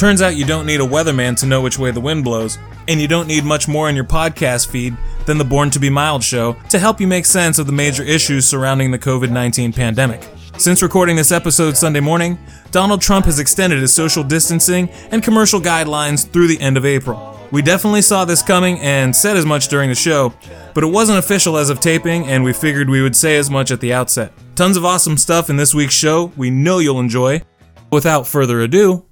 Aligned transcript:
Turns 0.00 0.22
out 0.22 0.34
you 0.34 0.46
don't 0.46 0.64
need 0.64 0.80
a 0.80 0.86
weatherman 0.86 1.36
to 1.40 1.46
know 1.46 1.60
which 1.60 1.78
way 1.78 1.90
the 1.90 2.00
wind 2.00 2.24
blows, 2.24 2.58
and 2.88 2.98
you 2.98 3.06
don't 3.06 3.28
need 3.28 3.44
much 3.44 3.68
more 3.68 3.90
in 3.90 3.94
your 3.94 4.06
podcast 4.06 4.68
feed 4.68 4.96
than 5.26 5.36
the 5.36 5.44
Born 5.44 5.68
to 5.70 5.78
Be 5.78 5.90
Mild 5.90 6.24
show 6.24 6.54
to 6.70 6.78
help 6.78 7.02
you 7.02 7.06
make 7.06 7.26
sense 7.26 7.58
of 7.58 7.66
the 7.66 7.72
major 7.72 8.02
issues 8.02 8.46
surrounding 8.46 8.90
the 8.90 8.98
COVID 8.98 9.30
19 9.30 9.74
pandemic. 9.74 10.26
Since 10.56 10.82
recording 10.82 11.16
this 11.16 11.30
episode 11.30 11.76
Sunday 11.76 12.00
morning, 12.00 12.38
Donald 12.70 13.02
Trump 13.02 13.26
has 13.26 13.38
extended 13.38 13.78
his 13.78 13.92
social 13.92 14.24
distancing 14.24 14.88
and 15.10 15.22
commercial 15.22 15.60
guidelines 15.60 16.26
through 16.26 16.48
the 16.48 16.60
end 16.62 16.78
of 16.78 16.86
April. 16.86 17.38
We 17.50 17.60
definitely 17.60 18.02
saw 18.02 18.24
this 18.24 18.42
coming 18.42 18.78
and 18.80 19.14
said 19.14 19.36
as 19.36 19.44
much 19.44 19.68
during 19.68 19.90
the 19.90 19.94
show, 19.94 20.32
but 20.72 20.82
it 20.82 20.86
wasn't 20.86 21.18
official 21.18 21.58
as 21.58 21.68
of 21.68 21.80
taping, 21.80 22.26
and 22.26 22.42
we 22.42 22.54
figured 22.54 22.88
we 22.88 23.02
would 23.02 23.16
say 23.16 23.36
as 23.36 23.50
much 23.50 23.70
at 23.70 23.80
the 23.80 23.92
outset. 23.92 24.32
Tons 24.60 24.76
of 24.76 24.84
awesome 24.84 25.16
stuff 25.16 25.48
in 25.48 25.56
this 25.56 25.74
week's 25.74 25.94
show 25.94 26.32
we 26.36 26.50
know 26.50 26.80
you'll 26.80 27.00
enjoy. 27.00 27.40
Without 27.90 28.26
further 28.26 28.60
ado, 28.60 29.06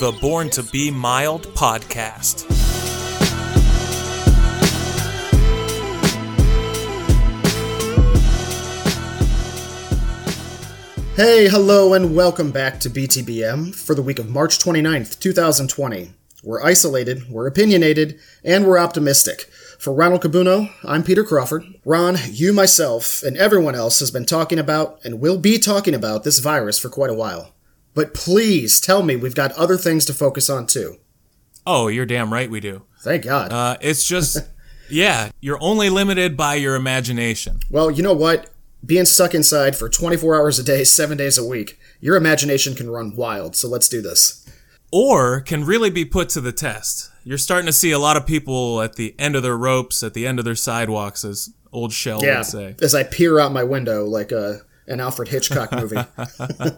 the 0.00 0.18
Born 0.20 0.50
to 0.50 0.64
Be 0.64 0.90
Mild 0.90 1.46
podcast. 1.54 2.48
Hey, 11.14 11.48
hello, 11.48 11.94
and 11.94 12.16
welcome 12.16 12.50
back 12.50 12.80
to 12.80 12.90
BTBM 12.90 13.72
for 13.72 13.94
the 13.94 14.02
week 14.02 14.18
of 14.18 14.28
March 14.28 14.58
29th, 14.58 15.20
2020. 15.20 16.14
We're 16.42 16.62
isolated, 16.62 17.28
we're 17.28 17.46
opinionated, 17.46 18.18
and 18.42 18.66
we're 18.66 18.78
optimistic. 18.78 19.42
For 19.78 19.92
Ronald 19.92 20.22
Cabuno, 20.22 20.70
I'm 20.84 21.02
Peter 21.02 21.22
Crawford. 21.22 21.64
Ron, 21.84 22.16
you, 22.30 22.54
myself, 22.54 23.22
and 23.22 23.36
everyone 23.36 23.74
else 23.74 24.00
has 24.00 24.10
been 24.10 24.24
talking 24.24 24.58
about 24.58 24.98
and 25.04 25.20
will 25.20 25.38
be 25.38 25.58
talking 25.58 25.94
about 25.94 26.24
this 26.24 26.38
virus 26.38 26.78
for 26.78 26.88
quite 26.88 27.10
a 27.10 27.14
while. 27.14 27.52
But 27.92 28.14
please 28.14 28.80
tell 28.80 29.02
me 29.02 29.16
we've 29.16 29.34
got 29.34 29.52
other 29.52 29.76
things 29.76 30.06
to 30.06 30.14
focus 30.14 30.48
on 30.48 30.66
too. 30.66 30.96
Oh, 31.66 31.88
you're 31.88 32.06
damn 32.06 32.32
right 32.32 32.50
we 32.50 32.60
do. 32.60 32.84
Thank 33.00 33.24
God. 33.24 33.52
Uh, 33.52 33.76
it's 33.82 34.06
just, 34.06 34.38
yeah, 34.90 35.30
you're 35.40 35.62
only 35.62 35.90
limited 35.90 36.38
by 36.38 36.54
your 36.54 36.74
imagination. 36.74 37.60
well, 37.70 37.90
you 37.90 38.02
know 38.02 38.14
what? 38.14 38.48
Being 38.84 39.04
stuck 39.04 39.34
inside 39.34 39.76
for 39.76 39.90
24 39.90 40.36
hours 40.36 40.58
a 40.58 40.62
day, 40.62 40.84
7 40.84 41.18
days 41.18 41.36
a 41.36 41.44
week, 41.44 41.78
your 42.00 42.16
imagination 42.16 42.74
can 42.74 42.88
run 42.88 43.14
wild, 43.14 43.54
so 43.54 43.68
let's 43.68 43.90
do 43.90 44.00
this. 44.00 44.46
Or 44.92 45.40
can 45.40 45.64
really 45.64 45.90
be 45.90 46.04
put 46.04 46.28
to 46.30 46.40
the 46.40 46.52
test. 46.52 47.10
You're 47.24 47.38
starting 47.38 47.66
to 47.66 47.72
see 47.72 47.92
a 47.92 47.98
lot 47.98 48.16
of 48.16 48.26
people 48.26 48.80
at 48.82 48.96
the 48.96 49.14
end 49.18 49.36
of 49.36 49.42
their 49.42 49.56
ropes, 49.56 50.02
at 50.02 50.14
the 50.14 50.26
end 50.26 50.38
of 50.38 50.44
their 50.44 50.54
sidewalks, 50.56 51.24
as 51.24 51.50
old 51.72 51.92
Shel 51.92 52.22
Yeah, 52.24 52.38
would 52.38 52.46
say. 52.46 52.74
as 52.82 52.94
I 52.94 53.04
peer 53.04 53.38
out 53.38 53.52
my 53.52 53.62
window 53.62 54.04
like 54.04 54.32
a, 54.32 54.62
an 54.88 54.98
Alfred 55.00 55.28
Hitchcock 55.28 55.70
movie. 55.72 55.96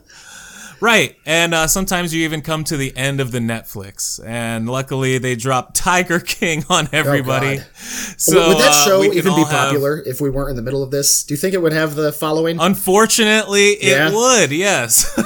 Right, 0.81 1.15
and 1.25 1.55
uh, 1.55 1.69
sometimes 1.69 2.13
you 2.13 2.25
even 2.25 2.43
come 2.43 2.65
to 2.65 2.77
the 2.77 2.93
end 2.97 3.21
of 3.21 3.31
the 3.31 3.39
Netflix, 3.39 4.21
and 4.27 4.69
luckily 4.69 5.17
they 5.19 5.37
drop 5.37 5.75
Tiger 5.75 6.19
King 6.27 6.65
on 6.69 6.89
everybody. 6.91 7.59
God. 7.59 7.67
so 8.17 8.49
would 8.49 8.59
that 8.59 8.73
uh, 8.73 8.85
show 8.85 9.03
can 9.03 9.13
even 9.13 9.33
be 9.33 9.43
all 9.43 9.45
have- 9.45 9.69
popular 9.69 10.03
if 10.05 10.21
we 10.21 10.29
weren't 10.29 10.51
in 10.51 10.57
the 10.57 10.63
middle 10.63 10.83
of 10.83 10.91
this? 10.91 11.23
Do 11.23 11.35
you 11.35 11.39
think 11.39 11.55
it 11.55 11.63
would 11.63 11.73
have 11.73 11.95
the 11.95 12.11
following? 12.11 12.59
Unfortunately, 12.61 13.75
it 13.75 13.93
Yeah? 13.97 14.13
would, 14.13 14.51
yes. 14.51 15.17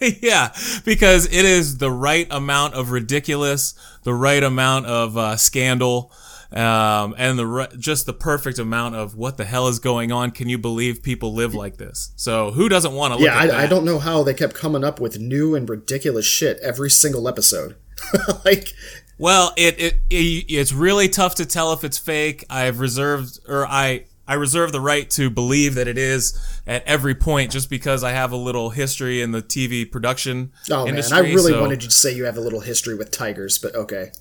yeah, 0.22 0.52
because 0.84 1.26
it 1.26 1.44
is 1.44 1.78
the 1.78 1.90
right 1.90 2.26
amount 2.30 2.74
of 2.74 2.90
ridiculous, 2.90 3.74
the 4.02 4.14
right 4.14 4.42
amount 4.42 4.86
of 4.86 5.16
uh, 5.16 5.36
scandal, 5.36 6.12
um, 6.52 7.14
and 7.18 7.38
the 7.38 7.76
just 7.78 8.06
the 8.06 8.12
perfect 8.12 8.58
amount 8.58 8.94
of 8.94 9.16
what 9.16 9.36
the 9.36 9.44
hell 9.44 9.68
is 9.68 9.78
going 9.78 10.12
on. 10.12 10.30
Can 10.30 10.48
you 10.48 10.58
believe 10.58 11.02
people 11.02 11.34
live 11.34 11.54
like 11.54 11.76
this? 11.76 12.12
So 12.16 12.52
who 12.52 12.68
doesn't 12.68 12.92
want 12.92 13.12
to 13.12 13.18
look 13.18 13.26
yeah? 13.26 13.36
I, 13.36 13.64
I 13.64 13.66
don't 13.66 13.84
know 13.84 13.98
how 13.98 14.22
they 14.22 14.34
kept 14.34 14.54
coming 14.54 14.84
up 14.84 15.00
with 15.00 15.18
new 15.18 15.54
and 15.54 15.68
ridiculous 15.68 16.24
shit 16.24 16.58
every 16.60 16.90
single 16.90 17.28
episode. 17.28 17.76
like, 18.44 18.72
Well, 19.18 19.52
it, 19.56 19.78
it 19.80 19.94
it 20.10 20.44
it's 20.48 20.72
really 20.72 21.08
tough 21.08 21.34
to 21.36 21.46
tell 21.46 21.72
if 21.72 21.84
it's 21.84 21.98
fake. 21.98 22.44
I've 22.48 22.80
reserved 22.80 23.40
or 23.46 23.66
I 23.66 24.06
I 24.28 24.34
reserve 24.34 24.72
the 24.72 24.80
right 24.80 25.08
to 25.10 25.30
believe 25.30 25.74
that 25.74 25.88
it 25.88 25.96
is 25.98 26.38
at 26.66 26.84
every 26.84 27.14
point, 27.14 27.50
just 27.50 27.70
because 27.70 28.04
I 28.04 28.12
have 28.12 28.30
a 28.30 28.36
little 28.36 28.70
history 28.70 29.22
in 29.22 29.32
the 29.32 29.42
TV 29.42 29.90
production 29.90 30.52
oh 30.70 30.86
industry. 30.86 31.16
man, 31.16 31.24
I 31.24 31.28
really 31.34 31.52
so- 31.52 31.60
wanted 31.60 31.82
you 31.82 31.88
to 31.88 31.94
say 31.94 32.14
you 32.14 32.26
have 32.26 32.36
a 32.36 32.40
little 32.42 32.60
history 32.60 32.94
with 32.94 33.10
tigers, 33.10 33.58
but 33.58 33.74
okay. 33.74 34.12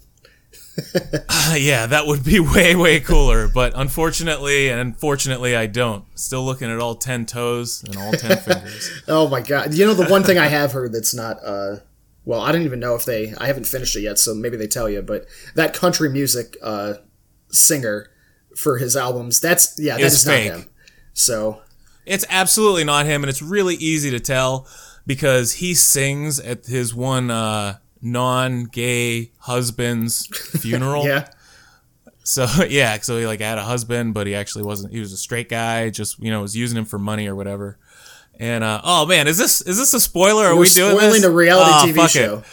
yeah, 1.55 1.87
that 1.87 2.03
would 2.05 2.23
be 2.23 2.39
way 2.39 2.75
way 2.75 2.99
cooler. 2.99 3.47
But 3.47 3.73
unfortunately, 3.75 4.69
and 4.69 4.79
unfortunately, 4.79 5.55
I 5.55 5.65
don't. 5.65 6.05
Still 6.17 6.45
looking 6.45 6.71
at 6.71 6.79
all 6.79 6.95
ten 6.95 7.25
toes 7.25 7.83
and 7.83 7.97
all 7.97 8.11
ten 8.11 8.37
fingers. 8.45 8.89
Oh 9.07 9.27
my 9.27 9.41
god. 9.41 9.73
You 9.73 9.85
know 9.87 9.93
the 9.95 10.05
one 10.05 10.23
thing 10.23 10.37
I 10.37 10.47
have 10.47 10.71
heard 10.71 10.93
that's 10.93 11.13
not 11.15 11.37
uh 11.43 11.77
well, 12.25 12.41
I 12.41 12.51
don't 12.51 12.61
even 12.63 12.79
know 12.79 12.93
if 12.95 13.05
they 13.05 13.33
I 13.39 13.47
haven't 13.47 13.65
finished 13.65 13.95
it 13.95 14.01
yet, 14.01 14.19
so 14.19 14.33
maybe 14.35 14.55
they 14.55 14.67
tell 14.67 14.87
you, 14.87 15.01
but 15.01 15.25
that 15.55 15.73
country 15.73 16.09
music 16.09 16.55
uh 16.61 16.95
singer 17.49 18.11
for 18.57 18.77
his 18.79 18.97
albums, 18.97 19.39
that's 19.39 19.79
yeah, 19.79 19.97
that 19.97 20.03
Is 20.03 20.13
is 20.13 20.25
not 20.25 20.37
him. 20.39 20.65
So 21.13 21.61
It's 22.05 22.25
absolutely 22.29 22.83
not 22.83 23.05
him, 23.05 23.23
and 23.23 23.29
it's 23.29 23.41
really 23.41 23.75
easy 23.75 24.09
to 24.11 24.19
tell 24.19 24.67
because 25.05 25.53
he 25.53 25.73
sings 25.73 26.39
at 26.39 26.65
his 26.65 26.93
one 26.95 27.29
uh, 27.31 27.77
non-gay 28.01 29.31
husband's 29.39 30.27
funeral. 30.61 31.05
yeah. 31.05 31.29
So 32.23 32.45
yeah, 32.69 32.97
so 32.99 33.17
he 33.17 33.25
like 33.25 33.39
had 33.39 33.57
a 33.57 33.63
husband, 33.63 34.13
but 34.13 34.27
he 34.27 34.35
actually 34.35 34.63
wasn't. 34.63 34.93
He 34.93 34.99
was 34.99 35.13
a 35.13 35.17
straight 35.17 35.49
guy. 35.49 35.89
Just 35.89 36.19
you 36.19 36.31
know, 36.31 36.41
was 36.41 36.55
using 36.57 36.77
him 36.77 36.85
for 36.85 36.99
money 36.99 37.27
or 37.27 37.35
whatever. 37.35 37.77
And 38.39 38.63
uh, 38.63 38.81
oh 38.83 39.05
man, 39.05 39.27
is 39.27 39.37
this 39.37 39.61
is 39.61 39.77
this 39.77 39.93
a 39.93 39.99
spoiler? 39.99 40.45
Are 40.45 40.53
We're 40.55 40.61
we 40.61 40.69
doing 40.69 40.95
spoiling 40.97 41.13
this? 41.13 41.23
a 41.23 41.31
reality 41.31 41.71
Oh, 41.71 41.85
TV 41.87 41.95
fuck 41.95 42.09
show. 42.11 42.37
It. 42.39 42.43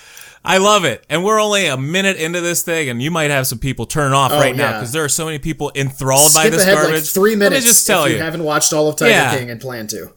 I 0.47 0.59
love 0.59 0.85
it, 0.85 1.05
and 1.09 1.25
we're 1.25 1.41
only 1.41 1.67
a 1.67 1.77
minute 1.77 2.19
into 2.19 2.41
this 2.41 2.63
thing, 2.63 2.91
and 2.91 3.01
you 3.01 3.11
might 3.11 3.31
have 3.31 3.47
some 3.47 3.59
people 3.59 3.87
turn 3.87 4.13
off 4.13 4.31
oh, 4.31 4.39
right 4.39 4.55
now 4.55 4.71
Oh, 4.71 4.73
because 4.75 4.93
there 4.93 5.03
are 5.03 5.09
so 5.09 5.25
many 5.25 5.39
people 5.39 5.73
enthralled 5.75 6.35
by 6.35 6.43
Skip 6.43 6.53
this 6.53 6.63
ahead 6.63 6.75
garbage. 6.75 6.95
like 6.95 7.05
three 7.05 7.35
minutes 7.35 7.55
Let 7.55 7.63
me 7.63 7.67
just 7.67 7.87
tell 7.87 8.05
if 8.05 8.11
you, 8.11 8.17
you 8.17 8.23
haven't 8.23 8.45
watched 8.45 8.73
all 8.73 8.89
of 8.89 8.97
Tiger 8.97 9.11
Yeah. 9.11 9.37
King 9.39 9.51
and 9.51 9.61
plan 9.61 9.87
to. 9.89 10.13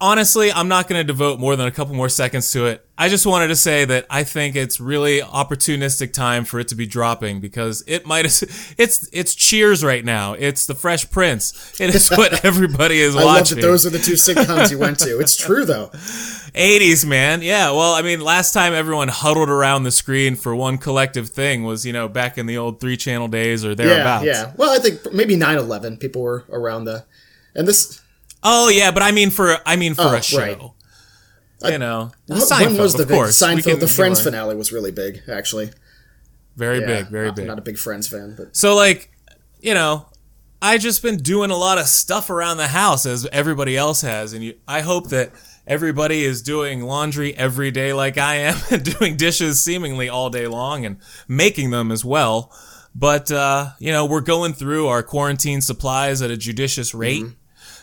Honestly, 0.00 0.50
I'm 0.50 0.68
not 0.68 0.88
going 0.88 0.98
to 0.98 1.04
devote 1.04 1.38
more 1.38 1.56
than 1.56 1.66
a 1.66 1.70
couple 1.70 1.94
more 1.94 2.08
seconds 2.08 2.50
to 2.52 2.66
it. 2.66 2.86
I 2.96 3.08
just 3.08 3.24
wanted 3.26 3.48
to 3.48 3.56
say 3.56 3.84
that 3.86 4.06
I 4.10 4.24
think 4.24 4.56
it's 4.56 4.78
really 4.78 5.20
opportunistic 5.20 6.12
time 6.12 6.44
for 6.44 6.60
it 6.60 6.68
to 6.68 6.74
be 6.74 6.86
dropping 6.86 7.40
because 7.40 7.82
it 7.86 8.06
might 8.06 8.24
it's 8.78 9.08
it's 9.12 9.34
Cheers 9.34 9.82
right 9.82 10.04
now. 10.04 10.34
It's 10.34 10.66
the 10.66 10.74
Fresh 10.74 11.10
Prince. 11.10 11.80
It 11.80 11.94
is 11.94 12.08
what 12.16 12.44
everybody 12.44 13.00
is 13.00 13.16
I 13.16 13.20
love 13.24 13.40
watching. 13.40 13.56
that 13.56 13.62
those 13.62 13.86
are 13.86 13.90
the 13.90 13.98
two 13.98 14.14
sitcoms 14.14 14.70
you 14.70 14.78
went 14.78 14.98
to. 15.00 15.10
It's 15.20 15.36
true 15.36 15.64
though. 15.66 15.90
80s, 15.92 17.06
man. 17.06 17.42
Yeah. 17.42 17.70
Well, 17.70 17.92
I 17.94 18.02
mean, 18.02 18.20
last 18.20 18.52
time 18.52 18.72
everyone 18.72 19.08
huddled 19.08 19.50
around 19.50 19.84
the 19.84 19.90
screen 19.90 20.34
for 20.34 20.54
one 20.56 20.78
collective 20.78 21.28
thing 21.28 21.62
was, 21.62 21.84
you 21.84 21.92
know, 21.92 22.08
back 22.08 22.38
in 22.38 22.46
the 22.46 22.56
old 22.56 22.80
three 22.80 22.96
channel 22.96 23.28
days 23.28 23.64
or 23.64 23.74
thereabouts. 23.74 24.24
Yeah, 24.24 24.32
yeah. 24.32 24.52
Well, 24.56 24.70
I 24.70 24.78
think 24.78 25.12
maybe 25.12 25.36
9/11 25.36 26.00
people 26.00 26.22
were 26.22 26.44
around 26.50 26.84
the 26.84 27.04
and 27.54 27.68
this 27.68 27.99
Oh, 28.42 28.68
yeah, 28.68 28.90
but 28.90 29.02
I 29.02 29.10
mean 29.12 29.30
for 29.30 29.56
I 29.66 29.76
mean 29.76 29.94
for 29.94 30.02
Oh, 30.02 30.14
a 30.14 30.22
show. 30.22 30.38
right. 31.62 31.72
You 31.72 31.78
know, 31.78 32.10
when 32.26 32.40
Seinfeld, 32.40 32.78
was 32.78 32.94
the 32.94 33.04
big 33.04 33.14
course. 33.16 33.38
Seinfeld 33.40 33.64
can 33.64 33.78
the 33.80 33.88
Friends 33.88 34.18
our- 34.20 34.24
finale 34.24 34.56
was 34.56 34.72
really 34.72 34.90
big 34.92 35.22
actually. 35.28 35.70
Very 36.56 36.80
Yeah, 36.80 36.86
big, 36.86 37.08
very 37.08 37.30
big. 37.32 37.46
Not 37.46 37.58
a 37.58 37.62
big 37.62 37.76
Friends 37.78 38.08
fan, 38.08 38.34
but 38.36 38.56
So 38.56 38.74
like, 38.74 39.10
you 39.60 39.74
know, 39.74 40.06
I 40.62 40.78
just 40.78 41.02
been 41.02 41.18
doing 41.18 41.50
a 41.50 41.56
lot 41.56 41.78
of 41.78 41.86
stuff 41.86 42.28
around 42.30 42.56
the 42.58 42.68
house 42.68 43.06
as 43.06 43.26
everybody 43.32 43.76
else 43.76 44.00
has, 44.02 44.32
and 44.34 44.42
you, 44.44 44.54
I 44.68 44.80
hope 44.80 45.08
that 45.08 45.32
everybody 45.66 46.22
is 46.24 46.42
doing 46.42 46.82
laundry 46.82 47.34
every 47.36 47.70
day 47.70 47.92
like 47.94 48.18
I 48.18 48.36
am, 48.36 48.56
and 48.70 48.82
doing 48.98 49.16
dishes 49.16 49.62
seemingly 49.62 50.08
all 50.10 50.28
day 50.30 50.46
long, 50.46 50.84
and 50.84 50.96
making 51.28 51.70
them 51.70 51.90
as 51.92 52.04
well. 52.04 52.52
But 52.94 53.30
uh, 53.30 53.70
you 53.78 53.90
know, 53.92 54.04
we're 54.04 54.20
going 54.20 54.52
through 54.52 54.88
our 54.88 55.02
quarantine 55.02 55.60
supplies 55.62 56.20
at 56.22 56.30
a 56.30 56.36
judicious 56.36 56.94
rate. 56.94 57.24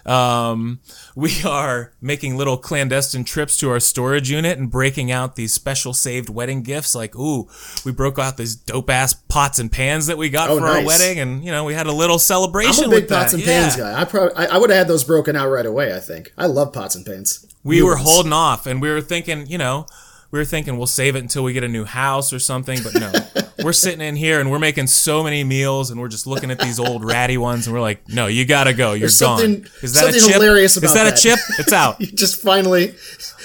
Um, 0.05 0.79
we 1.15 1.31
are 1.45 1.93
making 2.01 2.37
little 2.37 2.57
clandestine 2.57 3.23
trips 3.23 3.57
to 3.57 3.69
our 3.69 3.79
storage 3.79 4.29
unit 4.31 4.57
and 4.57 4.69
breaking 4.71 5.11
out 5.11 5.35
these 5.35 5.53
special 5.53 5.93
saved 5.93 6.29
wedding 6.29 6.63
gifts. 6.63 6.95
Like, 6.95 7.15
ooh, 7.15 7.47
we 7.85 7.91
broke 7.91 8.17
out 8.19 8.37
these 8.37 8.55
dope 8.55 8.89
ass 8.89 9.13
pots 9.13 9.59
and 9.59 9.71
pans 9.71 10.07
that 10.07 10.17
we 10.17 10.29
got 10.29 10.49
Oh, 10.49 10.59
for 10.59 10.65
our 10.67 10.83
wedding, 10.85 11.19
and 11.19 11.43
you 11.43 11.51
know, 11.51 11.63
we 11.65 11.73
had 11.73 11.87
a 11.87 11.91
little 11.91 12.19
celebration. 12.19 12.85
I'm 12.85 12.89
a 12.91 12.93
big 12.95 13.03
with 13.03 13.09
pots 13.11 13.31
that. 13.31 13.37
and 13.39 13.45
pans 13.45 13.77
Yeah. 13.77 13.83
guy. 13.91 14.01
I 14.01 14.05
probably 14.05 14.35
I, 14.35 14.45
I 14.45 14.57
would 14.57 14.69
have 14.69 14.77
had 14.79 14.87
those 14.87 15.03
broken 15.03 15.35
out 15.35 15.49
right 15.49 15.65
away. 15.65 15.93
I 15.95 15.99
think 15.99 16.31
I 16.37 16.45
love 16.45 16.71
pots 16.73 16.95
and 16.95 17.05
pans. 17.05 17.45
We 17.63 17.77
New 17.79 17.85
were 17.87 17.95
ones. 17.95 18.07
holding 18.07 18.33
off, 18.33 18.65
and 18.65 18.81
we 18.81 18.89
were 18.89 19.01
thinking, 19.01 19.45
you 19.47 19.57
know, 19.57 19.87
we 20.31 20.39
were 20.39 20.45
thinking 20.45 20.77
we'll 20.77 20.87
save 20.87 21.15
it 21.15 21.19
until 21.19 21.43
we 21.43 21.51
get 21.53 21.63
a 21.63 21.67
new 21.67 21.83
house 21.85 22.31
or 22.31 22.39
something, 22.39 22.79
but 22.83 22.93
no. 22.93 23.11
we're 23.63 23.73
sitting 23.73 24.01
in 24.01 24.15
here 24.15 24.39
and 24.39 24.51
we're 24.51 24.59
making 24.59 24.87
so 24.87 25.23
many 25.23 25.43
meals, 25.43 25.91
and 25.91 25.99
we're 25.99 26.07
just 26.07 26.27
looking 26.27 26.51
at 26.51 26.59
these 26.59 26.79
old 26.79 27.03
ratty 27.03 27.37
ones, 27.37 27.67
and 27.67 27.73
we're 27.73 27.81
like, 27.81 28.07
no, 28.09 28.27
you 28.27 28.45
gotta 28.45 28.73
go. 28.73 28.93
You're 28.93 29.09
gone. 29.19 29.65
Is 29.81 29.93
that 29.93 30.09
a 30.09 30.19
chip? 30.19 30.33
hilarious 30.33 30.77
Is 30.77 30.93
that, 30.93 31.03
that. 31.05 31.19
a 31.19 31.21
chip? 31.21 31.39
It's 31.59 31.73
out. 31.73 31.99
You 32.01 32.07
just 32.07 32.41
finally 32.41 32.93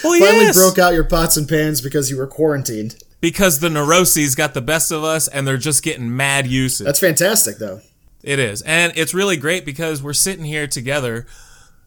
Oh 0.05 0.19
finally 0.19 0.45
yes. 0.47 0.57
broke 0.57 0.79
out 0.79 0.93
your 0.95 1.05
pots 1.05 1.37
and 1.37 1.49
pans 1.49 1.81
because 1.81 2.11
you 2.11 2.17
were 2.17 2.27
quarantined. 2.27 2.97
because 3.21 3.61
the 3.61 3.71
neuroses 3.71 4.35
got 4.35 4.53
the 4.55 4.61
best 4.61 4.91
of 4.91 5.05
us 5.05 5.29
and 5.29 5.47
they're 5.47 5.57
just 5.57 5.83
getting 5.83 6.15
mad 6.17 6.47
usage. 6.47 6.85
That's 6.85 6.99
fantastic, 7.01 7.59
though. 7.59 7.81
It 8.23 8.39
is. 8.39 8.63
And 8.63 8.93
it's 8.97 9.15
really 9.15 9.37
great 9.37 9.65
because 9.65 10.03
we're 10.03 10.13
sitting 10.13 10.45
here 10.45 10.67
together, 10.67 11.27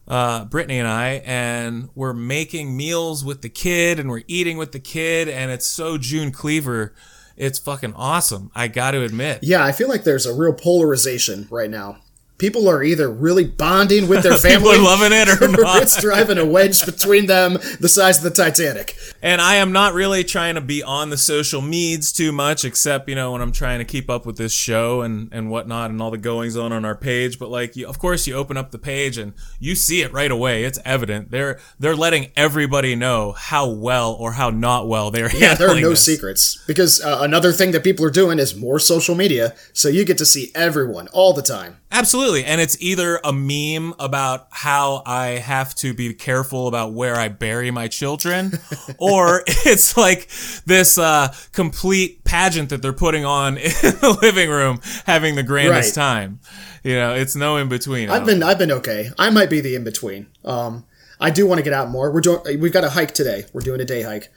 uh, 0.08 0.44
Brittany 0.46 0.78
and 0.78 0.88
I, 0.88 1.22
and 1.24 1.88
we're 1.94 2.12
making 2.14 2.76
meals 2.76 3.24
with 3.24 3.42
the 3.42 3.48
kid 3.48 3.98
and 4.00 4.08
we're 4.10 4.22
eating 4.28 4.56
with 4.56 4.72
the 4.72 4.80
kid, 4.80 5.28
and 5.28 5.50
it's 5.50 5.66
so 5.66 5.98
June 5.98 6.30
Cleaver. 6.32 6.94
It's 7.36 7.58
fucking 7.58 7.94
awesome. 7.94 8.50
I 8.54 8.68
got 8.68 8.92
to 8.92 9.02
admit. 9.02 9.40
Yeah, 9.42 9.64
I 9.64 9.72
feel 9.72 9.88
like 9.88 10.04
there's 10.04 10.26
a 10.26 10.34
real 10.34 10.52
polarization 10.52 11.46
right 11.50 11.70
now. 11.70 11.98
People 12.38 12.68
are 12.68 12.82
either 12.82 13.10
really 13.10 13.44
bonding 13.44 14.08
with 14.08 14.22
their 14.22 14.32
People 14.38 14.72
family, 14.72 14.76
are 14.76 14.82
loving 14.82 15.12
it 15.12 15.28
or 15.28 15.44
or 15.48 15.48
not. 15.48 15.82
it's 15.82 16.00
driving 16.00 16.36
a 16.36 16.44
wedge 16.44 16.84
between 16.84 17.26
them 17.26 17.54
the 17.80 17.88
size 17.88 18.18
of 18.18 18.24
the 18.24 18.30
Titanic. 18.30 18.94
And 19.22 19.40
I 19.40 19.56
am 19.56 19.72
not 19.72 19.94
really 19.94 20.22
trying 20.22 20.54
to 20.56 20.60
be 20.60 20.82
on 20.82 21.08
the 21.10 21.16
social 21.16 21.62
meds 21.62 22.14
too 22.14 22.32
much, 22.32 22.64
except, 22.64 23.08
you 23.08 23.14
know, 23.14 23.32
when 23.32 23.40
I'm 23.40 23.52
trying 23.52 23.78
to 23.78 23.84
keep 23.86 24.10
up 24.10 24.26
with 24.26 24.36
this 24.36 24.52
show 24.52 25.00
and, 25.00 25.30
and 25.32 25.50
whatnot 25.50 25.90
and 25.90 26.02
all 26.02 26.10
the 26.10 26.18
goings 26.18 26.56
on 26.56 26.72
on 26.72 26.84
our 26.84 26.94
page. 26.94 27.38
But 27.38 27.48
like, 27.50 27.74
you, 27.74 27.86
of 27.88 27.98
course, 27.98 28.26
you 28.26 28.34
open 28.34 28.56
up 28.58 28.70
the 28.70 28.78
page 28.78 29.16
and 29.16 29.32
you 29.58 29.74
see 29.74 30.02
it 30.02 30.12
right 30.12 30.30
away. 30.30 30.64
It's 30.64 30.78
evident. 30.84 31.30
They're, 31.30 31.58
they're 31.80 31.96
letting 31.96 32.32
everybody 32.36 32.94
know 32.96 33.32
how 33.32 33.68
well 33.70 34.12
or 34.12 34.32
how 34.32 34.50
not 34.50 34.88
well 34.88 35.10
they're 35.10 35.34
Yeah, 35.34 35.54
there 35.54 35.70
are 35.70 35.80
no 35.80 35.90
this. 35.90 36.04
secrets. 36.04 36.62
Because 36.66 37.00
uh, 37.00 37.18
another 37.22 37.52
thing 37.52 37.70
that 37.72 37.82
people 37.82 38.04
are 38.04 38.10
doing 38.10 38.38
is 38.38 38.54
more 38.54 38.78
social 38.78 39.14
media, 39.14 39.54
so 39.72 39.88
you 39.88 40.04
get 40.04 40.18
to 40.18 40.26
see 40.26 40.50
everyone 40.54 41.08
all 41.08 41.32
the 41.32 41.42
time. 41.42 41.78
Absolutely. 41.92 42.44
And 42.44 42.60
it's 42.60 42.76
either 42.80 43.20
a 43.24 43.32
meme 43.32 43.94
about 43.98 44.48
how 44.50 45.02
I 45.06 45.38
have 45.38 45.74
to 45.76 45.94
be 45.94 46.12
careful 46.14 46.66
about 46.68 46.92
where 46.92 47.14
I 47.16 47.28
bury 47.28 47.70
my 47.70 47.88
children, 47.88 48.52
or 48.98 49.42
it's 49.46 49.96
like 49.96 50.28
this 50.66 50.98
uh, 50.98 51.32
complete 51.52 52.24
pageant 52.24 52.70
that 52.70 52.82
they're 52.82 52.92
putting 52.92 53.24
on 53.24 53.56
in 53.56 53.70
the 53.70 54.18
living 54.20 54.50
room, 54.50 54.80
having 55.06 55.36
the 55.36 55.42
grandest 55.42 55.96
Right. 55.96 56.02
time. 56.02 56.40
You 56.82 56.94
know, 56.96 57.14
it's 57.14 57.34
no 57.36 57.56
in 57.56 57.68
between. 57.68 58.10
I've 58.10 58.26
been 58.26 58.42
I've 58.42 58.58
been 58.58 58.72
okay. 58.72 59.10
I 59.18 59.30
might 59.30 59.48
be 59.50 59.60
the 59.60 59.74
in 59.74 59.84
between. 59.84 60.26
Um, 60.44 60.84
I 61.20 61.30
do 61.30 61.46
want 61.46 61.58
to 61.58 61.62
get 61.62 61.72
out 61.72 61.88
more. 61.88 62.12
We're 62.12 62.20
doing 62.20 62.60
we've 62.60 62.72
got 62.72 62.84
a 62.84 62.90
hike 62.90 63.14
today. 63.14 63.44
We're 63.52 63.62
doing 63.62 63.80
a 63.80 63.84
day 63.84 64.02
hike, 64.02 64.30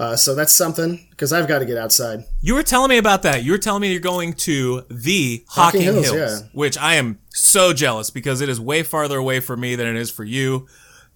uh, 0.00 0.16
so 0.16 0.34
that's 0.34 0.54
something 0.54 1.06
because 1.10 1.30
I've 1.30 1.46
got 1.46 1.58
to 1.58 1.66
get 1.66 1.76
outside. 1.76 2.24
You 2.40 2.54
were 2.54 2.62
telling 2.62 2.88
me 2.88 2.96
about 2.96 3.22
that. 3.24 3.44
You 3.44 3.52
were 3.52 3.58
telling 3.58 3.82
me 3.82 3.92
you're 3.92 4.00
going 4.00 4.32
to 4.32 4.86
the 4.88 5.44
Hocking, 5.46 5.82
Hocking 5.82 5.94
Hills, 6.02 6.10
Hills, 6.10 6.40
yeah. 6.40 6.48
which 6.54 6.78
I 6.78 6.94
am 6.94 7.18
so 7.28 7.74
jealous 7.74 8.08
because 8.08 8.40
it 8.40 8.48
is 8.48 8.58
way 8.58 8.82
farther 8.82 9.18
away 9.18 9.40
for 9.40 9.58
me 9.58 9.76
than 9.76 9.86
it 9.86 9.96
is 9.96 10.10
for 10.10 10.24
you. 10.24 10.66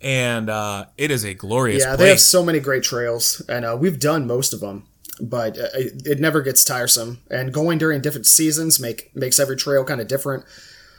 And 0.02 0.50
uh, 0.50 0.84
it 0.98 1.10
is 1.10 1.24
a 1.24 1.32
glorious 1.32 1.82
Yeah, 1.82 1.96
they 1.96 2.10
have 2.10 2.20
so 2.20 2.44
many 2.44 2.60
great 2.60 2.82
trails, 2.82 3.40
and 3.48 3.64
uh, 3.64 3.74
we've 3.80 3.98
done 3.98 4.26
most 4.26 4.52
of 4.52 4.60
them. 4.60 4.86
But 5.18 5.58
uh, 5.58 5.68
it, 5.72 6.06
it 6.06 6.20
never 6.20 6.42
gets 6.42 6.62
tiresome, 6.62 7.20
and 7.30 7.54
going 7.54 7.78
during 7.78 8.02
different 8.02 8.26
seasons 8.26 8.78
make 8.78 9.16
makes 9.16 9.40
every 9.40 9.56
trail 9.56 9.82
kind 9.84 10.02
of 10.02 10.08
different. 10.08 10.44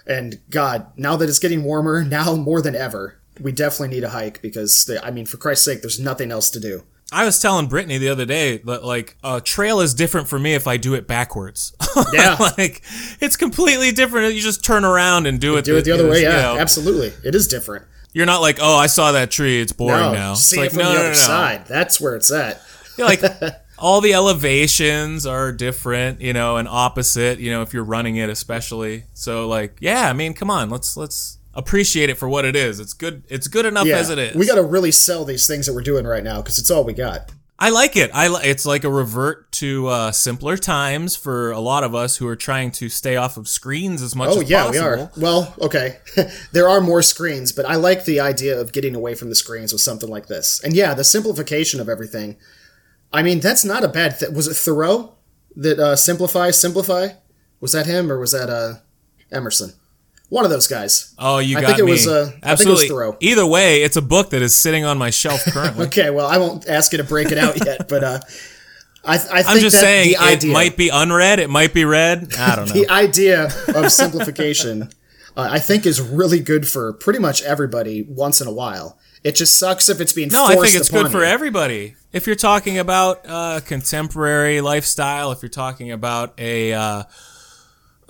And 0.07 0.39
God, 0.49 0.87
now 0.97 1.17
that 1.17 1.29
it's 1.29 1.37
getting 1.37 1.63
warmer, 1.63 2.03
now 2.03 2.33
more 2.33 2.63
than 2.63 2.73
ever, 2.73 3.19
we 3.39 3.51
definitely 3.51 3.89
need 3.89 4.03
a 4.03 4.09
hike 4.09 4.41
because 4.41 4.85
they, 4.85 4.97
I 4.97 5.11
mean, 5.11 5.27
for 5.27 5.37
Christ's 5.37 5.65
sake, 5.65 5.81
there's 5.81 5.99
nothing 5.99 6.31
else 6.31 6.49
to 6.49 6.59
do. 6.59 6.81
I 7.15 7.23
was 7.23 7.39
telling 7.41 7.67
Brittany 7.67 7.97
the 7.97 8.09
other 8.09 8.25
day 8.25 8.57
that 8.57 8.83
like 8.83 9.15
a 9.23 9.39
trail 9.39 9.79
is 9.79 9.93
different 9.93 10.27
for 10.27 10.37
me 10.37 10.53
if 10.53 10.67
I 10.67 10.75
do 10.75 10.93
it 10.95 11.07
backwards. 11.07 11.73
Yeah. 12.11 12.35
like 12.57 12.81
it's 13.21 13.37
completely 13.37 13.93
different. 13.93 14.35
You 14.35 14.41
just 14.41 14.65
turn 14.65 14.83
around 14.83 15.27
and 15.27 15.39
do 15.39 15.55
it. 15.55 15.63
Do 15.63 15.77
it 15.77 15.85
the 15.85 15.93
other 15.93 16.09
way, 16.09 16.19
you 16.19 16.23
yeah, 16.27 16.41
know. 16.41 16.57
absolutely. 16.57 17.13
It 17.23 17.33
is 17.35 17.47
different. 17.47 17.85
You're 18.11 18.25
not 18.25 18.41
like, 18.41 18.57
oh, 18.61 18.75
I 18.75 18.87
saw 18.87 19.13
that 19.13 19.31
tree. 19.31 19.61
It's 19.61 19.71
boring 19.71 20.01
No, 20.01 20.13
now. 20.13 20.31
It's 20.33 20.41
see 20.41 20.57
like, 20.57 20.67
it 20.67 20.69
from 20.71 20.79
no, 20.79 20.91
the 20.91 20.99
other 20.99 21.07
no. 21.07 21.13
side. 21.13 21.65
That's 21.67 22.01
where 22.01 22.17
it's 22.17 22.29
at. 22.33 22.61
You're 22.97 23.07
like 23.07 23.21
all 23.79 24.01
the 24.01 24.13
elevations 24.13 25.25
are 25.25 25.53
different, 25.53 26.19
you 26.19 26.33
know, 26.33 26.57
and 26.57 26.67
opposite, 26.67 27.39
you 27.39 27.49
know, 27.49 27.61
if 27.61 27.73
you're 27.73 27.85
running 27.85 28.17
it 28.17 28.29
especially. 28.29 29.05
So 29.13 29.47
like, 29.47 29.77
yeah, 29.79 30.09
I 30.09 30.13
mean, 30.13 30.33
come 30.33 30.51
on, 30.51 30.69
let's 30.69 30.97
let's 30.97 31.37
appreciate 31.55 32.09
it 32.09 32.17
for 32.17 32.27
what 32.29 32.45
it 32.45 32.55
is. 32.55 32.79
It's 32.79 32.93
good 32.93 33.23
it's 33.29 33.47
good 33.47 33.65
enough 33.65 33.85
Yeah, 33.87 33.97
as 33.97 34.09
it 34.09 34.19
is. 34.19 34.35
we 34.35 34.45
got 34.47 34.55
to 34.55 34.63
really 34.63 34.91
sell 34.91 35.25
these 35.25 35.47
things 35.47 35.65
that 35.65 35.73
we're 35.73 35.81
doing 35.81 36.05
right 36.05 36.23
now 36.23 36.41
because 36.41 36.57
it's 36.59 36.69
all 36.71 36.83
we 36.83 36.93
got. 36.93 37.31
I 37.57 37.69
like 37.69 37.95
it. 37.95 38.11
I 38.13 38.27
li- 38.27 38.41
it's 38.43 38.65
like 38.65 38.83
a 38.83 38.89
revert 38.89 39.49
to 39.53 39.87
uh, 39.87 40.11
simpler 40.11 40.57
times 40.57 41.15
for 41.15 41.51
a 41.51 41.59
lot 41.61 41.85
of 41.85 41.95
us 41.95 42.17
who 42.17 42.27
are 42.27 42.35
trying 42.35 42.69
to 42.71 42.89
stay 42.89 43.15
off 43.15 43.37
of 43.37 43.47
screens 43.47 44.01
as 44.01 44.13
much. 44.13 44.29
Oh 44.33 44.41
as 44.41 44.49
yeah, 44.49 44.65
possible. 44.65 44.85
we 44.85 45.01
are. 45.01 45.11
Well, 45.15 45.55
okay, 45.61 45.99
there 46.51 46.67
are 46.67 46.81
more 46.81 47.01
screens, 47.01 47.53
but 47.53 47.65
I 47.65 47.75
like 47.75 48.03
the 48.03 48.19
idea 48.19 48.59
of 48.59 48.73
getting 48.73 48.93
away 48.93 49.15
from 49.15 49.29
the 49.29 49.35
screens 49.35 49.71
with 49.71 49.81
something 49.81 50.09
like 50.09 50.27
this. 50.27 50.59
And 50.65 50.75
yeah, 50.75 50.93
the 50.93 51.05
simplification 51.05 51.79
of 51.79 51.87
everything. 51.87 52.35
I 53.13 53.23
mean, 53.23 53.39
that's 53.39 53.63
not 53.63 53.85
a 53.85 53.87
bad 53.87 54.17
thing. 54.17 54.33
Was 54.33 54.49
it 54.49 54.55
Thoreau 54.55 55.15
that 55.55 55.79
uh, 55.79 55.95
simplify, 55.95 56.51
simplify? 56.51 57.07
Was 57.61 57.71
that 57.71 57.85
him 57.85 58.11
or 58.11 58.19
was 58.19 58.33
that 58.33 58.49
uh, 58.49 58.79
Emerson? 59.31 59.71
One 60.29 60.43
of 60.43 60.51
those 60.51 60.67
guys. 60.67 61.13
Oh, 61.19 61.37
you 61.37 61.57
I 61.57 61.61
got 61.61 61.67
think 61.67 61.79
it 61.79 61.85
me. 61.85 61.91
was, 61.91 62.07
uh, 62.07 62.11
I 62.21 62.23
think 62.25 62.33
it 62.33 62.35
was 62.43 62.51
Absolutely. 62.51 62.87
Thoreau. 62.89 63.17
Either 63.19 63.45
way, 63.45 63.83
it's 63.83 63.95
a 63.95 64.01
book 64.01 64.31
that 64.31 64.41
is 64.41 64.55
sitting 64.55 64.83
on 64.83 64.97
my 64.97 65.09
shelf 65.11 65.43
currently. 65.47 65.85
Okay, 65.87 66.09
well, 66.09 66.25
I 66.27 66.37
won't 66.37 66.67
ask 66.67 66.91
you 66.91 66.97
to 66.97 67.03
break 67.03 67.31
it 67.31 67.37
out 67.37 67.63
yet, 67.63 67.87
but 67.87 68.03
uh, 68.03 68.19
I, 69.03 69.13
I 69.13 69.17
think 69.17 69.47
I'm 69.47 69.59
just 69.59 69.75
that 69.75 69.81
saying 69.81 70.09
the 70.09 70.17
idea, 70.17 70.49
it 70.49 70.53
might 70.53 70.77
be 70.77 70.89
unread, 70.89 71.39
it 71.39 71.49
might 71.49 71.73
be 71.73 71.85
read. 71.85 72.33
I 72.39 72.55
don't 72.55 72.67
know. 72.69 72.73
the 72.73 72.89
idea 72.89 73.49
of 73.75 73.91
simplification, 73.91 74.83
uh, 75.37 75.47
I 75.51 75.59
think, 75.59 75.85
is 75.85 76.01
really 76.01 76.39
good 76.39 76.67
for 76.67 76.93
pretty 76.93 77.19
much 77.19 77.43
everybody 77.43 78.01
once 78.03 78.41
in 78.41 78.47
a 78.47 78.53
while. 78.53 78.97
It 79.23 79.35
just 79.35 79.57
sucks 79.57 79.89
if 79.89 80.01
it's 80.01 80.13
being 80.13 80.29
No, 80.29 80.45
I 80.45 80.55
think 80.55 80.75
it's 80.75 80.89
good 80.89 81.01
upon 81.01 81.11
for 81.11 81.19
you. 81.19 81.25
everybody. 81.25 81.95
If 82.13 82.27
you're 82.27 82.35
talking 82.35 82.77
about 82.77 83.21
uh, 83.27 83.59
contemporary 83.65 84.61
lifestyle, 84.61 85.31
if 85.31 85.41
you're 85.41 85.49
talking 85.49 85.91
about 85.91 86.33
a 86.39 86.73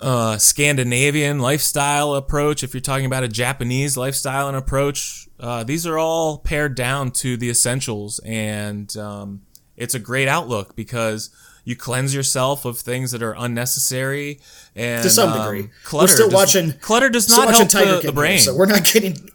uh, 0.00 0.38
Scandinavian 0.38 1.38
lifestyle 1.38 2.14
approach, 2.14 2.62
if 2.62 2.74
you're 2.74 2.80
talking 2.80 3.06
about 3.06 3.22
a 3.24 3.28
Japanese 3.28 3.96
lifestyle 3.96 4.48
and 4.48 4.56
approach, 4.56 5.28
uh, 5.40 5.64
these 5.64 5.86
are 5.86 5.98
all 5.98 6.38
pared 6.38 6.74
down 6.74 7.10
to 7.12 7.36
the 7.36 7.48
essentials, 7.50 8.18
and 8.24 8.96
um, 8.96 9.42
it's 9.76 9.94
a 9.94 9.98
great 9.98 10.28
outlook 10.28 10.76
because 10.76 11.30
you 11.64 11.74
cleanse 11.76 12.14
yourself 12.14 12.64
of 12.64 12.78
things 12.78 13.10
that 13.10 13.22
are 13.22 13.34
unnecessary 13.36 14.40
and 14.74 15.02
to 15.02 15.10
some 15.10 15.32
um, 15.32 15.40
degree. 15.42 15.70
clutter 15.82 16.04
we're 16.04 16.14
still 16.14 16.28
does- 16.28 16.34
watching. 16.54 16.72
clutter 16.80 17.08
does 17.08 17.28
not 17.28 17.48
help 17.54 17.68
Tiger 17.68 17.86
the, 17.86 17.92
King 17.92 17.96
the 17.96 18.02
here, 18.02 18.12
brain. 18.12 18.38
so 18.38 18.54
we're 18.54 18.66
not 18.66 18.84
getting 18.84 19.30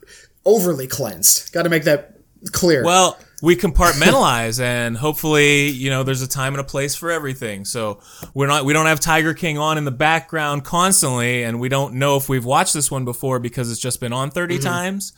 overly 0.45 0.87
cleansed. 0.87 1.51
Got 1.53 1.63
to 1.63 1.69
make 1.69 1.83
that 1.83 2.17
clear. 2.51 2.83
Well, 2.83 3.19
we 3.41 3.55
compartmentalize, 3.55 4.61
and 4.61 4.97
hopefully, 4.97 5.69
you 5.69 5.89
know, 5.89 6.03
there's 6.03 6.21
a 6.21 6.27
time 6.27 6.53
and 6.53 6.61
a 6.61 6.63
place 6.63 6.95
for 6.95 7.09
everything. 7.11 7.65
So 7.65 7.99
we're 8.33 8.47
not, 8.47 8.65
we 8.65 8.73
don't 8.73 8.85
have 8.85 8.99
Tiger 8.99 9.33
King 9.33 9.57
on 9.57 9.77
in 9.77 9.85
the 9.85 9.91
background 9.91 10.63
constantly, 10.63 11.43
and 11.43 11.59
we 11.59 11.67
don't 11.69 11.95
know 11.95 12.17
if 12.17 12.29
we've 12.29 12.45
watched 12.45 12.73
this 12.73 12.91
one 12.91 13.03
before 13.05 13.39
because 13.39 13.71
it's 13.71 13.79
just 13.81 13.99
been 13.99 14.13
on 14.13 14.29
30 14.31 14.55
Mm-hmm. 14.55 14.63
times. 14.63 15.13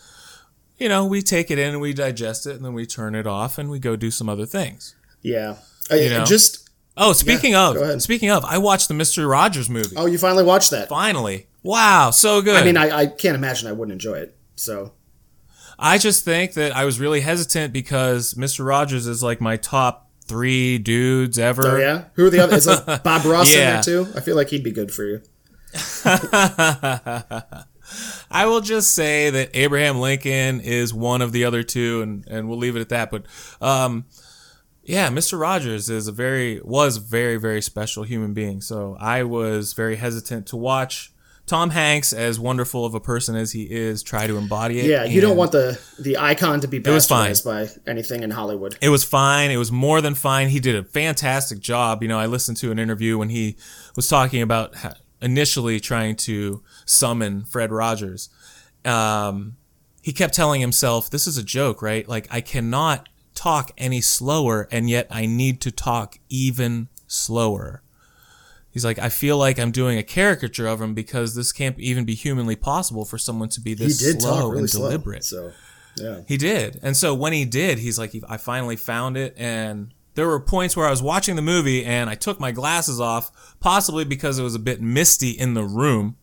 You 0.78 0.90
know, 0.90 1.06
we 1.06 1.22
take 1.22 1.52
it 1.52 1.60
in 1.60 1.70
and 1.70 1.82
we 1.82 1.94
digest 1.94 2.48
it, 2.48 2.56
and 2.56 2.66
then 2.66 2.74
we 2.74 2.86
turn 2.86 3.14
it 3.16 3.28
off 3.28 3.58
and 3.58 3.70
we 3.70 3.80
go 3.80 3.96
do 3.96 4.10
some 4.10 4.28
other 4.30 4.46
things. 4.46 4.96
yeah, 5.22 5.56
Uh, 5.92 5.96
know? 5.96 6.26
just 6.26 6.62
Oh, 6.96 7.12
speaking 7.14 7.54
go 7.54 7.94
of, 7.94 8.02
speaking 8.04 8.30
of, 8.30 8.46
I 8.46 8.58
watched 8.60 8.88
the 8.88 8.94
Mister 8.94 9.28
Rogers 9.28 9.68
movie. 9.70 9.96
oh, 9.98 10.06
you 10.06 10.18
finally 10.20 10.44
watched 10.44 10.70
that. 10.72 10.90
Finally, 10.90 11.48
wow, 11.64 12.12
so 12.12 12.42
good. 12.42 12.56
I 12.56 12.64
mean, 12.64 12.78
I, 12.78 12.96
I 13.00 13.06
can't 13.08 13.36
imagine 13.36 13.68
I 13.68 13.72
wouldn't 13.72 13.94
enjoy 13.94 14.14
it. 14.20 14.36
So 14.56 14.92
I 15.84 15.98
just 15.98 16.24
think 16.26 16.54
that 16.54 16.76
I 16.76 16.86
was 16.86 17.00
really 17.00 17.22
hesitant 17.22 17.74
because 17.74 18.34
Mr. 18.36 18.66
Rogers 18.66 19.06
is 19.06 19.22
like 19.22 19.42
my 19.42 19.58
top 19.58 20.10
three 20.26 20.78
dudes 20.78 21.38
ever. 21.38 21.68
oh 21.68 21.78
yeah, 21.78 22.06
who 22.14 22.26
are 22.26 22.30
the 22.30 22.40
other? 22.40 22.56
Is 22.56 22.66
like 22.66 23.04
Bob 23.04 23.26
Ross 23.26 23.52
in 23.54 23.60
Yeah. 23.60 23.74
there 23.82 23.84
too? 23.84 24.08
I 24.16 24.22
feel 24.22 24.36
like 24.38 24.48
he'd 24.50 24.64
be 24.64 24.72
good 24.72 24.92
for 24.94 25.04
you. 25.04 25.22
I 28.32 28.46
will 28.46 28.62
just 28.62 28.96
say 28.96 29.30
that 29.30 29.52
Abraham 29.54 30.00
Lincoln 30.00 30.62
is 30.62 30.94
one 30.94 31.22
of 31.22 31.32
the 31.32 31.46
other 31.46 31.64
two, 31.64 32.02
and, 32.02 32.26
and 32.28 32.50
we'll 32.50 32.58
leave 32.58 32.76
it 32.76 32.82
at 32.82 32.90
that. 32.90 33.12
But 33.12 33.26
um, 33.62 34.06
yeah, 34.84 35.10
Mr. 35.10 35.40
Rogers 35.40 35.90
is 35.90 36.08
a 36.08 36.12
very 36.12 36.60
was 36.64 36.98
very 36.98 37.38
very 37.38 37.62
special 37.62 38.04
human 38.04 38.34
being. 38.34 38.62
So 38.62 38.98
I 39.00 39.24
was 39.24 39.74
very 39.74 39.98
hesitant 39.98 40.48
to 40.48 40.58
watch 40.58 41.13
Tom 41.46 41.72
Hanks, 41.72 42.14
as 42.14 42.40
wonderful 42.40 42.86
of 42.86 42.94
a 42.94 43.02
person 43.02 43.36
as 43.36 43.52
he 43.52 43.64
is, 43.64 44.02
try 44.02 44.28
to 44.28 44.38
embody 44.38 44.80
it. 44.80 44.86
Yeah, 44.86 45.04
you 45.04 45.20
don't 45.20 45.36
want 45.36 45.52
the 45.52 45.80
the 46.00 46.18
icon 46.18 46.62
to 46.62 46.68
be 46.68 46.80
bastardized 46.80 47.44
by 47.44 47.68
anything 47.86 48.24
in 48.24 48.32
Hollywood. 48.32 48.78
It 48.82 48.90
was 48.90 49.04
fine. 49.04 49.52
It 49.52 49.58
was 49.58 49.72
more 49.72 50.00
than 50.00 50.16
fine. 50.16 50.50
He 50.50 50.62
did 50.62 50.76
a 50.76 50.84
fantastic 50.84 51.60
job. 51.60 52.02
You 52.02 52.08
know, 52.08 52.18
I 52.18 52.28
listened 52.28 52.58
to 52.58 52.72
an 52.72 52.80
interview 52.80 53.18
when 53.18 53.30
he 53.30 53.58
was 53.98 54.08
talking 54.08 54.42
about 54.42 54.74
initially 55.22 55.82
trying 55.82 56.16
to 56.16 56.64
summon 56.86 57.44
Fred 57.44 57.72
Rogers. 57.72 58.30
Um, 58.86 59.58
he 60.02 60.14
kept 60.14 60.34
telling 60.34 60.62
himself, 60.62 61.10
"This 61.10 61.28
is 61.28 61.38
a 61.38 61.44
joke, 61.44 61.82
right? 61.82 62.08
Like 62.08 62.28
I 62.32 62.40
cannot 62.40 63.10
talk 63.36 63.72
any 63.78 64.00
slower, 64.00 64.70
and 64.72 64.90
yet 64.90 65.08
I 65.10 65.26
need 65.26 65.60
to 65.62 65.72
talk 65.72 66.20
even 66.30 66.88
slower." 67.06 67.82
He's 68.74 68.84
like, 68.84 68.98
I 68.98 69.10
feel 69.10 69.38
like 69.38 69.60
I'm 69.60 69.72
doing 69.72 70.00
a 70.00 70.04
caricature 70.04 70.66
of 70.66 70.82
him 70.82 70.96
because 70.96 71.36
this 71.36 71.52
can't 71.52 71.80
even 71.80 72.06
be 72.06 72.16
humanly 72.16 72.56
possible 72.56 73.06
for 73.06 73.20
someone 73.20 73.50
to 73.50 73.62
be 73.62 73.76
this 73.76 74.00
slow 74.00 74.50
really 74.50 74.62
and 74.62 74.70
slow. 74.70 74.90
deliberate. 74.90 75.24
So 75.24 75.52
yeah, 75.96 76.22
He 76.28 76.38
did. 76.38 76.80
And 76.82 76.98
so 76.98 77.14
when 77.14 77.34
he 77.34 77.46
did, 77.46 77.78
he's 77.78 78.00
like, 78.00 78.16
I 78.28 78.38
finally 78.38 78.76
found 78.76 79.16
it. 79.16 79.36
And 79.38 79.94
there 80.16 80.28
were 80.28 80.40
points 80.40 80.76
where 80.76 80.88
I 80.88 80.90
was 80.90 81.04
watching 81.04 81.36
the 81.36 81.44
movie 81.44 81.86
and 81.86 82.10
I 82.10 82.16
took 82.16 82.40
my 82.40 82.52
glasses 82.52 83.00
off, 83.00 83.56
possibly 83.60 84.06
because 84.06 84.40
it 84.40 84.44
was 84.44 84.56
a 84.56 84.60
bit 84.60 84.82
misty 84.82 85.30
in 85.30 85.54
the 85.54 85.64
room. 85.64 86.18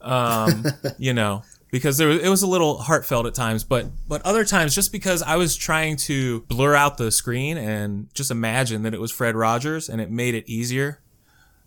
Um, 0.00 0.64
you 0.98 1.12
know, 1.12 1.42
because 1.72 1.98
there 1.98 2.06
was, 2.06 2.22
it 2.22 2.28
was 2.28 2.42
a 2.42 2.46
little 2.46 2.78
heartfelt 2.78 3.26
at 3.26 3.34
times, 3.34 3.64
but 3.64 3.86
but 4.08 4.22
other 4.22 4.44
times 4.44 4.74
just 4.74 4.92
because 4.92 5.22
I 5.22 5.36
was 5.36 5.56
trying 5.56 5.96
to 5.96 6.42
blur 6.42 6.74
out 6.74 6.98
the 6.98 7.10
screen 7.10 7.56
and 7.58 8.12
just 8.14 8.30
imagine 8.30 8.82
that 8.84 8.94
it 8.94 9.00
was 9.00 9.10
Fred 9.10 9.34
Rogers 9.34 9.88
and 9.88 10.00
it 10.00 10.10
made 10.10 10.34
it 10.34 10.48
easier. 10.48 11.00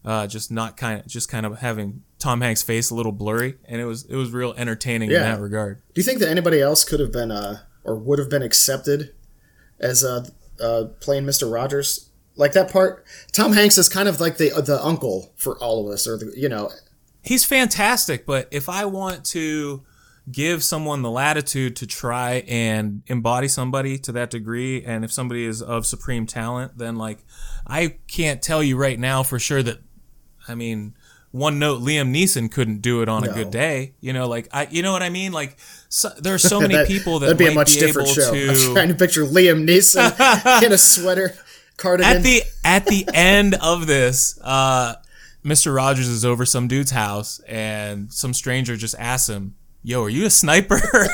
Uh, 0.06 0.28
just 0.28 0.52
not 0.52 0.76
kind 0.76 1.00
of 1.00 1.08
just 1.08 1.30
kind 1.30 1.46
of 1.46 1.60
having 1.60 2.04
Tom 2.20 2.42
Hanks' 2.42 2.62
face 2.62 2.90
a 2.90 2.96
little 2.96 3.14
blurry, 3.14 3.56
and 3.66 3.80
it 3.80 3.86
was 3.86 4.04
it 4.06 4.16
was 4.16 4.32
real 4.32 4.54
entertaining 4.58 5.12
in 5.12 5.22
that 5.22 5.40
regard. 5.40 5.82
Do 5.94 6.02
you 6.02 6.04
think 6.04 6.20
that 6.20 6.28
anybody 6.28 6.60
else 6.60 6.84
could 6.84 7.00
have 7.00 7.12
been 7.12 7.32
uh, 7.32 7.60
or 7.86 7.96
would 7.96 8.20
have 8.20 8.30
been 8.30 8.42
accepted 8.42 9.16
as 9.80 10.04
uh, 10.04 10.26
uh, 10.60 10.86
playing 11.00 11.26
Mister 11.26 11.48
Rogers? 11.48 12.10
Like 12.36 12.52
that 12.54 12.72
part, 12.72 13.06
Tom 13.32 13.54
Hanks 13.54 13.78
is 13.78 13.88
kind 13.88 14.10
of 14.10 14.20
like 14.20 14.38
the 14.38 14.50
the 14.50 14.80
uncle 14.84 15.32
for 15.38 15.58
all 15.60 15.88
of 15.88 15.94
us, 15.94 16.06
or 16.06 16.18
the 16.18 16.34
you 16.36 16.50
know, 16.50 16.70
he's 17.22 17.46
fantastic, 17.46 18.26
but 18.26 18.48
if 18.52 18.68
I 18.68 18.86
want 18.86 19.24
to 19.28 19.84
give 20.32 20.64
someone 20.64 21.02
the 21.02 21.12
latitude 21.12 21.76
to 21.76 21.86
try 21.86 22.44
and 22.48 23.04
embody 23.08 23.48
somebody 23.48 23.98
to 24.00 24.12
that 24.14 24.30
degree, 24.30 24.84
and 24.84 25.06
if 25.06 25.12
somebody 25.12 25.46
is 25.46 25.62
of 25.62 25.86
supreme 25.86 26.26
talent, 26.26 26.78
then 26.78 26.96
like 26.98 27.20
I 27.68 28.00
can't 28.08 28.42
tell 28.42 28.64
you 28.64 28.78
right 28.78 29.00
now 29.00 29.24
for 29.24 29.40
sure 29.40 29.64
that 29.64 29.80
I 30.48 30.56
mean 30.56 30.96
one 31.34 31.58
note 31.58 31.82
Liam 31.82 32.16
Neeson 32.16 32.50
couldn't 32.50 32.84
do 32.84 33.02
it 33.02 33.10
on 33.10 33.24
a 33.28 33.34
good 33.34 33.50
day. 33.50 33.96
You 34.00 34.14
know, 34.14 34.28
like 34.28 34.48
I, 34.54 34.68
you 34.70 34.84
know 34.84 34.92
what 34.92 35.02
I 35.02 35.10
mean? 35.10 35.32
Like 35.32 35.58
so, 35.90 36.10
there 36.10 36.36
are 36.36 36.40
so 36.40 36.60
many 36.62 36.76
that, 36.76 36.88
people 36.88 37.20
that 37.20 37.26
that'd 37.26 37.40
be 37.40 37.46
a 37.46 37.50
might 37.50 37.56
much 37.56 37.74
be 37.74 37.80
different 37.80 38.10
able 38.10 38.16
show. 38.16 38.30
I'm 38.30 38.56
to 38.56 38.74
trying 38.74 38.88
to 38.90 38.96
picture 38.96 39.24
Liam 39.24 39.68
Neeson 39.68 40.62
in 40.64 40.72
a 40.72 40.78
sweater, 40.78 41.36
cardigan. 41.76 42.18
at 42.18 42.24
the 42.24 42.44
at 42.64 42.86
the 42.86 43.10
end 43.16 43.56
of 43.56 43.88
this, 43.88 44.40
uh, 44.44 44.94
Mr. 45.44 45.76
Rogers 45.76 46.08
is 46.08 46.24
over 46.24 46.46
some 46.46 46.68
dude's 46.68 46.92
house, 46.92 47.40
and 47.48 48.14
some 48.14 48.36
stranger 48.36 48.78
just 48.78 48.94
asks 49.00 49.28
him, 49.28 49.56
"Yo, 49.82 50.04
are 50.04 50.10
you 50.10 50.28
a 50.28 50.30
sniper?" 50.30 50.80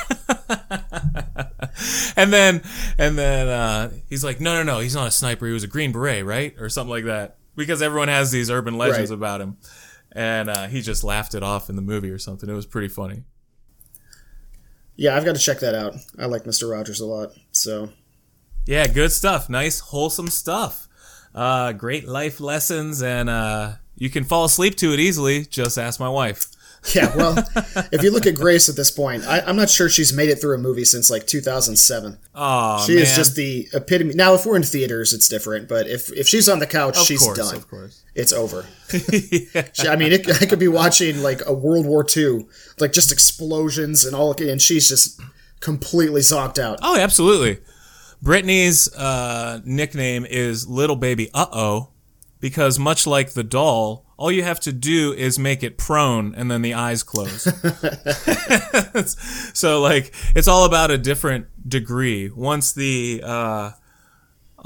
and 2.18 2.34
then 2.34 2.62
and 2.98 3.18
then 3.18 3.48
uh, 3.48 3.92
he's 4.10 4.26
like, 4.26 4.42
"No, 4.42 4.54
no, 4.56 4.64
no, 4.64 4.80
he's 4.80 4.96
not 4.96 5.08
a 5.08 5.12
sniper. 5.12 5.48
He 5.48 5.54
was 5.54 5.64
a 5.64 5.68
Green 5.68 5.94
Beret, 5.94 6.26
right, 6.26 6.54
or 6.60 6.68
something 6.68 6.92
like 6.92 7.06
that." 7.06 7.38
Because 7.60 7.82
everyone 7.82 8.08
has 8.08 8.32
these 8.32 8.50
urban 8.50 8.78
legends 8.78 9.12
Right. 9.12 9.18
about 9.18 9.42
him, 9.42 9.58
and 10.12 10.50
uh, 10.50 10.68
he 10.68 10.82
just 10.82 11.04
laughed 11.04 11.36
it 11.36 11.44
off 11.44 11.70
in 11.70 11.76
the 11.76 11.82
movie 11.84 12.10
or 12.10 12.18
something. 12.18 12.50
It 12.50 12.54
was 12.54 12.66
pretty 12.66 12.88
funny. 12.88 13.24
yeah, 14.96 15.16
I've 15.16 15.26
got 15.26 15.36
to 15.36 15.42
check 15.42 15.60
that 15.60 15.76
out. 15.76 15.96
I 16.18 16.26
like 16.26 16.46
Mister 16.46 16.68
Rogers 16.68 17.00
a 17.00 17.06
lot, 17.06 17.30
so 17.52 17.90
Yeah, 18.66 18.88
good 18.88 19.12
stuff. 19.12 19.50
Nice, 19.50 19.80
wholesome 19.80 20.28
stuff. 20.30 20.88
Uh, 21.34 21.72
great 21.74 22.08
life 22.08 22.40
lessons, 22.40 23.02
and 23.04 23.30
uh, 23.30 23.74
you 23.96 24.10
can 24.10 24.24
fall 24.24 24.46
asleep 24.46 24.76
to 24.78 24.94
it 24.94 25.00
easily. 25.00 25.46
Just 25.46 25.78
ask 25.78 26.00
my 26.00 26.10
wife. 26.10 26.48
yeah. 26.96 27.14
Well, 27.16 27.38
if 27.92 28.02
you 28.04 28.12
look 28.12 28.26
at 28.26 28.36
Grace 28.36 28.70
at 28.70 28.76
this 28.76 28.90
point, 28.90 29.26
I, 29.28 29.42
I'm 29.42 29.56
not 29.58 29.70
sure 29.70 29.90
she's 29.90 30.14
made 30.14 30.30
it 30.30 30.38
through 30.40 30.56
a 30.56 30.58
movie 30.58 30.86
since 30.86 31.10
like 31.10 31.28
2007. 31.28 32.18
Oh, 32.36 32.86
She 32.86 32.94
man. 32.96 33.04
is 33.04 33.16
just 33.16 33.36
the 33.36 33.68
epitome. 33.74 34.14
Now, 34.14 34.34
if 34.34 34.46
we're 34.46 34.56
in 34.56 34.64
theaters, 34.64 35.12
it's 35.14 35.28
different. 35.28 35.68
But 35.68 35.88
if 35.88 36.12
if 36.14 36.28
she's 36.28 36.48
on 36.48 36.60
the 36.60 36.66
couch, 36.68 36.98
of 36.98 37.06
she's 37.06 37.22
course, 37.22 37.38
done. 37.38 37.56
of 37.56 37.68
course. 37.70 38.04
It's 38.16 38.32
over. 38.34 38.66
She- 39.74 39.88
I 39.88 39.96
mean, 39.96 40.12
it, 40.14 40.42
I 40.42 40.46
could 40.46 40.60
be 40.60 40.68
watching 40.68 41.22
like 41.22 41.42
a 41.46 41.54
World 41.54 41.86
War 41.86 42.06
II, 42.16 42.46
like 42.80 42.94
just 42.94 43.12
explosions 43.12 44.06
and 44.06 44.16
all, 44.16 44.34
and 44.42 44.62
she's 44.62 44.88
just 44.90 45.20
completely 45.60 46.22
zonked 46.22 46.58
out. 46.60 46.80
Oh, 46.82 46.98
absolutely. 46.98 47.60
Brittany's 48.22 48.94
uh, 48.96 49.62
nickname 49.66 50.26
is 50.26 50.68
Little 50.68 50.96
Baby 50.96 51.30
Uh 51.34 51.46
Oh, 51.52 51.90
because 52.40 52.78
much 52.80 53.06
like 53.08 53.32
the 53.32 53.44
doll, 53.44 54.06
all 54.20 54.30
you 54.30 54.44
have 54.44 54.60
to 54.60 54.74
do 54.74 55.14
is 55.14 55.40
make 55.40 55.64
it 55.64 55.78
prone 55.78 56.36
and 56.36 56.52
then 56.52 56.62
the 56.62 56.74
eyes 56.74 57.04
close. 57.04 57.44
so, 59.54 59.80
like, 59.82 60.14
it's 60.36 60.48
all 60.48 60.66
about 60.66 60.92
a 60.92 60.98
different 60.98 61.48
degree. 61.68 62.30
Once 62.30 62.74
the 62.74 63.22
uh, 63.24 63.72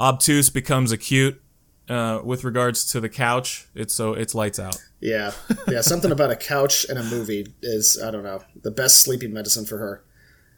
obtuse 0.00 0.50
becomes 0.50 0.90
acute 0.90 1.40
uh, 1.88 2.20
with 2.24 2.42
regards 2.42 2.84
to 2.92 3.00
the 3.00 3.08
couch, 3.08 3.68
it's 3.76 3.94
so 3.94 4.14
it's 4.14 4.34
lights 4.34 4.58
out. 4.58 4.76
Yeah, 5.00 5.32
yeah. 5.68 5.82
Something 5.82 6.10
about 6.10 6.32
a 6.32 6.36
couch 6.36 6.84
and 6.88 6.98
a 6.98 7.04
movie 7.04 7.54
is 7.62 8.00
I 8.02 8.10
don't 8.10 8.24
know 8.24 8.42
the 8.62 8.70
best 8.72 9.02
sleeping 9.02 9.32
medicine 9.32 9.66
for 9.66 9.78
her. 9.78 10.02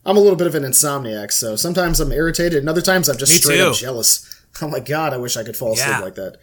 I'm 0.06 0.16
a 0.16 0.20
little 0.20 0.36
bit 0.36 0.46
of 0.46 0.54
an 0.54 0.62
insomniac, 0.62 1.32
so 1.32 1.54
sometimes 1.56 2.00
I'm 2.00 2.12
irritated, 2.12 2.60
and 2.60 2.68
other 2.68 2.80
times 2.80 3.08
I'm 3.10 3.18
just 3.18 3.32
Me 3.32 3.38
straight 3.38 3.60
up 3.60 3.74
jealous. 3.74 4.32
Oh 4.62 4.68
my 4.68 4.80
god, 4.80 5.12
I 5.12 5.18
wish 5.18 5.36
I 5.36 5.44
could 5.44 5.54
fall 5.54 5.74
asleep 5.74 5.88
Yeah. 5.90 6.00
like 6.00 6.14
that. 6.14 6.38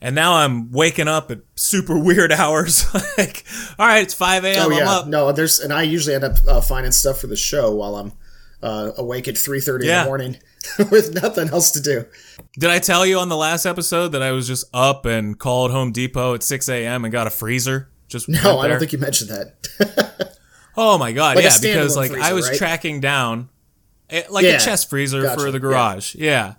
And 0.00 0.14
now 0.14 0.34
I'm 0.34 0.70
waking 0.70 1.08
up 1.08 1.30
at 1.30 1.40
super 1.56 1.98
weird 1.98 2.30
hours. 2.42 2.86
like, 3.18 3.44
all 3.78 3.86
right, 3.86 4.02
it's 4.02 4.14
5 4.14 4.44
a.m. 4.44 4.56
Oh 4.58 4.64
I'm 4.66 4.78
yeah, 4.78 4.90
up. 4.90 5.06
no, 5.08 5.32
there's 5.32 5.58
and 5.60 5.72
I 5.72 5.82
usually 5.82 6.14
end 6.14 6.24
up 6.24 6.36
uh, 6.46 6.60
finding 6.60 6.92
stuff 6.92 7.18
for 7.20 7.26
the 7.26 7.36
show 7.36 7.74
while 7.74 7.96
I'm 7.96 8.12
uh, 8.62 8.92
awake 8.96 9.26
at 9.28 9.34
3:30 9.34 9.80
in 9.82 9.86
the 9.88 10.04
morning 10.04 10.36
with 10.90 11.14
nothing 11.20 11.48
else 11.48 11.70
to 11.72 11.80
do. 11.80 12.04
Did 12.58 12.70
I 12.70 12.78
tell 12.78 13.04
you 13.06 13.18
on 13.18 13.28
the 13.28 13.36
last 13.36 13.66
episode 13.66 14.08
that 14.08 14.22
I 14.22 14.30
was 14.32 14.46
just 14.46 14.64
up 14.72 15.04
and 15.04 15.38
called 15.38 15.70
Home 15.72 15.90
Depot 15.92 16.34
at 16.34 16.42
6 16.42 16.68
a.m. 16.68 17.04
and 17.04 17.10
got 17.12 17.26
a 17.26 17.30
freezer? 17.30 17.88
Just 18.08 18.28
No, 18.28 18.58
I 18.60 18.68
don't 18.68 18.78
think 18.78 18.92
you 18.92 18.98
mentioned 18.98 19.30
that. 19.30 20.34
Oh 20.80 20.96
my 20.96 21.10
god, 21.10 21.34
Like 21.34 21.44
yeah, 21.44 21.58
because 21.60 21.96
like 21.96 22.12
I 22.12 22.32
was 22.34 22.48
right? 22.48 22.56
tracking 22.56 23.00
down, 23.00 23.48
eh, 24.10 24.22
like 24.30 24.44
Yeah, 24.44 24.58
a 24.58 24.60
chest 24.60 24.88
freezer 24.88 25.22
gotcha, 25.22 25.40
for 25.40 25.50
the 25.50 25.58
garage. 25.58 26.14
Yeah. 26.14 26.54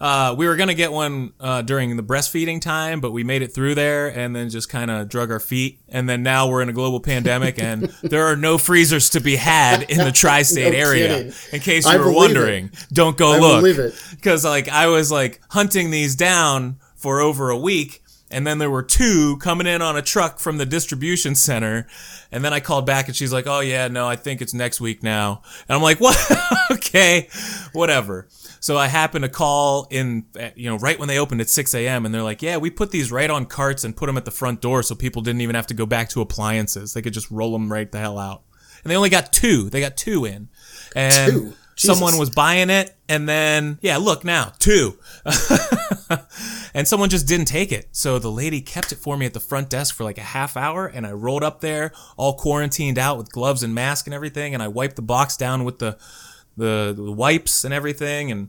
Uh, 0.00 0.34
we 0.36 0.46
were 0.46 0.56
gonna 0.56 0.74
get 0.74 0.92
one 0.92 1.32
uh, 1.40 1.62
during 1.62 1.96
the 1.96 2.02
breastfeeding 2.02 2.60
time, 2.60 3.00
but 3.00 3.12
we 3.12 3.24
made 3.24 3.42
it 3.42 3.54
through 3.54 3.74
there 3.74 4.08
and 4.08 4.34
then 4.34 4.50
just 4.50 4.68
kind 4.68 4.90
of 4.90 5.08
drug 5.08 5.30
our 5.30 5.40
feet. 5.40 5.78
And 5.88 6.08
then 6.08 6.22
now 6.22 6.48
we're 6.48 6.62
in 6.62 6.68
a 6.68 6.72
global 6.72 7.00
pandemic, 7.00 7.58
and 7.58 7.84
there 8.02 8.24
are 8.26 8.36
no 8.36 8.58
freezers 8.58 9.10
to 9.10 9.20
be 9.20 9.36
had 9.36 9.90
in 9.90 9.98
the 9.98 10.12
tri-state 10.12 10.72
No 10.72 10.78
area. 10.78 11.08
kidding. 11.08 11.32
In 11.52 11.60
case 11.60 11.86
I 11.86 11.92
you 11.92 11.98
were 11.98 12.04
believe 12.06 12.16
wondering, 12.16 12.70
don't 12.92 13.16
go 13.16 13.32
I 13.32 13.38
look. 13.38 13.94
Because 14.10 14.44
like 14.44 14.68
I 14.68 14.88
was 14.88 15.10
like 15.12 15.40
hunting 15.50 15.90
these 15.90 16.16
down 16.16 16.78
for 16.96 17.20
over 17.20 17.50
a 17.50 17.56
week, 17.56 18.02
and 18.30 18.46
then 18.46 18.58
there 18.58 18.70
were 18.70 18.82
two 18.82 19.36
coming 19.38 19.66
in 19.66 19.80
on 19.80 19.96
a 19.96 20.02
truck 20.02 20.38
from 20.40 20.58
the 20.58 20.66
distribution 20.66 21.34
center, 21.34 21.86
and 22.32 22.44
then 22.44 22.52
I 22.52 22.58
called 22.60 22.84
back 22.84 23.06
and 23.06 23.14
she's 23.16 23.32
like, 23.32 23.46
"Oh 23.46 23.60
yeah, 23.60 23.86
no, 23.88 24.08
I 24.08 24.16
think 24.16 24.42
it's 24.42 24.52
next 24.54 24.80
week 24.80 25.02
now." 25.02 25.42
And 25.68 25.76
I'm 25.76 25.82
like, 25.82 26.00
"What? 26.00 26.18
okay, 26.72 27.28
whatever." 27.72 28.26
So 28.64 28.78
I 28.78 28.86
happened 28.86 29.24
to 29.24 29.28
call 29.28 29.86
in, 29.90 30.24
you 30.56 30.70
know, 30.70 30.78
right 30.78 30.98
when 30.98 31.06
they 31.06 31.18
opened 31.18 31.42
at 31.42 31.50
6 31.50 31.74
a.m. 31.74 32.06
and 32.06 32.14
they're 32.14 32.22
like, 32.22 32.40
"Yeah, 32.40 32.56
we 32.56 32.70
put 32.70 32.92
these 32.92 33.12
right 33.12 33.28
on 33.28 33.44
carts 33.44 33.84
and 33.84 33.94
put 33.94 34.06
them 34.06 34.16
at 34.16 34.24
the 34.24 34.30
front 34.30 34.62
door 34.62 34.82
so 34.82 34.94
people 34.94 35.20
didn't 35.20 35.42
even 35.42 35.54
have 35.54 35.66
to 35.66 35.74
go 35.74 35.84
back 35.84 36.08
to 36.08 36.22
appliances; 36.22 36.94
they 36.94 37.02
could 37.02 37.12
just 37.12 37.30
roll 37.30 37.52
them 37.52 37.70
right 37.70 37.92
the 37.92 37.98
hell 37.98 38.18
out." 38.18 38.40
And 38.82 38.90
they 38.90 38.96
only 38.96 39.10
got 39.10 39.34
two. 39.34 39.68
They 39.68 39.80
got 39.80 39.98
two 39.98 40.24
in, 40.24 40.48
and 40.96 41.32
Two? 41.76 41.88
someone 41.88 42.16
was 42.16 42.30
buying 42.30 42.70
it, 42.70 42.96
and 43.06 43.28
then 43.28 43.78
yeah, 43.82 43.98
look 43.98 44.24
now, 44.24 44.54
two. 44.58 44.98
and 46.72 46.88
someone 46.88 47.10
just 47.10 47.28
didn't 47.28 47.48
take 47.48 47.70
it. 47.70 47.88
So 47.92 48.18
the 48.18 48.30
lady 48.30 48.62
kept 48.62 48.92
it 48.92 48.96
for 48.96 49.18
me 49.18 49.26
at 49.26 49.34
the 49.34 49.40
front 49.40 49.68
desk 49.68 49.94
for 49.94 50.04
like 50.04 50.16
a 50.16 50.22
half 50.22 50.56
hour, 50.56 50.86
and 50.86 51.06
I 51.06 51.12
rolled 51.12 51.44
up 51.44 51.60
there, 51.60 51.92
all 52.16 52.38
quarantined 52.38 52.98
out 52.98 53.18
with 53.18 53.30
gloves 53.30 53.62
and 53.62 53.74
mask 53.74 54.06
and 54.06 54.14
everything, 54.14 54.54
and 54.54 54.62
I 54.62 54.68
wiped 54.68 54.96
the 54.96 55.02
box 55.02 55.36
down 55.36 55.64
with 55.64 55.80
the 55.80 55.98
the, 56.56 56.92
the 56.96 57.12
wipes 57.12 57.64
and 57.64 57.74
everything, 57.74 58.30
and 58.30 58.48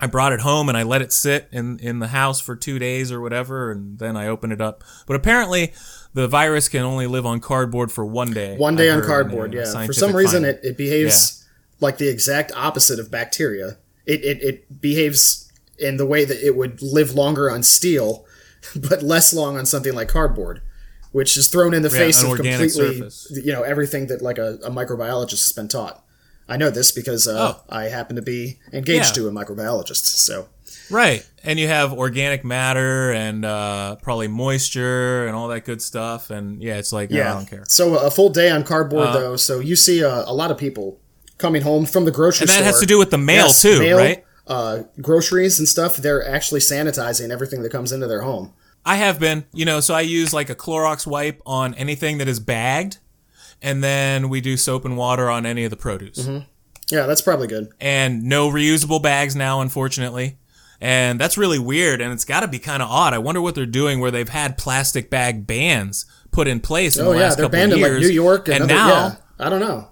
I 0.00 0.06
brought 0.06 0.32
it 0.32 0.40
home 0.40 0.68
and 0.68 0.76
I 0.76 0.82
let 0.82 1.00
it 1.00 1.12
sit 1.12 1.48
in 1.52 1.78
in 1.78 2.00
the 2.00 2.08
house 2.08 2.40
for 2.40 2.56
two 2.56 2.78
days 2.78 3.12
or 3.12 3.20
whatever, 3.20 3.70
and 3.70 3.98
then 3.98 4.16
I 4.16 4.26
opened 4.26 4.52
it 4.52 4.60
up. 4.60 4.82
But 5.06 5.14
apparently, 5.14 5.72
the 6.12 6.26
virus 6.26 6.68
can 6.68 6.82
only 6.82 7.06
live 7.06 7.24
on 7.24 7.40
cardboard 7.40 7.92
for 7.92 8.04
one 8.04 8.32
day. 8.32 8.56
One 8.56 8.74
day 8.74 8.90
on 8.90 9.02
cardboard, 9.02 9.54
yeah. 9.54 9.86
For 9.86 9.92
some 9.92 10.14
reason, 10.14 10.44
it, 10.44 10.60
it 10.62 10.76
behaves 10.76 11.46
like 11.80 11.98
the 11.98 12.08
exact 12.08 12.52
opposite 12.56 12.98
of 12.98 13.10
bacteria. 13.10 13.78
It, 14.06 14.24
it, 14.24 14.42
it 14.42 14.80
behaves 14.80 15.52
in 15.78 15.96
the 15.96 16.06
way 16.06 16.24
that 16.24 16.44
it 16.44 16.56
would 16.56 16.82
live 16.82 17.14
longer 17.14 17.50
on 17.50 17.62
steel, 17.62 18.24
but 18.88 19.02
less 19.02 19.32
long 19.32 19.56
on 19.56 19.66
something 19.66 19.94
like 19.94 20.08
cardboard, 20.08 20.62
which 21.12 21.36
is 21.36 21.48
thrown 21.48 21.74
in 21.74 21.82
the 21.82 21.90
face 21.90 22.22
of 22.22 22.36
completely, 22.36 22.68
surface. 22.68 23.40
you 23.44 23.52
know, 23.52 23.62
everything 23.62 24.06
that 24.06 24.22
like 24.22 24.38
a, 24.38 24.54
a 24.64 24.70
microbiologist 24.70 25.42
has 25.42 25.52
been 25.52 25.68
taught. 25.68 26.04
I 26.52 26.56
know 26.56 26.70
this 26.70 26.92
because 26.92 27.26
uh, 27.26 27.54
Oh. 27.54 27.62
I 27.68 27.84
happen 27.84 28.16
to 28.16 28.22
be 28.22 28.58
engaged 28.72 29.16
Yeah. 29.16 29.22
to 29.24 29.28
a 29.28 29.30
microbiologist. 29.32 30.04
So 30.04 30.48
Right. 30.90 31.24
And 31.42 31.58
you 31.58 31.68
have 31.68 31.92
organic 31.92 32.44
matter 32.44 33.12
and 33.12 33.44
uh, 33.44 33.96
probably 33.96 34.28
moisture 34.28 35.26
and 35.26 35.34
all 35.34 35.48
that 35.48 35.64
good 35.64 35.80
stuff. 35.80 36.30
And 36.30 36.62
yeah, 36.62 36.76
it's 36.76 36.92
like, 36.92 37.10
no, 37.10 37.20
I 37.22 37.24
don't 37.32 37.46
care. 37.48 37.62
Uh, 37.62 37.66
So 37.68 37.96
a 37.96 38.10
full 38.10 38.28
day 38.28 38.50
on 38.50 38.62
cardboard, 38.64 39.14
though. 39.14 39.36
So 39.36 39.60
you 39.60 39.74
see 39.76 40.00
a, 40.02 40.24
a 40.26 40.34
lot 40.34 40.50
of 40.50 40.58
people 40.58 41.00
coming 41.38 41.62
home 41.62 41.86
from 41.86 42.04
the 42.04 42.10
grocery 42.10 42.46
store. 42.46 42.56
And 42.58 42.66
that 42.66 42.68
store. 42.70 42.72
has 42.74 42.80
to 42.80 42.86
do 42.86 42.98
with 42.98 43.10
the 43.10 43.18
mail, 43.18 43.46
Yes, 43.46 43.62
too, 43.62 43.78
mail, 43.78 43.96
right? 43.96 44.24
Uh, 44.46 44.82
groceries 45.00 45.58
and 45.58 45.66
stuff. 45.68 45.96
They're 45.96 46.26
actually 46.28 46.60
sanitizing 46.60 47.30
everything 47.30 47.62
that 47.62 47.72
comes 47.72 47.90
into 47.92 48.06
their 48.06 48.22
home. 48.22 48.52
I 48.84 48.96
have 48.96 49.18
been, 49.18 49.44
you 49.54 49.64
know, 49.64 49.80
so 49.80 49.94
I 49.94 50.00
use 50.02 50.34
like 50.34 50.50
a 50.50 50.54
Clorox 50.54 51.06
wipe 51.06 51.40
on 51.46 51.72
anything 51.74 52.18
that 52.18 52.28
is 52.28 52.40
bagged. 52.40 52.98
And 53.62 53.82
then 53.82 54.28
we 54.28 54.40
do 54.40 54.56
soap 54.56 54.84
and 54.84 54.96
water 54.96 55.30
on 55.30 55.46
any 55.46 55.64
of 55.64 55.70
the 55.70 55.76
produce. 55.76 56.18
Mm-hmm. 56.18 56.44
Yeah, 56.88 57.06
that's 57.06 57.22
probably 57.22 57.46
good. 57.46 57.72
And 57.80 58.24
no 58.24 58.50
reusable 58.50 59.00
bags 59.00 59.36
now, 59.36 59.60
unfortunately. 59.60 60.36
And 60.80 61.20
that's 61.20 61.38
really 61.38 61.60
weird, 61.60 62.00
and 62.00 62.12
it's 62.12 62.24
got 62.24 62.40
to 62.40 62.48
be 62.48 62.58
kind 62.58 62.82
of 62.82 62.90
odd. 62.90 63.14
I 63.14 63.18
wonder 63.18 63.40
what 63.40 63.54
they're 63.54 63.66
doing 63.66 64.00
where 64.00 64.10
they've 64.10 64.28
had 64.28 64.58
plastic 64.58 65.10
bag 65.10 65.46
bans 65.46 66.06
put 66.32 66.48
in 66.48 66.58
place 66.58 66.96
in 66.96 67.04
Oh 67.06 67.12
the 67.12 67.18
yeah, 67.18 67.22
last 67.22 67.36
they're 67.36 67.44
couple 67.44 67.56
banned 67.56 67.72
in 67.72 67.80
like 67.80 67.92
New 67.92 68.08
York 68.08 68.48
and, 68.48 68.62
and 68.62 68.64
other, 68.64 68.74
now, 68.74 68.88
yeah, 68.88 69.16
I 69.38 69.48
don't 69.48 69.60
know. 69.60 69.91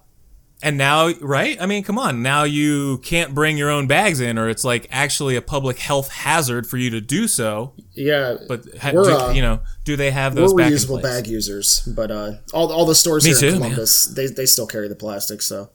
And 0.62 0.76
now, 0.76 1.09
right? 1.21 1.61
I 1.61 1.67
mean, 1.67 1.83
come 1.83 1.99
on. 1.99 2.23
Now 2.23 2.45
you 2.45 2.99
can't 2.99 3.35
bring 3.35 3.57
your 3.57 3.71
own 3.71 3.87
bags 3.87 4.21
in, 4.21 4.38
or 4.38 4.49
it's 4.49 4.64
like 4.64 4.87
actually 4.90 5.37
a 5.37 5.43
public 5.43 5.79
health 5.79 6.11
hazard 6.11 6.67
for 6.67 6.76
you 6.76 6.90
to 6.90 7.00
do 7.00 7.26
so. 7.26 7.73
Yeah, 7.95 8.37
But 8.49 8.64
ha- 8.81 8.93
We're, 8.95 9.05
do, 9.05 9.11
uh, 9.17 9.33
you 9.33 9.43
know, 9.43 9.61
do 9.85 9.97
they 9.97 10.11
have 10.11 10.35
we're 10.35 10.43
those 10.43 10.52
in 10.52 10.59
reusable 10.59 11.02
bag 11.02 11.26
users, 11.26 11.81
but 11.95 12.11
uh, 12.11 12.33
all 12.52 12.73
all 12.73 12.87
the 12.87 12.95
stores 12.95 13.25
Me 13.25 13.31
here 13.31 13.38
too, 13.38 13.47
in 13.47 13.52
man. 13.52 13.61
Columbus 13.71 14.05
they 14.07 14.26
they 14.26 14.47
still 14.47 14.67
carry 14.67 14.88
the 14.88 14.95
plastic, 14.97 15.43
so 15.43 15.71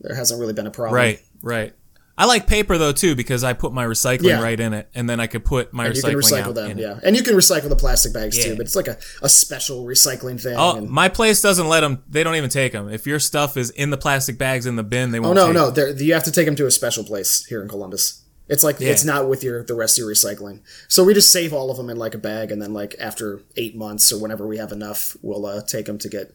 there 0.00 0.14
hasn't 0.16 0.40
really 0.40 0.52
been 0.54 0.66
a 0.66 0.70
problem. 0.70 0.94
Right, 0.94 1.20
right. 1.42 1.72
I 2.20 2.26
like 2.26 2.46
paper 2.46 2.76
though 2.76 2.92
too 2.92 3.14
because 3.16 3.42
I 3.44 3.54
put 3.54 3.72
my 3.72 3.84
recycling 3.86 4.24
Yeah. 4.24 4.42
right 4.42 4.60
in 4.60 4.74
it, 4.74 4.90
and 4.94 5.08
then 5.08 5.20
I 5.20 5.26
could 5.26 5.44
put 5.44 5.72
my 5.72 5.86
You 5.86 5.92
recycling 5.92 6.02
can 6.02 6.18
recycle 6.18 6.46
out 6.48 6.54
them, 6.54 6.70
in 6.72 6.78
it. 6.78 6.82
yeah, 6.82 7.00
and 7.02 7.16
you 7.16 7.22
can 7.22 7.34
recycle 7.34 7.68
the 7.70 7.76
plastic 7.76 8.12
bags 8.12 8.36
Yeah. 8.36 8.44
too. 8.44 8.56
But 8.56 8.66
it's 8.66 8.76
like 8.76 8.88
a, 8.88 8.98
a 9.22 9.28
special 9.28 9.84
recycling 9.86 10.38
thing. 10.40 10.54
Oh, 10.58 10.76
and- 10.76 10.88
my 10.90 11.08
place 11.08 11.40
doesn't 11.40 11.66
let 11.68 11.80
them. 11.80 12.02
They 12.08 12.22
don't 12.22 12.34
even 12.36 12.50
take 12.50 12.72
them. 12.72 12.90
If 12.90 13.06
your 13.06 13.18
stuff 13.20 13.56
is 13.56 13.70
in 13.70 13.88
the 13.88 13.96
plastic 13.96 14.36
bags 14.36 14.66
in 14.66 14.76
the 14.76 14.82
bin, 14.82 15.12
they 15.12 15.18
oh 15.18 15.22
won't. 15.22 15.38
Oh 15.38 15.50
no, 15.50 15.70
no, 15.70 15.86
you 15.96 16.12
have 16.12 16.24
to 16.24 16.30
take 16.32 16.44
them 16.46 16.56
to 16.56 16.66
a 16.66 16.70
special 16.70 17.04
place 17.04 17.46
here 17.46 17.62
in 17.62 17.68
Columbus. 17.68 18.20
It's 18.48 18.62
like 18.64 18.80
it's 18.80 19.04
not 19.04 19.28
with 19.28 19.42
your 19.42 19.62
the 19.64 19.74
rest 19.74 19.96
of 19.98 20.02
your 20.02 20.12
recycling. 20.12 20.58
So 20.88 21.02
we 21.04 21.14
just 21.14 21.32
save 21.32 21.52
all 21.54 21.70
of 21.70 21.76
them 21.78 21.88
in 21.88 21.96
like 21.96 22.14
a 22.14 22.18
bag, 22.18 22.50
and 22.52 22.60
then 22.60 22.74
like 22.74 22.96
after 23.00 23.40
eight 23.56 23.74
months 23.76 24.12
or 24.12 24.20
whenever 24.20 24.46
we 24.46 24.58
have 24.58 24.72
enough, 24.72 25.16
we'll 25.22 25.46
uh, 25.46 25.62
take 25.62 25.86
them 25.86 25.96
to 25.98 26.08
get 26.08 26.34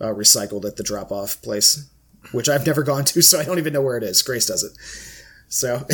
uh, 0.00 0.06
recycled 0.14 0.64
at 0.64 0.76
the 0.76 0.84
drop 0.84 1.10
off 1.12 1.42
place, 1.42 1.86
which 2.32 2.48
I've 2.48 2.64
never 2.64 2.82
gone 2.82 3.04
to, 3.06 3.20
so 3.22 3.40
I 3.40 3.44
don't 3.44 3.58
even 3.58 3.72
know 3.74 3.82
where 3.82 3.96
it 3.98 4.04
is. 4.04 4.22
Grace 4.22 4.46
does 4.46 4.62
it. 4.62 4.72
So 5.48 5.84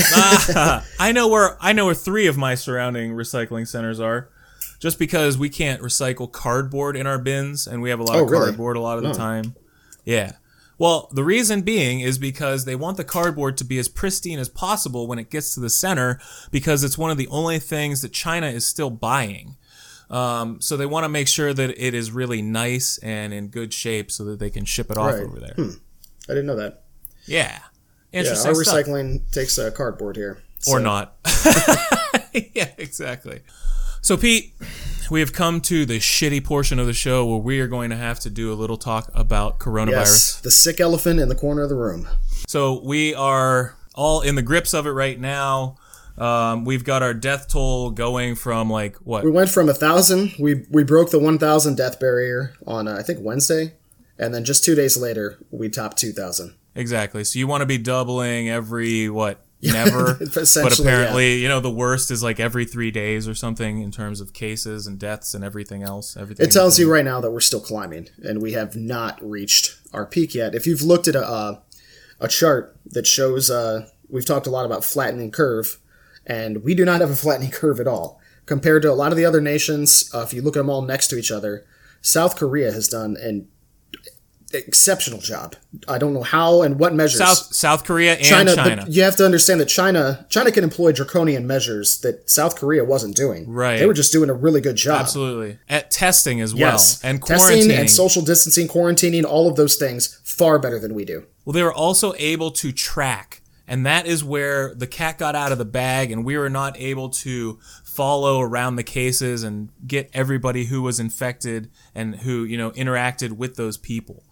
I 0.99 1.13
know 1.13 1.29
where 1.29 1.57
I 1.61 1.73
know 1.73 1.87
where 1.87 1.95
three 1.95 2.27
of 2.27 2.37
my 2.37 2.55
surrounding 2.55 3.13
recycling 3.13 3.67
centers 3.69 4.01
are. 4.01 4.29
Just 4.81 4.99
because 4.99 5.39
we 5.39 5.49
can't 5.49 5.81
recycle 5.81 6.31
cardboard 6.31 6.97
in 6.97 7.07
our 7.07 7.19
bins, 7.19 7.67
and 7.67 7.81
we 7.81 7.89
have 7.91 8.01
a 8.01 8.03
lot 8.03 8.17
Oh, 8.17 8.25
of 8.25 8.31
really? 8.31 8.47
cardboard 8.47 8.77
a 8.77 8.81
lot 8.81 8.99
of 8.99 9.05
the 9.05 9.11
Oh. 9.11 9.15
time. 9.15 9.55
Yeah. 10.05 10.33
Well, 10.77 11.09
the 11.13 11.25
reason 11.25 11.63
being 11.63 12.01
is 12.01 12.19
because 12.19 12.65
they 12.67 12.75
want 12.75 12.97
the 12.99 13.05
cardboard 13.05 13.57
to 13.59 13.65
be 13.65 13.79
as 13.79 13.89
pristine 13.89 14.39
as 14.41 14.49
possible 14.51 15.07
when 15.07 15.19
it 15.19 15.31
gets 15.31 15.55
to 15.55 15.61
the 15.61 15.71
center, 15.71 16.21
because 16.51 16.83
it's 16.85 16.99
one 16.99 17.11
of 17.11 17.17
the 17.17 17.29
only 17.29 17.61
things 17.61 18.03
that 18.03 18.13
China 18.13 18.49
is 18.49 18.67
still 18.67 18.91
buying. 18.91 19.57
Um, 20.11 20.61
so 20.61 20.77
they 20.77 20.85
want 20.87 21.05
to 21.05 21.09
make 21.09 21.29
sure 21.29 21.55
that 21.55 21.71
it 21.83 21.95
is 21.95 22.11
really 22.11 22.43
nice 22.43 22.99
and 22.99 23.33
in 23.33 23.49
good 23.49 23.73
shape, 23.73 24.11
so 24.11 24.25
that 24.25 24.39
they 24.39 24.51
can 24.51 24.65
ship 24.67 24.91
it 24.91 24.99
off 24.99 25.15
Right. 25.15 25.23
over 25.23 25.39
there. 25.41 25.55
I 25.57 26.35
didn't 26.35 26.47
know 26.47 26.57
that. 26.57 26.83
Yeah. 27.25 27.59
Yeah, 28.15 28.21
Interesting 28.21 28.49
our 28.49 28.63
stuff. 28.63 28.77
recycling 28.77 29.31
takes 29.33 29.59
uh, 29.59 29.73
cardboard 29.73 30.15
here. 30.15 30.39
or 30.69 30.79
not. 30.79 31.17
yeah, 32.33 32.71
exactly. 32.79 33.41
So, 34.03 34.17
Pete, 34.17 34.53
we 35.11 35.19
have 35.19 35.33
come 35.33 35.61
to 35.63 35.85
the 35.85 35.99
shitty 35.99 36.45
portion 36.45 36.79
of 36.79 36.87
the 36.87 36.93
show 36.93 37.27
where 37.27 37.39
we 37.41 37.59
are 37.59 37.67
going 37.67 37.91
to 37.91 37.97
have 37.97 38.21
to 38.21 38.31
do 38.31 38.53
a 38.53 38.55
little 38.55 38.77
talk 38.77 39.11
about 39.15 39.59
coronavirus. 39.59 39.91
Yes, 39.91 40.41
the 40.43 40.51
sick 40.53 40.79
elephant 40.79 41.19
in 41.19 41.29
the 41.29 41.35
corner 41.35 41.63
of 41.63 41.71
the 41.71 41.75
room. 41.75 42.09
So, 42.47 42.81
we 42.85 43.15
are 43.17 43.77
all 43.97 44.21
in 44.21 44.37
the 44.37 44.43
grips 44.43 44.75
of 44.75 44.87
it 44.87 44.93
right 44.93 45.19
now. 45.19 45.77
Um, 46.17 46.65
we've 46.65 46.85
got 46.85 47.03
our 47.03 47.15
death 47.15 47.49
toll 47.49 47.91
going 47.91 48.37
from 48.37 48.71
like 48.71 48.95
what? 48.99 49.25
We 49.25 49.33
went 49.33 49.51
from 49.51 49.69
a 49.69 49.75
thousand. 49.75 50.35
We 50.39 50.65
we 50.71 50.85
broke 50.85 51.11
the 51.11 51.19
one 51.19 51.39
thousand 51.39 51.77
death 51.77 51.99
barrier 51.99 52.55
on 52.65 52.87
uh, 52.87 52.95
I 52.97 53.03
think 53.03 53.19
Wednesday, 53.21 53.75
and 54.17 54.33
then 54.33 54.45
just 54.45 54.63
two 54.63 54.77
days 54.77 54.97
later 54.97 55.39
we 55.51 55.69
topped 55.69 55.97
two 55.99 56.13
thousand. 56.13 56.55
Exactly. 56.75 57.25
So, 57.25 57.39
you 57.39 57.47
want 57.47 57.63
to 57.63 57.67
be 57.67 57.79
doubling 57.79 58.49
every 58.49 59.09
what? 59.09 59.41
Never. 59.73 60.19
but 60.19 60.79
apparently, 60.79 61.37
you 61.39 61.49
know, 61.49 61.59
the 61.59 61.71
worst 61.71 62.11
is 62.11 62.23
like 62.23 62.39
every 62.39 62.67
three 62.67 62.91
days 62.91 63.27
or 63.27 63.35
something 63.35 63.81
in 63.81 63.91
terms 63.91 64.21
of 64.21 64.35
cases 64.35 64.87
and 64.87 64.99
deaths 64.99 65.33
and 65.33 65.43
everything 65.43 65.83
else. 65.83 66.19
Everything 66.19 66.45
It 66.45 66.53
tells 66.53 66.79
you 66.79 66.93
right 66.93 67.05
now 67.05 67.23
that 67.23 67.31
we're 67.31 67.41
still 67.41 67.61
climbing, 67.61 68.09
and 68.23 68.43
we 68.43 68.53
have 68.53 68.77
not 68.77 69.19
reached 69.23 69.79
our 69.95 70.05
peak 70.05 70.35
yet. 70.35 70.55
If 70.55 70.67
you've 70.67 70.83
looked 70.83 71.09
at 71.09 71.15
a 71.15 71.27
uh, 71.27 71.61
a 72.21 72.29
chart 72.29 72.77
that 72.85 73.07
shows, 73.07 73.51
uh, 73.51 73.89
we've 74.09 74.27
talked 74.27 74.47
a 74.47 74.51
lot 74.51 74.67
about 74.67 74.85
flattening 74.85 75.31
curve, 75.31 75.79
and 76.27 76.63
we 76.63 76.75
do 76.75 76.85
not 76.85 77.01
have 77.01 77.11
a 77.11 77.17
flattening 77.17 77.51
curve 77.51 77.81
at 77.81 77.87
all 77.87 78.21
compared 78.47 78.83
to 78.83 78.91
a 78.91 78.95
lot 78.95 79.13
of 79.13 79.17
the 79.17 79.25
other 79.25 79.41
nations. 79.41 80.11
Uh, 80.15 80.21
if 80.21 80.35
you 80.35 80.43
look 80.43 80.57
at 80.57 80.61
them 80.61 80.71
all 80.71 80.83
next 80.83 81.09
to 81.09 81.17
each 81.17 81.31
other, 81.31 81.65
South 82.03 82.37
Korea 82.37 82.73
has 82.73 82.87
done 82.87 83.17
an 83.17 83.49
exceptional 84.59 85.19
job. 85.21 85.57
I 85.89 85.99
don't 85.99 86.15
know 86.15 86.23
how 86.23 86.63
and 86.63 86.79
what 86.79 86.95
measures. 86.95 87.19
South 87.19 87.55
South 87.55 87.85
Korea 87.85 88.15
and 88.15 88.25
China, 88.25 88.55
China. 88.55 88.85
you 88.89 89.03
have 89.03 89.17
to 89.17 89.25
understand 89.25 89.61
that 89.61 89.67
China 89.67 90.27
China 90.29 90.51
can 90.53 90.65
employ 90.65 90.93
draconian 90.93 91.47
measures 91.47 92.01
that 92.01 92.29
South 92.31 92.57
Korea 92.57 92.85
wasn't 92.85 93.17
doing. 93.17 93.49
Right. 93.51 93.79
They 93.79 93.87
were 93.87 93.95
just 93.95 94.13
doing 94.13 94.31
a 94.31 94.35
really 94.35 94.61
good 94.61 94.77
job. 94.77 95.01
Absolutely. 95.01 95.59
At 95.69 95.91
testing 95.91 96.41
as 96.41 96.53
well. 96.55 96.73
Yes. 96.73 97.03
And 97.05 97.23
Testing 97.25 97.69
quarantining. 97.71 97.79
and 97.81 97.91
social 97.91 98.23
distancing, 98.23 98.69
quarantining, 98.69 99.25
all 99.25 99.49
of 99.49 99.57
those 99.57 99.77
things 99.77 100.21
far 100.25 100.59
better 100.59 100.79
than 100.79 100.95
we 100.95 101.05
do. 101.05 101.25
well, 101.45 101.53
they 101.53 101.63
were 101.63 101.73
also 101.75 102.15
able 102.19 102.51
to 102.53 102.73
track. 102.73 103.41
And 103.67 103.87
that 103.87 104.07
is 104.07 104.23
where 104.23 104.75
the 104.75 104.87
cat 104.87 105.17
got 105.17 105.35
out 105.35 105.51
of 105.51 105.57
the 105.57 105.65
bag, 105.65 106.13
and 106.13 106.23
we 106.23 106.37
were 106.37 106.51
not 106.51 106.79
able 106.79 107.09
to 107.09 107.59
follow 107.83 108.41
around 108.43 108.77
the 108.77 108.83
cases 108.83 109.43
and 109.43 109.71
get 109.87 110.11
everybody 110.13 110.67
who 110.67 110.83
was 110.83 111.01
infected 111.01 111.71
and 111.95 112.17
who, 112.17 112.45
you 112.45 112.59
know, 112.59 112.73
interacted 112.73 113.33
with 113.33 113.57
those 113.57 113.79
people. 113.79 114.23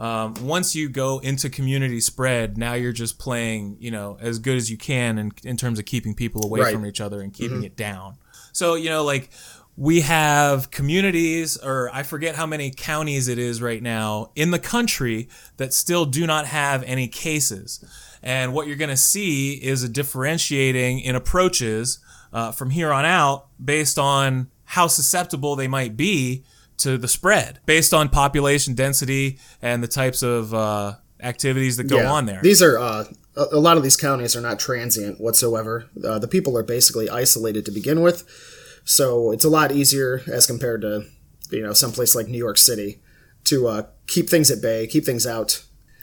Um, 0.00 0.34
once 0.40 0.74
you 0.74 0.88
go 0.88 1.18
into 1.18 1.50
community 1.50 2.00
spread, 2.00 2.56
now 2.56 2.72
you're 2.72 2.90
just 2.90 3.18
playing, 3.18 3.76
you 3.78 3.90
know, 3.90 4.16
as 4.20 4.38
good 4.38 4.56
as 4.56 4.70
you 4.70 4.78
can 4.78 5.18
in, 5.18 5.30
in 5.44 5.56
terms 5.58 5.78
of 5.78 5.84
keeping 5.84 6.14
people 6.14 6.42
away 6.44 6.60
Right. 6.60 6.72
from 6.72 6.86
each 6.86 7.00
other 7.02 7.20
and 7.20 7.32
keeping 7.34 7.62
it 7.64 7.76
down. 7.76 8.16
So, 8.52 8.74
you 8.76 8.88
know, 8.88 9.04
like 9.04 9.28
we 9.76 10.00
have 10.00 10.70
communities, 10.70 11.58
or 11.58 11.90
I 11.92 12.02
forget 12.02 12.34
how 12.34 12.46
many 12.46 12.70
counties 12.70 13.28
it 13.28 13.38
is 13.38 13.60
right 13.60 13.82
now 13.82 14.30
in 14.34 14.50
the 14.52 14.58
country 14.58 15.28
that 15.58 15.74
still 15.74 16.06
do 16.06 16.26
not 16.26 16.46
have 16.46 16.82
any 16.84 17.06
cases. 17.06 17.84
And 18.22 18.54
what 18.54 18.66
you're 18.66 18.76
going 18.76 18.90
to 18.90 18.96
see 18.96 19.52
is 19.54 19.82
a 19.82 19.88
differentiating 19.88 21.00
in 21.00 21.14
approaches 21.14 21.98
uh, 22.32 22.52
from 22.52 22.70
here 22.70 22.90
on 22.92 23.04
out 23.04 23.48
based 23.62 23.98
on 23.98 24.48
how 24.64 24.86
susceptible 24.86 25.56
they 25.56 25.68
might 25.68 25.96
be 25.96 26.44
to 26.80 26.98
the 26.98 27.08
spread, 27.08 27.60
based 27.66 27.92
on 27.94 28.08
population 28.08 28.74
density 28.74 29.38
and 29.62 29.82
the 29.82 29.88
types 29.88 30.22
of 30.22 30.52
uh, 30.54 30.94
activities 31.22 31.76
that 31.76 31.84
go 31.84 31.96
Yeah. 31.98 32.10
on 32.12 32.26
there. 32.26 32.40
These 32.42 32.62
are 32.62 32.78
uh, 32.78 33.04
a, 33.36 33.58
lot 33.58 33.76
of 33.76 33.82
these 33.82 33.96
counties 33.96 34.34
are 34.36 34.40
not 34.40 34.58
transient 34.58 35.20
whatsoever. 35.20 35.86
Uh, 36.04 36.18
the 36.18 36.28
people 36.28 36.56
are 36.58 36.62
basically 36.62 37.08
isolated 37.08 37.64
to 37.66 37.70
begin 37.70 38.00
with, 38.02 38.24
so 38.84 39.30
it's 39.30 39.44
a 39.44 39.48
lot 39.50 39.72
easier 39.72 40.22
as 40.26 40.46
compared 40.46 40.80
to 40.82 41.04
you 41.50 41.62
know 41.62 41.72
someplace 41.72 42.14
like 42.14 42.28
New 42.28 42.38
York 42.38 42.58
City 42.58 43.00
to 43.44 43.66
uh, 43.68 43.82
keep 44.06 44.28
things 44.28 44.50
at 44.50 44.60
bay, 44.60 44.86
keep 44.86 45.04
things 45.04 45.26
out. 45.26 45.62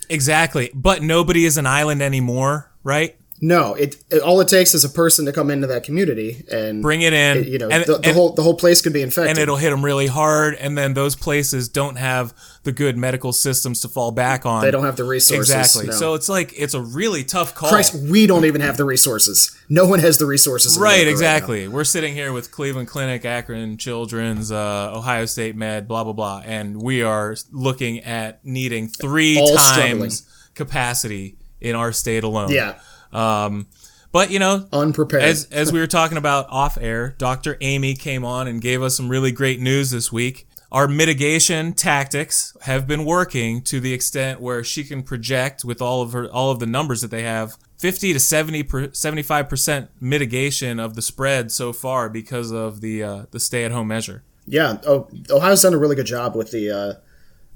exactly. 0.09 0.71
But 0.73 1.01
nobody 1.03 1.45
is 1.45 1.57
an 1.57 1.65
island 1.67 2.01
anymore, 2.01 2.71
right? 2.83 3.15
No, 3.39 3.75
it, 3.75 3.97
it 4.09 4.19
all 4.21 4.41
it 4.41 4.47
takes 4.47 4.73
is 4.73 4.83
a 4.83 4.89
person 4.89 5.25
to 5.25 5.31
come 5.31 5.51
into 5.51 5.67
that 5.67 5.83
community 5.83 6.43
and 6.51 6.81
Bring 6.81 7.01
it 7.03 7.13
in. 7.13 7.43
you 7.43 7.59
know 7.59 7.69
and, 7.69 7.83
the, 7.85 7.99
the 7.99 8.07
and- 8.07 8.15
whole 8.15 8.33
the 8.33 8.41
whole 8.41 8.55
place 8.55 8.81
could 8.81 8.93
be 8.93 9.03
infected. 9.03 9.29
and 9.29 9.37
it'll 9.37 9.57
hit 9.57 9.69
them 9.69 9.85
really 9.85 10.07
hard. 10.07 10.55
And 10.55 10.75
then 10.75 10.95
those 10.95 11.15
places 11.15 11.69
don't 11.69 11.97
have 11.97 12.33
the 12.63 12.71
good 12.71 12.97
medical 12.97 13.31
systems 13.31 13.81
to 13.81 13.87
fall 13.89 14.09
back 14.11 14.45
on. 14.45 14.63
they 14.63 14.71
don't 14.71 14.85
have 14.85 14.95
the 14.95 15.03
resources. 15.03 15.49
exactly. 15.53 15.85
no. 15.85 15.93
So 15.93 16.13
it's 16.15 16.27
like 16.27 16.51
it's 16.57 16.73
a 16.73 16.81
really 16.81 17.23
tough 17.23 17.53
call. 17.53 17.69
Christ, 17.69 17.93
we 18.09 18.25
don't 18.25 18.45
even 18.45 18.61
have 18.61 18.75
the 18.75 18.85
resources. 18.85 19.55
No 19.69 19.85
one 19.85 19.99
has 19.99 20.17
the 20.17 20.25
resources. 20.25 20.77
Right, 20.79 21.07
exactly. 21.07 21.67
We're 21.67 21.83
sitting 21.83 22.15
here 22.15 22.33
with 22.33 22.51
Cleveland 22.51 22.87
Clinic, 22.87 23.23
Akron 23.23 23.77
Children's, 23.77 24.51
uh, 24.51 24.91
Ohio 24.95 25.25
State 25.25 25.55
Med, 25.55 25.87
blah 25.87 26.03
blah 26.03 26.13
blah, 26.13 26.41
and 26.43 26.81
we 26.81 27.03
are 27.03 27.35
looking 27.51 27.99
at 27.99 28.43
needing 28.43 28.87
three 28.87 29.37
All 29.37 29.55
times 29.55 29.67
struggling. 29.67 30.11
capacity 30.55 31.37
in 31.61 31.75
our 31.75 31.91
state 31.91 32.23
alone. 32.23 32.51
Yeah, 32.51 32.79
Um, 33.11 33.67
but 34.11 34.31
you 34.31 34.39
know, 34.39 34.67
unprepared. 34.71 35.23
as 35.23 35.45
as 35.51 35.71
we 35.71 35.79
were 35.79 35.87
talking 35.99 36.17
about 36.17 36.47
off 36.49 36.77
air, 36.79 37.15
Dr. 37.17 37.57
Amy 37.61 37.93
came 37.93 38.25
on 38.25 38.47
and 38.47 38.61
gave 38.61 38.81
us 38.81 38.95
some 38.95 39.09
really 39.09 39.31
great 39.31 39.59
news 39.59 39.91
this 39.91 40.11
week. 40.11 40.47
Our 40.71 40.87
mitigation 40.87 41.73
tactics 41.73 42.55
have 42.63 42.87
been 42.87 43.05
working 43.05 43.61
to 43.63 43.79
the 43.79 43.93
extent 43.93 44.41
where 44.41 44.63
she 44.63 44.83
can 44.83 45.01
project 45.01 45.63
with 45.63 45.81
all 45.81 46.01
of 46.01 46.11
her 46.13 46.29
all 46.29 46.51
of 46.51 46.59
the 46.59 46.65
numbers 46.65 47.01
that 47.01 47.11
they 47.11 47.23
have 47.23 47.57
50 47.77 48.13
to 48.13 48.19
70 48.19 48.63
per, 48.63 48.87
75% 48.87 49.87
mitigation 50.01 50.79
of 50.79 50.95
the 50.95 51.01
spread 51.01 51.51
so 51.51 51.71
far 51.71 52.09
because 52.09 52.51
of 52.51 52.81
the 52.81 53.03
uh, 53.03 53.25
the 53.31 53.39
stay-at-home 53.39 53.87
measure. 53.87 54.23
Yeah, 54.45 54.77
oh, 54.87 55.07
Ohio's 55.29 55.61
done 55.61 55.73
a 55.73 55.77
really 55.77 55.95
good 55.95 56.05
job 56.05 56.35
with 56.35 56.51
the 56.51 56.71
uh, 56.71 56.93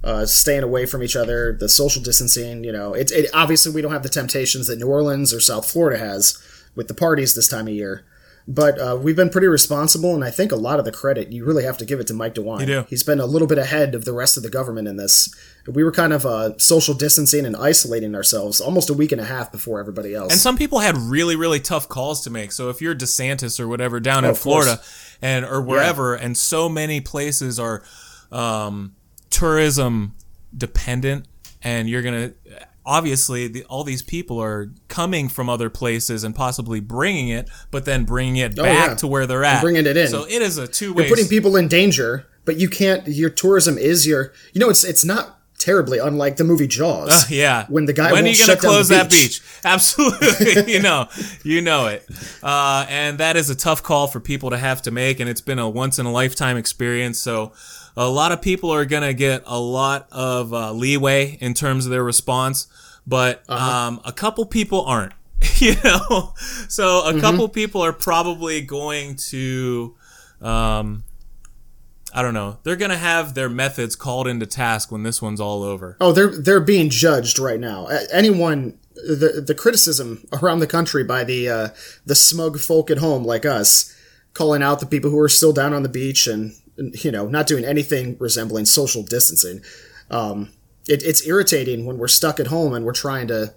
uh, 0.03 0.25
staying 0.25 0.63
away 0.63 0.85
from 0.85 1.03
each 1.03 1.15
other, 1.15 1.55
the 1.59 1.69
social 1.69 2.01
distancing. 2.01 2.63
You 2.63 2.71
know, 2.71 2.93
it's 2.93 3.11
it, 3.11 3.29
obviously 3.33 3.71
we 3.71 3.81
don't 3.81 3.91
have 3.91 4.03
the 4.03 4.09
temptations 4.09 4.67
that 4.67 4.79
New 4.79 4.87
Orleans 4.87 5.33
or 5.33 5.39
South 5.39 5.69
Florida 5.69 5.99
has 5.99 6.41
with 6.75 6.87
the 6.87 6.93
parties 6.93 7.35
this 7.35 7.47
time 7.47 7.67
of 7.67 7.73
year. 7.73 8.05
But 8.47 8.79
uh, 8.79 8.97
we've 8.99 9.15
been 9.15 9.29
pretty 9.29 9.47
responsible, 9.47 10.15
and 10.15 10.23
I 10.23 10.31
think 10.31 10.51
a 10.51 10.55
lot 10.55 10.79
of 10.79 10.85
the 10.85 10.91
credit 10.91 11.31
you 11.31 11.45
really 11.45 11.63
have 11.63 11.77
to 11.77 11.85
give 11.85 11.99
it 11.99 12.07
to 12.07 12.13
Mike 12.13 12.33
DeWine. 12.33 12.61
You 12.61 12.65
do. 12.65 12.85
He's 12.89 13.03
been 13.03 13.19
a 13.19 13.25
little 13.25 13.47
bit 13.47 13.59
ahead 13.59 13.93
of 13.93 14.03
the 14.03 14.13
rest 14.13 14.35
of 14.35 14.41
the 14.41 14.49
government 14.49 14.87
in 14.87 14.97
this. 14.97 15.33
We 15.67 15.83
were 15.83 15.91
kind 15.91 16.11
of 16.11 16.25
uh, 16.25 16.57
social 16.57 16.95
distancing 16.95 17.45
and 17.45 17.55
isolating 17.55 18.15
ourselves 18.15 18.59
almost 18.59 18.89
a 18.89 18.93
week 18.93 19.11
and 19.11 19.21
a 19.21 19.25
half 19.25 19.51
before 19.51 19.79
everybody 19.79 20.15
else. 20.15 20.31
And 20.31 20.41
some 20.41 20.57
people 20.57 20.79
had 20.79 20.97
really, 20.97 21.35
really 21.35 21.59
tough 21.59 21.87
calls 21.87 22.23
to 22.23 22.31
make. 22.31 22.51
So 22.51 22.69
if 22.69 22.81
you're 22.81 22.95
DeSantis 22.95 23.59
or 23.59 23.67
whatever 23.67 23.99
down 23.99 24.25
in 24.25 24.31
of 24.31 24.41
course. 24.41 24.65
Florida 24.65 24.83
and 25.21 25.45
or 25.45 25.61
wherever, 25.61 26.15
and 26.15 26.35
so 26.35 26.67
many 26.67 26.99
places 26.99 27.59
are 27.59 27.83
um, 28.31 28.95
tourism 29.31 30.13
dependent, 30.55 31.25
and 31.63 31.89
you're 31.89 32.03
gonna 32.03 32.33
obviously 32.85 33.47
the, 33.47 33.63
all 33.65 33.83
these 33.83 34.01
people 34.01 34.39
are 34.41 34.71
coming 34.87 35.29
from 35.29 35.49
other 35.49 35.69
places 35.69 36.23
and 36.23 36.35
possibly 36.35 36.79
bringing 36.79 37.29
it, 37.29 37.49
but 37.71 37.85
then 37.85 38.03
bringing 38.05 38.37
it 38.37 38.55
back 38.55 38.65
Oh, 38.87 38.89
yeah. 38.91 38.95
to 38.95 39.07
where 39.07 39.25
they're 39.25 39.43
at, 39.43 39.61
bringing 39.61 39.85
it 39.85 39.97
in. 39.97 40.07
So 40.07 40.25
it 40.27 40.41
is 40.41 40.57
a 40.57 40.67
two 40.67 40.93
way. 40.93 41.03
You're 41.07 41.15
putting 41.15 41.27
people 41.29 41.55
in 41.55 41.67
danger, 41.67 42.27
but 42.45 42.57
you 42.57 42.69
can't. 42.69 43.07
Your 43.07 43.29
tourism 43.29 43.77
is 43.77 44.05
your. 44.05 44.33
You 44.53 44.59
know, 44.61 44.69
it's 44.69 44.83
it's 44.83 45.05
not 45.05 45.37
terribly 45.59 45.99
unlike 45.99 46.37
the 46.37 46.43
movie 46.43 46.65
Jaws. 46.65 47.09
Uh, 47.11 47.27
yeah. 47.29 47.65
When 47.69 47.85
the 47.85 47.93
guy 47.93 48.11
when 48.11 48.25
are 48.25 48.27
you 48.27 48.37
gonna 48.37 48.57
close 48.59 48.89
the 48.89 48.95
that 48.95 49.11
beach. 49.11 49.41
beach? 49.41 49.41
Absolutely, 49.63 50.73
you 50.73 50.81
know, 50.81 51.07
you 51.43 51.61
know 51.61 51.85
it, 51.87 52.03
uh, 52.41 52.85
and 52.89 53.19
that 53.19 53.37
is 53.37 53.49
a 53.51 53.55
tough 53.55 53.83
call 53.83 54.07
for 54.07 54.19
people 54.19 54.49
to 54.49 54.57
have 54.57 54.81
to 54.83 54.91
make, 54.91 55.19
and 55.19 55.29
it's 55.29 55.41
been 55.41 55.59
a 55.59 55.69
once 55.69 55.99
in 55.99 56.07
a 56.07 56.11
lifetime 56.11 56.57
experience. 56.57 57.19
So, 57.19 57.51
a 57.97 58.09
lot 58.09 58.31
of 58.31 58.41
people 58.41 58.71
are 58.71 58.85
gonna 58.85 59.13
get 59.13 59.43
a 59.45 59.59
lot 59.59 60.07
of 60.11 60.53
uh, 60.53 60.71
leeway 60.73 61.37
in 61.41 61.53
terms 61.53 61.85
of 61.85 61.91
their 61.91 62.03
response, 62.03 62.67
but 63.05 63.43
Uh-huh. 63.49 63.87
um, 63.87 64.01
a 64.05 64.11
couple 64.11 64.45
people 64.45 64.81
aren't. 64.85 65.13
You 65.61 65.75
know, 65.83 66.33
so 66.69 67.03
Mm-hmm. 67.05 67.17
a 67.17 67.21
couple 67.21 67.47
people 67.49 67.81
are 67.81 67.93
probably 67.93 68.61
going 68.61 69.15
to. 69.29 69.95
Um, 70.41 71.03
I 72.13 72.21
don't 72.23 72.33
know. 72.33 72.57
They're 72.63 72.75
gonna 72.75 72.97
have 72.97 73.35
their 73.35 73.47
methods 73.49 73.95
called 73.95 74.27
into 74.27 74.45
task 74.45 74.91
when 74.91 75.03
this 75.03 75.21
one's 75.21 75.39
all 75.39 75.63
over. 75.63 75.97
Oh, 76.01 76.11
they're 76.11 76.35
they're 76.35 76.59
being 76.59 76.89
judged 76.89 77.39
right 77.39 77.59
now. 77.59 77.87
Anyone, 78.11 78.77
the 78.95 79.43
the 79.45 79.55
criticism 79.55 80.25
around 80.33 80.59
the 80.59 80.67
country 80.67 81.03
by 81.03 81.23
the 81.23 81.47
uh, 81.49 81.69
the 82.05 82.15
smug 82.15 82.59
folk 82.59 82.89
at 82.91 82.97
home 82.97 83.23
like 83.23 83.45
us, 83.45 83.95
calling 84.33 84.61
out 84.63 84.79
the 84.79 84.85
people 84.87 85.09
who 85.11 85.19
are 85.19 85.29
still 85.29 85.53
down 85.53 85.73
on 85.73 85.83
the 85.83 85.89
beach 85.89 86.27
and, 86.27 86.53
you 86.77 87.11
know 87.11 87.27
not 87.27 87.47
doing 87.47 87.65
anything 87.65 88.17
resembling 88.19 88.65
social 88.65 89.03
distancing. 89.03 89.61
Um, 90.09 90.51
it, 90.87 91.03
it's 91.03 91.25
irritating 91.25 91.85
when 91.85 91.97
we're 91.97 92.07
stuck 92.07 92.39
at 92.39 92.47
home 92.47 92.73
and 92.73 92.85
we're 92.85 92.93
trying 92.93 93.27
to 93.27 93.53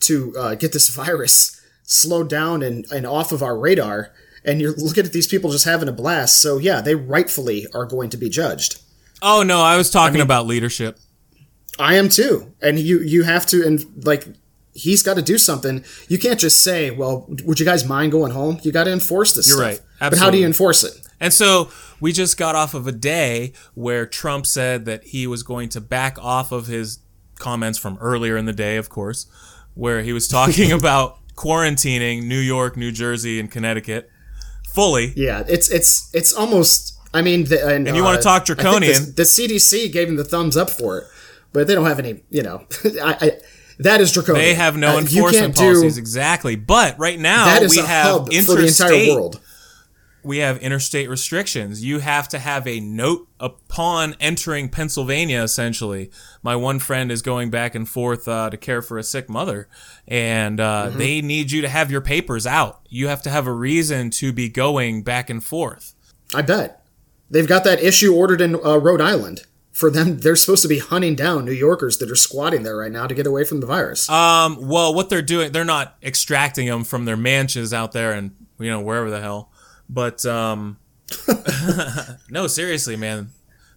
to 0.00 0.34
uh, 0.36 0.54
get 0.54 0.72
this 0.72 0.88
virus 0.94 1.60
slowed 1.82 2.28
down 2.28 2.62
and, 2.62 2.86
and 2.92 3.06
off 3.06 3.32
of 3.32 3.42
our 3.42 3.58
radar. 3.58 4.12
And 4.44 4.60
you're 4.60 4.74
looking 4.74 5.04
at 5.04 5.12
these 5.12 5.26
people 5.26 5.50
just 5.50 5.66
having 5.66 5.88
a 5.88 5.92
blast. 5.92 6.40
So 6.40 6.58
yeah, 6.58 6.80
they 6.80 6.94
rightfully 6.94 7.66
are 7.74 7.84
going 7.84 8.08
to 8.10 8.16
be 8.16 8.30
judged. 8.30 8.80
Oh 9.20 9.42
no, 9.42 9.60
I 9.60 9.76
was 9.76 9.90
talking 9.90 10.20
about 10.20 10.46
leadership. 10.46 10.98
I 11.78 11.96
am 11.96 12.08
too. 12.08 12.54
And 12.62 12.78
you 12.78 13.00
you 13.00 13.24
have 13.24 13.44
to 13.46 13.66
and 13.66 13.84
like 14.06 14.26
he's 14.72 15.02
got 15.02 15.14
to 15.14 15.22
do 15.22 15.36
something. 15.36 15.84
You 16.08 16.18
can't 16.18 16.40
just 16.40 16.64
say, 16.64 16.90
"Well, 16.90 17.26
would 17.44 17.60
you 17.60 17.66
guys 17.66 17.84
mind 17.84 18.12
going 18.12 18.32
home?" 18.32 18.60
You 18.62 18.72
got 18.72 18.84
to 18.84 18.92
enforce 18.92 19.34
this. 19.34 19.48
You're 19.48 19.58
stuff. 19.58 19.86
right. 20.00 20.10
But 20.10 20.18
how 20.18 20.30
do 20.30 20.38
you 20.38 20.46
enforce 20.46 20.84
it? 20.84 20.94
And 21.20 21.32
so 21.32 21.70
we 22.00 22.12
just 22.12 22.36
got 22.38 22.54
off 22.54 22.72
of 22.74 22.86
a 22.86 22.92
day 22.92 23.52
where 23.74 24.06
Trump 24.06 24.46
said 24.46 24.86
that 24.86 25.04
he 25.04 25.26
was 25.26 25.42
going 25.42 25.68
to 25.70 25.80
back 25.80 26.18
off 26.18 26.50
of 26.50 26.66
his 26.66 27.00
comments 27.38 27.78
from 27.78 27.98
earlier 28.00 28.36
in 28.36 28.46
the 28.46 28.52
day, 28.52 28.76
of 28.76 28.88
course, 28.88 29.26
where 29.74 30.02
he 30.02 30.12
was 30.12 30.26
talking 30.26 30.72
about 30.80 31.18
quarantining 31.36 32.24
New 32.24 32.38
York, 32.38 32.76
New 32.76 32.90
Jersey, 32.92 33.38
and 33.38 33.50
Connecticut 33.50 34.10
fully. 34.74 35.12
Yeah, 35.16 35.44
it's 35.48 35.70
it's 35.70 36.10
it's 36.14 36.32
almost. 36.32 36.96
I 37.12 37.22
mean, 37.22 37.44
the, 37.44 37.66
and, 37.66 37.88
And 37.88 37.96
you 37.96 38.04
uh, 38.04 38.20
talk 38.20 38.42
I 38.42 38.44
draconian. 38.44 38.92
The, 39.06 39.10
the 39.16 39.22
CDC 39.24 39.92
gave 39.92 40.08
him 40.08 40.14
the 40.14 40.22
thumbs 40.24 40.56
up 40.56 40.70
for 40.70 40.98
it, 40.98 41.04
but 41.52 41.66
they 41.66 41.74
don't 41.74 41.86
have 41.86 41.98
any. 41.98 42.22
You 42.30 42.42
know, 42.42 42.66
I, 43.02 43.16
I, 43.20 43.32
that 43.80 44.00
is 44.00 44.12
draconian. 44.12 44.44
They 44.44 44.54
have 44.54 44.76
no 44.76 44.96
Uh, 44.96 45.00
enforcement 45.00 45.56
do- 45.56 45.62
policies 45.62 45.98
exactly. 45.98 46.54
But 46.54 46.98
right 46.98 47.18
now 47.18 47.46
That 47.46 47.62
is 47.64 47.72
we 47.72 47.80
a 47.82 47.86
have 47.86 48.06
hub 48.06 48.32
for 48.32 48.54
the 48.54 48.66
entire 48.66 49.12
world. 49.14 49.40
We 50.22 50.38
have 50.38 50.58
interstate 50.58 51.08
restrictions. 51.08 51.84
You 51.84 52.00
have 52.00 52.28
to 52.28 52.38
have 52.38 52.66
a 52.66 52.80
note 52.80 53.28
upon 53.38 54.14
entering 54.20 54.68
Pennsylvania, 54.68 55.42
essentially. 55.42 56.10
My 56.42 56.56
one 56.56 56.78
friend 56.78 57.10
is 57.10 57.22
going 57.22 57.50
back 57.50 57.74
and 57.74 57.88
forth 57.88 58.28
uh, 58.28 58.50
to 58.50 58.56
care 58.56 58.82
for 58.82 58.98
a 58.98 59.02
sick 59.02 59.28
mother, 59.28 59.68
and 60.06 60.60
uh, 60.60 60.88
Mm-hmm. 60.88 60.98
they 60.98 61.20
need 61.22 61.50
you 61.50 61.60
to 61.62 61.68
have 61.68 61.90
your 61.90 62.00
papers 62.00 62.46
out. 62.46 62.80
You 62.88 63.08
have 63.08 63.22
to 63.22 63.30
have 63.30 63.46
a 63.46 63.52
reason 63.52 64.10
to 64.10 64.32
be 64.32 64.48
going 64.48 65.02
back 65.02 65.30
and 65.30 65.42
forth. 65.42 65.94
I 66.34 66.42
bet 66.42 66.84
they've 67.30 67.46
got 67.48 67.64
that 67.64 67.82
issue 67.82 68.14
ordered 68.14 68.40
in 68.40 68.54
uh, 68.64 68.76
Rhode 68.78 69.00
Island. 69.00 69.42
For 69.72 69.88
them, 69.88 70.18
they're 70.18 70.36
supposed 70.36 70.62
to 70.62 70.68
be 70.68 70.78
hunting 70.80 71.14
down 71.14 71.44
New 71.44 71.52
Yorkers 71.52 71.98
that 71.98 72.10
are 72.10 72.16
squatting 72.16 72.64
there 72.64 72.76
right 72.76 72.90
now 72.92 73.06
to 73.06 73.14
get 73.14 73.26
away 73.26 73.44
from 73.44 73.60
the 73.60 73.66
virus. 73.66 74.10
Um, 74.10 74.58
well, 74.68 74.92
what 74.94 75.08
they're 75.08 75.22
doing, 75.22 75.52
they're 75.52 75.64
not 75.64 75.96
extracting 76.02 76.66
them 76.66 76.84
from 76.84 77.04
their 77.04 77.16
mansions 77.16 77.72
out 77.72 77.92
there 77.92 78.12
and, 78.12 78.34
you 78.58 78.68
know, 78.68 78.80
wherever 78.80 79.08
the 79.10 79.20
hell. 79.20 79.50
But, 79.92 80.24
um, 80.24 80.78
no, 82.30 82.46
seriously, 82.46 82.96
man. 82.96 83.30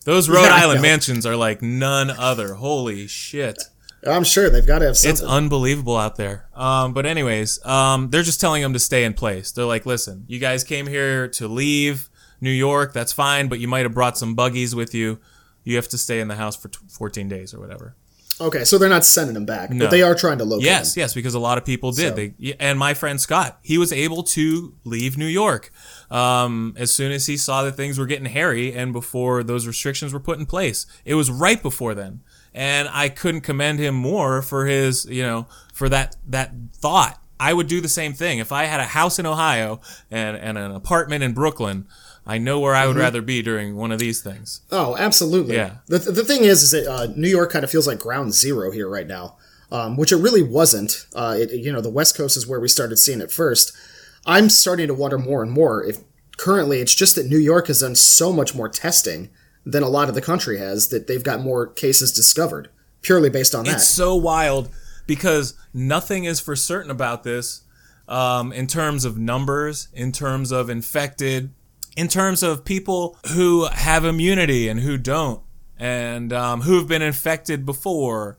Those 0.06 0.30
Rhode 0.30 0.44
Yeah, 0.44 0.56
Island 0.56 0.82
mansions 0.82 1.26
are 1.26 1.36
like 1.36 1.62
none 1.62 2.10
other. 2.12 2.56
Holy 2.56 3.08
shit. 3.08 3.62
I'm 4.06 4.26
sure 4.26 4.50
they've 4.50 4.68
got 4.68 4.80
to 4.80 4.86
have 4.88 4.98
It's 5.02 5.22
unbelievable 5.22 5.96
out 5.96 6.18
there. 6.18 6.50
Um, 6.54 6.94
but 6.94 7.06
anyways, 7.06 7.66
um, 7.66 8.10
they're 8.10 8.22
just 8.24 8.42
telling 8.42 8.62
them 8.62 8.74
to 8.74 8.80
stay 8.80 9.06
in 9.06 9.14
place. 9.14 9.52
They're 9.54 9.64
like, 9.66 9.86
listen, 9.86 10.26
you 10.28 10.40
guys 10.40 10.66
came 10.66 10.88
here 10.88 11.30
to 11.30 11.48
leave 11.48 12.10
New 12.42 12.52
York. 12.52 12.92
That's 12.92 13.14
fine, 13.14 13.48
but 13.48 13.60
you 13.62 13.70
might 13.70 13.84
have 13.86 13.94
brought 13.94 14.18
some 14.18 14.36
buggies 14.36 14.76
with 14.76 14.94
you. 14.94 15.20
You 15.64 15.78
have 15.78 15.88
to 15.88 15.98
stay 15.98 16.20
in 16.20 16.28
the 16.28 16.36
house 16.36 16.58
for 16.58 16.68
t- 16.68 16.80
14 16.90 17.30
days 17.30 17.54
or 17.54 17.62
whatever. 17.62 17.96
okay, 18.42 18.66
so 18.66 18.78
they're 18.78 18.90
not 18.90 19.06
sending 19.06 19.36
them 19.36 19.46
back, 19.46 19.70
No. 19.70 19.86
but 19.86 19.92
they 19.92 20.02
are 20.02 20.16
trying 20.16 20.40
to 20.40 20.44
locate 20.44 20.66
Yes, 20.66 20.96
them. 20.96 21.00
yes, 21.02 21.14
because 21.14 21.34
a 21.36 21.40
lot 21.40 21.58
of 21.58 21.64
people 21.64 21.94
did. 21.94 22.10
So- 22.10 22.16
They 22.16 22.56
and 22.60 22.78
my 22.78 22.94
friend 22.94 23.22
Scott, 23.22 23.60
he 23.62 23.78
was 23.78 23.94
able 23.94 24.24
to 24.24 24.74
leave 24.84 25.18
New 25.18 25.28
York 25.28 25.72
um, 26.14 26.76
as 26.78 26.94
soon 26.94 27.12
as 27.12 27.26
he 27.26 27.36
saw 27.36 27.64
that 27.64 27.72
things 27.72 27.98
were 27.98 28.06
getting 28.06 28.26
hairy 28.26 28.72
and 28.72 28.94
before 28.94 29.44
those 29.44 29.66
restrictions 29.66 30.14
were 30.14 30.20
put 30.20 30.38
in 30.38 30.46
place. 30.46 30.86
It 31.04 31.16
was 31.16 31.32
right 31.32 31.62
before 31.62 31.96
then, 31.96 32.22
and 32.54 32.88
I 32.92 33.10
couldn't 33.10 33.42
commend 33.42 33.80
him 33.80 33.96
more 33.96 34.44
for 34.44 34.68
his, 34.68 35.06
you 35.06 35.24
know, 35.24 35.48
for 35.74 35.90
that 35.90 36.16
that 36.28 36.54
thought. 36.74 37.20
I 37.40 37.52
would 37.52 37.68
do 37.68 37.82
the 37.82 37.90
same 37.90 38.14
thing 38.14 38.38
if 38.38 38.52
I 38.52 38.66
had 38.66 38.80
a 38.80 38.86
house 38.86 39.20
in 39.20 39.26
Ohio 39.26 39.82
and, 40.10 40.38
and 40.38 40.58
an 40.58 40.72
apartment 40.72 41.24
in 41.24 41.34
Brooklyn. 41.34 41.88
I 42.26 42.38
know 42.38 42.62
where 42.62 42.74
I 42.74 42.88
would 42.88 42.96
rather 42.96 43.22
be 43.22 43.42
during 43.42 43.76
one 43.76 43.92
of 43.92 44.00
these 44.00 44.22
things. 44.22 44.62
Oh, 44.72 44.96
absolutely. 44.96 45.56
Yeah. 45.56 45.78
The, 45.88 45.98
the 45.98 46.24
thing 46.24 46.46
is, 46.46 46.64
is 46.64 46.72
that 46.72 46.88
uh, 46.90 47.08
New 47.18 47.28
York 47.28 47.52
kind 47.52 47.66
of 47.66 47.72
feels 47.72 47.86
like 47.86 48.00
ground 48.00 48.34
zero 48.34 48.72
here 48.72 48.88
right 48.88 49.08
now, 49.08 49.36
um, 49.74 49.98
which 49.98 50.14
it 50.14 50.18
really 50.18 50.44
wasn't. 50.44 51.06
Uh, 51.14 51.36
it, 51.38 51.52
you 51.52 51.74
know, 51.74 51.82
the 51.82 51.90
West 51.90 52.16
Coast 52.16 52.38
is 52.38 52.48
where 52.48 52.62
we 52.62 52.70
started 52.70 52.96
seeing 52.96 53.20
it 53.20 53.30
first. 53.30 53.76
I'm 54.26 54.50
starting 54.50 54.88
to 54.88 54.94
wonder 54.94 55.18
more 55.18 55.44
and 55.44 55.52
more 55.52 55.84
if 55.84 55.98
currently 56.38 56.80
it's 56.80 56.96
just 56.96 57.16
that 57.16 57.28
New 57.28 57.38
York 57.38 57.68
has 57.68 57.82
done 57.82 57.96
so 57.96 58.32
much 58.32 58.56
more 58.56 58.70
testing 58.70 59.30
than 59.66 59.84
a 59.84 59.90
lot 59.90 60.10
of 60.10 60.16
the 60.16 60.22
country 60.22 60.58
has 60.58 60.90
that 60.90 61.08
they've 61.08 61.24
got 61.24 61.42
more 61.42 61.68
cases 61.68 62.12
discovered 62.12 62.70
purely 63.02 63.30
based 63.30 63.54
on 63.54 63.66
that. 63.66 63.76
It's 63.76 63.88
so 63.88 64.16
wild 64.16 64.70
because 65.06 65.54
nothing 65.74 66.24
is 66.24 66.40
for 66.40 66.56
certain 66.56 66.92
about 66.92 67.24
this 67.24 67.64
um, 68.08 68.52
in 68.52 68.68
terms 68.68 69.06
of 69.06 69.18
numbers, 69.18 69.90
in 69.94 70.12
terms 70.12 70.52
of 70.52 70.70
infected, 70.70 71.54
in 71.96 72.08
terms 72.08 72.44
of 72.44 72.66
people 72.66 73.18
who 73.34 73.66
have 73.68 74.04
immunity 74.06 74.68
and 74.68 74.80
who 74.80 74.98
don't, 74.98 75.42
and 75.78 76.34
um, 76.34 76.62
who've 76.62 76.88
been 76.88 77.02
infected 77.02 77.66
before. 77.66 78.38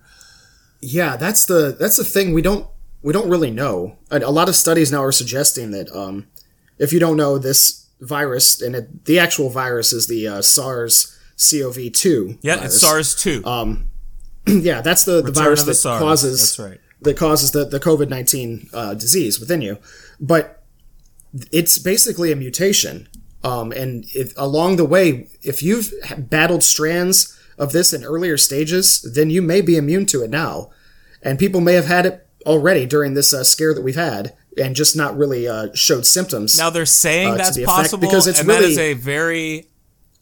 Yeah, 0.80 1.16
that's 1.16 1.44
the 1.46 1.76
that's 1.78 1.96
the 1.96 2.04
thing 2.04 2.34
we 2.34 2.42
don't 2.42 2.68
we 3.04 3.12
don't 3.12 3.28
really 3.28 3.50
know. 3.50 3.98
A, 4.10 4.18
a 4.18 4.30
lot 4.32 4.48
of 4.48 4.56
studies 4.56 4.90
now 4.90 5.04
are 5.04 5.12
suggesting 5.12 5.70
that 5.72 5.94
um, 5.94 6.26
if 6.78 6.92
you 6.92 6.98
don't 6.98 7.18
know 7.18 7.38
this 7.38 7.86
virus, 8.00 8.60
and 8.60 8.74
it, 8.74 9.04
the 9.04 9.18
actual 9.18 9.50
virus 9.50 9.92
is 9.92 10.08
the 10.08 10.26
uh, 10.26 10.42
SARS-CoV-2. 10.42 12.38
Yeah, 12.42 12.56
virus. 12.56 12.72
it's 12.72 12.80
SARS 12.80 13.14
two. 13.14 13.42
Yeah, 14.46 14.82
that's 14.82 15.04
the, 15.04 15.22
the 15.22 15.28
Return 15.28 15.44
virus 15.44 15.60
the 15.60 15.70
that 15.70 15.74
SARS. 15.76 16.02
causes 16.02 16.40
That's 16.40 16.70
right. 16.70 16.80
that 17.00 17.16
causes 17.16 17.52
the 17.52 17.64
the 17.64 17.80
COVID 17.80 18.10
nineteen 18.10 18.68
uh, 18.74 18.92
disease 18.92 19.40
within 19.40 19.62
you. 19.62 19.78
But 20.20 20.62
it's 21.50 21.78
basically 21.78 22.30
a 22.30 22.36
mutation. 22.36 23.08
Um, 23.42 23.72
and 23.72 24.04
if, 24.14 24.34
along 24.36 24.76
the 24.76 24.84
way, 24.84 25.28
if 25.42 25.62
you've 25.62 25.94
battled 26.18 26.62
strands 26.62 27.38
of 27.56 27.72
this 27.72 27.94
in 27.94 28.04
earlier 28.04 28.36
stages, 28.36 29.00
then 29.14 29.30
you 29.30 29.40
may 29.40 29.62
be 29.62 29.78
immune 29.78 30.04
to 30.06 30.22
it 30.22 30.28
now. 30.28 30.70
And 31.22 31.38
people 31.38 31.62
may 31.62 31.72
have 31.72 31.86
had 31.86 32.04
it 32.04 32.23
already 32.46 32.86
during 32.86 33.14
this 33.14 33.32
uh, 33.32 33.44
scare 33.44 33.74
that 33.74 33.82
we've 33.82 33.94
had 33.96 34.34
and 34.56 34.76
just 34.76 34.96
not 34.96 35.16
really 35.16 35.48
uh, 35.48 35.68
showed 35.74 36.06
symptoms. 36.06 36.56
Now 36.58 36.70
they're 36.70 36.86
saying 36.86 37.32
uh, 37.32 37.36
that's 37.36 37.64
possible, 37.64 37.98
because 38.06 38.26
it's 38.26 38.40
and 38.40 38.48
that 38.48 38.62
is 38.62 38.76
really- 38.76 38.90
a 38.90 38.94
very, 38.94 39.68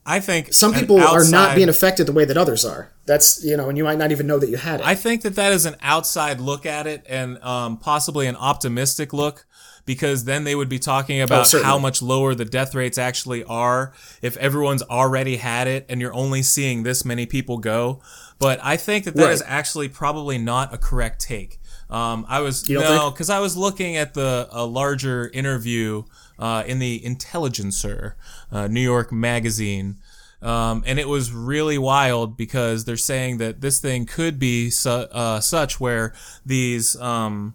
I 0.05 0.21
think 0.21 0.53
Some 0.53 0.73
people 0.75 1.01
are 1.01 1.25
not 1.29 1.55
being 1.55 1.69
affected 1.69 2.07
the 2.07 2.13
way 2.13 2.25
that 2.25 2.37
others 2.37 2.65
are. 2.65 2.91
That's, 3.07 3.45
you 3.45 3.57
know, 3.57 3.69
and 3.69 3.77
you 3.79 3.85
might 3.85 3.99
not 3.99 4.11
even 4.13 4.27
know 4.27 4.39
that 4.39 4.49
you 4.49 4.57
had 4.57 4.81
it. 4.81 4.87
I 4.87 4.95
think 4.95 5.23
that 5.23 5.35
that 5.37 5.53
is 5.53 5.65
an 5.67 5.77
outside 5.81 6.41
look 6.41 6.67
at 6.67 6.87
it 6.87 7.05
and 7.09 7.39
um, 7.43 7.77
possibly 7.77 8.27
an 8.27 8.37
optimistic 8.37 9.13
look 9.13 9.47
because 9.85 10.25
then 10.25 10.45
they 10.45 10.55
would 10.55 10.69
be 10.69 10.79
talking 10.79 11.21
about 11.21 11.47
certainly. 11.49 11.67
how 11.67 11.79
much 11.79 12.01
lower 12.03 12.35
the 12.35 12.45
death 12.45 12.75
rates 12.75 12.99
actually 12.99 13.43
are 13.45 13.93
if 14.23 14.37
everyone's 14.39 14.83
already 14.85 15.37
had 15.37 15.67
it 15.67 15.85
and 15.89 16.01
you're 16.01 16.15
only 16.15 16.43
seeing 16.43 16.85
this 16.85 17.05
many 17.05 17.27
people 17.27 17.59
go. 17.59 18.01
But 18.39 18.61
I 18.63 18.77
think 18.77 19.05
that 19.05 19.15
that 19.17 19.25
Right. 19.25 19.33
is 19.33 19.43
actually 19.47 19.89
probably 19.89 20.39
not 20.39 20.73
a 20.73 20.79
correct 20.79 21.21
take. 21.21 21.59
Um, 21.93 22.25
I 22.27 22.41
was 22.41 22.67
no, 22.81 23.11
because 23.11 23.29
I 23.29 23.39
was 23.39 23.55
looking 23.55 23.97
at 23.99 24.15
the 24.15 24.49
a 24.51 24.65
larger 24.65 25.29
interview 25.29 26.05
uh, 26.39 26.65
in 26.67 26.79
the 26.79 27.05
Intelligencer, 27.05 28.17
uh, 28.51 28.67
New 28.67 28.81
York 28.81 29.13
magazine, 29.13 29.99
um, 30.41 30.83
and 30.87 30.99
it 30.99 31.07
was 31.07 31.33
really 31.33 31.77
wild 31.77 32.37
because 32.37 32.87
they're 32.87 32.97
saying 32.97 33.37
that 33.39 33.61
this 33.61 33.79
thing 33.79 34.07
could 34.07 34.39
be 34.39 34.71
su- 34.71 34.89
uh, 34.91 35.41
such 35.41 35.79
where 35.81 36.15
these 36.47 36.97
um, 36.97 37.55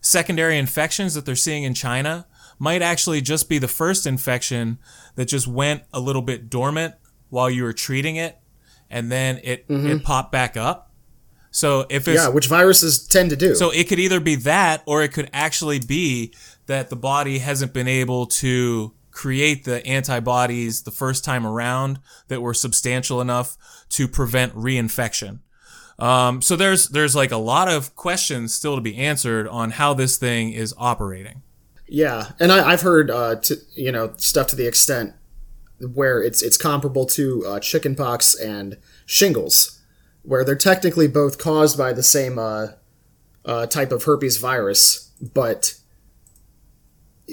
secondary 0.00 0.56
infections 0.56 1.14
that 1.14 1.26
they're 1.26 1.34
seeing 1.34 1.64
in 1.64 1.74
China 1.74 2.26
might 2.60 2.80
actually 2.80 3.20
just 3.20 3.48
be 3.48 3.58
the 3.58 3.68
first 3.68 4.06
infection 4.06 4.78
that 5.16 5.26
just 5.26 5.48
went 5.48 5.82
a 5.92 5.98
little 6.00 6.22
bit 6.22 6.48
dormant 6.48 6.94
while 7.28 7.50
you 7.50 7.64
were 7.64 7.72
treating 7.72 8.14
it, 8.14 8.38
and 8.88 9.10
then 9.10 9.40
it 9.42 9.64
it 9.68 10.04
popped 10.04 10.30
back 10.30 10.56
up. 10.56 10.87
So 11.58 11.86
if 11.88 12.06
it's 12.06 12.22
Yeah, 12.22 12.28
which 12.28 12.46
viruses 12.46 13.04
tend 13.04 13.30
to 13.30 13.36
do. 13.36 13.56
so 13.56 13.70
it 13.70 13.88
could 13.88 13.98
either 13.98 14.20
be 14.20 14.36
that, 14.36 14.82
or 14.86 15.02
it 15.02 15.12
could 15.12 15.28
actually 15.32 15.80
be 15.80 16.32
that 16.66 16.88
the 16.88 16.96
body 16.96 17.38
hasn't 17.38 17.72
been 17.72 17.88
able 17.88 18.26
to 18.26 18.92
create 19.10 19.64
the 19.64 19.84
antibodies 19.84 20.82
the 20.82 20.92
first 20.92 21.24
time 21.24 21.44
around 21.44 21.98
that 22.28 22.40
were 22.40 22.54
substantial 22.54 23.20
enough 23.20 23.56
to 23.88 24.06
prevent 24.06 24.54
reinfection. 24.54 25.40
Um, 25.98 26.40
so 26.40 26.54
there's 26.54 26.90
there's 26.90 27.16
like 27.16 27.32
a 27.32 27.36
lot 27.36 27.68
of 27.68 27.96
questions 27.96 28.54
still 28.54 28.76
to 28.76 28.80
be 28.80 28.96
answered 28.96 29.48
on 29.48 29.72
how 29.72 29.94
this 29.94 30.16
thing 30.16 30.52
is 30.52 30.72
operating. 30.78 31.42
Yeah, 31.88 32.30
and 32.38 32.52
I, 32.52 32.70
I've 32.70 32.82
heard 32.82 33.10
uh, 33.10 33.34
to, 33.36 33.56
you 33.74 33.90
know 33.90 34.12
stuff 34.16 34.46
to 34.48 34.56
the 34.56 34.68
extent 34.68 35.14
where 35.80 36.22
it's 36.22 36.40
it's 36.40 36.56
comparable 36.56 37.06
to 37.06 37.44
uh, 37.48 37.58
chickenpox 37.58 38.36
and 38.36 38.76
shingles, 39.06 39.77
where 40.28 40.44
they're 40.44 40.54
technically 40.54 41.08
both 41.08 41.38
caused 41.38 41.78
by 41.78 41.90
the 41.90 42.02
same 42.02 42.38
uh, 42.38 42.66
uh, 43.46 43.66
type 43.66 43.90
of 43.90 44.04
herpes 44.04 44.36
virus, 44.36 45.10
but 45.32 45.74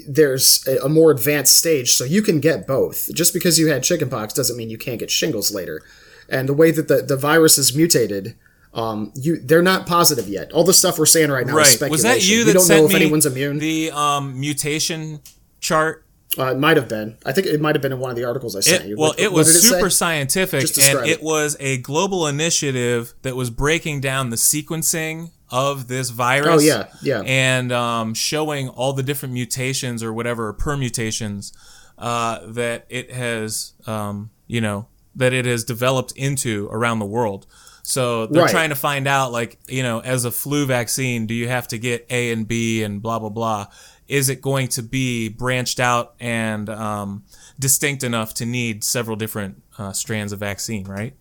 there's 0.08 0.66
a, 0.66 0.78
a 0.78 0.88
more 0.88 1.10
advanced 1.10 1.58
stage, 1.58 1.92
so 1.92 2.04
you 2.04 2.22
can 2.22 2.40
get 2.40 2.66
both. 2.66 3.14
Just 3.14 3.34
because 3.34 3.58
you 3.58 3.68
had 3.68 3.82
chickenpox 3.82 4.32
doesn't 4.32 4.56
mean 4.56 4.70
you 4.70 4.78
can't 4.78 4.98
get 4.98 5.10
shingles 5.10 5.54
later. 5.54 5.82
And 6.30 6.48
the 6.48 6.54
way 6.54 6.70
that 6.70 6.88
the, 6.88 7.02
the 7.02 7.18
virus 7.18 7.58
is 7.58 7.76
mutated, 7.76 8.34
um, 8.72 9.12
you 9.14 9.40
they're 9.40 9.60
not 9.60 9.86
positive 9.86 10.26
yet. 10.26 10.50
All 10.52 10.64
the 10.64 10.72
stuff 10.72 10.98
we're 10.98 11.04
saying 11.04 11.30
right 11.30 11.46
now 11.46 11.58
is 11.58 11.72
speculation. 11.72 11.90
Was 11.90 12.02
that 12.02 12.26
you 12.26 12.38
we 12.38 12.44
that 12.44 12.52
don't 12.54 12.62
sent 12.62 12.80
know 12.80 12.86
if 12.86 12.92
me 12.94 12.96
anyone's 12.96 13.26
immune. 13.26 13.58
the 13.58 13.90
um, 13.90 14.40
mutation 14.40 15.20
chart? 15.60 16.05
Uh, 16.38 16.46
it 16.52 16.58
might 16.58 16.76
have 16.76 16.88
been. 16.88 17.16
I 17.24 17.32
think 17.32 17.46
it 17.46 17.60
might 17.60 17.74
have 17.74 17.82
been 17.82 17.92
in 17.92 17.98
one 17.98 18.10
of 18.10 18.16
the 18.16 18.24
articles 18.24 18.54
I 18.56 18.60
sent 18.60 18.84
It, 18.84 18.88
you. 18.88 18.96
well, 18.98 19.10
What- 19.10 19.20
it 19.20 19.32
was 19.32 19.52
did 19.52 19.62
super 19.68 19.88
say? 19.90 19.94
scientific, 19.96 20.62
and 20.82 21.06
it 21.06 21.12
it. 21.18 21.22
was 21.22 21.56
a 21.60 21.78
global 21.78 22.26
initiative 22.26 23.14
that 23.22 23.36
was 23.36 23.48
breaking 23.48 24.00
down 24.00 24.30
the 24.30 24.36
sequencing 24.36 25.30
of 25.50 25.88
this 25.88 26.10
virus. 26.10 26.62
Oh, 26.62 26.66
yeah, 26.66 26.88
yeah. 27.02 27.20
and 27.24 27.72
um, 27.72 28.12
showing 28.14 28.68
all 28.68 28.92
the 28.92 29.02
different 29.02 29.32
mutations 29.34 30.02
or 30.02 30.12
whatever 30.12 30.52
permutations 30.52 31.52
uh, 31.98 32.40
that 32.48 32.84
it 32.90 33.12
has, 33.12 33.72
um, 33.86 34.30
you 34.46 34.60
know, 34.60 34.88
that 35.14 35.32
it 35.32 35.46
has 35.46 35.64
developed 35.64 36.12
into 36.16 36.68
around 36.70 36.98
the 36.98 37.06
world. 37.06 37.46
So 37.82 38.26
they're 38.26 38.42
Right. 38.42 38.50
trying 38.50 38.68
to 38.70 38.74
find 38.74 39.06
out, 39.06 39.30
like, 39.32 39.58
you 39.68 39.82
know, 39.82 40.00
as 40.00 40.24
a 40.24 40.30
flu 40.32 40.66
vaccine, 40.66 41.26
do 41.26 41.32
you 41.32 41.48
have 41.48 41.68
to 41.68 41.78
get 41.78 42.04
A 42.10 42.32
and 42.32 42.46
B 42.46 42.82
and 42.82 43.00
blah 43.00 43.18
blah 43.20 43.28
blah? 43.30 43.68
Is 44.08 44.28
it 44.28 44.40
going 44.40 44.68
to 44.68 44.82
be 44.82 45.28
branched 45.28 45.80
out 45.80 46.14
and 46.20 46.68
um, 46.68 47.24
distinct 47.58 48.04
enough 48.04 48.34
to 48.34 48.46
need 48.46 48.84
several 48.84 49.16
different 49.16 49.62
uh, 49.78 49.92
strands 49.92 50.32
of 50.32 50.38
vaccine? 50.40 50.84
Right? 50.84 51.14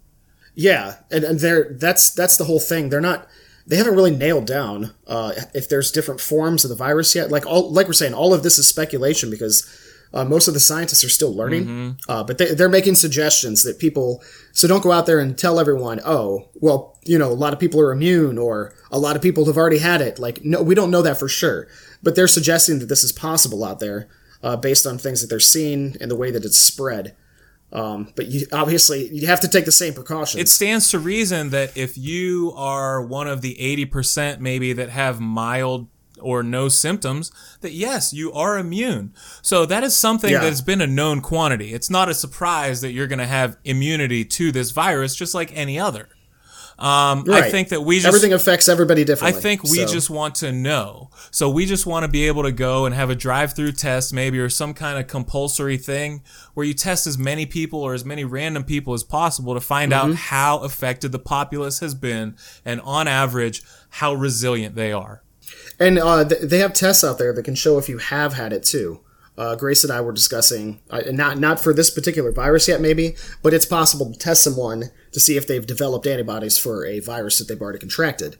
Yeah, 0.53 0.95
and, 1.11 1.23
and 1.23 1.39
they're 1.39 1.73
that's 1.73 2.11
that's 2.11 2.37
the 2.37 2.45
whole 2.45 2.59
thing. 2.59 2.89
They're 2.89 3.01
not. 3.01 3.27
They 3.67 3.77
haven't 3.77 3.95
really 3.95 4.15
nailed 4.15 4.45
down 4.45 4.93
uh, 5.07 5.33
if 5.55 5.67
there's 5.67 5.91
different 5.91 6.21
forms 6.21 6.63
of 6.63 6.69
the 6.69 6.75
virus 6.75 7.15
yet. 7.15 7.31
Like 7.31 7.47
all, 7.47 7.71
like 7.71 7.87
we're 7.87 7.93
saying, 7.93 8.13
all 8.13 8.33
of 8.33 8.43
this 8.43 8.59
is 8.59 8.67
speculation 8.67 9.31
because 9.31 9.67
uh, 10.13 10.23
most 10.23 10.47
of 10.47 10.53
the 10.53 10.59
scientists 10.59 11.03
are 11.03 11.09
still 11.09 11.35
learning. 11.35 11.65
Mm-hmm. 11.65 12.11
Uh, 12.11 12.23
but 12.23 12.37
they, 12.37 12.53
they're 12.53 12.69
making 12.69 12.95
suggestions 12.95 13.63
that 13.63 13.79
people. 13.79 14.23
So 14.53 14.67
don't 14.67 14.83
go 14.83 14.91
out 14.91 15.05
there 15.05 15.19
and 15.19 15.37
tell 15.37 15.59
everyone, 15.59 15.99
oh, 16.05 16.49
well, 16.55 16.97
you 17.03 17.17
know, 17.17 17.31
a 17.31 17.33
lot 17.33 17.53
of 17.53 17.59
people 17.59 17.79
are 17.81 17.91
immune 17.91 18.37
or 18.37 18.73
a 18.91 18.99
lot 18.99 19.15
of 19.15 19.21
people 19.21 19.45
have 19.45 19.57
already 19.57 19.79
had 19.79 20.01
it. 20.01 20.19
Like, 20.19 20.43
no, 20.43 20.61
we 20.61 20.75
don't 20.75 20.91
know 20.91 21.01
that 21.01 21.19
for 21.19 21.27
sure. 21.27 21.67
But 22.01 22.15
they're 22.15 22.27
suggesting 22.27 22.79
that 22.79 22.87
this 22.87 23.03
is 23.03 23.11
possible 23.11 23.63
out 23.63 23.79
there 23.79 24.07
uh, 24.43 24.55
based 24.55 24.85
on 24.85 24.97
things 24.97 25.21
that 25.21 25.27
they're 25.27 25.39
seeing 25.39 25.97
and 25.99 26.09
the 26.09 26.15
way 26.15 26.31
that 26.31 26.45
it's 26.45 26.57
spread. 26.57 27.15
Um, 27.71 28.13
but 28.15 28.27
you 28.27 28.45
obviously 28.53 29.09
you 29.13 29.27
have 29.27 29.41
to 29.41 29.49
take 29.49 29.65
the 29.65 29.71
same 29.71 29.93
precautions. 29.93 30.41
It 30.41 30.47
stands 30.47 30.91
to 30.91 30.99
reason 30.99 31.49
that 31.49 31.75
if 31.75 31.97
you 31.97 32.53
are 32.55 33.01
one 33.01 33.27
of 33.27 33.41
the 33.41 33.55
80% 33.59 34.39
maybe 34.39 34.71
that 34.73 34.89
have 34.89 35.19
mild 35.19 35.87
or 36.21 36.43
no 36.43 36.69
symptoms, 36.69 37.31
that 37.61 37.73
yes, 37.73 38.13
you 38.13 38.31
are 38.33 38.57
immune. 38.57 39.13
So 39.41 39.65
that 39.65 39.83
is 39.83 39.95
something 39.95 40.31
Yeah. 40.31 40.39
that's 40.41 40.61
been 40.61 40.81
a 40.81 40.87
known 40.87 41.21
quantity. 41.21 41.73
It's 41.73 41.89
not 41.89 42.09
a 42.09 42.13
surprise 42.13 42.81
that 42.81 42.91
you're 42.93 43.07
going 43.07 43.19
to 43.19 43.25
have 43.27 43.57
immunity 43.65 44.23
to 44.25 44.51
this 44.51 44.71
virus, 44.71 45.15
just 45.15 45.33
like 45.33 45.51
any 45.55 45.77
other. 45.79 46.09
Um, 46.77 47.23
I 47.31 47.49
think 47.49 47.69
that 47.69 47.83
we 47.83 47.95
just 47.97 48.07
Everything 48.07 48.33
affects 48.33 48.67
everybody 48.67 49.05
differently. 49.05 49.37
I 49.39 49.41
think 49.41 49.63
we 49.63 49.77
so- 49.77 49.85
just 49.87 50.09
want 50.09 50.35
to 50.35 50.51
know. 50.51 51.09
So 51.31 51.49
we 51.49 51.65
just 51.65 51.85
want 51.85 52.03
to 52.03 52.09
be 52.09 52.27
able 52.27 52.43
to 52.43 52.51
go 52.51 52.85
and 52.85 52.93
have 52.93 53.09
a 53.09 53.15
drive-through 53.15 53.71
test, 53.73 54.13
maybe, 54.13 54.39
or 54.39 54.49
some 54.49 54.73
kind 54.73 54.99
of 54.99 55.07
compulsory 55.07 55.77
thing 55.77 56.21
where 56.53 56.65
you 56.65 56.73
test 56.73 57.07
as 57.07 57.17
many 57.17 57.45
people 57.45 57.79
or 57.79 57.93
as 57.93 58.03
many 58.03 58.25
random 58.25 58.65
people 58.65 58.93
as 58.93 59.03
possible 59.03 59.53
to 59.53 59.61
find 59.61 59.93
Mm-hmm. 59.93 60.11
out 60.11 60.15
how 60.17 60.57
affected 60.59 61.13
the 61.13 61.19
populace 61.19 61.79
has 61.79 61.95
been, 61.95 62.35
and 62.65 62.81
on 62.81 63.07
average, 63.07 63.63
how 63.91 64.13
resilient 64.13 64.75
they 64.75 64.91
are. 64.91 65.21
And 65.79 65.99
uh, 65.99 66.25
th- 66.25 66.41
they 66.41 66.59
have 66.59 66.73
tests 66.73 67.03
out 67.03 67.17
there 67.17 67.33
that 67.33 67.43
can 67.43 67.55
show 67.55 67.77
if 67.77 67.89
you 67.89 67.97
have 67.97 68.33
had 68.33 68.53
it 68.53 68.63
too. 68.63 69.01
Uh, 69.37 69.55
Grace 69.55 69.83
and 69.83 69.91
I 69.91 69.99
were 69.99 70.13
discussing, 70.13 70.79
uh, 70.89 71.01
not 71.11 71.37
not 71.39 71.59
for 71.59 71.73
this 71.73 71.89
particular 71.89 72.31
virus 72.31 72.67
yet, 72.67 72.79
maybe, 72.79 73.15
but 73.43 73.53
it's 73.53 73.65
possible 73.65 74.11
to 74.11 74.17
test 74.17 74.43
someone 74.43 74.91
to 75.11 75.19
see 75.19 75.35
if 75.35 75.45
they've 75.45 75.65
developed 75.65 76.07
antibodies 76.07 76.57
for 76.57 76.85
a 76.85 76.99
virus 77.01 77.39
that 77.39 77.47
they've 77.47 77.61
already 77.61 77.79
contracted. 77.79 78.37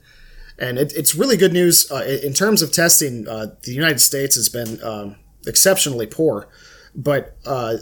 And 0.58 0.78
it, 0.78 0.94
it's 0.96 1.14
really 1.14 1.36
good 1.36 1.52
news 1.52 1.90
uh, 1.90 2.02
in 2.22 2.32
terms 2.32 2.62
of 2.62 2.72
testing. 2.72 3.28
Uh, 3.28 3.48
the 3.64 3.74
United 3.74 3.98
States 4.00 4.36
has 4.36 4.48
been 4.48 4.82
um, 4.82 5.16
exceptionally 5.46 6.06
poor, 6.06 6.48
but 6.94 7.36
uh, 7.44 7.76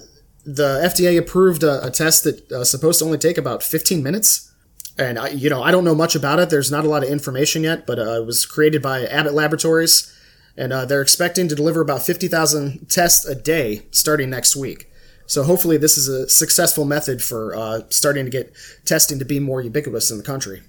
the 0.44 0.80
FDA 0.82 1.16
approved 1.16 1.62
a, 1.62 1.86
a 1.86 1.90
test 1.92 2.24
that's 2.24 2.70
supposed 2.70 2.98
to 2.98 3.04
only 3.04 3.18
take 3.18 3.38
about 3.38 3.62
15 3.62 4.02
minutes. 4.02 4.52
And 4.98 5.18
I, 5.18 5.28
you 5.30 5.50
know, 5.50 5.62
I 5.62 5.70
don't 5.72 5.84
know 5.84 5.94
much 5.94 6.14
about 6.14 6.38
it. 6.38 6.50
There's 6.50 6.70
not 6.70 6.84
a 6.84 6.88
lot 6.88 7.02
of 7.02 7.08
information 7.08 7.64
yet, 7.64 7.86
but 7.86 7.98
uh, 7.98 8.20
it 8.20 8.26
was 8.26 8.46
created 8.46 8.80
by 8.80 9.04
Abbott 9.06 9.34
Laboratories, 9.34 10.12
and 10.56 10.72
uh, 10.72 10.84
they're 10.84 11.02
expecting 11.02 11.48
to 11.48 11.54
deliver 11.56 11.80
about 11.80 12.02
50,000 12.02 12.88
tests 12.88 13.24
a 13.26 13.34
day 13.34 13.86
starting 13.90 14.30
next 14.30 14.54
week. 14.54 14.88
So 15.26 15.42
hopefully, 15.42 15.78
this 15.78 15.96
is 15.96 16.06
a 16.06 16.28
successful 16.28 16.84
method 16.84 17.22
for 17.22 17.56
uh, 17.56 17.80
starting 17.88 18.24
to 18.26 18.30
get 18.30 18.52
testing 18.84 19.18
to 19.18 19.24
be 19.24 19.40
more 19.40 19.60
ubiquitous 19.60 20.10
in 20.10 20.18
the 20.18 20.22
country. 20.22 20.62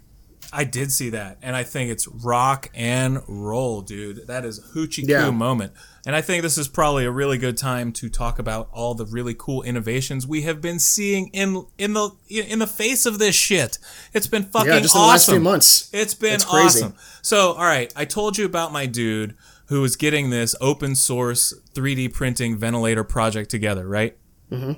I 0.54 0.64
did 0.64 0.92
see 0.92 1.10
that, 1.10 1.38
and 1.42 1.56
I 1.56 1.64
think 1.64 1.92
it's 1.92 2.08
rock 2.08 2.70
and 2.74 3.20
roll, 3.28 3.82
dude. 3.82 4.26
That 4.28 4.46
is 4.46 4.62
hoochie 4.74 5.06
coo 5.06 5.12
Yeah. 5.12 5.30
moment. 5.30 5.74
And 6.06 6.16
I 6.16 6.22
think 6.22 6.44
this 6.44 6.58
is 6.58 6.68
probably 6.68 7.06
a 7.06 7.12
really 7.12 7.38
good 7.40 7.58
time 7.58 7.92
to 7.94 8.10
talk 8.10 8.38
about 8.38 8.70
all 8.72 8.94
the 8.94 9.06
really 9.06 9.34
cool 9.36 9.64
innovations 9.64 10.28
we 10.28 10.44
have 10.44 10.62
been 10.62 10.78
seeing 10.78 11.30
in 11.30 11.66
in 11.80 11.94
the 11.94 12.12
in 12.30 12.60
the 12.60 12.68
face 12.68 13.06
of 13.08 13.18
this 13.18 13.34
shit. 13.36 13.80
It's 14.14 14.28
been 14.28 14.44
fucking 14.44 14.72
Yeah, 14.72 14.80
just 14.82 14.96
awesome. 14.96 15.02
the 15.02 15.08
last 15.12 15.30
few 15.30 15.40
months. 15.40 15.90
It's 15.94 16.14
been 16.14 16.36
It's 16.36 16.46
crazy. 16.46 16.80
awesome. 16.84 16.94
So, 17.24 17.54
all 17.54 17.64
right, 17.66 17.92
I 17.96 18.06
told 18.06 18.38
you 18.38 18.46
about 18.46 18.72
my 18.72 18.86
dude 18.86 19.36
who 19.68 19.82
was 19.82 19.96
getting 19.96 20.30
this 20.30 20.56
open 20.62 20.96
source 20.96 21.54
3D 21.74 22.14
printing 22.14 22.56
ventilator 22.56 23.04
project 23.04 23.50
together, 23.50 23.88
right? 23.88 24.16
Mm-hmm. 24.52 24.74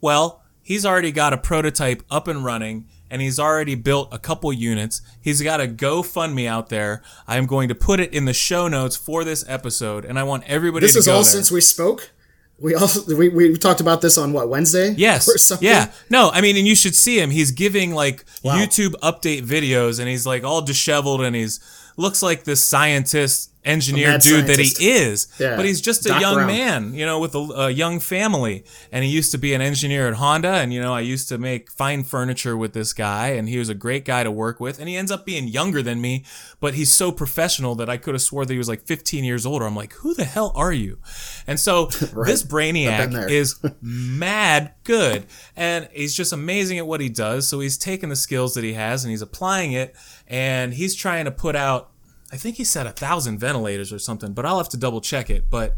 Well, 0.00 0.42
he's 0.62 0.86
already 0.86 1.12
got 1.12 1.34
a 1.34 1.36
prototype 1.38 2.02
up 2.10 2.26
and 2.26 2.42
running, 2.42 2.88
and 3.14 3.22
he's 3.22 3.38
already 3.38 3.76
built 3.76 4.08
a 4.12 4.18
couple 4.18 4.52
units. 4.52 5.00
He's 5.20 5.40
got 5.40 5.60
a 5.60 5.68
GoFundMe 5.68 6.48
out 6.48 6.68
there. 6.68 7.00
I'm 7.28 7.46
going 7.46 7.68
to 7.68 7.74
put 7.76 8.00
it 8.00 8.12
in 8.12 8.24
the 8.24 8.32
show 8.34 8.66
notes 8.66 8.96
for 8.96 9.22
this 9.22 9.44
episode, 9.46 10.04
and 10.04 10.18
I 10.18 10.24
want 10.24 10.42
everybody 10.48 10.84
This 10.86 10.94
to 10.94 10.98
is 10.98 11.06
all 11.06 11.14
there. 11.22 11.22
since 11.22 11.52
we 11.52 11.60
spoke. 11.60 12.10
We 12.58 12.74
also 12.74 13.14
we, 13.16 13.28
we 13.28 13.56
talked 13.56 13.80
about 13.80 14.00
this 14.00 14.18
on 14.18 14.32
what 14.32 14.48
Wednesday? 14.48 14.94
Yes. 14.96 15.28
Yeah. 15.60 15.92
No, 16.10 16.30
I 16.32 16.40
mean, 16.40 16.56
and 16.56 16.66
you 16.66 16.74
should 16.74 16.96
see 16.96 17.20
him. 17.20 17.30
He's 17.30 17.52
giving 17.52 17.94
like 17.94 18.24
Wow. 18.42 18.56
YouTube 18.56 18.94
update 19.00 19.42
videos, 19.42 20.00
and 20.00 20.08
he's 20.08 20.26
like 20.26 20.42
all 20.42 20.60
disheveled, 20.62 21.20
and 21.20 21.36
he's 21.36 21.60
looks 21.96 22.20
like 22.20 22.42
this 22.42 22.60
scientist 22.60 23.52
engineer 23.64 24.12
dude 24.12 24.22
scientist. 24.22 24.76
that 24.76 24.82
he 24.82 24.90
is. 24.90 25.28
Yeah. 25.38 25.56
But 25.56 25.64
he's 25.64 25.80
just 25.80 26.04
a 26.06 26.10
Doc 26.10 26.20
young 26.20 26.34
Brown. 26.34 26.46
man, 26.46 26.94
you 26.94 27.06
know, 27.06 27.18
with 27.18 27.34
a, 27.34 27.38
a 27.38 27.70
young 27.70 28.00
family. 28.00 28.64
And 28.92 29.04
he 29.04 29.10
used 29.10 29.32
to 29.32 29.38
be 29.38 29.54
an 29.54 29.60
engineer 29.60 30.06
at 30.08 30.14
Honda. 30.14 30.52
And, 30.52 30.72
you 30.72 30.80
know, 30.80 30.92
I 30.92 31.00
used 31.00 31.28
to 31.30 31.38
make 31.38 31.70
fine 31.70 32.04
furniture 32.04 32.56
with 32.56 32.72
this 32.72 32.92
guy. 32.92 33.28
And 33.28 33.48
he 33.48 33.58
was 33.58 33.68
a 33.68 33.74
great 33.74 34.04
guy 34.04 34.22
to 34.22 34.30
work 34.30 34.60
with. 34.60 34.78
And 34.78 34.88
he 34.88 34.96
ends 34.96 35.10
up 35.10 35.24
being 35.24 35.48
younger 35.48 35.82
than 35.82 36.00
me, 36.00 36.24
but 36.60 36.74
he's 36.74 36.92
so 36.92 37.10
professional 37.10 37.74
that 37.76 37.88
I 37.88 37.96
could 37.96 38.14
have 38.14 38.22
swore 38.22 38.44
that 38.44 38.52
he 38.52 38.58
was 38.58 38.68
like 38.68 38.82
15 38.82 39.24
years 39.24 39.46
older. 39.46 39.64
I'm 39.64 39.76
like, 39.76 39.94
who 39.94 40.14
the 40.14 40.24
hell 40.24 40.52
are 40.54 40.72
you? 40.72 40.98
And 41.46 41.58
so 41.58 41.86
this 42.26 42.42
I've 42.42 42.48
Brainiac 42.48 43.30
is 43.30 43.58
mad 43.80 44.72
good. 44.84 45.26
And 45.56 45.88
he's 45.92 46.14
just 46.14 46.32
amazing 46.32 46.78
at 46.78 46.86
what 46.86 47.00
he 47.00 47.08
does. 47.08 47.48
So 47.48 47.60
he's 47.60 47.78
taking 47.78 48.10
the 48.10 48.16
skills 48.16 48.54
that 48.54 48.64
he 48.64 48.74
has 48.74 49.04
and 49.04 49.10
he's 49.10 49.22
applying 49.22 49.72
it. 49.72 49.94
And 50.26 50.74
he's 50.74 50.94
trying 50.94 51.24
to 51.26 51.30
put 51.30 51.56
out 51.56 51.90
I 52.34 52.36
think 52.36 52.56
he 52.56 52.64
said 52.64 52.88
a 52.88 52.90
thousand 52.90 53.38
ventilators 53.38 53.92
or 53.92 54.00
something, 54.00 54.32
but 54.32 54.44
I'll 54.44 54.56
have 54.56 54.68
to 54.70 54.76
double 54.76 55.00
check 55.00 55.30
it. 55.30 55.48
But 55.50 55.76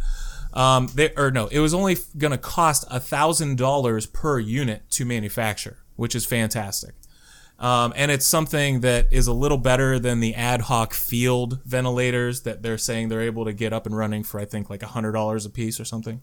um, 0.55 0.89
they, 0.95 1.13
or 1.15 1.31
no, 1.31 1.49
it 1.49 1.61
was 1.61 1.75
only 1.75 1.99
going 2.17 2.31
to 2.31 2.39
cost 2.39 2.87
a 2.91 2.99
thousand 2.99 3.59
dollars 3.59 4.07
per 4.07 4.39
unit 4.39 4.91
to 4.93 5.05
manufacture, 5.05 5.85
which 5.97 6.15
is 6.15 6.25
fantastic. 6.25 6.95
Um, 7.59 7.93
and 7.95 8.11
it's 8.11 8.27
something 8.27 8.81
that 8.81 9.13
is 9.13 9.27
a 9.27 9.35
little 9.35 9.59
better 9.59 9.99
than 9.99 10.21
the 10.21 10.35
ad 10.35 10.63
hoc 10.63 10.95
field 10.95 11.61
ventilators 11.67 12.43
that 12.43 12.63
they're 12.63 12.79
saying 12.79 13.11
they're 13.11 13.21
able 13.21 13.45
to 13.45 13.53
get 13.53 13.75
up 13.75 13.85
and 13.85 13.95
running 13.95 14.23
for, 14.23 14.41
I 14.41 14.47
think, 14.47 14.71
like 14.71 14.83
a 14.83 14.89
hundred 14.89 15.13
dollars 15.13 15.45
a 15.45 15.51
piece 15.51 15.79
or 15.79 15.85
something. 15.85 16.23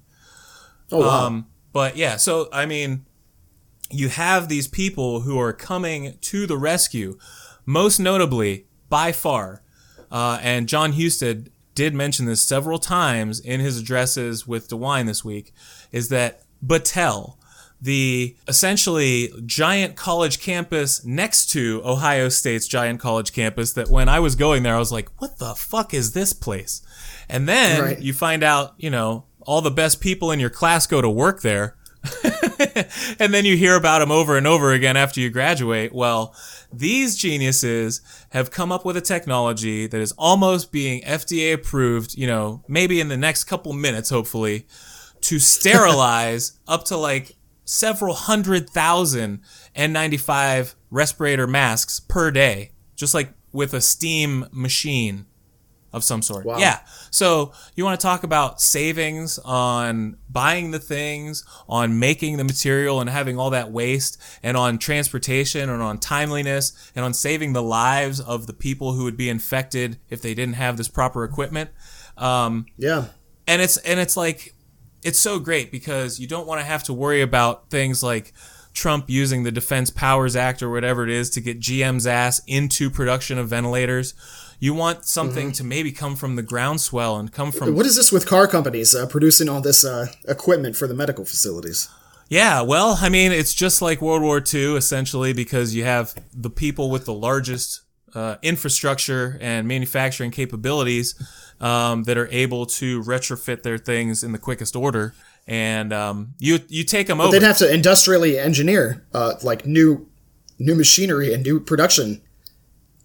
Oh 0.92 1.02
wow. 1.02 1.28
Um, 1.28 1.48
but 1.74 1.96
yeah, 1.96 2.18
so 2.18 2.50
I 2.52 2.66
mean, 2.66 3.06
you 3.92 4.10
have 4.10 4.50
these 4.50 4.68
people 4.68 5.22
who 5.22 5.40
are 5.40 5.54
coming 5.54 6.18
to 6.22 6.48
the 6.48 6.58
rescue, 6.58 7.20
most 7.68 8.00
notably, 8.00 8.66
by 8.90 9.12
far, 9.12 9.63
uh, 10.14 10.40
and 10.42 10.70
Jon 10.70 10.94
Husted 10.94 11.50
did 11.76 11.94
mention 11.94 12.26
this 12.28 12.42
several 12.42 12.78
times 12.80 13.40
in 13.40 13.60
his 13.60 13.80
addresses 13.80 14.48
with 14.48 14.70
DeWine 14.70 15.08
this 15.08 15.26
week, 15.26 15.54
is 15.92 16.08
that 16.10 16.44
Battelle, 16.66 17.36
the 17.82 18.36
essentially 18.48 19.30
giant 19.46 19.96
college 19.98 20.40
campus 20.40 21.04
next 21.04 21.48
to 21.48 21.82
Ohio 21.84 22.30
State's 22.30 22.68
giant 22.68 23.00
college 23.02 23.34
campus, 23.34 23.74
that 23.74 23.90
when 23.90 24.08
I 24.08 24.20
was 24.20 24.36
going 24.36 24.64
there, 24.64 24.76
I 24.76 24.80
was 24.80 24.92
like, 24.92 25.10
what 25.20 25.40
the 25.40 25.56
fuck 25.56 25.94
is 25.94 26.14
this 26.14 26.32
place? 26.32 26.82
And 27.28 27.50
then 27.50 27.82
Right. 27.82 28.00
you 28.00 28.14
find 28.14 28.44
out, 28.44 28.76
you 28.78 28.90
know, 28.92 29.26
all 29.42 29.62
the 29.62 29.72
best 29.72 30.00
people 30.00 30.32
in 30.32 30.40
your 30.40 30.50
class 30.52 30.86
go 30.88 31.02
to 31.02 31.10
work 31.10 31.42
there. 31.42 31.76
and 33.20 33.34
then 33.34 33.46
you 33.46 33.56
hear 33.58 33.76
about 33.76 34.00
them 34.00 34.12
over 34.12 34.38
and 34.38 34.48
over 34.48 34.72
again 34.72 34.98
after 34.98 35.20
you 35.20 35.30
graduate. 35.30 35.94
Well, 35.94 36.36
these 36.72 37.16
geniuses 37.16 38.02
have 38.30 38.52
come 38.52 38.72
up 38.72 38.86
with 38.86 38.98
a 38.98 39.02
technology 39.02 39.88
that 39.88 40.00
is 40.00 40.14
almost 40.18 40.72
being 40.72 41.02
FDA 41.04 41.54
approved, 41.54 42.18
you 42.18 42.28
know, 42.28 42.64
maybe 42.68 43.00
in 43.00 43.10
the 43.10 43.18
next 43.18 43.46
couple 43.46 43.74
minutes, 43.74 44.10
hopefully, 44.10 44.68
to 45.22 45.40
sterilize 45.40 46.60
up 46.68 46.86
to 46.86 46.98
like 46.98 47.36
several 47.66 48.14
hundred 48.14 48.70
thousand 48.70 49.42
N95 49.76 50.76
respirator 50.90 51.48
masks 51.48 52.00
per 52.00 52.32
day, 52.32 52.72
just 52.96 53.14
like 53.14 53.34
with 53.52 53.74
a 53.74 53.82
steam 53.82 54.48
machine 54.52 55.26
of 55.94 56.04
some 56.04 56.22
sort. 56.22 56.46
Wow. 56.46 56.58
Yeah. 56.58 56.80
So 57.12 57.54
you 57.76 57.86
want 57.86 58.00
to 58.00 58.04
talk 58.04 58.24
about 58.24 58.60
savings 58.60 59.40
on 59.40 60.18
buying 60.30 60.72
the 60.72 60.80
things, 60.80 61.46
on 61.70 62.00
making 62.00 62.38
the 62.38 62.44
material 62.44 63.00
and 63.00 63.10
having 63.10 63.38
all 63.38 63.52
that 63.52 63.72
waste, 63.72 64.20
and 64.42 64.58
on 64.58 64.80
transportation 64.80 65.70
and 65.70 65.82
on 65.82 66.00
timeliness 66.00 66.92
and 66.96 67.06
on 67.06 67.14
saving 67.14 67.54
the 67.54 67.64
lives 67.64 68.20
of 68.20 68.48
the 68.48 68.54
people 68.54 68.94
who 68.94 69.04
would 69.04 69.16
be 69.18 69.30
infected 69.30 70.00
if 70.10 70.22
they 70.22 70.34
didn't 70.34 70.56
have 70.56 70.78
this 70.78 70.88
proper 70.88 71.24
equipment. 71.24 71.70
Um, 72.18 72.66
yeah. 72.78 73.06
and 73.48 73.62
it's 73.62 73.78
and 73.78 74.00
it's 74.00 74.18
like 74.18 74.56
it's 75.04 75.20
so 75.20 75.40
great 75.40 75.72
because 75.72 76.20
you 76.20 76.28
don't 76.28 76.48
want 76.48 76.60
to 76.62 76.66
have 76.66 76.84
to 76.84 76.94
worry 76.94 77.22
about 77.22 77.70
things 77.70 78.02
like 78.02 78.34
Trump 78.74 79.06
using 79.08 79.44
the 79.44 79.52
Defense 79.52 79.90
Powers 79.90 80.36
Act 80.36 80.64
or 80.64 80.70
whatever 80.70 81.04
it 81.04 81.10
is 81.10 81.30
to 81.32 81.42
get 81.42 81.60
GM's 81.60 82.08
ass 82.08 82.42
into 82.48 82.90
production 82.90 83.38
of 83.38 83.50
ventilators. 83.50 84.14
You 84.64 84.74
want 84.74 85.04
something 85.04 85.52
to 85.52 85.64
maybe 85.66 85.92
come 85.92 86.16
from 86.16 86.38
the 86.38 86.42
groundswell 86.42 87.18
and 87.18 87.30
come 87.30 87.52
from 87.52 87.76
What 87.76 87.86
is 87.86 87.98
this 87.98 88.14
with 88.14 88.26
car 88.26 88.48
companies 88.48 88.96
uh, 88.96 89.06
producing 89.08 89.50
all 89.50 89.60
this 89.60 89.84
uh, 89.84 90.08
equipment 90.26 90.78
for 90.78 90.88
the 90.88 90.94
medical 90.94 91.26
facilities? 91.26 91.90
Yeah, 92.30 92.62
well, 92.62 92.98
I 93.02 93.10
mean, 93.10 93.34
it's 93.34 93.54
just 93.54 93.82
like 93.82 94.02
World 94.02 94.22
War 94.22 94.42
II, 94.42 94.78
essentially, 94.78 95.34
because 95.34 95.76
you 95.76 95.84
have 95.84 96.16
the 96.34 96.50
people 96.50 96.90
with 96.90 97.04
the 97.04 97.14
largest 97.14 97.82
uh, 98.16 98.38
infrastructure 98.42 99.38
and 99.42 99.68
manufacturing 99.68 100.32
capabilities 100.32 101.14
um, 101.60 102.04
that 102.04 102.18
are 102.18 102.30
able 102.32 102.66
to 102.68 103.04
retrofit 103.04 103.64
their 103.64 103.78
things 103.78 104.24
in 104.24 104.32
the 104.32 104.40
quickest 104.40 104.78
order, 104.78 105.14
and 105.46 105.92
um, 105.92 106.36
you 106.40 106.60
you 106.70 106.86
take 106.86 107.08
them 107.08 107.20
over. 107.20 107.34
They'd 107.34 107.46
have 107.46 107.58
to 107.58 107.70
industrially 107.70 108.40
engineer 108.40 109.06
uh, 109.14 109.34
like 109.44 109.66
new 109.66 110.08
new 110.58 110.76
machinery 110.76 111.34
and 111.34 111.44
new 111.44 111.60
production 111.60 112.22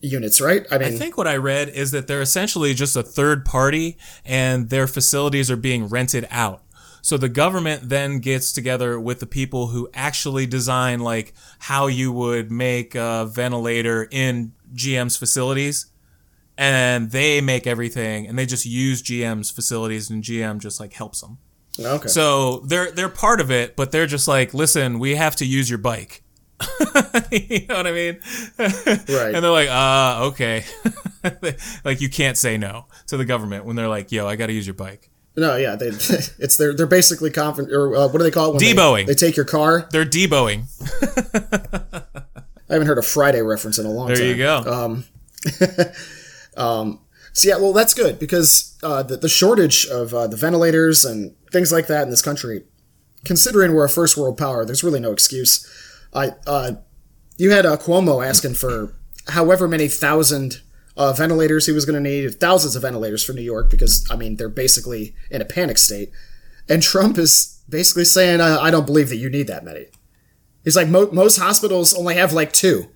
units, 0.01 0.41
right? 0.41 0.67
I 0.71 0.79
mean, 0.79 0.89
I 0.89 0.91
think 0.97 1.17
what 1.17 1.27
I 1.27 1.37
read 1.37 1.69
is 1.69 1.91
that 1.91 2.07
they're 2.07 2.23
essentially 2.23 2.75
just 2.75 2.97
a 2.97 3.03
third 3.03 3.45
party 3.45 3.99
and 4.25 4.71
their 4.71 4.87
facilities 4.87 5.51
are 5.51 5.57
being 5.57 5.87
rented 5.87 6.27
out. 6.31 6.63
So 7.01 7.17
the 7.17 7.29
government 7.29 7.89
then 7.89 8.19
gets 8.19 8.53
together 8.53 8.99
with 9.01 9.21
the 9.21 9.27
people 9.27 9.69
who 9.69 9.89
actually 9.95 10.47
design 10.47 11.01
like 11.01 11.33
how 11.61 11.87
you 11.87 12.13
would 12.13 12.51
make 12.51 12.95
a 12.95 13.27
ventilator 13.33 14.09
in 14.11 14.53
GM's 14.75 15.17
facilities 15.17 15.87
and 16.57 17.11
they 17.11 17.41
make 17.41 17.67
everything 17.67 18.27
and 18.27 18.39
they 18.39 18.47
just 18.47 18.67
use 18.67 19.03
GM's 19.03 19.51
facilities 19.51 20.11
and 20.11 20.23
GM 20.23 20.59
just 20.59 20.81
like 20.81 20.93
helps 20.93 21.21
them. 21.21 21.39
okay. 21.81 22.09
So 22.09 22.59
they're 22.67 22.91
they're 22.91 23.09
part 23.09 23.41
of 23.41 23.51
it, 23.51 23.77
but 23.77 23.93
they're 23.93 24.07
just 24.07 24.29
like, 24.29 24.53
listen, 24.53 24.99
we 24.99 25.15
have 25.15 25.37
to 25.37 25.47
use 25.47 25.71
your 25.71 25.79
bike. 25.79 26.23
you 27.31 27.67
know 27.69 27.77
what 27.77 27.87
I 27.87 27.93
mean? 27.93 28.19
Right. 28.59 29.35
And 29.35 29.45
they're 29.45 29.51
like, 29.51 29.69
uh, 29.69 30.27
okay. 30.33 30.65
like 31.85 32.01
you 32.01 32.09
can't 32.09 32.37
say 32.37 32.57
no 32.59 32.87
to 33.07 33.17
the 33.17 33.25
government 33.25 33.65
when 33.65 33.77
they're 33.77 33.89
like, 33.89 34.11
yo, 34.13 34.27
I 34.27 34.37
got 34.37 34.47
to 34.47 34.53
use 34.53 34.67
your 34.67 34.75
bike. 34.75 35.11
no, 35.37 35.57
yeah, 35.57 35.77
they, 35.77 35.87
it's 36.39 36.57
they're 36.57 36.75
they're 36.75 36.87
basically 36.87 37.31
confident 37.31 37.73
or 37.73 37.95
uh, 37.95 38.09
what 38.09 38.19
do 38.19 38.25
they 38.25 38.31
call 38.31 38.51
it? 38.51 38.55
When 38.55 38.59
they- 38.65 38.75
Deeboing. 38.75 39.07
They, 39.07 39.15
take 39.15 39.37
your 39.37 39.45
car. 39.45 39.89
They're 39.93 40.05
deeboing. 40.05 40.65
I 42.71 42.73
haven't 42.75 42.89
heard 42.89 42.99
a 42.99 43.03
Friday 43.03 43.41
reference 43.41 43.79
in 43.79 43.87
a 43.87 43.91
long 43.91 44.09
There 44.09 44.17
time. 44.17 44.25
There 44.27 44.35
you 44.37 44.37
go. 44.37 45.05
Um, 46.57 47.01
So 47.33 47.49
yeah, 47.49 47.57
well, 47.59 47.73
that's 47.73 47.95
good 47.95 48.19
because 48.19 48.77
uh, 48.83 49.03
the 49.05 49.17
the 49.17 49.29
shortage 49.29 49.87
of 49.87 50.13
uh, 50.13 50.27
the 50.27 50.37
ventilators 50.37 51.05
and 51.05 51.37
things 51.53 51.71
like 51.71 51.87
that 51.87 52.03
in 52.03 52.11
this 52.11 52.23
country, 52.23 52.65
considering 53.25 53.75
we're 53.75 53.85
a 53.85 53.89
first 53.89 54.17
world 54.17 54.37
power, 54.37 54.65
there's 54.65 54.83
really 54.83 54.99
no 54.99 55.13
excuse. 55.13 55.65
I 56.15 56.31
uh, 56.47 56.73
you 57.37 57.51
had 57.51 57.67
uh, 57.67 57.77
Cuomo 57.77 58.27
asking 58.27 58.55
for 58.55 58.95
however 59.29 59.69
many 59.69 59.89
thousand 59.89 60.63
uh, 60.97 61.13
ventilators 61.13 61.67
he 61.67 61.73
was 61.73 61.85
going 61.85 62.03
to 62.03 62.11
need, 62.11 62.41
thousands 62.41 62.75
of 62.75 62.83
ventilators 62.83 63.25
for 63.25 63.33
New 63.33 63.43
York 63.43 63.71
because 63.71 64.07
I 64.11 64.17
mean 64.17 64.37
they're 64.37 64.49
basically 64.49 65.15
in 65.31 65.41
a 65.41 65.47
panic 65.47 65.79
state, 65.79 66.11
and 66.69 66.83
Trump 66.83 67.19
is 67.19 67.63
basically 67.69 68.05
saying 68.05 68.41
I, 68.41 68.57
I 68.65 68.71
don't 68.71 68.87
believe 68.87 69.09
that 69.11 69.17
you 69.17 69.31
need 69.31 69.47
that 69.47 69.65
many. 69.65 69.87
He's 70.65 70.77
like 70.77 70.89
Mo- 70.89 71.11
most 71.13 71.39
hospitals 71.39 71.95
only 71.95 72.17
have 72.17 72.33
like 72.33 72.53
two, 72.53 72.87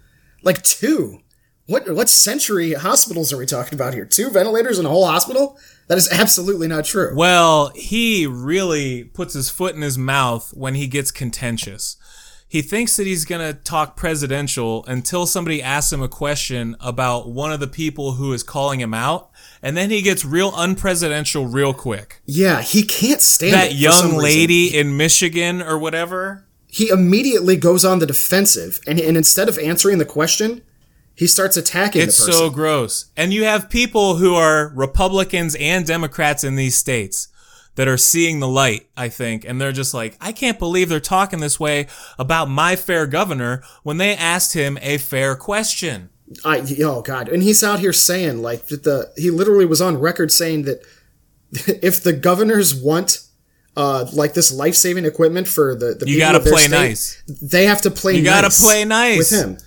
like 0.43 0.63
two. 0.63 1.21
What 1.67 1.89
what 1.95 2.09
century 2.09 2.73
hospitals 2.73 3.33
are 3.33 3.39
we 3.39 3.47
talking 3.47 3.75
about 3.75 3.95
here? 3.95 4.05
Two 4.05 4.31
ventilators 4.31 4.79
in 4.79 4.87
a 4.87 4.89
whole 4.89 5.07
hospital? 5.07 5.57
That 5.87 5.99
is 5.99 6.11
absolutely 6.11 6.69
not 6.69 6.85
true. 6.85 7.13
Well, 7.15 7.71
he 7.75 8.27
really 8.27 9.05
puts 9.05 9.35
his 9.35 9.51
foot 9.51 9.75
in 9.75 9.83
his 9.83 9.97
mouth 9.97 10.53
when 10.55 10.75
he 10.75 10.87
gets 10.87 11.11
contentious. 11.11 11.97
He 12.53 12.61
thinks 12.61 12.97
that 12.99 13.07
he's 13.07 13.25
going 13.25 13.41
to 13.41 13.59
talk 13.59 13.97
presidential 13.97 14.85
until 14.85 15.25
somebody 15.25 15.63
asks 15.63 15.91
him 15.91 16.03
a 16.03 16.07
question 16.09 16.77
about 16.81 17.31
one 17.31 17.51
of 17.51 17.61
the 17.61 17.67
people 17.67 18.13
who 18.13 18.35
is 18.35 18.43
calling 18.43 18.79
him 18.79 18.93
out, 18.93 19.31
and 19.63 19.75
then 19.75 19.89
he 19.89 20.03
gets 20.03 20.23
real 20.23 20.53
unpresidential 20.53 21.51
real 21.51 21.73
quick. 21.73 22.21
Yeah, 22.27 22.61
he 22.61 22.83
can't 22.83 23.23
stand 23.23 23.55
That 23.55 23.73
it 23.73 23.77
for 23.77 23.93
some 23.93 24.09
young 24.11 24.19
reason. 24.19 24.23
lady 24.23 24.79
in 24.79 24.99
Michigan 24.99 25.63
or 25.63 25.79
whatever. 25.79 26.47
He 26.67 26.91
immediately 26.91 27.57
goes 27.57 27.87
on 27.87 28.01
the 28.01 28.07
defensive, 28.07 28.81
and, 28.87 29.01
and 29.01 29.17
instead 29.17 29.49
of 29.49 29.59
answering 29.59 29.97
the 29.97 30.05
question, 30.05 30.61
he 31.15 31.27
starts 31.27 31.57
attacking 31.57 32.03
It's 32.03 32.19
the 32.19 32.27
person. 32.27 32.39
so 32.39 32.51
gross. 32.51 33.07
And 33.17 33.33
you 33.33 33.45
have 33.45 33.71
people 33.71 34.17
who 34.17 34.35
are 34.35 34.69
Republicans 34.75 35.55
and 35.55 35.87
Democrats 35.87 36.45
in 36.45 36.57
these 36.57 36.77
states 36.77 37.29
that 37.75 37.89
are 37.89 37.97
seeing 37.97 38.41
the 38.41 38.49
light, 38.49 38.87
I 38.97 39.09
think, 39.09 39.45
and 39.45 39.61
they're 39.61 39.73
just 39.73 39.95
like, 39.95 40.17
I 40.21 40.33
can't 40.33 40.59
believe 40.59 40.89
they're 40.89 41.01
talking 41.01 41.41
this 41.41 41.59
way 41.59 41.87
about 42.19 42.49
my 42.49 42.77
fair 42.77 43.07
governor 43.07 43.63
when 43.83 43.97
they 43.97 44.15
asked 44.15 44.53
him 44.53 44.79
a 44.83 44.99
fair 44.99 45.35
question. 45.37 46.11
I 46.45 46.65
oh 46.83 47.03
god, 47.03 47.29
and 47.29 47.43
he's 47.43 47.63
out 47.63 47.81
here 47.81 47.93
saying 47.93 48.41
like 48.41 48.67
that 48.67 48.85
the 48.85 49.13
he 49.17 49.31
literally 49.31 49.67
was 49.67 49.81
on 49.83 49.99
record 49.99 50.33
saying 50.33 50.63
that 50.63 50.83
if 51.83 52.03
the 52.03 52.13
governors 52.15 52.75
want 52.75 53.21
uh 53.77 54.07
like 54.13 54.33
this 54.33 54.51
life 54.51 54.75
saving 54.75 55.05
equipment 55.05 55.47
for 55.47 55.75
the 55.75 55.95
the 55.95 56.07
You 56.07 56.17
people 56.17 56.33
gotta 56.33 56.41
play 56.41 56.63
state, 56.63 56.71
nice. 56.71 57.23
They 57.27 57.67
have 57.67 57.83
to 57.83 57.91
play. 57.91 58.17
You 58.17 58.25
gotta 58.25 58.47
nice 58.47 58.65
play 58.65 58.85
nice. 58.85 59.19
with 59.19 59.31
him 59.31 59.59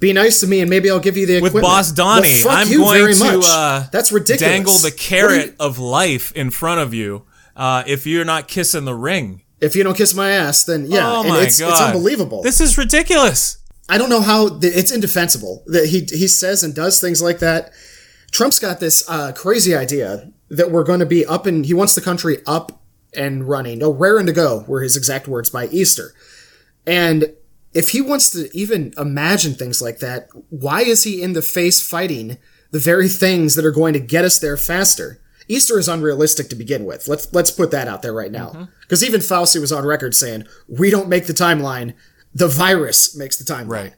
be 0.00 0.12
nice 0.12 0.40
to 0.40 0.46
me 0.46 0.60
and 0.60 0.68
maybe 0.68 0.90
I'll 0.90 1.00
give 1.00 1.16
you 1.16 1.26
the 1.26 1.40
with. 1.40 1.54
Boss 1.54 1.92
Donnie. 1.92 2.40
Well, 2.44 2.56
I'm 2.56 2.70
going 2.76 3.14
to 3.14 3.40
uh, 3.44 3.86
That's 3.90 4.12
ridiculous. 4.12 4.40
dangle 4.40 4.78
the 4.78 4.90
carrot 4.90 5.46
you- 5.46 5.54
of 5.60 5.78
life 5.78 6.32
in 6.32 6.50
front 6.50 6.80
of 6.80 6.92
you 6.92 7.24
uh, 7.56 7.84
if 7.86 8.06
you're 8.06 8.24
not 8.24 8.48
kissing 8.48 8.84
the 8.84 8.94
ring. 8.94 9.42
if 9.60 9.74
you 9.74 9.82
don't 9.82 9.96
kiss 9.96 10.14
my 10.14 10.30
ass, 10.30 10.64
then 10.64 10.86
yeah, 10.90 11.10
oh 11.10 11.24
my 11.24 11.42
it's, 11.42 11.58
god, 11.58 11.70
it's 11.70 11.80
unbelievable. 11.80 12.42
This 12.42 12.60
is 12.60 12.76
ridiculous. 12.76 13.58
I 13.88 13.98
don't 13.98 14.10
know 14.10 14.20
how 14.20 14.58
it's 14.62 14.90
indefensible 14.90 15.62
that 15.66 15.86
he 15.88 16.00
he 16.00 16.26
says 16.28 16.62
and 16.62 16.74
does 16.74 17.00
things 17.00 17.22
like 17.22 17.38
that. 17.40 17.72
Trump's 18.30 18.58
got 18.58 18.80
this 18.80 19.08
uh, 19.08 19.32
crazy 19.32 19.74
idea 19.74 20.32
that 20.48 20.70
we're 20.70 20.84
going 20.84 21.00
to 21.00 21.06
be 21.06 21.24
up 21.24 21.46
and 21.46 21.64
he 21.64 21.74
wants 21.74 21.94
the 21.94 22.00
country 22.00 22.38
up 22.46 22.82
and 23.16 23.48
running, 23.48 23.78
no 23.78 23.90
raring 23.90 24.26
to 24.26 24.32
go, 24.32 24.64
were 24.66 24.82
his 24.82 24.96
exact 24.96 25.28
words 25.28 25.50
by 25.50 25.66
Easter. 25.66 26.14
And 26.86 27.34
if 27.72 27.90
he 27.90 28.00
wants 28.00 28.30
to 28.30 28.48
even 28.56 28.92
imagine 28.98 29.54
things 29.54 29.80
like 29.80 29.98
that, 30.00 30.28
why 30.50 30.82
is 30.82 31.04
he 31.04 31.22
in 31.22 31.32
the 31.32 31.42
face 31.42 31.86
fighting 31.86 32.38
the 32.70 32.78
very 32.78 33.08
things 33.08 33.54
that 33.54 33.64
are 33.64 33.70
going 33.70 33.92
to 33.92 34.00
get 34.00 34.24
us 34.24 34.38
there 34.38 34.56
faster? 34.56 35.20
Easter 35.48 35.78
is 35.78 35.88
unrealistic 35.88 36.48
to 36.48 36.56
begin 36.56 36.84
with. 36.84 37.08
Let's 37.08 37.32
let's 37.32 37.50
put 37.50 37.70
that 37.70 37.88
out 37.88 38.02
there 38.02 38.12
right 38.12 38.32
now. 38.32 38.48
Mm-hmm. 38.50 38.64
Because 38.82 39.04
even 39.04 39.20
Fauci 39.20 39.60
was 39.60 39.72
on 39.72 39.84
record 39.84 40.14
saying, 40.14 40.44
"We 40.68 40.90
don't 40.90 41.08
make 41.08 41.26
the 41.26 41.32
timeline; 41.32 41.94
the 42.34 42.48
virus 42.48 43.16
makes 43.16 43.36
the 43.36 43.44
timeline." 43.44 43.68
Right. 43.68 43.94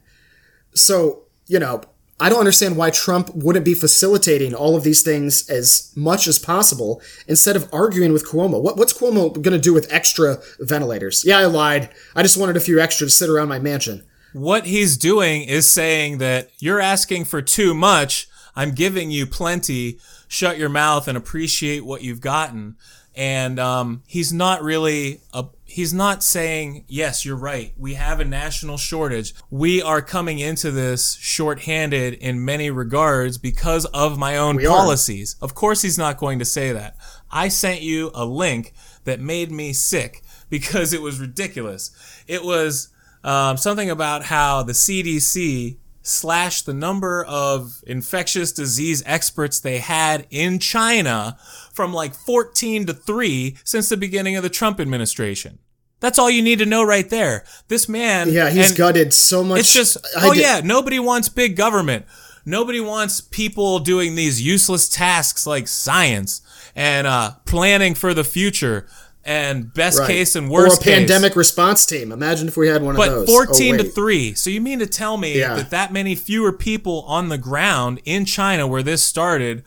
So, 0.73 1.23
you 1.47 1.59
know, 1.59 1.81
I 2.19 2.29
don't 2.29 2.39
understand 2.39 2.77
why 2.77 2.89
Trump 2.89 3.29
wouldn't 3.35 3.65
be 3.65 3.75
facilitating 3.75 4.55
all 4.55 4.75
of 4.75 4.83
these 4.83 5.03
things 5.03 5.47
as 5.49 5.91
much 5.95 6.27
as 6.27 6.39
possible 6.39 7.01
instead 7.27 7.55
of 7.55 7.71
arguing 7.71 8.11
with 8.11 8.27
Cuomo. 8.27 8.61
What, 8.61 8.75
what's 8.75 8.93
Cuomo 8.93 9.31
going 9.33 9.51
to 9.51 9.59
do 9.59 9.73
with 9.73 9.91
extra 9.93 10.37
ventilators? 10.59 11.23
Yeah, 11.25 11.37
I 11.37 11.45
lied. 11.45 11.89
I 12.15 12.23
just 12.23 12.37
wanted 12.37 12.57
a 12.57 12.61
few 12.61 12.79
extra 12.79 13.05
to 13.05 13.11
sit 13.11 13.29
around 13.29 13.49
my 13.49 13.59
mansion. 13.59 14.03
What 14.33 14.65
he's 14.65 14.97
doing 14.97 15.43
is 15.43 15.71
saying 15.71 16.17
that 16.17 16.49
you're 16.59 16.81
asking 16.81 17.25
for 17.25 17.41
too 17.41 17.75
much. 17.75 18.27
I'm 18.55 18.71
giving 18.71 19.11
you 19.11 19.27
plenty. 19.27 19.99
Shut 20.27 20.57
your 20.57 20.69
mouth 20.69 21.07
and 21.07 21.17
appreciate 21.17 21.85
what 21.85 22.01
you've 22.01 22.21
gotten. 22.21 22.75
And 23.15 23.59
um, 23.59 24.03
he's 24.05 24.31
not 24.31 24.61
really 24.61 25.21
a, 25.33 25.45
he's 25.65 25.93
not 25.93 26.21
saying 26.21 26.85
yes, 26.87 27.25
you're 27.25 27.35
right. 27.35 27.73
We 27.75 27.95
have 27.95 28.19
a 28.19 28.25
national 28.25 28.77
shortage. 28.77 29.33
We 29.49 29.81
are 29.81 30.01
coming 30.01 30.37
into 30.37 30.69
this 30.69 31.15
shorthanded 31.15 32.13
in 32.13 32.45
many 32.45 32.69
regards 32.69 33.37
because 33.37 33.85
of 33.85 34.19
my 34.19 34.37
own 34.37 34.57
are. 34.57 34.69
policies. 34.69 35.35
Of 35.41 35.55
course, 35.55 35.81
he's 35.81 35.97
not 35.97 36.17
going 36.17 36.39
to 36.39 36.45
say 36.45 36.71
that. 36.71 36.95
I 37.31 37.47
sent 37.47 37.81
you 37.81 38.11
a 38.13 38.23
link 38.23 38.73
that 39.05 39.19
made 39.19 39.51
me 39.51 39.73
sick 39.73 40.21
because 40.49 40.93
it 40.93 41.01
was 41.01 41.19
ridiculous. 41.19 41.91
It 42.27 42.43
was 42.43 42.89
um, 43.23 43.57
something 43.57 43.89
about 43.89 44.25
how 44.25 44.63
the 44.63 44.73
CDC 44.73 45.77
slashed 46.07 46.65
the 46.65 46.73
number 46.73 47.23
of 47.25 47.83
infectious 47.85 48.51
disease 48.51 49.03
experts 49.05 49.59
they 49.59 49.79
had 49.79 50.25
in 50.29 50.59
China 50.59 51.37
from 51.73 51.93
like 51.93 52.13
14 52.13 52.85
to 52.85 52.93
3 52.93 53.57
since 53.63 53.89
the 53.89 53.97
beginning 53.97 54.35
of 54.35 54.43
the 54.43 54.49
Trump 54.49 54.79
administration. 54.79 55.59
That's 55.99 56.19
all 56.19 56.29
you 56.29 56.41
need 56.41 56.59
to 56.59 56.65
know 56.65 56.83
right 56.83 57.09
there. 57.09 57.43
This 57.67 57.89
man. 57.89 58.29
Yeah, 58.31 58.49
he's 58.49 58.71
gutted 58.71 59.13
so 59.13 59.43
much. 59.43 59.61
It's 59.61 59.73
just, 59.73 59.97
oh 60.17 60.33
yeah, 60.33 60.61
nobody 60.63 60.99
wants 60.99 61.27
big 61.27 61.55
government. 61.55 62.05
Nobody 62.45 62.79
wants 62.79 63.19
people 63.19 63.79
doing 63.79 64.15
these 64.15 64.41
useless 64.41 64.87
tasks 64.87 65.45
like 65.45 65.67
science 65.67 66.41
and 66.75 67.05
uh, 67.05 67.31
planning 67.45 67.93
for 67.93 68.13
the 68.13 68.23
future 68.23 68.87
and 69.27 69.73
best 69.73 69.99
Right. 69.99 70.07
case 70.07 70.35
and 70.37 70.49
worst 70.49 70.77
or 70.77 70.81
a 70.81 70.83
case. 70.83 70.93
pandemic 70.95 71.35
response 71.35 71.85
team. 71.85 72.11
Imagine 72.13 72.47
if 72.47 72.55
we 72.55 72.69
had 72.69 72.81
one 72.81 72.95
of 72.95 73.05
those. 73.05 73.25
But 73.27 73.31
14 73.31 73.75
oh, 73.75 73.77
to 73.79 73.83
3. 73.83 74.33
So 74.33 74.49
you 74.49 74.61
mean 74.61 74.79
to 74.79 74.87
tell 74.87 75.17
me 75.17 75.37
Yeah. 75.37 75.55
that 75.55 75.69
that 75.69 75.91
many 75.91 76.15
fewer 76.15 76.53
people 76.53 77.03
on 77.07 77.27
the 77.27 77.37
ground 77.37 77.99
in 78.05 78.23
China 78.25 78.65
where 78.65 78.81
this 78.81 79.03
started, 79.03 79.63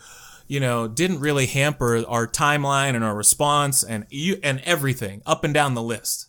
you 0.48 0.60
know, 0.60 0.88
didn't 0.88 1.20
really 1.20 1.44
hamper 1.44 2.02
our 2.08 2.26
timeline 2.26 2.94
and 2.96 3.04
our 3.04 3.14
response 3.14 3.84
and 3.84 4.06
you 4.08 4.38
and 4.42 4.60
everything 4.64 5.20
up 5.26 5.44
and 5.44 5.52
down 5.52 5.74
the 5.74 5.82
list. 5.82 6.28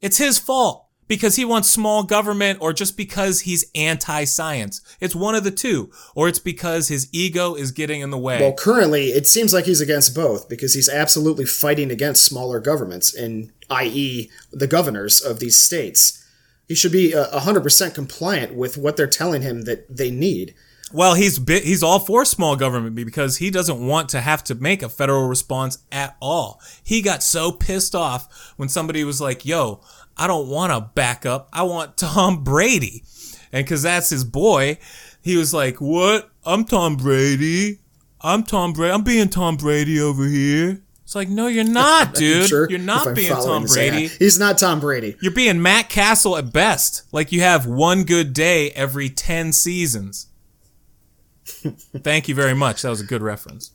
It's 0.00 0.18
his 0.18 0.38
fault 0.40 0.86
because 1.12 1.36
he 1.36 1.44
wants 1.44 1.68
small 1.68 2.04
government 2.04 2.58
or 2.62 2.72
just 2.72 2.96
because 2.96 3.40
he's 3.40 3.66
anti-science. 3.74 4.80
It's 4.98 5.14
one 5.14 5.34
of 5.34 5.44
the 5.44 5.50
two 5.50 5.90
or 6.14 6.26
it's 6.26 6.38
because 6.38 6.88
his 6.88 7.06
ego 7.12 7.54
is 7.54 7.70
getting 7.70 8.00
in 8.00 8.08
the 8.08 8.16
way. 8.16 8.40
Well, 8.40 8.54
currently, 8.54 9.08
it 9.08 9.26
seems 9.26 9.52
like 9.52 9.66
he's 9.66 9.82
against 9.82 10.14
both 10.14 10.48
because 10.48 10.72
he's 10.72 10.88
absolutely 10.88 11.44
fighting 11.44 11.90
against 11.90 12.24
smaller 12.24 12.60
governments, 12.60 13.12
in 13.12 13.52
i.e., 13.68 14.30
the 14.52 14.66
governors 14.66 15.20
of 15.20 15.38
these 15.38 15.60
states. 15.60 16.26
He 16.66 16.74
should 16.74 16.92
be 16.92 17.14
uh, 17.14 17.38
100% 17.40 17.94
compliant 17.94 18.54
with 18.54 18.78
what 18.78 18.96
they're 18.96 19.06
telling 19.06 19.42
him 19.42 19.66
that 19.66 19.94
they 19.94 20.10
need. 20.10 20.54
Well, 20.94 21.14
he's 21.14 21.38
bi- 21.38 21.60
he's 21.60 21.82
all 21.82 21.98
for 21.98 22.24
small 22.24 22.54
government 22.56 22.94
because 22.94 23.38
he 23.38 23.50
doesn't 23.50 23.86
want 23.86 24.10
to 24.10 24.20
have 24.20 24.44
to 24.44 24.54
make 24.54 24.82
a 24.82 24.88
federal 24.88 25.26
response 25.26 25.78
at 25.90 26.16
all. 26.20 26.60
He 26.82 27.00
got 27.00 27.22
so 27.22 27.50
pissed 27.50 27.94
off 27.94 28.54
when 28.56 28.68
somebody 28.68 29.02
was 29.02 29.18
like, 29.18 29.46
"Yo, 29.46 29.80
I 30.16 30.26
don't 30.26 30.48
want 30.48 30.72
a 30.72 30.80
backup. 30.94 31.48
I 31.52 31.62
want 31.64 31.96
Tom 31.96 32.44
Brady." 32.44 33.04
And 33.52 33.66
cuz 33.66 33.82
that's 33.82 34.10
his 34.10 34.24
boy, 34.24 34.78
he 35.20 35.36
was 35.36 35.52
like, 35.52 35.80
"What? 35.80 36.30
I'm 36.44 36.64
Tom 36.64 36.96
Brady. 36.96 37.78
I'm 38.20 38.42
Tom 38.44 38.72
Brady. 38.72 38.92
I'm 38.92 39.02
being 39.02 39.28
Tom 39.28 39.56
Brady 39.56 40.00
over 40.00 40.24
here." 40.26 40.80
It's 41.04 41.14
like, 41.14 41.28
"No, 41.28 41.46
you're 41.48 41.64
not, 41.64 42.14
dude. 42.22 42.48
Sure, 42.48 42.66
you're 42.70 42.78
not 42.78 43.14
being 43.14 43.28
Tom 43.32 43.64
Brady." 43.66 44.06
ad. 44.06 44.10
He's 44.12 44.38
not 44.38 44.56
Tom 44.58 44.80
Brady. 44.80 45.16
You're 45.20 45.32
being 45.32 45.60
Matt 45.60 45.88
Cassel 45.90 46.36
at 46.38 46.52
best. 46.52 47.02
Like 47.12 47.32
you 47.32 47.40
have 47.42 47.66
one 47.66 48.04
good 48.04 48.32
day 48.32 48.70
every 48.70 49.10
10 49.10 49.52
seasons. 49.52 50.28
Thank 52.02 52.28
you 52.28 52.34
very 52.34 52.54
much. 52.54 52.82
That 52.82 52.90
was 52.90 53.00
a 53.00 53.04
good 53.04 53.22
reference. 53.22 53.72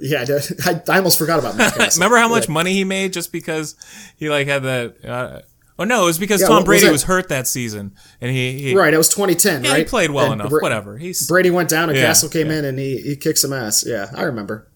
Yeah, 0.00 0.24
I, 0.64 0.82
I 0.88 0.96
almost 0.98 1.18
forgot 1.18 1.38
about 1.38 1.56
Matt 1.56 1.74
Cassel. 1.76 2.00
Remember 2.00 2.18
how 2.18 2.28
much 2.28 2.46
Yeah. 2.48 2.52
money 2.54 2.72
he 2.74 2.84
made 2.84 3.12
just 3.12 3.32
because 3.32 3.74
he 4.16 4.28
like 4.28 4.46
had 4.46 4.62
that 4.64 5.04
uh, 5.04 5.40
Oh 5.78 5.84
no, 5.84 6.02
it 6.02 6.06
was 6.06 6.18
because 6.18 6.40
Yeah, 6.40 6.48
Tom 6.48 6.56
what 6.56 6.68
was 6.68 6.80
Brady 6.80 6.90
was 6.92 7.04
hurt 7.04 7.28
that 7.28 7.46
season 7.46 7.94
and 8.20 8.30
he, 8.32 8.58
he 8.60 8.74
Right, 8.76 8.92
it 8.92 8.96
was 8.98 9.08
2010, 9.08 9.62
Yeah, 9.64 9.70
right? 9.70 9.78
he 9.78 9.84
played 9.84 10.10
well 10.10 10.32
And 10.32 10.40
enough. 10.40 10.50
Bra- 10.50 10.60
Whatever. 10.60 10.98
He's 10.98 11.26
Brady 11.28 11.50
went 11.50 11.68
down 11.68 11.88
and 11.88 11.96
Yeah, 11.96 12.06
Cassel 12.06 12.28
came 12.30 12.50
in 12.50 12.64
and 12.64 12.78
he, 12.78 12.98
he 13.00 13.14
kicked 13.16 13.38
some 13.38 13.52
ass. 13.52 13.84
Yeah, 13.86 14.10
I 14.16 14.22
remember. 14.22 14.66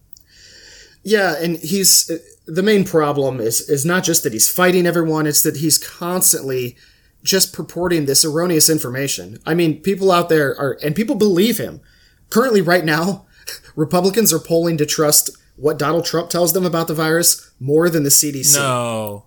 Yeah, 1.03 1.35
and 1.41 1.57
he's 1.59 2.09
uh, 2.11 2.19
the 2.47 2.63
main 2.63 2.85
problem 2.85 3.41
is 3.41 3.69
is 3.69 3.85
not 3.85 4.05
just 4.05 4.23
that 4.23 4.33
he's 4.33 4.49
fighting 4.49 4.87
everyone; 4.87 5.27
it's 5.27 5.43
that 5.43 5.57
he's 5.57 5.77
constantly 5.77 6.77
just 7.25 7.53
purporting 7.53 8.07
this 8.07 8.25
erroneous 8.25 8.71
information. 8.71 9.39
I 9.45 9.55
mean, 9.55 9.81
people 9.81 10.13
out 10.13 10.29
there 10.29 10.57
are, 10.59 10.79
and 10.83 10.95
people 10.95 11.17
believe 11.17 11.59
him. 11.59 11.81
Currently, 12.31 12.61
right 12.63 12.85
now, 12.85 13.27
Republicans 13.77 14.33
are 14.33 14.39
polling 14.39 14.77
to 14.77 14.87
trust 14.87 15.31
what 15.57 15.77
Donald 15.79 16.05
Trump 16.05 16.31
tells 16.31 16.53
them 16.53 16.65
about 16.65 16.87
the 16.87 16.95
virus 16.95 17.51
more 17.59 17.91
than 17.91 18.05
the 18.05 18.09
CDC. 18.11 18.55
no. 18.57 19.27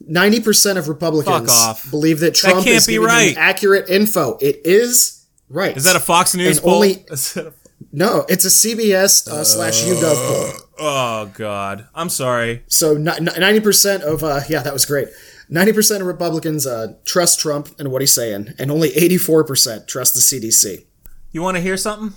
Ninety 0.00 0.40
percent 0.40 0.78
of 0.78 0.88
Republicans 0.88 1.52
believe 1.90 2.20
that 2.20 2.34
Trump 2.34 2.66
is 2.66 2.86
giving 2.86 3.04
right. 3.06 3.36
accurate 3.36 3.88
info. 3.90 4.36
It 4.40 4.60
is 4.64 5.26
right. 5.48 5.76
Is 5.76 5.84
that 5.84 5.96
a 5.96 6.00
Fox 6.00 6.34
News 6.34 6.58
And 6.58 6.64
poll? 6.64 6.74
only- 6.74 7.04
a- 7.10 7.52
No, 7.92 8.24
it's 8.28 8.44
a 8.44 8.48
CBS 8.48 9.26
uh, 9.28 9.42
slash 9.44 9.82
YouGov 9.84 10.14
poll. 10.28 10.52
oh 10.78 11.30
god. 11.34 11.88
I'm 11.94 12.08
sorry. 12.08 12.62
So 12.68 12.94
ninety 12.96 13.60
percent 13.60 14.02
of 14.02 14.22
uh, 14.22 14.40
yeah, 14.48 14.62
that 14.62 14.72
was 14.72 14.84
great. 14.84 15.08
Ninety 15.48 15.72
percent 15.72 16.00
of 16.02 16.06
Republicans 16.06 16.66
uh, 16.66 16.94
trust 17.04 17.40
Trump 17.40 17.68
and 17.78 17.90
what 17.90 18.00
he's 18.02 18.12
saying, 18.12 18.54
and 18.58 18.70
only 18.70 18.90
eighty-four 18.96 19.44
percent 19.44 19.88
trust 19.88 20.14
the 20.14 20.20
CDC. 20.20 20.84
You 21.32 21.42
want 21.42 21.56
to 21.56 21.60
hear 21.60 21.76
something? 21.76 22.12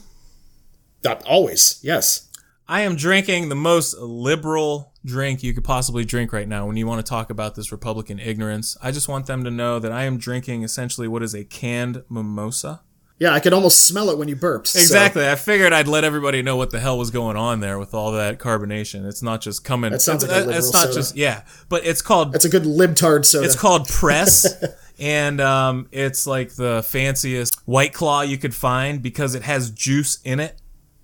Always, 1.26 1.80
yes. 1.82 2.28
I 2.68 2.82
am 2.82 2.96
drinking 2.96 3.50
the 3.50 3.56
most 3.56 3.98
liberal 3.98 4.89
drink 5.06 5.44
you 5.44 5.54
could 5.54 5.64
possibly 5.64 6.04
drink 6.06 6.34
right 6.34 6.48
now 6.48 6.66
when 6.66 6.76
you 6.78 6.86
want 6.86 7.04
to 7.06 7.10
talk 7.10 7.30
about 7.30 7.56
this 7.56 7.72
Republican 7.72 8.20
ignorance. 8.20 8.78
I 8.82 8.92
just 8.92 9.08
want 9.08 9.26
them 9.26 9.44
to 9.44 9.52
know 9.52 9.80
that 9.80 9.92
I 9.92 10.04
am 10.04 10.18
drinking 10.18 10.64
essentially 10.64 11.08
what 11.08 11.24
is 11.24 11.34
a 11.34 11.44
canned 11.44 12.04
mimosa. 12.10 12.82
Yeah, 13.18 13.34
I 13.34 13.42
could 13.42 13.52
almost 13.52 13.86
smell 13.86 14.10
it 14.10 14.18
when 14.18 14.30
you 14.30 14.36
burped. 14.38 14.68
so- 14.68 14.80
Exactly. 14.80 15.28
I 15.28 15.36
figured 15.36 15.74
I'd 15.74 15.90
let 15.90 16.06
everybody 16.06 16.42
know 16.42 16.56
what 16.56 16.70
the 16.70 16.80
hell 16.80 16.98
was 16.98 17.12
going 17.12 17.36
on 17.36 17.60
there 17.60 17.78
with 17.78 17.94
all 17.94 18.14
that 18.14 18.40
carbonation. 18.40 19.06
It's 19.06 19.22
not 19.22 19.42
just 19.42 19.66
coming. 19.66 19.92
That 19.92 20.02
sounds 20.02 20.24
it's, 20.24 20.32
like 20.32 20.46
a 20.46 20.50
it's 20.58 20.72
not 20.72 20.84
soda. 20.84 20.94
just 20.94 21.18
yeah, 21.18 21.44
but 21.68 21.86
it's 21.86 22.02
called 22.02 22.32
that's 22.32 22.46
a 22.46 22.50
good 22.50 22.64
libtard 22.64 23.26
soda. 23.26 23.46
it's 23.46 23.58
called 23.58 23.90
press 23.90 24.48
and 25.00 25.42
um, 25.42 25.90
it's 25.92 26.26
like 26.26 26.56
the 26.56 26.82
fanciest 26.88 27.56
white 27.66 27.94
claw 27.94 28.22
you 28.22 28.38
could 28.38 28.56
find 28.56 29.02
because 29.02 29.36
it 29.36 29.44
has 29.44 29.70
juice 29.70 30.20
in 30.24 30.40
it. 30.40 30.62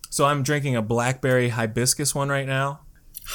So 0.09 0.23
I'm 0.25 0.41
drinking 0.43 0.77
a 0.77 0.81
blackberry 0.81 1.49
hibiscus 1.49 2.15
one 2.15 2.29
right 2.29 2.47
now. 2.47 2.79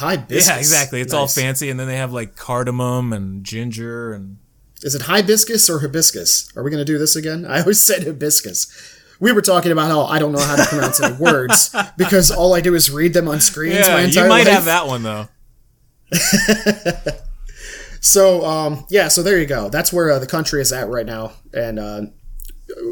Hibiscus. 0.01 0.49
Yeah, 0.49 0.59
exactly. 0.59 1.01
It's 1.01 1.15
all 1.15 1.29
fancy, 1.29 1.71
and 1.71 1.79
then 1.79 1.87
they 1.87 1.97
have 1.97 2.13
like 2.13 2.37
cardamom 2.37 3.13
and 3.13 3.45
ginger 3.45 4.13
and 4.13 4.39
Is 4.83 4.95
it 4.95 5.03
hibiscus 5.03 5.71
or 5.71 5.81
hibiscus? 5.81 6.51
Are 6.57 6.63
we 6.63 6.71
going 6.71 6.85
to 6.85 6.91
do 6.93 6.99
this 6.99 7.17
again? 7.17 7.45
I 7.47 7.61
always 7.61 7.85
said 7.87 8.05
hibiscus. 8.05 8.97
We 9.21 9.33
were 9.33 9.43
talking 9.43 9.71
about 9.71 9.89
how 9.89 10.03
I 10.05 10.19
don't 10.19 10.33
know 10.33 10.41
how 10.41 10.57
to 10.57 10.65
pronounce 10.65 11.01
any 11.03 11.15
words 11.19 11.75
because 11.97 12.31
all 12.31 12.55
I 12.55 12.61
do 12.61 12.75
is 12.75 12.91
read 12.91 13.13
them 13.13 13.29
on 13.29 13.41
screens 13.41 13.87
my 13.89 14.01
yeah. 14.01 14.07
entire 14.07 14.25
You 14.25 14.29
might 14.29 14.47
life. 14.47 14.55
have 14.55 14.65
that 14.65 14.87
one 14.87 15.03
though. 15.03 15.29
So, 18.01 18.45
um, 18.45 18.87
yeah, 18.89 19.09
so 19.09 19.23
there 19.23 19.39
you 19.39 19.47
go. 19.47 19.69
That's 19.69 19.93
where 19.93 20.11
uh, 20.11 20.19
the 20.19 20.27
country 20.27 20.61
is 20.63 20.73
at 20.73 20.89
right 20.89 21.05
now. 21.05 21.33
And 21.53 21.79
uh, 21.79 22.01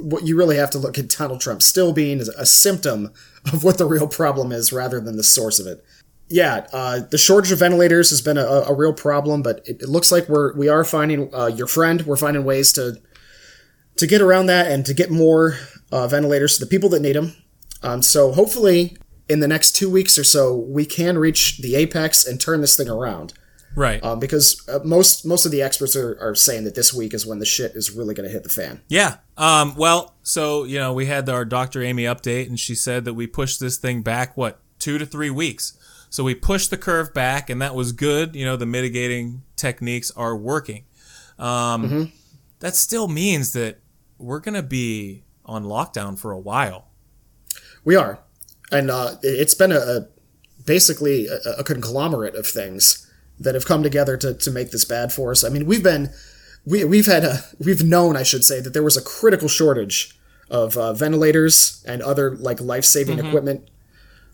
what 0.02 0.26
you 0.26 0.36
really 0.36 0.56
have 0.56 0.70
to 0.72 0.78
look 0.78 0.98
at 0.98 1.08
Donald 1.08 1.40
Trump 1.40 1.62
still 1.62 1.92
being 1.92 2.20
a 2.20 2.44
symptom 2.44 3.12
of 3.52 3.64
what 3.64 3.78
the 3.78 3.86
real 3.86 4.06
problem 4.06 4.52
is 4.52 4.72
rather 4.72 5.00
than 5.00 5.16
the 5.16 5.24
source 5.24 5.58
of 5.58 5.66
it. 5.66 5.82
Yeah, 6.30 6.66
uh, 6.72 7.00
the 7.10 7.18
shortage 7.18 7.52
of 7.52 7.58
ventilators 7.60 8.10
has 8.10 8.20
been 8.20 8.36
a, 8.36 8.44
a 8.44 8.74
real 8.74 8.92
problem, 8.92 9.42
but 9.42 9.66
it, 9.66 9.82
it, 9.82 9.88
looks 9.88 10.12
like 10.12 10.28
we're 10.28 10.54
we 10.56 10.68
are 10.68 10.84
finding 10.84 11.34
uh, 11.34 11.46
your 11.46 11.66
friend. 11.66 12.02
We're 12.02 12.16
finding 12.16 12.44
ways 12.44 12.72
to 12.72 13.00
to 13.96 14.06
get 14.06 14.20
around 14.20 14.46
that 14.46 14.70
and 14.70 14.84
to 14.86 14.94
get 14.94 15.10
more 15.10 15.56
uh, 15.90 16.06
ventilators 16.06 16.58
to 16.58 16.64
the 16.64 16.68
people 16.68 16.88
that 16.90 17.00
need 17.00 17.16
them. 17.16 17.34
Um, 17.82 18.02
so 18.02 18.32
hopefully, 18.32 18.96
in 19.28 19.40
the 19.40 19.48
next 19.48 19.72
two 19.72 19.90
weeks 19.90 20.18
or 20.18 20.24
so, 20.24 20.54
we 20.54 20.84
can 20.84 21.18
reach 21.18 21.58
the 21.58 21.76
apex 21.76 22.26
and 22.26 22.40
turn 22.40 22.60
this 22.60 22.76
thing 22.76 22.88
around. 22.88 23.32
Right. 23.74 24.02
Um, 24.02 24.18
because 24.18 24.66
uh, 24.68 24.80
most 24.84 25.24
most 25.24 25.46
of 25.46 25.52
the 25.52 25.62
experts 25.62 25.94
are, 25.94 26.18
are 26.20 26.34
saying 26.34 26.64
that 26.64 26.74
this 26.74 26.92
week 26.92 27.14
is 27.14 27.26
when 27.26 27.38
the 27.38 27.46
shit 27.46 27.72
is 27.74 27.90
really 27.90 28.14
going 28.14 28.26
to 28.26 28.32
hit 28.32 28.42
the 28.42 28.48
fan. 28.48 28.80
Yeah. 28.88 29.16
Um, 29.36 29.76
well, 29.76 30.16
so 30.22 30.64
you 30.64 30.78
know, 30.78 30.92
we 30.92 31.06
had 31.06 31.28
our 31.28 31.44
Dr. 31.44 31.82
Amy 31.82 32.02
update, 32.04 32.48
and 32.48 32.58
she 32.58 32.74
said 32.74 33.04
that 33.04 33.14
we 33.14 33.26
pushed 33.26 33.60
this 33.60 33.76
thing 33.76 34.02
back 34.02 34.36
what 34.36 34.60
two 34.78 34.98
to 34.98 35.06
three 35.06 35.30
weeks. 35.30 35.77
So 36.10 36.24
we 36.24 36.34
pushed 36.34 36.70
the 36.70 36.78
curve 36.78 37.12
back, 37.12 37.50
and 37.50 37.60
that 37.60 37.74
was 37.74 37.92
good. 37.92 38.34
You 38.34 38.44
know, 38.44 38.56
the 38.56 38.66
mitigating 38.66 39.42
techniques 39.56 40.10
are 40.12 40.36
working. 40.36 40.84
Um, 41.38 41.84
mm-hmm. 41.84 42.02
That 42.60 42.74
still 42.74 43.08
means 43.08 43.52
that 43.52 43.78
we're 44.18 44.40
going 44.40 44.54
to 44.54 44.62
be 44.62 45.22
on 45.44 45.64
lockdown 45.64 46.18
for 46.18 46.32
a 46.32 46.38
while. 46.38 46.88
We 47.84 47.96
are, 47.96 48.18
and 48.72 48.90
uh, 48.90 49.16
it's 49.22 49.54
been 49.54 49.72
a, 49.72 49.78
a 49.78 50.08
basically 50.66 51.26
a, 51.26 51.60
a, 51.60 51.64
conglomerate 51.64 52.34
of 52.34 52.46
things 52.46 53.10
that 53.38 53.54
have 53.54 53.64
come 53.64 53.82
together 53.82 54.16
to, 54.18 54.34
to 54.34 54.50
make 54.50 54.70
this 54.72 54.84
bad 54.84 55.12
for 55.12 55.30
us. 55.30 55.44
I 55.44 55.48
mean, 55.48 55.64
we've 55.64 55.82
been 55.82 56.10
we 56.66 56.84
we've 56.84 57.06
had 57.06 57.24
a 57.24 57.38
we've 57.58 57.82
known, 57.82 58.16
I 58.16 58.22
should 58.22 58.44
say, 58.44 58.60
that 58.60 58.74
there 58.74 58.82
was 58.82 58.96
a 58.96 59.02
critical 59.02 59.48
shortage 59.48 60.18
of 60.50 60.76
uh, 60.76 60.92
ventilators 60.92 61.82
and 61.86 62.02
other 62.02 62.36
like 62.36 62.60
life 62.60 62.84
saving 62.84 63.18
mm-hmm. 63.18 63.28
equipment 63.28 63.68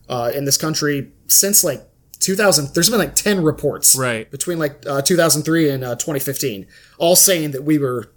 uh, 0.08 0.30
in 0.34 0.44
this 0.44 0.56
country 0.56 1.12
since 1.26 1.64
like 1.64 1.88
2000 2.24 2.74
there's 2.74 2.88
been 2.88 2.98
like 2.98 3.14
10 3.14 3.42
reports 3.42 3.96
right. 3.96 4.30
between 4.30 4.58
like 4.58 4.82
uh, 4.86 5.02
2003 5.02 5.70
and 5.70 5.84
uh, 5.84 5.94
2015 5.94 6.66
all 6.98 7.16
saying 7.16 7.50
that 7.50 7.64
we 7.64 7.78
were 7.78 8.10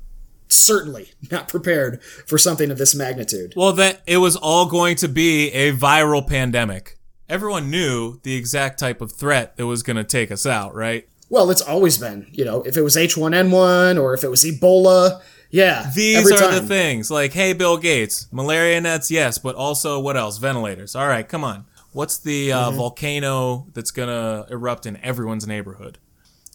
certainly 0.47 1.11
not 1.31 1.47
prepared 1.47 2.01
for 2.01 2.37
something 2.37 2.71
of 2.71 2.77
this 2.77 2.95
magnitude. 2.95 3.53
Well 3.55 3.73
that 3.73 4.01
it 4.07 4.17
was 4.17 4.35
all 4.35 4.65
going 4.65 4.95
to 4.97 5.07
be 5.07 5.51
a 5.51 5.73
viral 5.73 6.25
pandemic. 6.25 6.97
Everyone 7.29 7.69
knew 7.69 8.19
the 8.23 8.35
exact 8.35 8.79
type 8.79 9.01
of 9.01 9.11
threat 9.11 9.57
that 9.57 9.67
was 9.67 9.83
going 9.83 9.97
to 9.97 10.05
take 10.05 10.31
us 10.31 10.45
out 10.45 10.73
right? 10.73 11.07
Well 11.29 11.49
it's 11.49 11.61
always 11.61 11.97
been 11.97 12.27
you 12.31 12.45
know 12.45 12.61
if 12.63 12.77
it 12.77 12.81
was 12.81 12.95
h1n1 12.95 14.01
or 14.01 14.13
if 14.13 14.23
it 14.23 14.29
was 14.29 14.43
ebola 14.43 15.21
yeah 15.49 15.91
these 15.93 16.31
are 16.31 16.37
time. 16.37 16.55
the 16.55 16.61
things 16.61 17.09
like 17.09 17.31
hey 17.33 17.53
bill 17.53 17.77
gates 17.77 18.27
malaria 18.31 18.79
nets 18.81 19.09
yes 19.11 19.37
but 19.37 19.55
also 19.55 19.99
what 19.99 20.15
else? 20.15 20.37
Ventilators. 20.37 20.95
All 20.95 21.07
right 21.07 21.27
come 21.27 21.43
on 21.43 21.65
What's 21.97 22.19
the 22.19 22.51
uh, 22.51 22.67
mm-hmm. 22.67 22.77
volcano 22.77 23.65
that's 23.73 23.89
gonna 23.89 24.45
erupt 24.51 24.85
in 24.85 24.97
everyone's 24.97 25.47
neighborhood? 25.47 25.97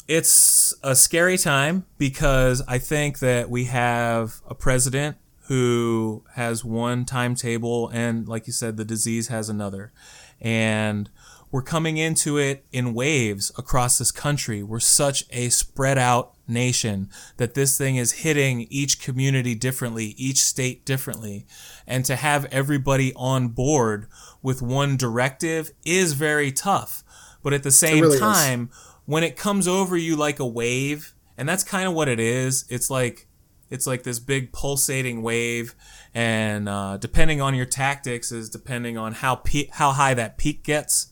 It's 0.07 0.73
a 0.85 0.95
scary 0.95 1.37
time 1.37 1.85
because 1.99 2.63
I 2.69 2.79
think 2.79 3.19
that 3.19 3.51
we 3.51 3.65
have 3.65 4.41
a 4.49 4.55
president 4.55 5.17
who 5.49 6.23
has 6.35 6.65
one 6.65 7.05
timetable 7.05 7.89
and, 7.89 8.29
like 8.29 8.47
you 8.47 8.53
said, 8.53 8.77
the 8.77 8.85
disease 8.85 9.29
has 9.29 9.49
another. 9.49 9.93
And 10.41 11.11
we're 11.51 11.63
coming 11.63 11.97
into 11.97 12.39
it 12.39 12.65
in 12.71 12.95
waves 12.95 13.51
across 13.59 13.99
this 13.99 14.13
country. 14.13 14.63
We're 14.63 14.79
such 14.79 15.25
a 15.31 15.49
spread 15.49 15.99
out 15.99 16.35
nation 16.53 17.09
that 17.37 17.55
this 17.55 17.77
thing 17.79 17.97
is 17.97 18.13
hitting 18.13 18.67
each 18.71 19.01
community 19.01 19.55
differently, 19.55 20.15
each 20.17 20.43
state 20.43 20.85
differently. 20.85 21.47
And 21.87 22.05
to 22.05 22.17
have 22.17 22.45
everybody 22.47 23.13
on 23.15 23.49
board 23.49 24.07
with 24.43 24.63
one 24.63 24.97
directive 24.97 25.73
is 25.85 26.13
very 26.13 26.53
tough. 26.53 27.03
But 27.43 27.53
at 27.53 27.63
the 27.63 27.71
same 27.71 28.03
really 28.03 28.19
time, 28.19 28.71
is. 28.71 28.79
when 29.07 29.25
it 29.25 29.37
comes 29.37 29.67
over 29.67 29.97
you 29.97 30.17
like 30.17 30.39
a 30.39 30.47
wave, 30.47 31.15
and 31.37 31.49
that's 31.49 31.65
kind 31.65 31.89
of 31.89 31.95
what 31.95 32.09
it 32.09 32.21
is, 32.21 32.65
it's 32.69 32.91
like 32.91 33.27
it's 33.71 33.87
like 33.87 34.03
this 34.03 34.19
big 34.19 34.53
pulsating 34.53 35.23
wave, 35.23 35.75
and 36.15 36.69
uh, 36.69 36.99
depending 36.99 37.41
on 37.41 37.55
your 37.55 37.65
tactics 37.65 38.31
is 38.31 38.51
depending 38.51 38.99
on 38.99 39.15
how 39.15 39.37
pe- 39.37 39.69
how 39.73 39.93
high 39.93 40.15
that 40.15 40.37
peak 40.37 40.63
gets. 40.63 41.09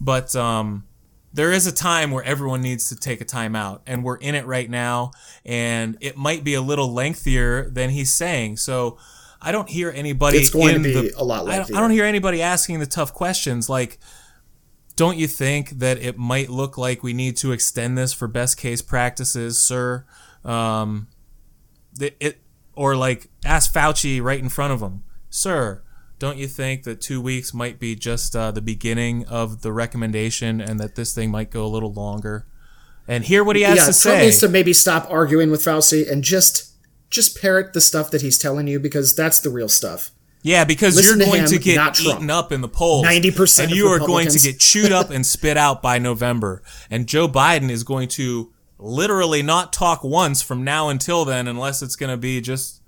But 0.00 0.34
um, 0.34 0.84
there 1.32 1.52
is 1.52 1.66
a 1.66 1.72
time 1.72 2.10
where 2.10 2.22
everyone 2.24 2.62
needs 2.62 2.88
to 2.90 2.96
take 2.96 3.20
a 3.20 3.24
time 3.24 3.56
out, 3.56 3.82
and 3.86 4.04
we're 4.04 4.16
in 4.16 4.34
it 4.34 4.46
right 4.46 4.68
now, 4.68 5.12
and 5.44 5.96
it 6.00 6.16
might 6.16 6.44
be 6.44 6.54
a 6.54 6.60
little 6.60 6.92
lengthier 6.92 7.70
than 7.70 7.90
he's 7.90 8.12
saying. 8.12 8.58
So 8.58 8.98
I 9.40 9.52
don't 9.52 9.68
hear 9.68 9.90
anybody. 9.94 10.38
It's 10.38 10.50
going 10.50 10.74
to 10.74 10.80
be 10.80 10.92
the, 10.92 11.14
a 11.16 11.24
lot. 11.24 11.48
I 11.48 11.56
don't, 11.56 11.74
I 11.74 11.80
don't 11.80 11.90
hear 11.90 12.04
anybody 12.04 12.42
asking 12.42 12.80
the 12.80 12.86
tough 12.86 13.12
questions 13.12 13.68
like. 13.68 13.98
Don't 14.94 15.16
you 15.16 15.26
think 15.26 15.70
that 15.78 15.96
it 15.96 16.18
might 16.18 16.50
look 16.50 16.76
like 16.76 17.02
we 17.02 17.14
need 17.14 17.38
to 17.38 17.52
extend 17.52 17.96
this 17.96 18.12
for 18.12 18.28
best 18.28 18.58
case 18.58 18.82
practices, 18.82 19.58
sir? 19.58 20.04
Um, 20.44 21.08
it, 21.98 22.14
it 22.20 22.42
or 22.74 22.94
like 22.94 23.28
ask 23.42 23.72
Fauci 23.72 24.22
right 24.22 24.38
in 24.38 24.50
front 24.50 24.74
of 24.74 24.80
him, 24.80 25.02
sir. 25.30 25.82
Don't 26.22 26.38
you 26.38 26.46
think 26.46 26.84
that 26.84 27.00
two 27.00 27.20
weeks 27.20 27.52
might 27.52 27.80
be 27.80 27.96
just 27.96 28.36
uh, 28.36 28.52
the 28.52 28.60
beginning 28.62 29.26
of 29.26 29.62
the 29.62 29.72
recommendation, 29.72 30.60
and 30.60 30.78
that 30.78 30.94
this 30.94 31.12
thing 31.12 31.32
might 31.32 31.50
go 31.50 31.66
a 31.66 31.66
little 31.66 31.92
longer? 31.92 32.46
And 33.08 33.24
hear 33.24 33.42
what 33.42 33.56
he 33.56 33.62
has 33.62 33.78
yeah, 33.78 33.86
to 33.86 34.00
Trump 34.00 34.18
say. 34.20 34.24
needs 34.26 34.38
to 34.38 34.48
maybe 34.48 34.72
stop 34.72 35.10
arguing 35.10 35.50
with 35.50 35.64
Fauci 35.64 36.08
and 36.08 36.22
just 36.22 36.74
just 37.10 37.42
parrot 37.42 37.72
the 37.72 37.80
stuff 37.80 38.12
that 38.12 38.22
he's 38.22 38.38
telling 38.38 38.68
you 38.68 38.78
because 38.78 39.16
that's 39.16 39.40
the 39.40 39.50
real 39.50 39.68
stuff. 39.68 40.12
Yeah, 40.42 40.62
because 40.62 40.94
Listen 40.94 41.18
you're 41.18 41.26
going 41.26 41.44
to, 41.44 41.56
him, 41.56 41.58
to 41.60 41.64
get 41.64 42.00
eaten 42.00 42.30
up 42.30 42.52
in 42.52 42.60
the 42.60 42.68
polls. 42.68 43.04
90% 43.04 43.64
And 43.64 43.72
you 43.72 43.88
are 43.88 43.98
going 43.98 44.28
to 44.28 44.38
get 44.38 44.60
chewed 44.60 44.92
up 44.92 45.10
and 45.10 45.26
spit 45.26 45.56
out 45.56 45.82
by 45.82 45.98
November. 45.98 46.62
And 46.88 47.08
Joe 47.08 47.26
Biden 47.26 47.68
is 47.68 47.82
going 47.82 48.06
to 48.10 48.52
literally 48.78 49.42
not 49.42 49.72
talk 49.72 50.04
once 50.04 50.40
from 50.40 50.62
now 50.62 50.88
until 50.88 51.24
then 51.24 51.48
unless 51.48 51.82
it's 51.82 51.96
going 51.96 52.10
to 52.10 52.16
be 52.16 52.40
just 52.40 52.81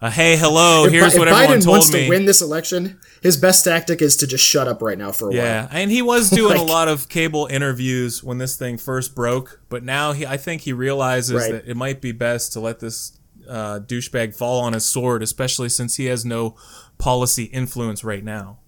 a 0.00 0.10
hey, 0.10 0.36
hello, 0.36 0.84
if, 0.84 0.92
here's 0.92 1.14
if 1.14 1.18
what 1.18 1.28
Biden 1.28 1.32
everyone 1.32 1.60
told 1.60 1.74
wants 1.74 1.92
me. 1.92 2.04
to 2.04 2.08
win 2.08 2.24
this 2.24 2.40
election, 2.40 3.00
his 3.20 3.36
best 3.36 3.64
tactic 3.64 4.00
is 4.00 4.16
to 4.18 4.26
just 4.26 4.44
shut 4.44 4.68
up 4.68 4.80
right 4.80 4.96
now 4.96 5.10
for 5.10 5.30
a 5.30 5.34
yeah, 5.34 5.40
while. 5.40 5.70
Yeah, 5.72 5.80
and 5.80 5.90
he 5.90 6.02
was 6.02 6.30
doing 6.30 6.58
like, 6.58 6.60
a 6.60 6.70
lot 6.70 6.88
of 6.88 7.08
cable 7.08 7.46
interviews 7.46 8.22
when 8.22 8.38
this 8.38 8.56
thing 8.56 8.78
first 8.78 9.14
broke, 9.14 9.60
but 9.68 9.82
now 9.82 10.12
he 10.12 10.24
I 10.24 10.36
think 10.36 10.62
he 10.62 10.72
realizes 10.72 11.34
right. 11.34 11.52
that 11.52 11.68
it 11.68 11.76
might 11.76 12.00
be 12.00 12.12
best 12.12 12.52
to 12.52 12.60
let 12.60 12.78
this 12.78 13.18
uh, 13.48 13.80
douchebag 13.80 14.36
fall 14.36 14.60
on 14.60 14.72
his 14.72 14.84
sword, 14.84 15.22
especially 15.22 15.68
since 15.68 15.96
he 15.96 16.06
has 16.06 16.24
no 16.24 16.54
policy 16.98 17.44
influence 17.44 18.04
right 18.04 18.22
now. 18.22 18.58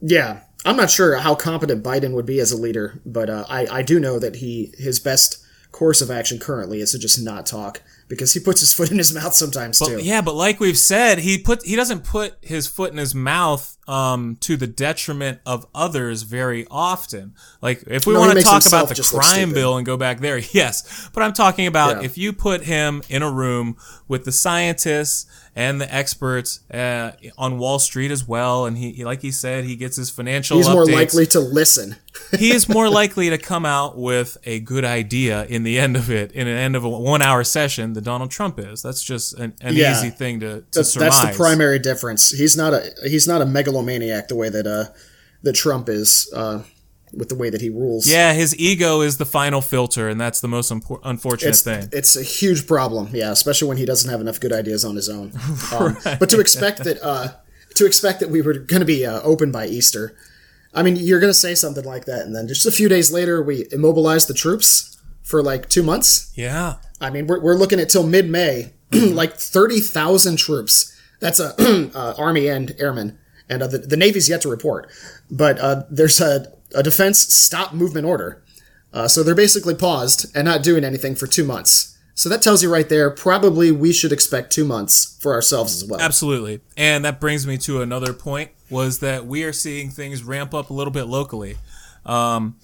Yeah, 0.00 0.40
I'm 0.64 0.76
not 0.76 0.90
sure 0.90 1.16
how 1.16 1.34
competent 1.34 1.84
Biden 1.84 2.14
would 2.14 2.26
be 2.26 2.40
as 2.40 2.50
a 2.50 2.56
leader, 2.56 3.00
but 3.06 3.30
uh, 3.30 3.44
I 3.48 3.66
I 3.70 3.82
do 3.82 4.00
know 4.00 4.18
that 4.18 4.36
he 4.36 4.72
his 4.76 4.98
best 4.98 5.44
course 5.72 6.00
of 6.00 6.10
action 6.10 6.40
currently 6.40 6.80
is 6.80 6.90
to 6.92 6.98
just 6.98 7.22
not 7.22 7.46
talk 7.46 7.80
because 8.10 8.34
he 8.34 8.40
puts 8.40 8.60
his 8.60 8.72
foot 8.74 8.90
in 8.90 8.98
his 8.98 9.14
mouth 9.14 9.32
sometimes 9.32 9.78
but, 9.78 9.86
too. 9.86 9.98
Yeah, 10.00 10.20
but 10.20 10.34
like 10.34 10.60
we've 10.60 10.76
said, 10.76 11.20
he 11.20 11.38
put 11.38 11.64
he 11.64 11.76
doesn't 11.76 12.04
put 12.04 12.36
his 12.42 12.66
foot 12.66 12.92
in 12.92 12.98
his 12.98 13.14
mouth 13.14 13.78
um, 13.88 14.36
to 14.40 14.58
the 14.58 14.66
detriment 14.66 15.38
of 15.46 15.66
others 15.74 16.22
very 16.22 16.66
often. 16.70 17.34
Like 17.62 17.84
if 17.86 18.06
we 18.06 18.12
no, 18.12 18.20
want 18.20 18.36
to 18.36 18.44
talk 18.44 18.66
about 18.66 18.88
the 18.88 19.02
crime 19.02 19.54
bill 19.54 19.78
and 19.78 19.86
go 19.86 19.96
back 19.96 20.20
there, 20.20 20.38
yes. 20.52 21.08
But 21.14 21.22
I'm 21.22 21.32
talking 21.32 21.66
about 21.66 21.98
yeah. 21.98 22.04
if 22.04 22.18
you 22.18 22.34
put 22.34 22.64
him 22.64 23.02
in 23.08 23.22
a 23.22 23.30
room 23.30 23.76
with 24.08 24.24
the 24.24 24.32
scientists 24.32 25.26
and 25.56 25.80
the 25.80 25.92
experts 25.92 26.60
uh, 26.72 27.12
on 27.36 27.58
Wall 27.58 27.78
Street 27.78 28.10
as 28.10 28.26
well. 28.26 28.66
And 28.66 28.78
he, 28.78 28.92
he, 28.92 29.04
like 29.04 29.20
he 29.20 29.30
said, 29.30 29.64
he 29.64 29.76
gets 29.76 29.96
his 29.96 30.08
financial. 30.08 30.56
He's 30.56 30.68
updates. 30.68 30.72
more 30.72 30.86
likely 30.86 31.26
to 31.26 31.40
listen. 31.40 31.96
he 32.38 32.52
is 32.52 32.68
more 32.68 32.88
likely 32.88 33.30
to 33.30 33.38
come 33.38 33.66
out 33.66 33.98
with 33.98 34.38
a 34.44 34.60
good 34.60 34.84
idea 34.84 35.44
in 35.46 35.64
the 35.64 35.78
end 35.78 35.96
of 35.96 36.10
it, 36.10 36.32
in 36.32 36.46
an 36.46 36.56
end 36.56 36.76
of 36.76 36.84
a 36.84 36.88
one-hour 36.88 37.44
session, 37.44 37.94
than 38.00 38.12
Donald 38.12 38.30
Trump 38.30 38.58
is. 38.58 38.82
That's 38.82 39.02
just 39.02 39.38
an, 39.38 39.54
an 39.60 39.74
yeah. 39.76 39.92
easy 39.92 40.10
thing 40.10 40.40
to, 40.40 40.60
to 40.60 40.64
that's, 40.72 40.92
surmise. 40.92 41.22
That's 41.22 41.36
the 41.36 41.42
primary 41.42 41.78
difference. 41.78 42.30
He's 42.30 42.56
not 42.56 42.72
a 42.72 42.92
he's 43.04 43.28
not 43.28 43.42
a 43.42 43.46
megalomaniac 43.46 44.28
the 44.28 44.36
way 44.36 44.48
that 44.48 44.66
uh 44.66 44.86
that 45.42 45.52
Trump 45.54 45.88
is. 45.88 46.30
Uh, 46.34 46.62
with 47.12 47.28
the 47.28 47.34
way 47.34 47.50
that 47.50 47.60
he 47.60 47.68
rules. 47.70 48.08
Yeah, 48.08 48.32
his 48.34 48.56
ego 48.56 49.00
is 49.00 49.18
the 49.18 49.26
final 49.26 49.60
filter, 49.60 50.08
and 50.08 50.20
that's 50.20 50.40
the 50.40 50.46
most 50.46 50.70
impor- 50.70 51.00
unfortunate 51.02 51.48
it's, 51.48 51.62
thing. 51.62 51.88
It's 51.90 52.16
a 52.16 52.22
huge 52.22 52.68
problem, 52.68 53.08
yeah, 53.12 53.32
especially 53.32 53.66
when 53.66 53.78
he 53.78 53.84
doesn't 53.84 54.08
have 54.08 54.20
enough 54.20 54.38
good 54.38 54.52
ideas 54.52 54.84
on 54.84 54.94
his 54.94 55.08
own. 55.08 55.32
Um, 55.72 55.96
right. 56.04 56.20
But 56.20 56.30
to 56.30 56.38
expect 56.38 56.84
that, 56.84 57.02
uh, 57.02 57.32
to 57.74 57.84
expect 57.84 58.20
that 58.20 58.30
we 58.30 58.42
were 58.42 58.52
going 58.54 58.78
to 58.78 58.86
be 58.86 59.04
uh, 59.04 59.20
open 59.22 59.50
by 59.50 59.66
Easter, 59.66 60.16
I 60.72 60.84
mean, 60.84 60.94
you're 60.94 61.18
going 61.18 61.30
to 61.30 61.34
say 61.34 61.56
something 61.56 61.84
like 61.84 62.04
that, 62.04 62.20
and 62.20 62.36
then 62.36 62.46
just 62.46 62.64
a 62.64 62.70
few 62.70 62.88
days 62.88 63.12
later, 63.12 63.42
we 63.42 63.66
immobilize 63.72 64.26
the 64.26 64.34
troops 64.34 64.99
for 65.30 65.42
like 65.42 65.68
two 65.68 65.82
months. 65.82 66.32
Yeah, 66.34 66.76
I 67.00 67.10
mean, 67.10 67.26
we're, 67.26 67.40
we're 67.40 67.54
looking 67.54 67.80
at 67.80 67.88
till 67.88 68.06
mid 68.06 68.28
May, 68.28 68.72
like 68.92 69.34
thirty 69.34 69.80
thousand 69.80 70.36
troops. 70.36 70.96
That's 71.20 71.40
a 71.40 71.54
uh, 71.94 72.14
army 72.18 72.48
and 72.48 72.74
airmen, 72.78 73.18
and 73.48 73.62
uh, 73.62 73.66
the, 73.66 73.78
the 73.78 73.96
Navy's 73.96 74.28
yet 74.28 74.42
to 74.42 74.48
report. 74.48 74.90
But 75.30 75.58
uh, 75.58 75.84
there's 75.90 76.20
a 76.20 76.52
a 76.74 76.82
defense 76.82 77.18
stop 77.34 77.72
movement 77.72 78.06
order. 78.06 78.42
Uh, 78.92 79.06
so 79.06 79.22
they're 79.22 79.34
basically 79.34 79.74
paused 79.74 80.26
and 80.34 80.44
not 80.44 80.62
doing 80.62 80.84
anything 80.84 81.14
for 81.14 81.26
two 81.26 81.44
months. 81.44 81.96
So 82.14 82.28
that 82.28 82.42
tells 82.42 82.62
you 82.62 82.70
right 82.70 82.88
there, 82.88 83.10
probably 83.10 83.70
we 83.70 83.92
should 83.92 84.12
expect 84.12 84.52
two 84.52 84.64
months 84.64 85.16
for 85.20 85.32
ourselves 85.32 85.82
as 85.82 85.88
well. 85.88 86.00
Absolutely. 86.00 86.60
And 86.76 87.04
that 87.04 87.20
brings 87.20 87.46
me 87.46 87.56
to 87.58 87.80
another 87.80 88.12
point 88.12 88.50
was 88.68 88.98
that 88.98 89.26
we 89.26 89.42
are 89.44 89.52
seeing 89.52 89.90
things 89.90 90.22
ramp 90.22 90.52
up 90.52 90.70
a 90.70 90.74
little 90.74 90.92
bit 90.92 91.04
locally. 91.04 91.56
Um, 92.04 92.56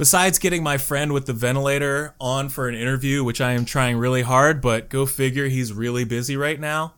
besides 0.00 0.38
getting 0.38 0.62
my 0.62 0.78
friend 0.78 1.12
with 1.12 1.26
the 1.26 1.32
ventilator 1.34 2.14
on 2.18 2.48
for 2.48 2.68
an 2.70 2.74
interview, 2.74 3.22
which 3.22 3.38
I 3.40 3.52
am 3.52 3.66
trying 3.66 3.98
really 3.98 4.22
hard, 4.22 4.62
but 4.62 4.88
go 4.88 5.04
figure 5.04 5.46
he's 5.46 5.74
really 5.74 6.04
busy 6.04 6.38
right 6.38 6.58
now. 6.58 6.94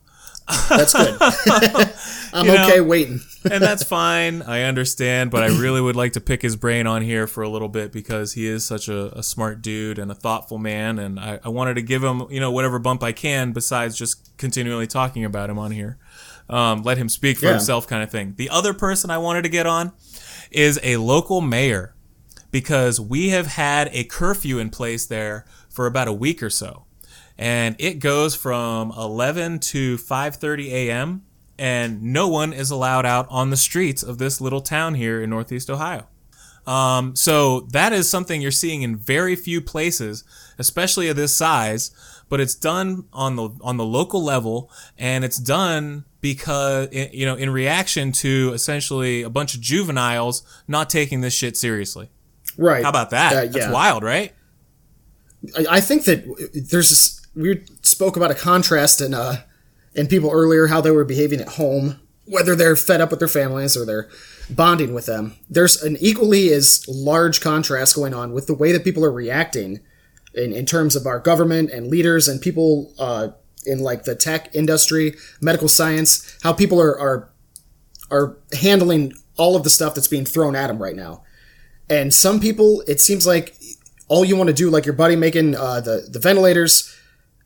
That's 0.68 0.92
good. 0.94 1.16
I'm 2.32 2.46
You 2.46 2.53
know, 2.55 2.64
okay 2.68 2.80
waiting. 2.80 3.20
and 3.50 3.61
that's 3.61 3.82
fine. 3.82 4.42
I 4.42 4.62
understand, 4.62 5.32
but 5.32 5.42
I 5.42 5.48
really 5.48 5.80
would 5.80 5.96
like 5.96 6.12
to 6.12 6.20
pick 6.20 6.42
his 6.42 6.55
brain 6.55 6.86
on 6.86 7.03
here 7.03 7.26
for 7.26 7.42
a 7.42 7.48
little 7.48 7.68
bit 7.68 7.90
because 7.90 8.34
he 8.34 8.46
is 8.46 8.64
such 8.64 8.88
a, 8.88 9.18
a 9.18 9.22
smart 9.24 9.62
dude 9.62 9.98
and 9.98 10.09
a 10.11 10.14
thoughtful 10.14 10.59
man, 10.59 11.00
and 11.00 11.18
I, 11.18 11.40
I 11.44 11.48
wanted 11.48 11.74
to 11.74 11.82
give 11.82 12.05
him, 12.05 12.22
you 12.30 12.38
know, 12.38 12.53
whatever 12.53 12.78
bump 12.78 13.03
I 13.03 13.11
can 13.11 13.50
besides 13.53 13.96
just 13.98 14.36
continually 14.38 14.86
talking 14.86 15.24
about 15.24 15.50
him 15.50 15.59
on 15.59 15.72
here. 15.72 15.98
Um, 16.48 16.82
let 16.82 16.98
him 16.98 17.09
speak 17.09 17.38
for 17.38 17.46
Yeah. 17.46 17.53
himself, 17.53 17.86
kind 17.88 18.03
of 18.05 18.11
thing. 18.11 18.34
The 18.36 18.48
other 18.50 18.74
person 18.74 19.11
I 19.11 19.18
wanted 19.18 19.42
to 19.42 19.48
get 19.48 19.66
on 19.66 19.90
is 20.53 20.78
a 20.84 20.98
local 20.98 21.40
mayor 21.40 21.94
because 22.53 23.00
we 23.00 23.30
have 23.30 23.48
had 23.48 23.88
a 23.92 24.05
curfew 24.05 24.59
in 24.59 24.70
place 24.70 25.05
there 25.05 25.44
for 25.68 25.86
about 25.86 26.07
a 26.07 26.12
week 26.12 26.40
or 26.40 26.50
so 26.50 26.84
and 27.38 27.76
it 27.78 27.94
goes 27.94 28.34
from 28.34 28.92
11 28.92 29.59
to 29.59 29.96
5:30 29.96 30.70
a.m. 30.70 31.22
and 31.59 32.03
no 32.03 32.28
one 32.28 32.53
is 32.53 32.70
allowed 32.70 33.07
out 33.07 33.26
on 33.30 33.50
the 33.50 33.57
streets 33.57 34.03
of 34.03 34.18
this 34.18 34.40
little 34.40 34.61
town 34.61 34.94
here 34.94 35.20
in 35.20 35.30
Northeast 35.30 35.70
Ohio. 35.70 36.07
Um, 36.66 37.16
so 37.16 37.62
that 37.72 37.92
is 37.92 38.09
something 38.09 38.40
you're 38.40 38.53
seeing 38.53 38.82
in 38.82 38.96
very 38.96 39.34
few 39.34 39.61
places, 39.61 40.22
especially 40.59 41.09
of 41.09 41.16
this 41.16 41.34
size. 41.34 41.90
But 42.28 42.40
it's 42.40 42.55
done 42.55 43.05
on 43.12 43.36
the 43.36 43.50
on 43.61 43.76
the 43.76 43.84
local 43.84 44.22
level, 44.22 44.70
and 44.96 45.24
it's 45.24 45.38
done 45.38 46.05
because 46.20 46.88
you 46.92 47.26
know 47.26 47.34
in 47.34 47.50
reaction 47.50 48.12
to 48.12 48.53
essentially 48.55 49.22
a 49.22 49.30
bunch 49.30 49.55
of 49.55 49.61
juveniles 49.61 50.42
not 50.68 50.88
taking 50.88 51.22
this 51.22 51.34
shit 51.34 51.57
seriously. 51.57 52.11
Right. 52.57 52.82
How 52.82 52.90
about 52.90 53.11
that? 53.11 53.32
Uh, 53.32 53.50
That's 53.50 53.72
wild, 53.72 54.03
right? 54.03 54.32
I, 55.57 55.76
I 55.76 55.80
think 55.80 56.05
that 56.05 56.24
there's 56.70 56.90
this, 56.90 57.26
we 57.34 57.64
spoke 57.82 58.16
about 58.16 58.30
a 58.30 58.34
contrast 58.34 59.00
in 59.00 59.14
uh 59.14 59.42
in 59.94 60.07
people 60.07 60.30
earlier 60.30 60.68
how 60.68 60.80
they 60.80 60.90
were 60.90 61.05
behaving 61.05 61.40
at 61.40 61.48
home, 61.48 62.00
whether 62.26 62.57
they're 62.57 62.76
fed 62.76 63.00
up 63.00 63.11
with 63.11 63.18
their 63.18 63.28
families 63.28 63.76
or 63.76 63.84
they're 63.84 64.09
bonding 64.48 64.94
with 64.94 65.07
them. 65.07 65.34
There's 65.50 65.82
an 65.82 65.96
equally 66.00 66.50
as 66.53 66.84
large 66.88 67.40
contrast 67.40 67.94
going 67.94 68.14
on 68.14 68.32
with 68.32 68.46
the 68.46 68.55
way 68.55 68.72
that 68.72 68.84
people 68.84 69.05
are 69.05 69.12
reacting 69.12 69.80
in, 70.34 70.53
in 70.53 70.64
terms 70.64 70.96
of 70.96 71.07
our 71.07 71.18
government 71.18 71.70
and 71.70 71.88
leaders 71.88 72.26
and 72.28 72.40
people 72.40 72.92
uh, 72.98 73.28
in 73.66 73.80
like 73.80 74.05
the 74.05 74.14
tech 74.14 74.55
industry, 74.55 75.14
medical 75.40 75.68
science, 75.68 76.38
how 76.42 76.53
people 76.53 76.80
are 76.80 76.98
are 76.98 77.28
are 78.11 78.36
handling 78.61 79.12
all 79.36 79.57
of 79.57 79.64
the 79.64 79.70
stuff 79.70 79.94
that's 79.94 80.09
being 80.09 80.24
thrown 80.24 80.55
at 80.57 80.66
them 80.66 80.82
right 80.82 80.96
now. 80.96 81.22
And 81.93 82.14
some 82.14 82.40
people, 82.40 82.82
it 82.86 83.03
seems 83.03 83.26
like 83.26 83.55
all 84.09 84.24
you 84.24 84.34
want 84.34 84.49
to 84.49 84.55
do, 84.55 84.70
like 84.70 84.86
your 84.86 84.95
buddy 84.95 85.14
making 85.14 85.55
uh, 85.55 85.82
the 85.82 86.09
the 86.11 86.18
ventilators, 86.18 86.90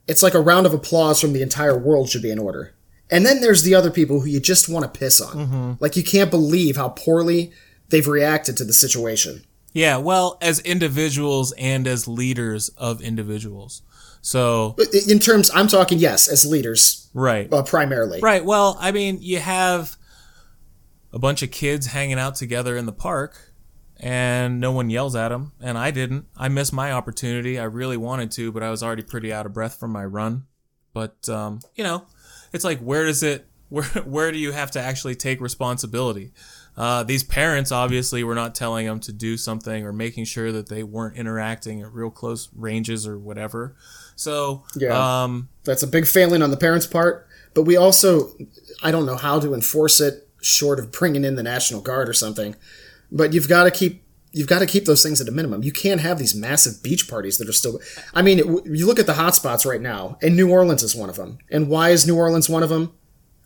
it's 0.06 0.22
like 0.22 0.34
a 0.34 0.40
round 0.40 0.66
of 0.66 0.72
applause 0.72 1.20
from 1.20 1.32
the 1.32 1.42
entire 1.42 1.76
world 1.76 2.08
should 2.08 2.22
be 2.22 2.30
in 2.30 2.38
order. 2.38 2.72
And 3.10 3.26
then 3.26 3.40
there's 3.40 3.64
the 3.64 3.74
other 3.74 3.90
people 3.90 4.20
who 4.20 4.28
you 4.28 4.38
just 4.38 4.68
want 4.68 4.84
to 4.84 4.98
piss 4.98 5.20
on. 5.20 5.78
Like 5.80 5.96
you 5.96 6.04
can't 6.04 6.30
believe 6.30 6.76
how 6.76 6.90
poorly 6.90 7.52
they've 7.88 8.06
reacted 8.06 8.56
to 8.58 8.64
the 8.64 8.72
situation. 8.72 9.42
Yeah, 9.72 9.96
well, 9.96 10.38
as 10.40 10.60
individuals 10.60 11.52
and 11.58 11.86
as 11.88 12.06
leaders 12.06 12.68
of 12.70 13.00
individuals. 13.00 13.82
So, 14.22 14.76
In 15.08 15.18
terms, 15.18 15.50
I'm 15.54 15.68
talking 15.68 15.98
yes, 15.98 16.28
as 16.28 16.44
leaders 16.44 17.08
right. 17.14 17.52
uh, 17.52 17.62
primarily. 17.62 18.20
Right. 18.20 18.44
Well, 18.44 18.76
I 18.80 18.90
mean, 18.90 19.18
you 19.20 19.38
have 19.38 19.96
a 21.12 21.18
bunch 21.18 21.42
of 21.42 21.50
kids 21.50 21.86
hanging 21.86 22.18
out 22.18 22.36
together 22.36 22.76
in 22.76 22.86
the 22.86 22.92
park 22.92 23.45
and 23.98 24.60
no 24.60 24.72
one 24.72 24.90
yells 24.90 25.16
at 25.16 25.28
them, 25.28 25.52
and 25.60 25.78
I 25.78 25.90
didn't. 25.90 26.26
I 26.36 26.48
missed 26.48 26.72
my 26.72 26.92
opportunity. 26.92 27.58
I 27.58 27.64
really 27.64 27.96
wanted 27.96 28.30
to, 28.32 28.52
but 28.52 28.62
I 28.62 28.70
was 28.70 28.82
already 28.82 29.02
pretty 29.02 29.32
out 29.32 29.46
of 29.46 29.52
breath 29.52 29.78
from 29.78 29.90
my 29.92 30.04
run. 30.04 30.46
But 30.92 31.28
um, 31.28 31.60
you 31.74 31.84
know, 31.84 32.04
it's 32.52 32.64
like 32.64 32.78
where 32.80 33.04
does 33.04 33.22
it 33.22 33.46
where 33.68 33.84
where 33.84 34.32
do 34.32 34.38
you 34.38 34.52
have 34.52 34.70
to 34.72 34.80
actually 34.80 35.14
take 35.14 35.40
responsibility? 35.40 36.32
Uh, 36.76 37.02
these 37.02 37.24
parents 37.24 37.72
obviously 37.72 38.22
were 38.22 38.34
not 38.34 38.54
telling 38.54 38.84
them 38.86 39.00
to 39.00 39.10
do 39.10 39.38
something 39.38 39.86
or 39.86 39.94
making 39.94 40.26
sure 40.26 40.52
that 40.52 40.68
they 40.68 40.82
weren't 40.82 41.16
interacting 41.16 41.80
at 41.80 41.90
real 41.90 42.10
close 42.10 42.50
ranges 42.54 43.06
or 43.06 43.18
whatever. 43.18 43.74
So 44.14 44.62
Yeah. 44.76 45.22
um, 45.22 45.48
That's 45.64 45.82
a 45.82 45.86
big 45.86 46.06
failing 46.06 46.42
on 46.42 46.50
the 46.50 46.56
parents' 46.58 46.86
part. 46.86 47.26
But 47.54 47.62
we 47.62 47.78
also, 47.78 48.34
I 48.82 48.90
don't 48.90 49.06
know 49.06 49.16
how 49.16 49.40
to 49.40 49.54
enforce 49.54 50.02
it 50.02 50.28
short 50.42 50.78
of 50.78 50.92
bringing 50.92 51.24
in 51.24 51.36
the 51.36 51.42
National 51.42 51.80
Guard 51.80 52.10
or 52.10 52.12
something. 52.12 52.54
But 53.12 53.32
you've 53.32 53.48
got 53.48 53.64
to 53.64 53.70
keep. 53.70 54.02
You've 54.32 54.48
got 54.48 54.58
to 54.58 54.66
keep 54.66 54.84
those 54.84 55.02
things 55.02 55.18
at 55.22 55.28
a 55.28 55.30
minimum. 55.30 55.62
You 55.62 55.72
can't 55.72 56.00
have 56.02 56.18
these 56.18 56.34
massive 56.34 56.82
beach 56.82 57.08
parties 57.08 57.38
that 57.38 57.48
are 57.48 57.52
still. 57.54 57.80
I 58.12 58.20
mean, 58.20 58.38
it, 58.38 58.46
you 58.66 58.86
look 58.86 58.98
at 58.98 59.06
the 59.06 59.14
hotspots 59.14 59.64
right 59.64 59.80
now, 59.80 60.18
and 60.20 60.36
New 60.36 60.50
Orleans 60.50 60.82
is 60.82 60.94
one 60.94 61.08
of 61.08 61.16
them. 61.16 61.38
And 61.50 61.68
why 61.70 61.88
is 61.90 62.06
New 62.06 62.16
Orleans 62.16 62.48
one 62.48 62.62
of 62.62 62.68
them? 62.68 62.92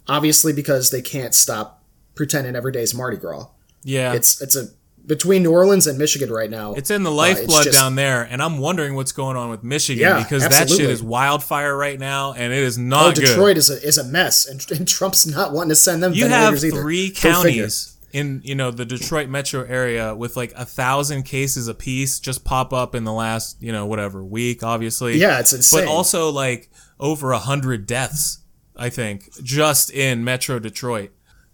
Obviously, 0.08 0.52
because 0.52 0.90
they 0.90 1.02
can't 1.02 1.34
stop 1.34 1.84
pretending 2.16 2.56
every 2.56 2.72
day's 2.72 2.92
Mardi 2.94 3.16
Gras. 3.18 3.46
yeah, 3.84 4.14
It's 4.14 4.40
it's 4.42 4.56
a 4.56 4.68
between 5.06 5.42
New 5.44 5.52
Orleans 5.52 5.86
and 5.86 5.96
Michigan 5.98 6.30
right 6.30 6.50
now. 6.50 6.74
It's 6.74 6.90
in 6.90 7.04
the 7.04 7.10
uh, 7.10 7.14
lifeblood 7.14 7.64
just- 7.64 7.78
down 7.78 7.94
there, 7.94 8.22
and 8.22 8.42
I'm 8.42 8.58
wondering 8.58 8.94
what's 8.96 9.12
going 9.12 9.36
on 9.36 9.48
with 9.50 9.62
Michigan 9.62 10.02
Yeah, 10.02 10.22
because 10.22 10.46
that 10.48 10.68
shit 10.68 10.80
is 10.90 11.02
wildfire 11.02 11.76
right 11.76 11.98
now, 12.00 12.32
and 12.32 12.52
it 12.52 12.58
is 12.62 12.78
Oh, 12.78 12.82
not 12.82 13.14
good. 13.14 13.26
Detroit 13.26 13.56
is 13.56 13.70
a 13.70 13.80
is 13.86 13.96
a 13.96 14.04
mess, 14.04 14.46
and, 14.46 14.64
and 14.76 14.88
Trump's 14.88 15.24
not 15.26 15.52
wanting 15.52 15.68
to 15.70 15.76
send 15.76 16.02
them 16.02 16.12
You 16.14 16.26
have 16.26 16.54
either. 16.64 16.70
three 16.70 17.10
Go 17.10 17.14
counties 17.20 17.96
in 18.12 18.40
you 18.44 18.54
know 18.54 18.70
the 18.70 18.84
Detroit 18.84 19.28
metro 19.28 19.62
area 19.62 20.14
with 20.14 20.36
like 20.36 20.52
a 20.56 20.64
thousand 20.64 21.24
cases 21.24 21.68
a 21.68 21.74
piece 21.74 22.18
just 22.20 22.44
pop 22.44 22.72
up 22.72 22.94
in 22.94 23.04
the 23.04 23.12
last 23.12 23.62
you 23.62 23.72
know 23.72 23.86
whatever 23.86 24.24
week, 24.24 24.62
obviously. 24.62 25.18
Yeah, 25.18 25.40
it's 25.40 25.52
insane. 25.52 25.84
But 25.84 25.90
also 25.90 26.30
like 26.30 26.70
over 26.98 27.32
a 27.32 27.38
hundred 27.38 27.86
deaths, 27.86 28.40
I 28.76 28.90
think, 28.90 29.30
just 29.42 29.90
in 29.90 30.24
Metro 30.24 30.58
Detroit. 30.58 31.12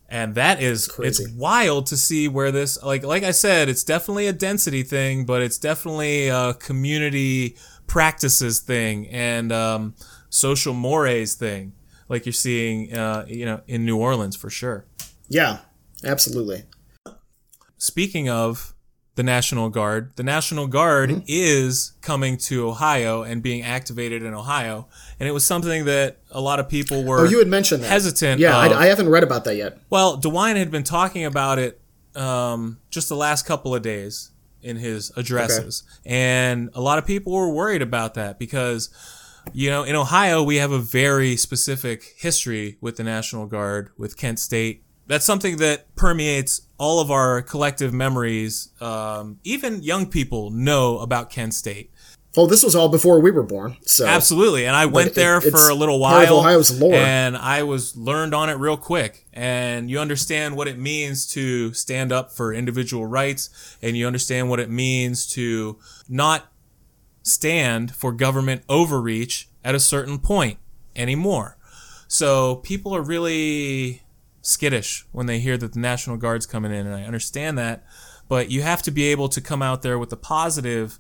And 0.09 0.37
that 0.37 0.63
is 0.63 0.87
crazy. 0.87 1.25
it's 1.25 1.33
wild 1.33 1.87
to 1.87 1.97
see 1.97 2.29
where 2.29 2.53
this 2.53 2.81
like 2.83 3.03
like 3.03 3.25
I 3.25 3.33
said, 3.33 3.69
it's 3.69 3.85
definitely 3.85 4.29
a 4.29 4.33
density 4.33 4.83
thing, 4.83 5.25
but 5.25 5.43
it's 5.43 5.59
definitely 5.59 6.29
a 6.29 6.55
community 6.55 7.57
practices 7.87 8.61
thing 8.61 9.09
and 9.09 9.53
um, 9.53 9.95
social 10.29 10.75
mores 10.75 11.35
thing, 11.35 11.73
like 12.09 12.25
you're 12.27 12.33
seeing 12.33 12.95
uh, 12.95 13.25
you 13.29 13.45
know 13.45 13.61
in 13.67 13.85
New 13.85 13.99
Orleans 13.99 14.37
for 14.37 14.51
sure. 14.51 14.87
Yeah, 15.29 15.59
absolutely. 16.07 16.63
Speaking 17.79 18.29
of 18.29 18.75
the 19.17 19.23
National 19.23 19.69
Guard, 19.71 20.13
the 20.17 20.23
National 20.23 20.67
Guard 20.67 21.11
Mm-hmm. 21.11 21.21
is 21.27 21.93
coming 22.03 22.37
to 22.39 22.69
Ohio 22.69 23.23
and 23.23 23.43
being 23.43 23.63
activated 23.63 24.23
in 24.23 24.35
Ohio, 24.35 24.89
and 25.19 25.29
it 25.29 25.33
was 25.33 25.45
something 25.45 25.85
that 25.87 26.19
a 26.31 26.41
lot 26.41 26.61
of 26.61 26.69
people 26.69 27.05
were 27.05 27.21
Oh, 27.21 27.25
you 27.25 27.39
had 27.39 27.49
mentioned 27.49 27.83
that. 27.83 27.89
hesitant. 27.91 28.41
Yeah. 28.41 28.57
I, 28.57 28.83
I 28.83 28.87
haven't 28.87 29.09
read 29.09 29.23
about 29.23 29.45
that 29.45 29.57
yet. 29.57 29.79
Well, 29.91 30.19
DeWine 30.19 30.57
had 30.57 30.71
been 30.71 30.83
talking 30.83 31.25
about 31.25 31.59
it 31.59 31.81
um, 32.15 32.79
just 32.91 33.09
the 33.09 33.17
last 33.17 33.47
couple 33.47 33.75
of 33.75 33.83
days 33.83 34.31
in 34.63 34.77
his 34.77 35.13
addresses, 35.17 35.83
and 36.05 36.71
a 36.75 36.81
lot 36.81 36.99
of 36.99 37.07
people 37.07 37.33
were 37.33 37.51
worried 37.51 37.83
about 37.83 38.15
that 38.15 38.39
because, 38.39 38.91
you 39.53 39.71
know, 39.71 39.83
in 39.85 39.95
Ohio 39.95 40.43
we 40.43 40.57
have 40.57 40.73
a 40.73 40.79
very 40.79 41.37
specific 41.37 42.15
history 42.19 42.77
with 42.81 42.97
the 42.97 43.05
National 43.05 43.47
Guard, 43.47 43.91
with 43.97 44.17
Kent 44.17 44.39
State. 44.41 44.83
That's 45.07 45.25
something 45.25 45.59
that 45.59 45.95
permeates 45.95 46.63
all 46.79 47.01
of 47.01 47.11
our 47.11 47.43
collective 47.43 47.93
memories. 47.93 48.71
Um, 48.81 49.39
even 49.45 49.83
young 49.83 50.07
people 50.07 50.51
know 50.51 50.99
about 50.99 51.31
Kent 51.31 51.55
State. 51.55 51.91
Well, 52.37 52.47
this 52.47 52.63
was 52.63 52.77
all 52.77 52.91
before 52.91 53.19
we 53.21 53.31
were 53.31 53.43
born, 53.43 53.79
so 53.87 54.05
Absolutely, 54.07 54.67
and 54.67 54.77
I 54.77 54.85
went 54.85 55.09
it- 55.09 55.15
there 55.15 55.41
for 55.41 55.71
a 55.71 55.75
little 55.75 55.99
while. 55.99 56.39
Ohio's 56.41 56.71
lore. 56.79 56.93
and 56.95 57.35
I 57.35 57.63
was 57.63 57.97
learned 57.97 58.35
on 58.35 58.51
it 58.51 58.55
real 58.59 58.77
quick. 58.77 59.25
And 59.33 59.91
you 59.91 59.99
understand 59.99 60.55
what 60.55 60.69
it 60.69 60.79
means 60.79 61.27
to 61.29 61.73
stand 61.73 62.13
up 62.13 62.31
for 62.31 62.53
individual 62.53 63.07
rights, 63.07 63.49
and 63.81 63.97
you 63.97 64.07
understand 64.07 64.51
what 64.51 64.61
it 64.61 64.69
means 64.69 65.27
to 65.29 65.79
not 66.11 66.53
stand 67.23 67.95
for 67.95 68.13
government 68.13 68.63
overreach 68.69 69.49
at 69.65 69.75
a 69.75 69.81
certain 69.81 70.19
point 70.19 70.59
anymore. 70.95 71.57
So 72.07 72.57
people 72.57 72.95
are 72.95 73.03
really 73.03 74.03
skittish 74.47 75.07
when 75.13 75.27
they 75.27 75.39
hear 75.39 75.57
that 75.57 75.73
the 75.73 75.81
National 75.81 76.17
Guard's 76.17 76.47
coming 76.47 76.73
in, 76.73 76.87
and 76.87 76.95
I 76.95 77.03
understand 77.03 77.59
that. 77.59 77.85
But 78.29 78.51
you 78.51 78.63
have 78.63 78.83
to 78.83 78.91
be 78.91 79.05
able 79.05 79.29
to 79.29 79.41
come 79.41 79.63
out 79.63 79.83
there 79.83 79.99
with 79.99 80.11
the 80.11 80.17
positive 80.17 80.99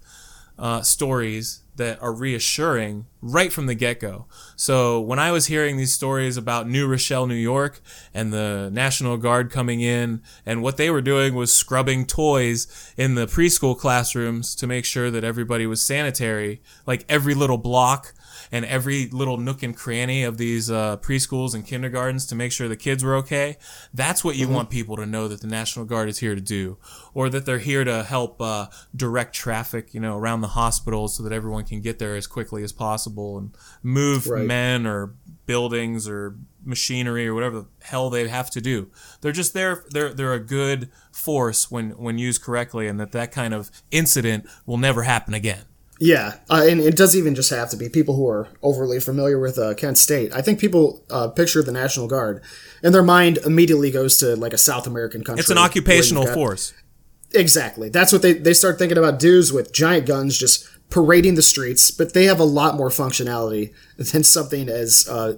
uh, 0.58 0.82
stories 0.82 1.60
that 1.76 2.00
are 2.00 2.12
reassuring 2.12 3.06
right 3.20 3.52
from 3.52 3.66
the 3.66 3.74
get 3.74 4.00
go. 4.00 4.26
So 4.56 4.98
when 4.98 5.18
I 5.18 5.30
was 5.30 5.46
hearing 5.46 5.76
these 5.76 5.92
stories 5.92 6.38
about 6.38 6.66
New 6.66 6.86
Rochelle, 6.86 7.26
New 7.26 7.34
York, 7.34 7.80
and 8.14 8.32
the 8.32 8.70
National 8.72 9.18
Guard 9.18 9.50
coming 9.50 9.80
in, 9.82 10.22
and 10.46 10.62
what 10.62 10.78
they 10.78 10.88
were 10.88 11.02
doing 11.02 11.34
was 11.34 11.52
scrubbing 11.52 12.06
toys 12.06 12.94
in 12.96 13.14
the 13.14 13.26
preschool 13.26 13.78
classrooms 13.78 14.54
to 14.54 14.66
make 14.66 14.86
sure 14.86 15.10
that 15.10 15.24
everybody 15.24 15.66
was 15.66 15.82
sanitary, 15.82 16.62
like 16.86 17.04
every 17.08 17.34
little 17.34 17.58
block. 17.58 18.14
And 18.52 18.64
every 18.64 19.08
little 19.08 19.36
nook 19.36 19.62
and 19.62 19.76
cranny 19.76 20.22
of 20.24 20.38
these 20.38 20.70
uh, 20.70 20.96
preschools 20.98 21.54
and 21.54 21.66
kindergartens 21.66 22.26
to 22.26 22.34
make 22.34 22.52
sure 22.52 22.68
the 22.68 22.76
kids 22.76 23.02
were 23.04 23.16
okay. 23.16 23.56
That's 23.94 24.22
what 24.24 24.36
you 24.36 24.48
want 24.48 24.70
people 24.70 24.96
to 24.96 25.06
know 25.06 25.28
that 25.28 25.40
the 25.40 25.46
National 25.46 25.84
Guard 25.84 26.08
is 26.08 26.18
here 26.18 26.34
to 26.34 26.40
do, 26.40 26.78
or 27.14 27.28
that 27.28 27.46
they're 27.46 27.58
here 27.58 27.84
to 27.84 28.02
help 28.04 28.40
uh, 28.40 28.66
direct 28.94 29.34
traffic, 29.34 29.94
you 29.94 30.00
know, 30.00 30.16
around 30.16 30.40
the 30.40 30.48
hospitals 30.48 31.16
so 31.16 31.22
that 31.22 31.32
everyone 31.32 31.64
can 31.64 31.80
get 31.80 31.98
there 31.98 32.16
as 32.16 32.26
quickly 32.26 32.62
as 32.62 32.72
possible 32.72 33.38
and 33.38 33.52
move 33.82 34.26
Right. 34.26 34.46
men 34.46 34.86
or 34.86 35.14
buildings 35.46 36.08
or 36.08 36.36
machinery 36.64 37.28
or 37.28 37.34
whatever 37.34 37.60
the 37.60 37.66
hell 37.82 38.10
they 38.10 38.26
have 38.26 38.50
to 38.50 38.60
do. 38.60 38.90
They're 39.20 39.30
just 39.32 39.54
there. 39.54 39.84
They're 39.90 40.12
they're 40.12 40.32
a 40.34 40.40
good 40.40 40.90
force 41.12 41.70
when 41.70 41.90
when 41.90 42.18
used 42.18 42.42
correctly, 42.42 42.88
and 42.88 42.98
that 42.98 43.12
that 43.12 43.30
kind 43.30 43.54
of 43.54 43.70
incident 43.90 44.46
will 44.66 44.76
never 44.78 45.04
happen 45.04 45.34
again. 45.34 45.62
Yeah, 45.98 46.34
uh, 46.50 46.66
and 46.68 46.78
it 46.80 46.94
doesn't 46.96 47.18
even 47.18 47.34
just 47.34 47.48
have 47.50 47.70
to 47.70 47.76
be 47.76 47.88
people 47.88 48.16
who 48.16 48.28
are 48.28 48.48
overly 48.62 49.00
familiar 49.00 49.38
with 49.38 49.58
uh, 49.58 49.72
Kent 49.74 49.96
State. 49.96 50.30
I 50.34 50.42
think 50.42 50.60
people 50.60 51.02
uh, 51.08 51.28
picture 51.28 51.62
the 51.62 51.72
National 51.72 52.06
Guard, 52.06 52.42
and 52.82 52.94
their 52.94 53.02
mind 53.02 53.38
immediately 53.46 53.90
goes 53.90 54.18
to 54.18 54.36
like 54.36 54.52
a 54.52 54.58
South 54.58 54.86
American 54.86 55.24
country. 55.24 55.40
It's 55.40 55.50
an 55.50 55.58
occupational 55.58 56.24
got- 56.24 56.34
force. 56.34 56.74
Exactly. 57.34 57.88
That's 57.88 58.12
what 58.12 58.22
they 58.22 58.34
they 58.34 58.54
start 58.54 58.78
thinking 58.78 58.96
about 58.98 59.18
dudes 59.18 59.52
with 59.52 59.72
giant 59.72 60.06
guns 60.06 60.38
just 60.38 60.66
parading 60.90 61.34
the 61.34 61.42
streets, 61.42 61.90
but 61.90 62.14
they 62.14 62.24
have 62.24 62.38
a 62.38 62.44
lot 62.44 62.76
more 62.76 62.88
functionality 62.88 63.72
than 63.96 64.22
something 64.22 64.68
as 64.68 65.06
uh, 65.10 65.34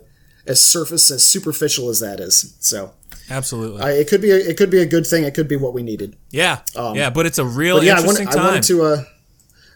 as 0.47 0.61
surface 0.63 1.11
as 1.11 1.27
superficial 1.27 1.89
as 1.89 2.01
that 2.01 2.21
is. 2.21 2.57
So 2.61 2.93
Absolutely. 3.31 3.81
I, 3.83 3.93
it 3.93 4.09
could 4.09 4.21
be 4.21 4.31
a, 4.31 4.37
it 4.37 4.57
could 4.59 4.71
be 4.71 4.81
a 4.81 4.87
good 4.87 5.07
thing. 5.07 5.25
It 5.25 5.35
could 5.35 5.49
be 5.49 5.57
what 5.57 5.73
we 5.73 5.83
needed. 5.83 6.17
yeah. 6.31 6.61
yeah, 6.77 7.11
but 7.11 7.27
it's 7.27 7.39
a 7.39 7.45
real 7.45 7.79
But 7.79 7.87
yeah, 7.87 7.95
I, 7.95 7.99
interesting 8.01 8.27
wanted, 8.27 8.39
I 8.39 8.43
time. 8.43 8.53
wanted 8.55 8.63
to 8.65 8.83
uh, 8.83 9.05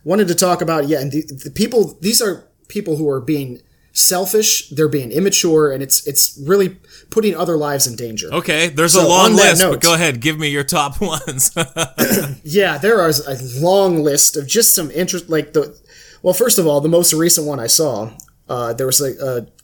wanted 0.04 0.28
to 0.28 0.34
talk 0.34 0.60
about 0.62 0.88
yeah, 0.88 1.00
and 1.00 1.12
the, 1.12 1.22
the 1.44 1.50
people 1.50 1.96
these 2.00 2.20
are 2.22 2.44
people 2.68 2.96
who 2.96 3.08
are 3.08 3.20
being 3.20 3.60
selfish. 3.92 4.68
They're 4.70 4.88
being 4.88 5.12
immature, 5.12 5.70
and 5.70 5.82
it's 5.82 6.06
it's 6.06 6.38
really 6.46 6.78
putting 7.10 7.36
other 7.36 7.56
lives 7.56 7.86
in 7.86 7.94
danger. 7.96 8.32
okay, 8.32 8.68
there's 8.68 8.94
So, 8.94 9.06
a 9.06 9.08
long 9.08 9.34
list, 9.34 9.60
note- 9.60 9.72
but 9.72 9.80
go 9.82 9.94
ahead, 9.94 10.20
give 10.20 10.38
me 10.38 10.48
your 10.48 10.64
top 10.64 11.00
ones. 11.12 11.50
Yeah, 12.44 12.78
there 12.78 13.00
are 13.00 13.10
a 13.10 13.36
long 13.60 14.02
list 14.02 14.36
of 14.36 14.46
just 14.46 14.74
some 14.74 14.90
interest. 14.90 15.28
Like 15.28 15.52
the, 15.52 15.78
well, 16.22 16.34
first 16.34 16.58
of 16.58 16.66
all, 16.66 16.80
the 16.80 16.88
most 16.88 17.12
recent 17.12 17.46
one 17.46 17.60
I 17.60 17.66
saw, 17.68 18.10
uh, 18.48 18.72
there 18.72 18.86
was 18.86 19.00
a, 19.00 19.12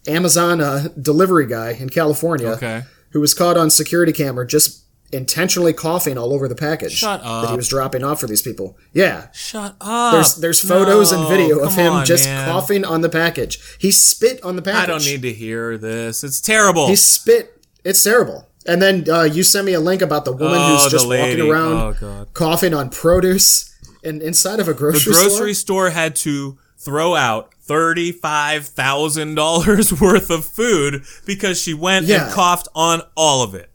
a 0.07 0.11
Amazon 0.11 0.61
uh, 0.61 0.89
delivery 1.01 1.47
guy 1.47 1.71
in 1.73 1.89
California 1.89 2.49
Okay. 2.51 2.83
who 3.11 3.21
was 3.21 3.35
caught 3.35 3.57
on 3.57 3.71
security 3.71 4.13
camera 4.13 4.47
just 4.47 4.85
intentionally 5.13 5.73
coughing 5.73 6.19
all 6.19 6.33
over 6.35 6.47
the 6.49 6.55
package 6.55 6.93
Shut 6.93 7.23
that 7.23 7.49
he 7.51 7.57
was 7.57 7.69
dropping 7.69 8.05
off 8.05 8.21
for 8.21 8.27
these 8.27 8.43
people. 8.43 8.77
Yeah, 8.93 9.29
Shut 9.33 9.75
up. 9.81 10.13
there's 10.13 10.37
there's 10.37 10.61
photos 10.61 11.11
and 11.13 11.27
video 11.29 11.61
of 11.61 11.75
him 11.75 11.93
on, 11.93 12.05
just 12.07 12.27
man. 12.27 12.47
coughing 12.49 12.85
on 12.85 13.01
the 13.01 13.09
package. 13.09 13.59
He 13.79 13.91
spit 13.91 14.43
on 14.45 14.57
the 14.57 14.63
package. 14.63 14.83
I 14.83 14.87
don't 14.87 15.05
need 15.05 15.23
to 15.23 15.33
hear 15.33 15.79
this. 15.79 16.23
It's 16.23 16.41
terrible. 16.41 16.89
He 16.89 16.97
spit. 16.97 17.55
It's 17.85 18.03
terrible. 18.05 18.47
And 18.67 18.83
then 18.83 19.09
uh, 19.09 19.23
you 19.23 19.43
sent 19.45 19.65
me 19.65 19.73
a 19.73 19.81
link 19.81 20.03
about 20.03 20.27
the 20.27 20.33
woman 20.33 20.59
Oh, 20.61 20.77
who's 20.83 20.91
just 20.93 21.07
walking 21.09 21.41
around 21.41 21.97
Oh, 22.03 22.27
coughing 22.35 22.75
on 22.75 22.91
produce 22.91 23.75
and 24.05 24.21
inside 24.21 24.61
of 24.61 24.69
a 24.69 24.75
grocery 24.75 25.01
store. 25.01 25.15
the 25.15 25.21
grocery, 25.21 25.37
grocery 25.39 25.55
store. 25.55 25.87
store 25.89 25.95
had 25.95 26.15
to 26.17 26.59
throw 26.77 27.15
out 27.15 27.55
$35,000 27.67 29.93
worth 30.01 30.31
of 30.31 30.45
food 30.45 31.03
because 31.27 31.61
she 31.61 31.75
went 31.75 32.07
Yeah. 32.07 32.27
and 32.27 32.33
coughed 32.35 32.69
on 32.75 33.03
all 33.17 33.43
of 33.43 33.55
it. 33.55 33.71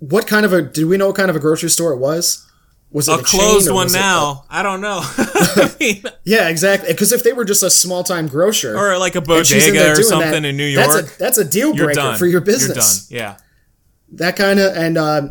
What 0.00 0.26
kind 0.26 0.44
of 0.44 0.52
a? 0.52 0.62
Do 0.62 0.88
we 0.88 0.96
know 0.96 1.06
what 1.06 1.16
kind 1.16 1.30
of 1.30 1.36
a 1.36 1.40
grocery 1.40 1.70
store 1.70 1.92
it 1.92 1.98
was? 1.98 2.46
Was 2.92 3.08
it 3.08 3.12
A 3.12 3.14
a, 3.20 3.22
closed 3.22 3.70
one 3.70 3.92
now. 3.92 4.44
I 4.50 4.64
don't 4.64 4.80
know. 4.80 5.00
I 5.04 5.74
mean, 5.80 6.02
yeah, 6.24 6.48
exactly. 6.48 6.92
Because 6.92 7.12
if 7.12 7.22
they 7.22 7.32
were 7.32 7.44
just 7.44 7.62
a 7.62 7.70
small 7.70 8.02
time 8.02 8.26
grocer 8.26 8.76
or 8.76 8.98
like 8.98 9.14
a 9.14 9.20
bodega 9.20 9.92
or 9.92 10.02
something 10.02 10.42
that, 10.42 10.44
in 10.44 10.56
New 10.56 10.74
that's 10.74 10.94
York. 10.94 11.06
a, 11.06 11.18
that's 11.18 11.38
a 11.38 11.44
deal 11.44 11.74
breaker 11.74 12.16
for 12.16 12.26
your 12.26 12.40
business. 12.40 13.08
You're 13.10 13.20
done. 13.20 13.28
Yeah. 13.28 14.16
That 14.16 14.36
kind 14.36 14.58
of 14.58 14.76
and 14.76 14.98
uh, 14.98 15.28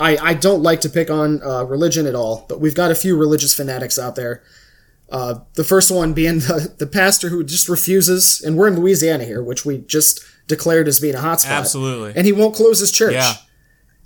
I 0.00 0.16
I 0.16 0.34
don't 0.34 0.62
like 0.62 0.80
to 0.80 0.88
pick 0.88 1.08
on 1.08 1.40
uh, 1.42 1.64
religion 1.64 2.06
at 2.06 2.16
all, 2.16 2.46
but 2.48 2.60
we've 2.60 2.74
got 2.74 2.90
a 2.90 2.96
few 2.96 3.16
religious 3.16 3.54
fanatics 3.54 3.96
out 3.98 4.16
there. 4.16 4.42
Uh, 5.08 5.40
the 5.54 5.64
first 5.64 5.90
one 5.90 6.14
being 6.14 6.38
the, 6.40 6.74
the 6.78 6.86
pastor 6.86 7.28
who 7.28 7.44
just 7.44 7.68
refuses, 7.68 8.40
and 8.40 8.56
we're 8.56 8.66
in 8.66 8.76
Louisiana 8.76 9.24
here, 9.24 9.42
which 9.42 9.64
we 9.64 9.78
just 9.78 10.24
declared 10.48 10.88
as 10.88 10.98
being 10.98 11.14
a 11.14 11.18
hotspot. 11.18 11.50
Absolutely. 11.50 12.14
And 12.16 12.26
he 12.26 12.32
won't 12.32 12.56
close 12.56 12.80
his 12.80 12.90
church. 12.90 13.12
Yeah. 13.12 13.34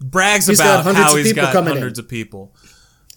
Brags 0.00 0.46
He's 0.46 0.58
got 0.58 0.80
about 0.80 0.84
hundreds 0.84 1.06
how 1.06 1.12
of 1.12 1.18
he's 1.18 1.28
people 1.28 1.42
got 1.44 1.52
coming 1.52 1.70
in. 1.72 1.76
hundreds 1.78 1.98
of 1.98 2.08
people. 2.08 2.54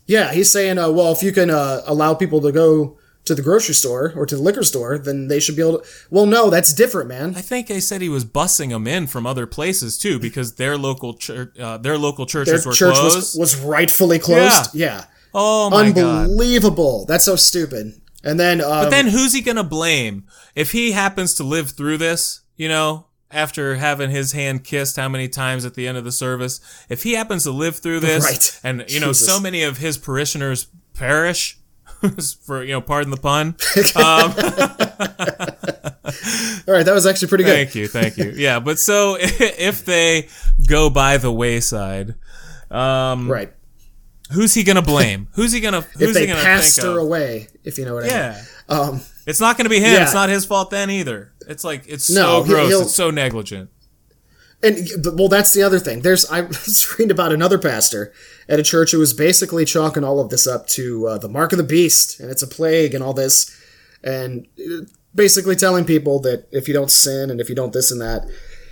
Yeah, 0.07 0.32
he's 0.34 0.49
saying, 0.51 0.77
uh, 0.77 0.89
well, 0.91 1.11
if 1.11 1.21
you 1.21 1.32
can 1.32 1.49
uh, 1.49 1.82
allow 1.86 2.13
people 2.15 2.41
to 2.41 2.51
go 2.51 2.97
to 3.25 3.36
the 3.36 3.41
grocery 3.43 3.75
store 3.75 4.11
or 4.15 4.25
to 4.25 4.36
the 4.38 4.41
liquor 4.41 4.63
store, 4.63 4.97
then 4.97 5.27
they 5.27 5.39
should 5.39 5.55
be 5.55 5.61
able 5.61 5.80
to. 5.80 5.86
Well, 6.09 6.25
no, 6.25 6.49
that's 6.49 6.73
different, 6.73 7.09
man. 7.09 7.36
I 7.36 7.41
think 7.41 7.67
they 7.67 7.80
said 7.80 8.01
he 8.01 8.09
was 8.09 8.25
bussing 8.25 8.69
them 8.69 8.88
in 8.88 9.05
from 9.07 9.27
other 9.27 9.45
places 9.45 9.99
too 9.99 10.17
because 10.19 10.55
their 10.55 10.77
local 10.77 11.13
church, 11.13 11.57
uh, 11.59 11.77
their 11.77 11.97
local 11.97 12.25
Their 12.25 12.45
churches 12.45 12.65
were 12.65 12.71
church 12.73 12.95
closed. 12.95 13.15
was, 13.15 13.36
was 13.36 13.55
rightfully 13.57 14.17
closed. 14.17 14.73
Yeah. 14.73 15.05
oh 15.36 15.69
my 15.69 15.91
god! 15.91 16.23
Unbelievable. 16.30 17.05
That's 17.05 17.25
so 17.25 17.36
stupid. 17.36 17.93
And 18.23 18.39
then, 18.39 18.61
um, 18.61 18.67
But 18.86 18.89
then 18.89 19.07
who's 19.07 19.34
he 19.34 19.41
gonna 19.41 19.63
blame 19.63 20.25
if 20.55 20.71
he 20.71 20.91
happens 20.93 21.36
to 21.36 21.43
live 21.43 21.69
through 21.71 21.97
this? 21.99 22.41
You 22.57 22.67
know, 22.67 23.05
after 23.32 23.75
having 23.75 24.09
his 24.09 24.32
hand 24.32 24.63
kissed 24.63 24.95
how 24.95 25.07
many 25.09 25.27
times 25.27 25.65
at 25.65 25.75
the 25.75 25.88
end 25.88 25.97
of 25.97 26.03
the 26.03 26.11
service, 26.11 26.59
if 26.89 27.03
he 27.03 27.13
happens 27.13 27.43
to 27.43 27.51
live 27.51 27.77
through 27.77 27.99
this, 27.99 28.23
Right. 28.25 28.59
and 28.63 28.86
you 28.91 28.99
know, 28.99 29.09
Jesus. 29.09 29.27
so 29.27 29.39
many 29.39 29.63
of 29.63 29.77
his 29.77 29.97
parishioners 29.97 30.67
perish. 30.93 31.57
for 32.45 32.63
you 32.63 32.71
know, 32.71 32.82
pardon 32.82 33.11
the 33.11 33.17
pun. 33.17 33.55
Um, 33.95 34.32
all 36.67 36.73
right, 36.73 36.86
that 36.86 36.93
was 36.93 37.05
actually 37.05 37.27
pretty 37.27 37.43
good. 37.43 37.53
Thank 37.55 37.75
you, 37.75 37.88
thank 37.88 38.17
you. 38.17 38.32
Yeah, 38.36 38.59
but 38.59 38.80
so 38.80 39.17
if 39.19 39.86
they 39.86 40.27
go 40.67 40.89
by 40.89 41.17
the 41.17 41.32
wayside, 41.32 42.15
um, 42.71 43.30
Right. 43.30 43.51
who's 44.32 44.53
he 44.53 44.63
gonna 44.63 44.82
blame? 44.82 45.27
Who's 45.34 45.51
he 45.51 45.59
gonna? 45.59 45.82
Who's 45.82 46.09
If 46.09 46.13
they 46.13 46.21
he 46.21 46.27
gonna 46.27 46.41
passed 46.41 46.82
her 46.82 46.91
of? 46.91 46.97
away, 46.97 47.47
if 47.63 47.77
you 47.77 47.86
know 47.86 47.95
what 47.95 48.03
I 48.05 48.07
mean. 48.07 48.15
Yeah, 48.15 48.41
Um, 48.69 49.01
it's 49.25 49.39
not 49.41 49.57
gonna 49.57 49.69
be 49.69 49.80
him. 49.80 49.93
Yeah. 49.93 50.03
It's 50.03 50.13
not 50.13 50.30
his 50.30 50.45
fault 50.45 50.69
then 50.69 50.89
either. 50.89 51.34
It's 51.50 51.64
like 51.64 51.84
it's 51.88 52.10
No, 52.10 52.39
so 52.39 52.43
he- 52.43 52.50
gross. 52.54 52.82
It's 52.82 52.95
so 52.95 53.10
negligent. 53.12 53.70
and 54.64 54.78
well, 55.18 55.28
that's 55.30 55.52
the 55.54 55.64
other 55.64 55.80
thing. 55.80 56.02
There's 56.02 56.30
I 56.30 56.41
was 56.47 56.95
reading 56.97 57.12
about 57.12 57.34
another 57.34 57.58
pastor 57.58 58.14
at 58.47 58.60
a 58.60 58.64
church 58.64 58.91
who 58.91 59.00
was 59.00 59.14
basically 59.14 59.66
chalking 59.66 60.04
all 60.04 60.20
of 60.20 60.30
this 60.30 60.45
up 60.47 60.68
to 60.68 61.08
uh, 61.08 61.18
the 61.18 61.30
mark 61.30 61.52
of 61.52 61.58
the 61.58 61.64
beast, 61.64 62.20
and 62.20 62.30
it's 62.30 62.43
a 62.43 62.47
plague 62.47 62.93
and 62.93 63.04
all 63.04 63.14
this, 63.14 63.50
and 64.04 64.47
uh, 64.60 64.82
basically 65.16 65.56
telling 65.56 65.86
people 65.86 66.20
that 66.22 66.47
if 66.52 66.68
you 66.68 66.74
don't 66.74 66.91
sin 66.91 67.30
and 67.32 67.41
if 67.41 67.50
you 67.50 67.56
don't 67.56 67.74
this 67.74 67.91
and 67.91 68.00
that, 68.02 68.24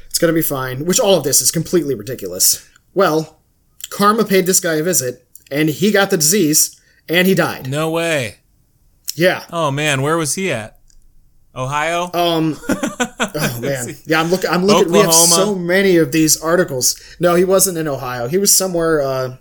it's 0.08 0.20
gonna 0.20 0.34
be 0.34 0.42
fine. 0.42 0.86
Which 0.86 1.00
all 1.00 1.18
of 1.18 1.24
this 1.24 1.42
is 1.42 1.52
completely 1.52 1.96
ridiculous. 1.96 2.68
Well, 2.94 3.42
karma 3.90 4.24
paid 4.26 4.46
this 4.46 4.60
guy 4.60 4.76
a 4.76 4.84
visit, 4.84 5.26
and 5.50 5.70
he 5.70 5.92
got 5.92 6.10
the 6.12 6.18
disease, 6.18 6.80
and 7.10 7.28
he 7.28 7.34
died. 7.34 7.70
No 7.70 7.90
way. 7.90 8.38
Yeah. 9.16 9.46
Oh 9.52 9.72
man, 9.72 10.02
where 10.04 10.18
was 10.18 10.36
he 10.36 10.52
at? 10.52 10.77
Ohio. 11.58 12.10
Um. 12.14 12.58
Oh 13.40 13.60
man. 13.62 13.96
Yeah, 14.06 14.20
I'm 14.22 14.30
looking. 14.32 14.50
I'm 14.50 14.66
looking. 14.66 14.92
We 14.92 15.00
have 15.00 15.14
so 15.14 15.54
many 15.54 15.98
of 15.98 16.12
these 16.12 16.40
articles. 16.42 17.00
No, 17.20 17.36
he 17.36 17.44
wasn't 17.46 17.78
in 17.78 17.88
Ohio. 17.88 18.28
He 18.28 18.38
was 18.38 18.56
somewhere. 18.56 19.02
Uh, 19.02 19.38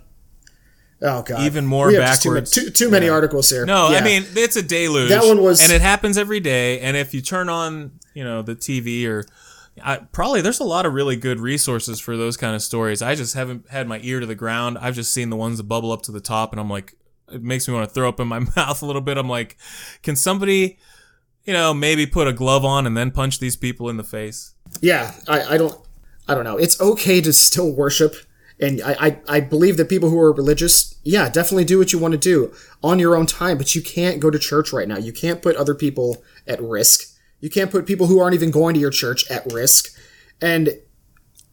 oh 1.01 1.21
god. 1.23 1.41
Even 1.41 1.65
more 1.65 1.87
we 1.87 1.95
have 1.95 2.19
too 2.19 2.29
ma- 2.29 2.33
backwards. 2.35 2.51
Too, 2.51 2.69
too 2.69 2.89
many 2.89 3.09
articles 3.09 3.49
here. 3.49 3.65
No, 3.65 3.89
Yeah. 3.89 3.97
I 3.99 4.03
mean 4.03 4.25
it's 4.35 4.55
a 4.55 4.61
deluge. 4.63 5.09
That 5.09 5.23
one 5.25 5.41
was- 5.41 5.61
and 5.61 5.71
it 5.71 5.81
happens 5.81 6.17
every 6.17 6.39
day. 6.39 6.79
And 6.81 6.95
if 6.97 7.13
you 7.13 7.21
turn 7.21 7.49
on, 7.49 7.91
you 8.13 8.23
know, 8.23 8.41
the 8.41 8.55
TV 8.55 9.07
or 9.07 9.25
I, 9.83 9.97
probably 9.97 10.41
there's 10.41 10.59
a 10.59 10.63
lot 10.65 10.85
of 10.85 10.93
really 10.93 11.15
good 11.15 11.39
resources 11.39 11.99
for 11.99 12.17
those 12.17 12.35
kind 12.37 12.55
of 12.55 12.61
stories. 12.61 13.01
I 13.01 13.15
just 13.15 13.33
haven't 13.35 13.69
had 13.69 13.87
my 13.87 13.99
ear 14.03 14.19
to 14.19 14.25
the 14.25 14.35
ground. 14.35 14.77
I've 14.79 14.95
just 14.95 15.13
seen 15.13 15.29
the 15.29 15.35
ones 15.37 15.57
that 15.57 15.63
bubble 15.63 15.91
up 15.91 16.01
to 16.03 16.11
the 16.11 16.21
top, 16.21 16.51
and 16.51 16.59
I'm 16.59 16.69
like, 16.69 16.93
it 17.31 17.43
makes 17.43 17.67
me 17.67 17.73
want 17.75 17.87
to 17.87 17.93
throw 17.93 18.09
up 18.09 18.19
in 18.19 18.27
my 18.27 18.39
mouth 18.55 18.81
a 18.81 18.85
little 18.85 19.01
bit. 19.01 19.17
I'm 19.17 19.29
like, 19.29 19.57
can 20.01 20.15
somebody, 20.15 20.79
you 21.47 21.53
know, 21.53 21.73
maybe 21.73 22.05
put 22.05 22.27
a 22.27 22.33
glove 22.33 22.63
on 22.63 22.85
and 22.85 22.95
then 22.95 23.09
punch 23.09 23.39
these 23.39 23.55
people 23.55 23.89
in 23.89 23.97
the 23.97 24.03
face? 24.03 24.53
Yeah. 24.81 25.13
I, 25.27 25.55
I 25.55 25.57
don't. 25.57 25.75
I 26.27 26.35
don't 26.35 26.43
know. 26.43 26.57
It's 26.57 26.79
okay 26.81 27.21
to 27.21 27.31
still 27.31 27.71
worship, 27.71 28.13
and 28.59 28.81
I, 28.81 28.95
I 28.99 29.19
I 29.37 29.39
believe 29.39 29.77
that 29.77 29.87
people 29.87 30.09
who 30.09 30.19
are 30.19 30.33
religious, 30.33 30.93
yeah, 31.03 31.29
definitely 31.29 31.63
do 31.63 31.77
what 31.79 31.93
you 31.93 31.99
want 31.99 32.11
to 32.11 32.17
do 32.17 32.53
on 32.83 32.99
your 32.99 33.15
own 33.15 33.25
time. 33.25 33.57
But 33.57 33.73
you 33.75 33.81
can't 33.81 34.19
go 34.19 34.29
to 34.29 34.37
church 34.37 34.73
right 34.73 34.89
now. 34.89 34.97
You 34.97 35.13
can't 35.13 35.41
put 35.41 35.55
other 35.55 35.73
people 35.73 36.21
at 36.45 36.61
risk. 36.61 37.17
You 37.39 37.49
can't 37.49 37.71
put 37.71 37.85
people 37.85 38.07
who 38.07 38.19
aren't 38.19 38.35
even 38.35 38.51
going 38.51 38.73
to 38.73 38.79
your 38.79 38.91
church 38.91 39.29
at 39.31 39.49
risk. 39.53 39.97
And 40.41 40.79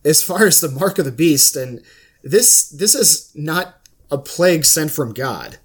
as 0.05 0.22
far 0.22 0.45
as 0.45 0.61
the 0.61 0.68
mark 0.68 0.99
of 0.99 1.05
the 1.05 1.12
beast, 1.12 1.55
and 1.55 1.80
this 2.24 2.68
this 2.68 2.97
is 2.97 3.30
not 3.34 3.76
a 4.11 4.18
plague 4.18 4.64
sent 4.64 4.90
from 4.90 5.12
God. 5.12 5.59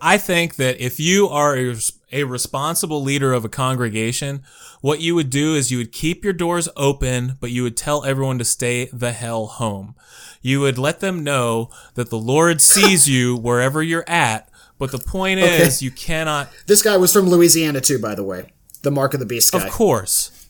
I 0.00 0.18
think 0.18 0.56
that 0.56 0.80
if 0.80 0.98
you 0.98 1.28
are 1.28 1.56
a, 1.56 1.76
a 2.12 2.24
responsible 2.24 3.02
leader 3.02 3.32
of 3.32 3.44
a 3.44 3.48
congregation, 3.48 4.42
what 4.80 5.00
you 5.00 5.14
would 5.14 5.30
do 5.30 5.54
is 5.54 5.70
you 5.70 5.78
would 5.78 5.92
keep 5.92 6.24
your 6.24 6.32
doors 6.32 6.68
open, 6.76 7.36
but 7.40 7.50
you 7.50 7.62
would 7.62 7.76
tell 7.76 8.04
everyone 8.04 8.38
to 8.38 8.44
stay 8.44 8.86
the 8.92 9.12
hell 9.12 9.46
home. 9.46 9.94
You 10.42 10.60
would 10.60 10.78
let 10.78 11.00
them 11.00 11.22
know 11.22 11.70
that 11.94 12.10
the 12.10 12.18
Lord 12.18 12.60
sees 12.60 13.08
you 13.08 13.36
wherever 13.40 13.82
you're 13.82 14.08
at, 14.08 14.48
but 14.78 14.92
the 14.92 14.98
point 14.98 15.40
is 15.40 15.82
you 15.82 15.90
cannot 15.90 16.48
This 16.66 16.82
guy 16.82 16.96
was 16.96 17.12
from 17.12 17.28
Louisiana 17.28 17.80
too, 17.80 17.98
by 17.98 18.14
the 18.14 18.24
way. 18.24 18.52
the 18.82 18.90
Mark 18.90 19.12
of 19.14 19.20
the 19.20 19.26
Beast 19.26 19.52
guy. 19.52 19.64
Of 19.64 19.70
course. 19.70 20.48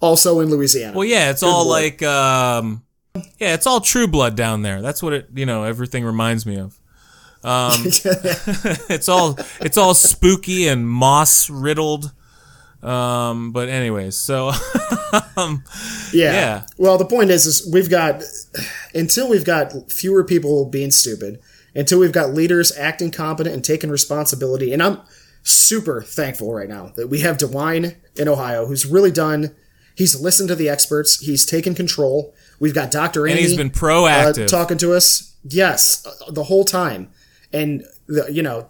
Also 0.00 0.40
in 0.40 0.50
Louisiana. 0.50 0.96
Well, 0.96 1.04
yeah, 1.04 1.30
it's 1.30 1.42
all 1.42 1.66
Lord. 1.66 1.82
like, 1.82 2.02
um, 2.02 2.82
yeah, 3.38 3.54
it's 3.54 3.66
all 3.66 3.80
True 3.80 4.06
Blood 4.06 4.36
down 4.36 4.62
there. 4.62 4.82
That's 4.82 5.02
what 5.02 5.12
it, 5.12 5.28
you 5.34 5.46
know, 5.46 5.64
everything 5.64 6.04
reminds 6.04 6.46
me 6.46 6.58
of. 6.58 6.78
Um, 7.44 7.72
it's 7.84 9.08
all, 9.08 9.38
it's 9.60 9.76
all 9.76 9.94
spooky 9.94 10.68
and 10.68 10.88
moss 10.88 11.50
riddled. 11.50 12.12
Um, 12.82 13.52
but 13.52 13.68
anyways, 13.68 14.16
so, 14.16 14.48
um, 15.36 15.62
Yeah. 16.12 16.32
Yeah. 16.32 16.66
Well, 16.78 16.98
the 16.98 17.04
point 17.04 17.30
is, 17.30 17.46
is 17.46 17.70
we've 17.72 17.90
got 17.90 18.22
until 18.94 19.28
we've 19.28 19.44
got 19.44 19.90
fewer 19.90 20.24
people 20.24 20.66
being 20.66 20.90
stupid, 20.90 21.40
until 21.74 22.00
we've 22.00 22.12
got 22.12 22.34
leaders 22.34 22.76
acting 22.76 23.10
competent 23.10 23.54
and 23.54 23.64
taking 23.64 23.90
responsibility, 23.90 24.72
and 24.72 24.82
I'm 24.82 25.00
super 25.44 26.02
thankful 26.02 26.52
right 26.52 26.68
now 26.68 26.92
that 26.96 27.08
we 27.08 27.20
have 27.20 27.36
DeWine 27.36 27.96
in 28.16 28.28
Ohio, 28.28 28.66
who's 28.66 28.86
really 28.86 29.10
done. 29.10 29.54
He's 29.94 30.20
listened 30.20 30.48
to 30.48 30.54
the 30.54 30.68
experts. 30.68 31.20
He's 31.20 31.44
taken 31.44 31.74
control. 31.74 32.34
We've 32.58 32.74
got 32.74 32.90
Dr. 32.90 33.26
Andy. 33.26 33.40
and 33.42 33.48
he's 33.48 33.56
been 33.56 33.68
uh, 33.68 33.70
proactive. 33.70 34.48
talking 34.48 34.78
to 34.78 34.92
us. 34.92 35.36
Yes, 35.44 36.06
uh, 36.06 36.30
the 36.30 36.44
whole 36.44 36.64
time, 36.64 37.10
and 37.52 37.84
the, 38.06 38.30
you 38.32 38.42
know, 38.42 38.68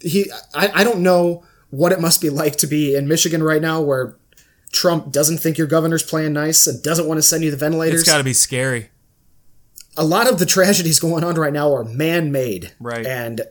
he. 0.00 0.30
I, 0.54 0.70
I 0.80 0.84
don't 0.84 1.00
know 1.02 1.44
what 1.70 1.92
it 1.92 2.00
must 2.00 2.20
be 2.20 2.30
like 2.30 2.56
to 2.56 2.66
be 2.66 2.94
in 2.94 3.08
Michigan 3.08 3.42
right 3.42 3.62
now, 3.62 3.80
where 3.80 4.16
Trump 4.72 5.12
doesn't 5.12 5.38
think 5.38 5.58
your 5.58 5.66
governor's 5.66 6.02
playing 6.02 6.32
nice 6.32 6.66
and 6.66 6.82
doesn't 6.82 7.06
want 7.06 7.18
to 7.18 7.22
send 7.22 7.44
you 7.44 7.50
the 7.50 7.56
ventilators. 7.56 8.00
it's 8.02 8.08
got 8.10 8.18
to 8.18 8.24
be 8.24 8.32
scary. 8.32 8.90
a 9.96 10.04
lot 10.04 10.28
of 10.30 10.38
the 10.38 10.46
tragedies 10.46 10.98
going 10.98 11.24
on 11.24 11.34
right 11.36 11.52
now 11.52 11.72
are 11.74 11.84
man-made, 11.84 12.72
Right. 12.80 13.04
And 13.06 13.42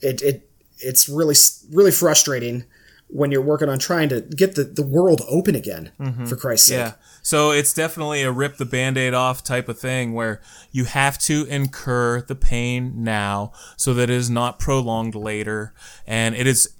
it 0.00 0.22
it 0.22 0.50
it's 0.78 1.08
really 1.08 1.34
really 1.72 1.90
frustrating 1.92 2.64
when 3.08 3.30
you're 3.30 3.40
working 3.42 3.68
on 3.68 3.78
trying 3.78 4.08
to 4.10 4.20
get 4.20 4.54
the, 4.56 4.64
the 4.64 4.82
world 4.82 5.22
open 5.28 5.54
again. 5.54 5.92
For 6.26 6.36
Christ's 6.36 6.66
sake, 6.68 6.78
Mm-hmm. 6.78 6.86
Yeah. 6.88 6.92
So 7.26 7.50
it's 7.50 7.72
definitely 7.72 8.22
a 8.22 8.30
rip 8.30 8.56
the 8.56 8.64
band 8.64 8.96
aid 8.96 9.12
off 9.12 9.42
type 9.42 9.68
of 9.68 9.80
thing 9.80 10.12
where 10.12 10.40
you 10.70 10.84
have 10.84 11.18
to 11.22 11.44
incur 11.46 12.20
the 12.20 12.36
pain 12.36 13.02
now 13.02 13.50
so 13.76 13.92
that 13.94 14.04
it 14.04 14.10
is 14.10 14.30
not 14.30 14.60
prolonged 14.60 15.16
later. 15.16 15.74
And 16.06 16.36
it 16.36 16.46
is 16.46 16.76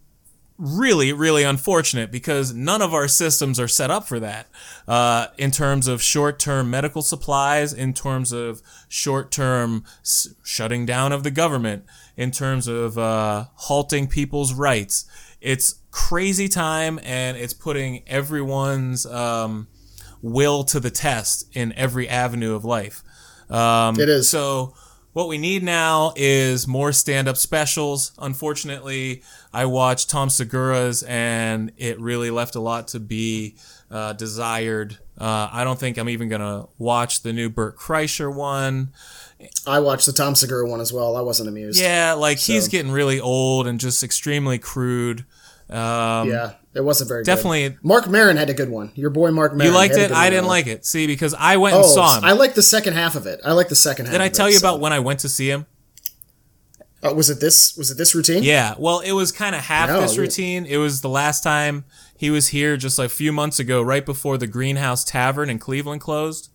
really, 0.56 1.12
really 1.12 1.42
unfortunate 1.42 2.12
because 2.12 2.54
none 2.54 2.80
of 2.80 2.94
our 2.94 3.08
systems 3.08 3.58
are 3.58 3.66
set 3.66 3.90
up 3.90 4.06
for 4.06 4.20
that. 4.20 4.46
Uh, 4.86 5.26
in 5.36 5.50
terms 5.50 5.88
of 5.88 6.00
short 6.00 6.38
term 6.38 6.70
medical 6.70 7.02
supplies, 7.02 7.72
in 7.72 7.92
terms 7.92 8.30
of 8.30 8.62
short 8.88 9.32
term 9.32 9.82
s- 10.02 10.28
shutting 10.44 10.86
down 10.86 11.10
of 11.10 11.24
the 11.24 11.32
government, 11.32 11.84
in 12.16 12.30
terms 12.30 12.68
of 12.68 12.96
uh, 12.96 13.46
halting 13.54 14.06
people's 14.06 14.54
rights. 14.54 15.06
It's 15.40 15.80
crazy 15.90 16.46
time 16.46 17.00
and 17.02 17.36
it's 17.36 17.52
putting 17.52 18.04
everyone's 18.06 19.06
um, 19.06 19.66
will 20.22 20.64
to 20.64 20.80
the 20.80 20.90
test 20.90 21.46
in 21.52 21.72
every 21.74 22.08
avenue 22.08 22.54
of 22.54 22.64
life. 22.64 23.02
Um, 23.50 23.98
It 24.00 24.08
is. 24.08 24.28
So 24.28 24.74
what 25.12 25.28
we 25.28 25.38
need 25.38 25.62
now 25.62 26.12
is 26.16 26.66
more 26.68 26.92
stand-up 26.92 27.36
specials. 27.36 28.12
Unfortunately, 28.18 29.22
I 29.52 29.64
watched 29.66 30.10
Tom 30.10 30.28
Segura's 30.28 31.02
and 31.02 31.72
it 31.76 31.98
really 32.00 32.30
left 32.30 32.54
a 32.54 32.60
lot 32.60 32.88
to 32.88 33.00
be 33.00 33.56
uh, 33.90 34.12
desired. 34.12 34.98
Uh, 35.18 35.48
I 35.50 35.64
don't 35.64 35.78
think 35.78 35.96
I'm 35.96 36.08
even 36.08 36.28
gonna 36.28 36.66
watch 36.76 37.22
the 37.22 37.32
new 37.32 37.48
Bert 37.48 37.78
Kreischer 37.78 38.32
one. 38.34 38.92
I 39.66 39.80
watched 39.80 40.06
the 40.06 40.12
Tom 40.12 40.34
Segura 40.34 40.68
one 40.68 40.80
as 40.80 40.92
well. 40.92 41.16
I 41.16 41.20
wasn't 41.20 41.48
amused. 41.48 41.80
Yeah, 41.80 42.12
like 42.14 42.38
he's 42.38 42.68
getting 42.68 42.90
really 42.90 43.20
old 43.20 43.66
and 43.66 43.78
just 43.80 44.02
extremely 44.02 44.58
crude. 44.58 45.24
Um, 45.68 46.28
yeah, 46.28 46.52
it 46.74 46.84
wasn't 46.84 47.08
very 47.08 47.24
definitely- 47.24 47.70
Good. 47.70 47.78
Marc 47.82 48.08
Maron 48.08 48.36
had 48.36 48.48
a 48.50 48.54
good 48.54 48.68
one. 48.70 48.92
Your 48.94 49.10
boy 49.10 49.30
Marc. 49.32 49.52
You 49.60 49.70
liked 49.72 49.96
it? 49.96 50.12
I 50.12 50.30
didn't 50.30 50.46
like 50.46 50.66
it. 50.68 50.86
See, 50.86 51.06
because 51.06 51.34
I 51.34 51.56
went 51.56 51.74
and 51.76 51.84
Oh, 51.84 51.88
saw 51.88 52.18
him. 52.18 52.24
I 52.24 52.32
like 52.32 52.54
the 52.54 52.62
second 52.62 52.94
half 52.94 53.16
of 53.16 53.26
it. 53.26 53.40
I 53.44 53.52
like 53.52 53.68
the 53.68 53.74
second 53.74 54.06
half. 54.06 54.12
Did 54.12 54.20
I 54.20 54.28
tell 54.28 54.46
it, 54.46 54.52
you 54.52 54.58
so- 54.58 54.68
about 54.68 54.80
when 54.80 54.92
I 54.92 55.00
went 55.00 55.20
to 55.20 55.28
see 55.28 55.50
him? 55.50 55.66
Uh, 57.02 57.12
was 57.12 57.28
it 57.30 57.40
this? 57.40 57.76
Was 57.76 57.90
it 57.90 57.98
this 57.98 58.14
routine? 58.14 58.42
Yeah, 58.42 58.74
well, 58.78 59.00
it 59.00 59.12
was 59.12 59.30
kind 59.32 59.54
of 59.54 59.60
half 59.62 59.88
No, 59.88 60.00
this 60.00 60.16
routine. 60.16 60.64
It 60.66 60.78
was 60.78 61.02
the 61.02 61.08
last 61.10 61.42
time 61.42 61.84
he 62.16 62.30
was 62.30 62.48
here, 62.48 62.76
just 62.76 62.98
like 62.98 63.06
a 63.06 63.10
few 63.10 63.32
months 63.32 63.58
ago, 63.58 63.82
right 63.82 64.04
before 64.04 64.38
the 64.38 64.46
Greenhouse 64.46 65.04
Tavern 65.04 65.50
in 65.50 65.58
Cleveland 65.58 66.00
closed. 66.00 66.48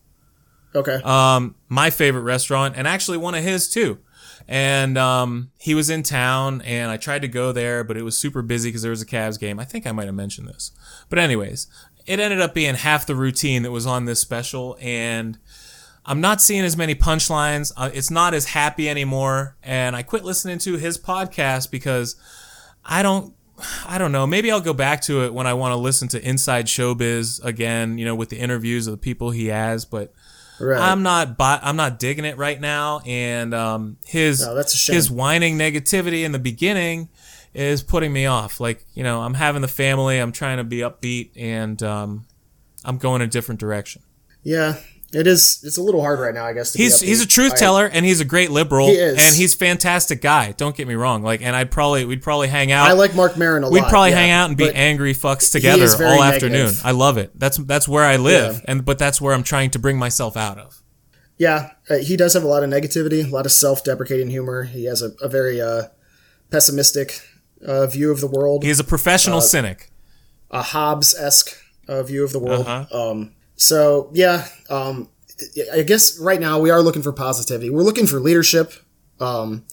Okay. 0.73 0.99
Um, 1.03 1.55
my 1.69 1.89
favorite 1.89 2.21
restaurant, 2.23 2.75
and 2.77 2.87
actually 2.87 3.17
one 3.17 3.35
of 3.35 3.43
his 3.43 3.69
too. 3.69 3.99
And 4.51 4.97
um, 4.97 5.51
he 5.57 5.73
was 5.73 5.89
in 5.89 6.03
town, 6.03 6.59
and 6.63 6.91
I 6.91 6.97
tried 6.97 7.21
to 7.21 7.29
go 7.29 7.53
there, 7.53 7.85
but 7.85 7.95
it 7.95 8.01
was 8.01 8.17
super 8.17 8.41
busy 8.41 8.67
because 8.67 8.81
there 8.81 8.91
was 8.91 9.01
a 9.01 9.05
Cavs 9.05 9.39
game. 9.39 9.61
I 9.61 9.63
think 9.63 9.87
I 9.87 9.93
might 9.93 10.07
have 10.07 10.13
mentioned 10.13 10.49
this, 10.49 10.71
but 11.07 11.19
anyways, 11.19 11.67
it 12.05 12.19
ended 12.19 12.41
up 12.41 12.53
being 12.53 12.75
half 12.75 13.05
the 13.05 13.15
routine 13.15 13.63
that 13.63 13.71
was 13.71 13.85
on 13.85 14.03
this 14.03 14.19
special, 14.19 14.77
and 14.81 15.37
I'm 16.05 16.19
not 16.19 16.41
seeing 16.41 16.65
as 16.65 16.75
many 16.75 16.95
punchlines. 16.95 17.71
Uh, 17.77 17.91
it's 17.93 18.11
not 18.11 18.33
as 18.33 18.47
happy 18.47 18.89
anymore, 18.89 19.55
and 19.63 19.95
I 19.95 20.03
quit 20.03 20.25
listening 20.25 20.57
to 20.59 20.75
his 20.75 20.97
podcast 20.97 21.71
because 21.71 22.17
I 22.83 23.03
don't. 23.03 23.33
I 23.87 23.97
don't 23.99 24.11
know. 24.11 24.27
Maybe 24.27 24.51
I'll 24.51 24.59
go 24.59 24.73
back 24.73 25.01
to 25.03 25.23
it 25.23 25.33
when 25.33 25.47
I 25.47 25.53
want 25.53 25.71
to 25.71 25.77
listen 25.77 26.09
to 26.09 26.27
Inside 26.27 26.65
Showbiz 26.65 27.41
again. 27.45 27.97
You 27.97 28.03
know, 28.03 28.15
with 28.15 28.27
the 28.27 28.39
interviews 28.39 28.85
of 28.85 28.91
the 28.91 28.97
people 28.97 29.31
he 29.31 29.47
has, 29.47 29.85
but. 29.85 30.13
Right. 30.61 30.79
I'm 30.79 31.03
not 31.03 31.35
I'm 31.39 31.75
not 31.75 31.99
digging 31.99 32.25
it 32.25 32.37
right 32.37 32.59
now, 32.59 33.01
and 33.05 33.53
um, 33.53 33.97
his 34.05 34.45
No, 34.45 34.55
that's 34.55 34.73
a 34.73 34.77
shame. 34.77 34.95
his 34.95 35.09
whining 35.11 35.57
negativity 35.57 36.23
in 36.23 36.31
the 36.31 36.39
beginning 36.39 37.09
is 37.53 37.83
putting 37.83 38.13
me 38.13 38.25
off. 38.25 38.59
Like 38.59 38.85
you 38.93 39.03
know, 39.03 39.21
I'm 39.21 39.33
having 39.33 39.61
the 39.61 39.67
family, 39.67 40.17
I'm 40.19 40.31
trying 40.31 40.57
to 40.57 40.63
be 40.63 40.77
upbeat, 40.79 41.31
and 41.35 41.81
um, 41.83 42.25
I'm 42.85 42.97
going 42.97 43.21
a 43.21 43.27
different 43.27 43.59
direction. 43.59 44.01
yeah, 44.43 44.77
it 45.13 45.27
is. 45.27 45.61
It's 45.63 45.77
a 45.77 45.81
little 45.83 46.01
hard 46.01 46.19
right 46.19 46.33
now, 46.33 46.45
I 46.45 46.53
guess. 46.53 46.71
To 46.71 46.77
be 46.77 46.85
He's 46.85 46.99
he's 47.01 47.21
a 47.21 47.27
truth 47.27 47.53
I- 47.53 47.57
teller, 47.57 47.85
and 47.85 48.05
he's 48.05 48.19
a 48.21 48.25
great 48.25 48.49
liberal, 48.51 48.87
He 48.87 48.93
is. 48.93 49.17
and 49.19 49.35
he's 49.35 49.53
a 49.53 49.57
fantastic 49.57 50.21
guy. 50.21 50.53
Don't 50.53 50.75
get 50.75 50.87
me 50.87 50.93
wrong. 50.95 51.21
Like, 51.23 51.41
and 51.41 51.55
I'd 51.55 51.69
probably 51.71 52.05
we'd 52.05 52.21
probably 52.21 52.47
hang 52.47 52.71
out. 52.71 52.87
I 52.87 52.93
like 52.93 53.13
Marc 53.15 53.37
Maron 53.37 53.63
a 53.63 53.67
lot. 53.67 53.73
We'd 53.73 53.83
probably 53.89 54.11
yeah, 54.11 54.15
hang 54.17 54.31
out 54.31 54.49
and 54.49 54.57
be 54.57 54.69
angry 54.73 55.13
fucks 55.13 55.51
together 55.51 55.83
all 56.05 56.19
negative. 56.19 56.51
afternoon. 56.53 56.73
I 56.83 56.91
love 56.91 57.17
it. 57.17 57.31
That's 57.37 57.57
that's 57.57 57.87
where 57.87 58.03
I 58.05 58.17
live, 58.17 58.55
Yeah. 58.55 58.61
and 58.67 58.85
but 58.85 58.97
that's 58.99 59.19
where 59.19 59.33
I'm 59.33 59.43
trying 59.43 59.69
to 59.71 59.79
bring 59.79 59.97
myself 59.97 60.37
out 60.37 60.57
of. 60.57 60.81
Yeah, 61.37 61.71
uh, 61.89 61.95
he 61.97 62.15
does 62.17 62.33
have 62.35 62.43
a 62.43 62.47
lot 62.47 62.63
of 62.63 62.69
negativity, 62.69 63.25
a 63.25 63.29
lot 63.33 63.47
of 63.47 63.51
self-deprecating 63.51 64.29
humor. 64.29 64.63
He 64.63 64.85
has 64.85 65.01
a, 65.01 65.11
a 65.21 65.27
very 65.27 65.59
uh, 65.59 65.83
pessimistic 66.51 67.21
uh, 67.65 67.87
view 67.87 68.11
of 68.11 68.21
the 68.21 68.27
world, 68.27 68.63
He's 68.63 68.79
a 68.79 68.83
professional 68.83 69.37
Uh, 69.39 69.41
cynic. 69.41 69.91
a 70.51 70.61
Hobbes-esque 70.61 71.57
uh, 71.87 72.03
view 72.03 72.23
of 72.23 72.31
the 72.31 72.39
world. 72.39 72.67
Uh-huh. 72.67 73.09
Um, 73.11 73.31
so 73.61 74.09
yeah, 74.11 74.47
um, 74.71 75.07
I 75.71 75.83
guess 75.83 76.19
right 76.19 76.39
now 76.39 76.57
we 76.57 76.71
are 76.71 76.81
looking 76.81 77.03
for 77.03 77.13
positivity. 77.13 77.69
We're 77.69 77.83
looking 77.83 78.07
for 78.07 78.19
leadership. 78.19 78.73
Um, 79.19 79.65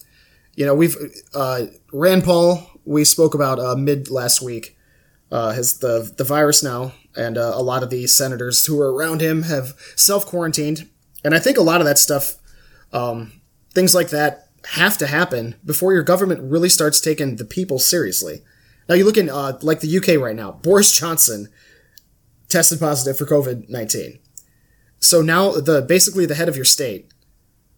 you 0.55 0.63
know, 0.63 0.75
we've 0.75 0.95
uh, 1.33 1.65
Rand 1.91 2.23
Paul. 2.23 2.69
We 2.85 3.03
spoke 3.03 3.33
about 3.33 3.59
uh, 3.59 3.75
mid 3.75 4.11
last 4.11 4.43
week. 4.43 4.77
Uh, 5.31 5.53
has 5.53 5.79
the 5.79 6.13
the 6.15 6.23
virus 6.23 6.61
now, 6.61 6.93
and 7.15 7.35
uh, 7.35 7.53
a 7.55 7.63
lot 7.63 7.81
of 7.81 7.89
the 7.89 8.05
senators 8.05 8.63
who 8.67 8.79
are 8.79 8.93
around 8.93 9.21
him 9.21 9.43
have 9.43 9.73
self 9.95 10.23
quarantined, 10.23 10.87
and 11.23 11.33
I 11.33 11.39
think 11.39 11.57
a 11.57 11.63
lot 11.63 11.81
of 11.81 11.87
that 11.87 11.97
stuff, 11.97 12.35
um, 12.93 13.41
things 13.73 13.95
like 13.95 14.09
that, 14.09 14.49
have 14.73 14.99
to 14.99 15.07
happen 15.07 15.55
before 15.65 15.93
your 15.93 16.03
government 16.03 16.41
really 16.43 16.69
starts 16.69 17.01
taking 17.01 17.37
the 17.37 17.45
people 17.45 17.79
seriously. 17.79 18.43
Now 18.87 18.93
you 18.93 19.05
look 19.05 19.17
in 19.17 19.31
uh, 19.31 19.57
like 19.63 19.79
the 19.79 19.97
UK 19.97 20.21
right 20.21 20.35
now. 20.35 20.51
Boris 20.51 20.95
Johnson 20.95 21.47
tested 22.49 22.79
positive 22.79 23.17
for 23.17 23.25
COVID 23.25 23.69
nineteen. 23.69 24.19
So 24.99 25.21
now 25.21 25.51
the 25.51 25.81
basically 25.81 26.25
the 26.25 26.35
head 26.35 26.49
of 26.49 26.55
your 26.55 26.65
state 26.65 27.13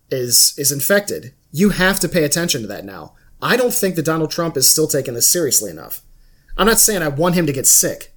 is 0.10 0.54
is 0.58 0.72
infected. 0.72 1.34
You 1.52 1.70
have 1.70 2.00
to 2.00 2.10
pay 2.10 2.24
attention 2.24 2.62
to 2.62 2.68
that 2.68 2.86
now. 2.86 3.14
I 3.42 3.58
don't 3.58 3.74
think 3.74 3.96
that 3.96 4.06
Donald 4.06 4.32
Trump 4.32 4.56
is 4.58 4.70
still 4.70 4.88
taking 4.88 5.14
this 5.14 5.32
seriously 5.32 5.70
enough. 5.70 6.02
I'm 6.58 6.68
not 6.68 6.80
saying 6.80 7.02
I 7.02 7.08
want 7.08 7.36
him 7.36 7.46
to 7.48 7.54
get 7.54 7.68
sick, 7.68 8.14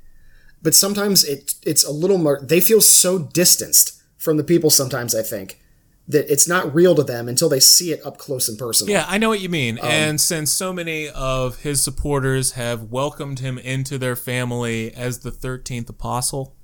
but 0.63 0.75
sometimes 0.75 1.25
it 1.25 1.55
it's 1.63 1.85
a 1.85 1.93
little 1.93 2.19
more. 2.19 2.41
They 2.43 2.61
feel 2.61 2.81
so 2.81 3.19
distanced 3.19 4.01
from 4.17 4.37
the 4.37 4.45
people. 4.45 4.71
Sometimes 4.71 5.15
I 5.15 5.23
think 5.23 5.61
that 6.09 6.31
it's 6.31 6.47
not 6.47 6.75
real 6.75 6.95
to 6.95 7.03
them 7.03 7.29
until 7.29 7.49
they 7.49 7.61
see 7.61 7.91
it 7.93 8.05
up 8.05 8.19
close 8.19 8.49
and 8.49 8.59
personal. 8.59 8.93
Yeah, 8.93 9.07
I 9.09 9.17
know 9.19 9.29
what 9.31 9.41
you 9.41 9.49
mean. 9.49 9.79
Um, 9.79 9.89
and 9.89 10.21
since 10.21 10.51
so 10.51 10.73
many 10.73 11.09
of 11.09 11.61
his 11.63 11.83
supporters 11.83 12.53
have 12.53 12.85
welcomed 12.85 13.39
him 13.39 13.57
into 13.59 13.97
their 13.97 14.15
family 14.17 14.93
as 14.93 15.21
the 15.21 15.31
13th 15.31 15.89
apostle, 15.89 16.55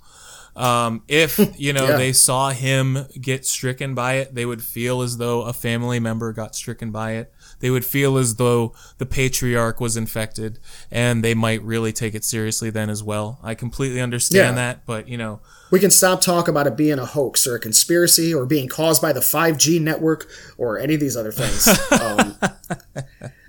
um, 0.56 1.02
if, 1.08 1.38
you 1.58 1.72
know, 1.72 1.88
Yeah. 1.88 1.96
they 1.96 2.12
saw 2.12 2.50
him 2.50 3.06
get 3.18 3.46
stricken 3.46 3.94
by 3.94 4.14
it, 4.14 4.34
they 4.34 4.44
would 4.44 4.62
feel 4.62 5.00
as 5.00 5.16
though 5.16 5.42
a 5.42 5.52
family 5.54 6.00
member 6.00 6.32
got 6.32 6.54
stricken 6.54 6.90
by 6.90 7.12
it. 7.12 7.32
They 7.60 7.70
would 7.70 7.84
feel 7.84 8.16
as 8.18 8.36
though 8.36 8.74
the 8.98 9.06
patriarch 9.06 9.80
was 9.80 9.96
infected 9.96 10.58
and 10.90 11.22
they 11.22 11.34
might 11.34 11.62
really 11.62 11.92
take 11.92 12.14
it 12.14 12.24
seriously 12.24 12.70
then 12.70 12.90
as 12.90 13.02
well. 13.02 13.38
I 13.42 13.54
completely 13.54 14.00
understand 14.00 14.56
Yeah. 14.56 14.62
that, 14.62 14.86
but, 14.86 15.08
you 15.08 15.16
know, 15.18 15.40
We 15.70 15.78
can 15.78 15.90
stop 15.92 16.20
talk 16.20 16.48
about 16.48 16.66
it 16.66 16.76
being 16.76 16.98
a 16.98 17.06
hoax 17.06 17.46
or 17.46 17.54
a 17.54 17.60
conspiracy 17.60 18.34
or 18.34 18.44
being 18.44 18.66
caused 18.68 19.00
by 19.00 19.12
the 19.12 19.20
5G 19.20 19.78
network 19.80 20.26
or 20.58 20.78
any 20.78 20.94
of 20.94 21.00
these 21.00 21.16
other 21.16 21.30
things. 21.30 21.68
um, 22.02 22.36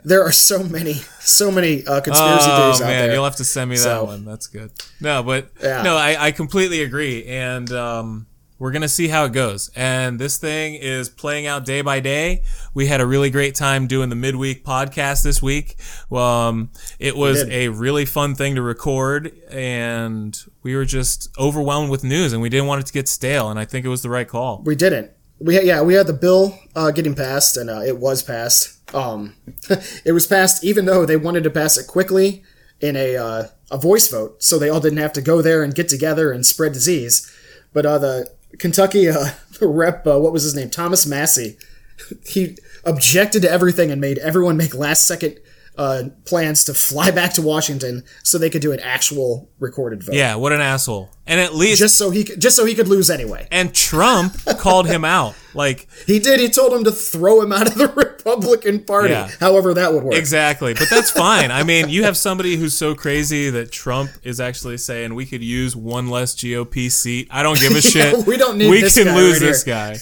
there 0.03 0.23
are 0.23 0.31
so 0.31 0.61
many, 0.63 0.93
so 1.19 1.49
many 1.51 1.85
uh, 1.87 2.01
conspiracy 2.01 2.47
Oh 2.51 2.55
theories 2.57 2.81
out 2.81 2.87
man, 2.87 3.05
there. 3.07 3.13
you'll 3.15 3.23
have 3.23 3.35
to 3.37 3.43
send 3.45 3.69
me 3.71 3.77
that 3.77 4.05
one. 4.05 4.25
That's 4.25 4.47
good. 4.47 4.71
No, 4.99 5.23
but 5.23 5.51
Yeah. 5.63 5.81
no, 5.83 5.95
I, 5.97 6.27
I 6.27 6.31
completely 6.31 6.81
agree, 6.83 7.25
and 7.25 7.71
um, 7.71 8.27
we're 8.61 8.71
gonna 8.71 8.87
see 8.87 9.07
how 9.07 9.25
it 9.25 9.33
goes. 9.33 9.71
And 9.75 10.19
this 10.19 10.37
thing 10.37 10.75
is 10.75 11.09
playing 11.09 11.47
out 11.47 11.65
day 11.65 11.81
by 11.81 11.99
day. 11.99 12.43
We 12.75 12.85
had 12.85 13.01
a 13.01 13.07
really 13.07 13.31
great 13.31 13.55
time 13.55 13.87
doing 13.87 14.09
the 14.09 14.15
midweek 14.15 14.63
podcast 14.63 15.23
this 15.23 15.41
week. 15.41 15.77
Um, 16.11 16.69
it 16.99 17.17
was 17.17 17.43
a 17.49 17.69
really 17.69 18.05
fun 18.05 18.35
thing 18.35 18.53
to 18.53 18.61
record, 18.61 19.35
and 19.49 20.37
we 20.61 20.75
were 20.75 20.85
just 20.85 21.35
overwhelmed 21.39 21.89
with 21.89 22.03
news, 22.03 22.33
and 22.33 22.41
we 22.41 22.49
didn't 22.49 22.67
want 22.67 22.81
it 22.81 22.85
to 22.85 22.93
get 22.93 23.07
stale. 23.07 23.49
And 23.49 23.59
I 23.59 23.65
think 23.65 23.83
it 23.83 23.89
was 23.89 24.03
the 24.03 24.11
right 24.11 24.27
call. 24.27 24.61
We 24.63 24.75
didn't. 24.75 25.09
We 25.39 25.55
had, 25.55 25.63
yeah, 25.65 25.81
we 25.81 25.95
had 25.95 26.05
the 26.05 26.13
bill 26.13 26.59
uh, 26.75 26.91
getting 26.91 27.15
passed, 27.15 27.57
and 27.57 27.67
uh, 27.67 27.81
it 27.81 27.97
was 27.97 28.21
passed. 28.21 28.77
Um, 28.93 29.33
it 30.05 30.11
was 30.11 30.27
passed 30.27 30.63
even 30.63 30.85
though 30.85 31.03
they 31.07 31.17
wanted 31.17 31.43
to 31.45 31.49
pass 31.49 31.79
it 31.79 31.87
quickly 31.87 32.43
in 32.79 32.95
a 32.95 33.17
uh, 33.17 33.43
a 33.71 33.77
voice 33.79 34.07
vote, 34.07 34.43
so 34.43 34.59
they 34.59 34.69
all 34.69 34.79
didn't 34.79 34.99
have 34.99 35.13
to 35.13 35.21
go 35.23 35.41
there 35.41 35.63
and 35.63 35.73
get 35.73 35.89
together 35.89 36.31
and 36.31 36.45
spread 36.45 36.73
disease. 36.73 37.27
But 37.73 37.87
uh, 37.87 37.97
the 37.97 38.40
Kentucky 38.57 39.09
uh, 39.09 39.29
rep, 39.61 40.05
uh, 40.07 40.19
what 40.19 40.33
was 40.33 40.43
his 40.43 40.55
name, 40.55 40.69
Thomas 40.69 41.05
Massie, 41.05 41.57
he 42.25 42.57
objected 42.83 43.41
to 43.43 43.51
everything 43.51 43.91
and 43.91 44.01
made 44.01 44.17
everyone 44.19 44.57
make 44.57 44.73
last 44.73 45.07
second 45.07 45.39
uh, 45.77 46.03
plans 46.25 46.63
to 46.65 46.73
fly 46.73 47.11
back 47.19 47.33
to 47.33 47.41
Washington 47.41 48.03
so 48.23 48.37
they 48.37 48.49
could 48.49 48.61
do 48.61 48.71
an 48.71 48.79
actual 48.81 49.49
recorded 49.59 50.03
vote. 50.03 50.15
Yeah, 50.15 50.35
what 50.35 50.51
an 50.51 50.61
asshole! 50.61 51.09
And 51.27 51.39
at 51.39 51.53
least, 51.55 51.79
Just 51.79 51.97
so 51.97 52.09
he 52.09 52.23
could, 52.25 52.41
just 52.41 52.55
so 52.57 52.65
he 52.65 52.75
could 52.75 52.87
lose 52.89 53.09
anyway. 53.09 53.47
and 53.51 53.73
Trump 53.73 54.35
called 54.57 54.87
him 54.87 55.05
out. 55.05 55.35
Like 55.53 55.89
He 56.07 56.19
did. 56.19 56.39
He 56.39 56.47
told 56.47 56.71
him 56.71 56.85
to 56.85 56.93
throw 56.93 57.41
him 57.41 57.51
out 57.51 57.67
of 57.67 57.75
the 57.75 57.87
Republican 57.95 58.85
Party. 58.85 59.09
Yeah. 59.09 59.29
However, 59.41 59.73
that 59.73 59.93
would 59.93 60.01
work. 60.01 60.13
Exactly, 60.15 60.73
but 60.73 60.87
that's 60.89 61.11
fine. 61.11 61.51
I 61.51 61.63
mean, 61.63 61.89
you 61.89 62.05
have 62.05 62.15
somebody 62.15 62.55
who's 62.55 62.73
so 62.73 62.95
crazy 62.95 63.49
that 63.49 63.69
Trump 63.69 64.11
is 64.23 64.39
actually 64.39 64.77
saying 64.77 65.13
we 65.13 65.25
could 65.25 65.43
use 65.43 65.75
one 65.75 66.07
less 66.07 66.35
GOP 66.35 66.89
seat. 66.89 67.27
I 67.31 67.43
don't 67.43 67.59
give 67.59 67.73
a 67.73 67.81
shit. 67.81 68.25
we 68.25 68.37
don't 68.37 68.57
need 68.59 68.69
We 68.69 68.79
can 68.89 69.13
lose 69.13 69.41
right 69.41 69.47
this 69.47 69.65
guy. 69.65 69.97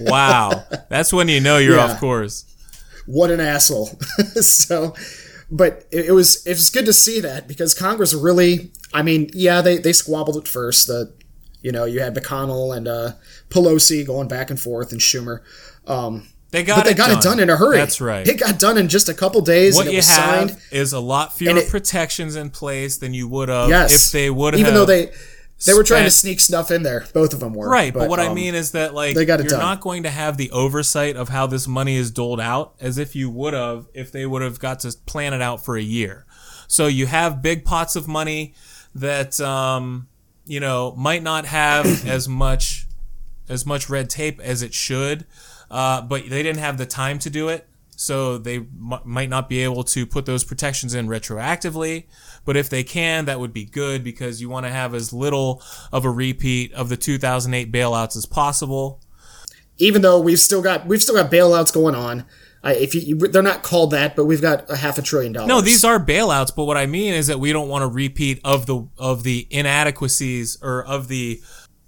Wow, 0.00 0.64
that's 0.88 1.12
when 1.12 1.28
you 1.28 1.38
know 1.40 1.58
you're 1.58 1.76
Yeah. 1.76 1.84
off 1.92 2.00
course. 2.00 2.44
What 3.10 3.30
an 3.30 3.40
asshole. 3.40 3.86
so, 4.42 4.94
but 5.50 5.86
it, 5.90 6.06
it 6.06 6.12
was 6.12 6.46
it 6.46 6.50
was 6.50 6.68
good 6.68 6.84
to 6.86 6.92
see 6.92 7.20
that 7.20 7.48
because 7.48 7.72
Congress 7.74 8.12
really. 8.12 8.70
I 8.92 9.02
mean, 9.02 9.30
yeah, 9.32 9.62
they 9.62 9.78
they 9.78 9.92
squabbled 9.94 10.36
at 10.36 10.46
first. 10.46 10.86
The 10.88 11.12
you 11.62 11.72
know 11.72 11.84
you 11.86 12.00
had 12.00 12.14
McConnell 12.14 12.76
and 12.76 12.86
uh, 12.86 13.12
Pelosi 13.48 14.06
going 14.06 14.28
back 14.28 14.50
and 14.50 14.60
forth 14.60 14.92
and 14.92 15.00
Schumer. 15.00 15.40
Um, 15.86 16.28
They 16.50 16.62
got 16.62 16.76
but 16.76 16.84
they 16.84 16.90
it 16.90 16.96
got 16.98 17.08
done. 17.08 17.18
it 17.18 17.22
done 17.22 17.40
in 17.40 17.48
a 17.50 17.56
hurry. 17.56 17.78
That's 17.78 18.00
right. 18.00 18.26
It 18.28 18.38
got 18.38 18.58
done 18.58 18.76
in 18.76 18.88
just 18.88 19.08
a 19.08 19.14
couple 19.14 19.40
days. 19.40 19.74
what 19.74 19.82
and 19.86 19.88
it 19.88 19.92
you 19.92 19.98
was 19.98 20.08
have 20.10 20.50
signed. 20.50 20.62
is 20.70 20.92
a 20.92 21.00
lot 21.00 21.32
fewer 21.32 21.56
it- 21.58 21.68
protections 21.70 22.36
in 22.36 22.50
place 22.50 22.98
than 22.98 23.14
you 23.14 23.26
would 23.28 23.48
have 23.48 23.68
Yes, 23.70 24.06
if 24.06 24.12
they 24.12 24.28
would 24.30 24.52
have. 24.54 24.60
even 24.60 24.74
though 24.74 24.84
they 24.86 25.12
they 25.66 25.74
were 25.74 25.82
trying 25.82 26.04
to 26.04 26.10
sneak 26.10 26.40
stuff 26.40 26.70
in 26.70 26.82
there. 26.82 27.06
Both 27.12 27.34
of 27.34 27.40
them 27.40 27.52
were 27.52 27.68
Right, 27.68 27.92
but, 27.92 28.08
what 28.08 28.20
I 28.20 28.28
um, 28.28 28.34
mean 28.34 28.54
is 28.54 28.72
that 28.72 28.94
like 28.94 29.14
they 29.14 29.24
got 29.24 29.40
it 29.40 29.44
you're 29.44 29.50
done. 29.50 29.60
not 29.60 29.80
going 29.80 30.04
to 30.04 30.10
have 30.10 30.36
the 30.36 30.50
oversight 30.52 31.16
of 31.16 31.28
how 31.28 31.46
this 31.46 31.66
money 31.66 31.96
is 31.96 32.10
doled 32.10 32.40
out 32.40 32.74
as 32.80 32.98
if 32.98 33.16
you 33.16 33.28
would 33.30 33.54
have 33.54 33.86
if 33.92 34.12
they 34.12 34.24
would 34.24 34.42
have 34.42 34.60
got 34.60 34.80
to 34.80 34.94
plan 35.06 35.34
it 35.34 35.42
out 35.42 35.64
for 35.64 35.76
a 35.76 35.82
year. 35.82 36.24
So 36.68 36.86
you 36.86 37.06
have 37.06 37.42
big 37.42 37.64
pots 37.64 37.96
of 37.96 38.06
money 38.06 38.54
that 38.94 39.40
um, 39.40 40.08
you 40.46 40.60
know 40.60 40.94
might 40.96 41.22
not 41.22 41.44
have 41.46 41.86
as 42.06 42.28
much 42.28 42.86
as 43.48 43.66
much 43.66 43.88
red 43.88 44.10
tape 44.10 44.40
as 44.40 44.62
it 44.62 44.74
should, 44.74 45.26
uh, 45.70 46.02
but 46.02 46.28
they 46.28 46.42
didn't 46.42 46.60
have 46.60 46.78
the 46.78 46.86
time 46.86 47.18
to 47.20 47.30
do 47.30 47.48
it. 47.48 47.66
So 48.00 48.38
they 48.38 48.58
m- 48.58 49.00
might 49.04 49.28
not 49.28 49.48
be 49.48 49.58
able 49.64 49.82
to 49.82 50.06
put 50.06 50.24
those 50.24 50.44
protections 50.44 50.94
in 50.94 51.08
retroactively. 51.08 52.04
But 52.44 52.56
if 52.56 52.70
they 52.70 52.84
can, 52.84 53.24
that 53.24 53.40
would 53.40 53.52
be 53.52 53.64
good 53.64 54.04
because 54.04 54.40
you 54.40 54.48
want 54.48 54.66
to 54.66 54.70
have 54.70 54.94
as 54.94 55.12
little 55.12 55.60
of 55.92 56.04
a 56.04 56.10
repeat 56.10 56.72
of 56.74 56.88
the 56.90 56.96
2008 56.96 57.72
bailouts 57.72 58.16
as 58.16 58.24
possible. 58.24 59.00
even 59.78 60.02
though 60.02 60.20
we've 60.20 60.38
still 60.40 60.62
got 60.62 60.86
we've 60.86 61.02
still 61.02 61.14
got 61.16 61.28
bailouts 61.30 61.72
going 61.72 61.94
on. 61.96 62.24
I, 62.62 62.74
if 62.74 62.94
you, 62.94 63.00
you- 63.00 63.16
they're 63.28 63.42
not 63.42 63.62
called 63.64 63.90
that, 63.92 64.14
but 64.16 64.26
we've 64.26 64.42
got 64.42 64.68
a 64.70 64.76
half 64.76 64.96
a 64.98 65.02
trillion 65.02 65.32
dollars. 65.32 65.48
No, 65.48 65.60
these 65.60 65.84
are 65.84 65.98
bailouts, 65.98 66.54
but 66.54 66.64
what 66.66 66.76
I 66.76 66.86
mean 66.86 67.14
is 67.14 67.26
that 67.28 67.38
we 67.40 67.52
don't 67.52 67.68
want 67.68 67.82
a 67.84 67.88
repeat 67.88 68.40
of 68.44 68.66
the 68.66 68.86
of 68.96 69.22
the 69.24 69.46
inadequacies 69.50 70.56
or 70.62 70.84
of 70.84 71.08
the 71.08 71.40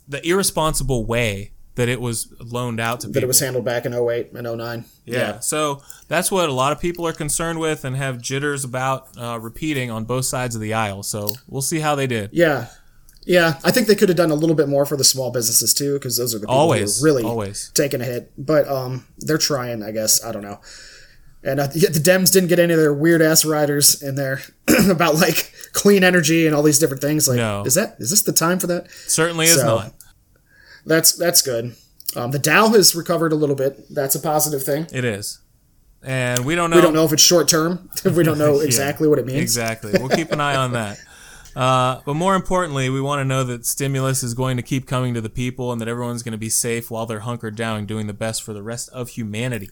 the 0.08 0.26
irresponsible 0.28 1.04
way 1.06 1.52
that 1.76 1.88
it 1.88 2.00
was 2.00 2.32
loaned 2.40 2.80
out 2.80 3.00
to 3.00 3.06
that 3.06 3.12
people. 3.14 3.24
it 3.24 3.28
was 3.28 3.40
handled 3.40 3.64
back 3.64 3.86
in 3.86 3.94
08 3.94 4.32
and 4.32 4.58
09. 4.58 4.84
Yeah. 5.04 5.38
So 5.40 5.82
that's 6.08 6.30
what 6.30 6.48
a 6.48 6.52
lot 6.52 6.72
of 6.72 6.80
people 6.80 7.06
are 7.06 7.12
concerned 7.12 7.58
with 7.60 7.84
and 7.84 7.96
have 7.96 8.20
jitters 8.20 8.64
about 8.64 9.08
uh, 9.16 9.38
repeating 9.40 9.90
on 9.90 10.04
both 10.04 10.24
sides 10.24 10.54
of 10.54 10.60
the 10.60 10.74
aisle. 10.74 11.02
So 11.02 11.28
we'll 11.48 11.62
see 11.62 11.80
how 11.80 11.94
they 11.94 12.06
did. 12.06 12.30
yeah, 12.32 12.66
yeah. 13.24 13.58
I 13.64 13.70
think 13.70 13.86
they 13.86 13.94
could 13.94 14.08
have 14.08 14.16
done 14.16 14.30
a 14.30 14.34
little 14.34 14.56
bit 14.56 14.68
more 14.68 14.84
for 14.84 14.96
the 14.96 15.04
small 15.04 15.30
businesses 15.30 15.72
too, 15.72 15.94
because 15.94 16.16
those 16.16 16.34
are 16.34 16.38
the 16.38 16.46
people 16.46 16.54
Always, 16.56 17.00
who 17.00 17.04
are 17.04 17.06
really 17.12 17.22
always. 17.24 17.70
taking 17.74 18.00
a 18.00 18.04
hit. 18.04 18.32
But 18.36 18.66
um, 18.68 19.06
they're 19.18 19.38
trying, 19.38 19.82
I 19.82 19.92
guess. 19.92 20.24
I 20.24 20.32
don't 20.32 20.42
know. 20.42 20.60
And 21.42 21.58
uh, 21.60 21.68
the 21.68 22.02
Dems 22.02 22.30
didn't 22.32 22.48
get 22.50 22.58
any 22.58 22.74
of 22.74 22.78
their 22.80 22.92
weird 22.92 23.22
ass 23.22 23.46
riders 23.46 24.02
in 24.02 24.14
there 24.16 24.40
about 24.90 25.14
like 25.14 25.52
clean 25.72 26.04
energy 26.04 26.46
and 26.46 26.54
all 26.54 26.62
these 26.62 26.78
different 26.78 27.00
things. 27.00 27.26
Like, 27.28 27.38
No. 27.38 27.62
is 27.64 27.74
that 27.76 27.96
is 27.98 28.10
this 28.10 28.22
the 28.22 28.32
time 28.32 28.58
for 28.58 28.66
that? 28.66 28.90
Certainly 28.90 29.46
is 29.46 29.62
not. 29.62 29.94
That's 30.84 31.12
that's 31.12 31.42
good. 31.42 31.76
Um, 32.16 32.30
the 32.30 32.38
Dow 32.38 32.68
has 32.68 32.94
recovered 32.94 33.32
a 33.32 33.36
little 33.36 33.54
bit. 33.54 33.92
That's 33.92 34.14
a 34.14 34.20
positive 34.20 34.62
thing. 34.62 34.86
It 34.92 35.04
is. 35.04 35.40
And 36.02 36.44
we 36.44 36.54
don't 36.54 36.70
know. 36.70 36.76
We 36.76 36.82
don't 36.82 36.94
know 36.94 37.04
if 37.04 37.12
it's 37.12 37.22
short 37.22 37.48
term. 37.48 37.90
we 38.04 38.24
don't 38.24 38.38
know 38.38 38.60
exactly 38.60 39.06
what 39.08 39.18
it 39.18 39.26
means. 39.26 39.40
Exactly. 39.40 39.92
We'll 39.98 40.08
keep 40.08 40.32
an 40.32 40.40
eye 40.40 40.56
on 40.56 40.72
that. 40.72 40.98
Uh, 41.56 42.00
but 42.06 42.14
more 42.14 42.36
importantly, 42.36 42.88
we 42.90 43.00
want 43.00 43.18
to 43.18 43.24
know 43.24 43.42
that 43.42 43.66
stimulus 43.66 44.22
is 44.22 44.34
going 44.34 44.56
to 44.56 44.62
keep 44.62 44.86
coming 44.86 45.14
to 45.14 45.20
the 45.20 45.28
people 45.28 45.72
and 45.72 45.80
that 45.80 45.88
everyone's 45.88 46.22
going 46.22 46.30
to 46.30 46.38
be 46.38 46.48
safe 46.48 46.92
while 46.92 47.06
they're 47.06 47.20
hunkered 47.20 47.56
down 47.56 47.86
doing 47.86 48.06
the 48.06 48.12
best 48.12 48.44
for 48.44 48.52
the 48.52 48.62
rest 48.62 48.88
of 48.90 49.08
humanity. 49.08 49.68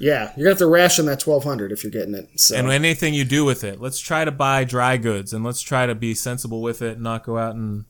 Yeah, 0.00 0.32
you're 0.34 0.46
gonna 0.46 0.48
have 0.48 0.58
to 0.58 0.66
ration 0.66 1.04
that 1.06 1.20
twelve 1.20 1.44
hundred 1.44 1.72
if 1.72 1.84
you're 1.84 1.92
getting 1.92 2.14
it. 2.14 2.40
So 2.40 2.56
And 2.56 2.70
anything 2.70 3.12
you 3.12 3.24
do 3.24 3.44
with 3.44 3.62
it, 3.62 3.80
let's 3.80 4.00
try 4.00 4.24
to 4.24 4.32
buy 4.32 4.64
dry 4.64 4.96
goods 4.96 5.34
and 5.34 5.44
let's 5.44 5.60
try 5.60 5.84
to 5.84 5.94
be 5.94 6.14
sensible 6.14 6.62
with 6.62 6.80
it 6.80 6.94
and 6.94 7.02
not 7.02 7.22
go 7.22 7.36
out 7.36 7.54
and, 7.54 7.84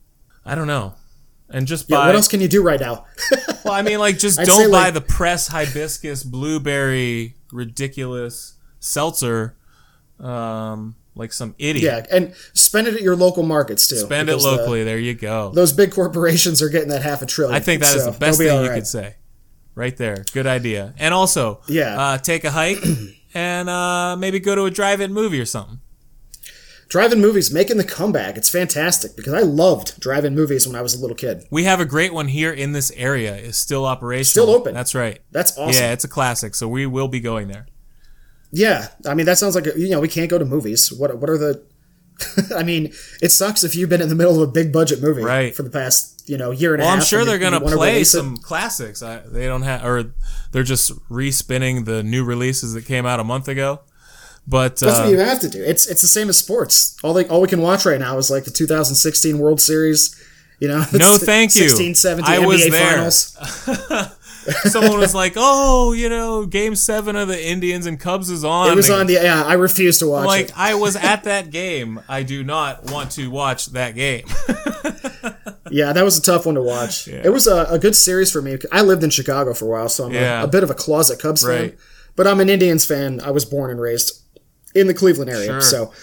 I 0.45 0.53
don't 0.53 0.67
know. 0.67 0.93
And 1.53 1.67
just 1.67 1.89
buy. 1.89 1.97
yeah, 1.99 2.05
what 2.07 2.15
else 2.15 2.27
can 2.27 2.39
you 2.41 2.47
do 2.47 2.63
right 2.63 2.79
now? 2.79 3.05
Well, 3.63 3.73
I 3.75 3.83
mean, 3.83 3.99
like, 3.99 4.17
just 4.17 4.39
don't 4.39 4.71
buy 4.71 4.85
like- 4.85 4.93
the 4.95 5.01
press 5.01 5.47
hibiscus 5.47 6.23
blueberry 6.23 7.35
ridiculous 7.51 8.55
seltzer, 8.79 9.55
um, 10.19 10.95
like 11.15 11.31
some 11.31 11.53
idiot. 11.59 12.07
yeah, 12.09 12.15
and 12.17 12.33
spend 12.53 12.87
it 12.87 12.95
at 12.95 13.01
your 13.03 13.15
local 13.15 13.43
markets 13.43 13.87
too. 13.87 13.97
Spend 13.97 14.29
it 14.29 14.35
uh, 14.39 14.43
locally. 14.43 14.83
there 14.83 14.97
you 14.97 15.13
go. 15.13 15.51
those 15.53 15.73
big 15.73 15.91
corporations 15.91 16.61
are 16.61 16.69
getting 16.69 16.89
that 16.89 17.03
half 17.03 17.21
a 17.21 17.25
trillion. 17.27 17.55
I 17.55 17.59
think 17.59 17.81
that 17.81 17.95
is 17.95 18.03
so 18.03 18.11
the 18.11 18.17
best 18.17 18.39
be 18.39 18.45
thing 18.45 18.57
all 18.57 18.63
you 18.63 18.69
could 18.71 18.87
say. 18.87 19.15
Right 19.75 19.95
there. 19.95 20.25
Good 20.33 20.47
idea. 20.47 20.93
And 20.97 21.13
also, 21.13 21.61
Yeah. 21.67 21.99
uh, 22.01 22.17
take 22.17 22.43
a 22.43 22.51
hike 22.51 22.79
and 23.33 23.69
uh, 23.69 24.15
maybe 24.17 24.39
go 24.39 24.55
to 24.55 24.63
a 24.65 24.71
drive-in 24.71 25.13
movie 25.13 25.39
or 25.39 25.45
something. 25.45 25.79
Drive-in 26.91 27.21
movies 27.21 27.53
making 27.53 27.77
the 27.77 27.85
comeback. 27.85 28.35
It's 28.35 28.49
fantastic 28.49 29.15
because 29.15 29.33
I 29.33 29.39
loved 29.39 29.97
drive-in 30.01 30.35
movies 30.35 30.67
when 30.67 30.75
I 30.75 30.81
was 30.81 30.93
a 30.93 30.99
little 30.99 31.15
kid. 31.15 31.45
We 31.49 31.63
have 31.63 31.79
a 31.79 31.85
great 31.85 32.13
one 32.13 32.27
here 32.27 32.51
in 32.51 32.73
this 32.73 32.91
area. 32.97 33.33
It's 33.33 33.57
still 33.57 33.85
operational. 33.85 34.45
Still 34.45 34.55
open. 34.55 34.73
That's 34.73 34.93
right. 34.93 35.21
That's 35.31 35.57
awesome. 35.57 35.81
Yeah, 35.81 35.93
it's 35.93 36.03
a 36.03 36.09
classic. 36.09 36.53
So 36.53 36.67
we 36.67 36.85
will 36.85 37.07
be 37.07 37.21
going 37.21 37.47
there. 37.47 37.65
Yeah, 38.51 38.89
I 39.07 39.13
mean 39.13 39.25
that 39.27 39.37
sounds 39.37 39.55
like 39.55 39.65
you 39.77 39.89
know 39.89 40.01
we 40.01 40.09
can't 40.09 40.29
go 40.29 40.37
to 40.37 40.43
movies. 40.43 40.91
What 40.91 41.17
what 41.17 41.29
are 41.29 41.37
the? 41.37 41.63
I 42.55 42.63
mean, 42.63 42.91
it 43.21 43.29
sucks 43.31 43.63
if 43.63 43.73
you've 43.75 43.89
been 43.89 44.01
in 44.01 44.09
the 44.09 44.15
middle 44.15 44.35
of 44.43 44.47
a 44.49 44.51
big 44.51 44.73
budget 44.73 45.01
movie 45.01 45.23
Right. 45.23 45.55
for 45.55 45.63
the 45.63 45.69
past 45.69 46.23
you 46.29 46.37
know 46.37 46.51
year 46.51 46.73
and 46.73 46.81
Well, 46.81 46.89
a 46.89 46.91
half. 46.91 46.97
Well, 46.97 47.01
I'm 47.01 47.05
sure 47.07 47.23
they're 47.25 47.39
gonna 47.39 47.61
play 47.61 47.93
release 47.93 48.13
it. 48.13 48.17
some 48.17 48.35
classics. 48.35 49.01
I, 49.01 49.19
they 49.19 49.45
don't 49.47 49.61
have, 49.61 49.85
or 49.85 50.13
they're 50.51 50.63
just 50.63 50.91
respinning 51.09 51.85
the 51.85 52.03
new 52.03 52.25
releases 52.25 52.73
that 52.73 52.85
came 52.85 53.05
out 53.05 53.21
a 53.21 53.23
month 53.23 53.47
ago. 53.47 53.79
But 54.47 54.77
That's 54.77 54.97
uh, 54.99 55.03
what 55.03 55.11
you 55.11 55.19
have 55.19 55.39
to 55.41 55.49
do. 55.49 55.63
It's 55.63 55.87
it's 55.87 56.01
the 56.01 56.07
same 56.07 56.27
as 56.29 56.37
sports. 56.37 56.97
All 57.03 57.13
they 57.13 57.27
all 57.27 57.41
we 57.41 57.47
can 57.47 57.61
watch 57.61 57.85
right 57.85 57.99
now 57.99 58.17
is 58.17 58.29
like 58.31 58.43
the 58.43 58.51
2016 58.51 59.37
World 59.39 59.61
Series. 59.61 60.15
You 60.59 60.67
know, 60.67 60.83
No, 60.93 61.17
thank 61.17 61.55
you. 61.55 61.69
16, 61.69 61.95
17 61.95 62.31
I 62.31 62.37
NBA 62.37 62.45
was 62.47 62.69
there. 62.69 62.87
finals. 62.91 64.11
someone 64.71 64.99
was 64.99 65.15
like, 65.15 65.33
"Oh, 65.35 65.93
you 65.93 66.07
know, 66.09 66.45
Game 66.45 66.75
Seven 66.75 67.15
of 67.15 67.27
the 67.27 67.43
Indians 67.47 67.85
and 67.87 67.99
Cubs 67.99 68.29
is 68.29 68.43
on." 68.43 68.71
It 68.71 68.75
was 68.75 68.89
And 68.89 68.99
on 69.01 69.07
the 69.07 69.13
yeah. 69.13 69.43
I 69.43 69.53
refuse 69.53 69.97
to 69.99 70.07
watch 70.07 70.25
like 70.27 70.45
it. 70.49 70.53
I 70.57 70.75
was 70.75 70.95
at 70.95 71.23
that 71.25 71.49
game. 71.51 71.99
I 72.09 72.23
do 72.23 72.43
not 72.43 72.91
want 72.91 73.11
to 73.11 73.29
watch 73.29 73.67
that 73.67 73.95
game. 73.95 74.25
Yeah, 75.73 75.93
that 75.93 76.03
was 76.03 76.17
a 76.17 76.21
tough 76.21 76.45
one 76.45 76.55
to 76.55 76.61
watch. 76.61 77.07
It 77.07 77.31
was 77.31 77.47
a, 77.47 77.63
a 77.69 77.79
good 77.79 77.95
series 77.95 78.29
for 78.29 78.41
me. 78.41 78.57
I 78.73 78.81
lived 78.81 79.05
in 79.05 79.09
Chicago 79.09 79.53
for 79.53 79.65
a 79.65 79.69
while, 79.69 79.87
so 79.87 80.07
I'm 80.07 80.11
Yeah. 80.13 80.41
a, 80.41 80.43
a 80.43 80.47
bit 80.47 80.63
of 80.63 80.69
a 80.69 80.73
closet 80.73 81.17
Cubs 81.17 81.45
Right. 81.45 81.69
fan. 81.71 81.79
But 82.17 82.27
I'm 82.27 82.41
an 82.41 82.49
Indians 82.49 82.85
fan. 82.85 83.21
I 83.21 83.31
was 83.31 83.45
born 83.45 83.71
and 83.71 83.79
raised 83.79 84.20
in 84.75 84.87
the 84.87 84.93
Cleveland 84.93 85.29
area, 85.29 85.45
Sure. 85.47 85.61
so 85.61 85.93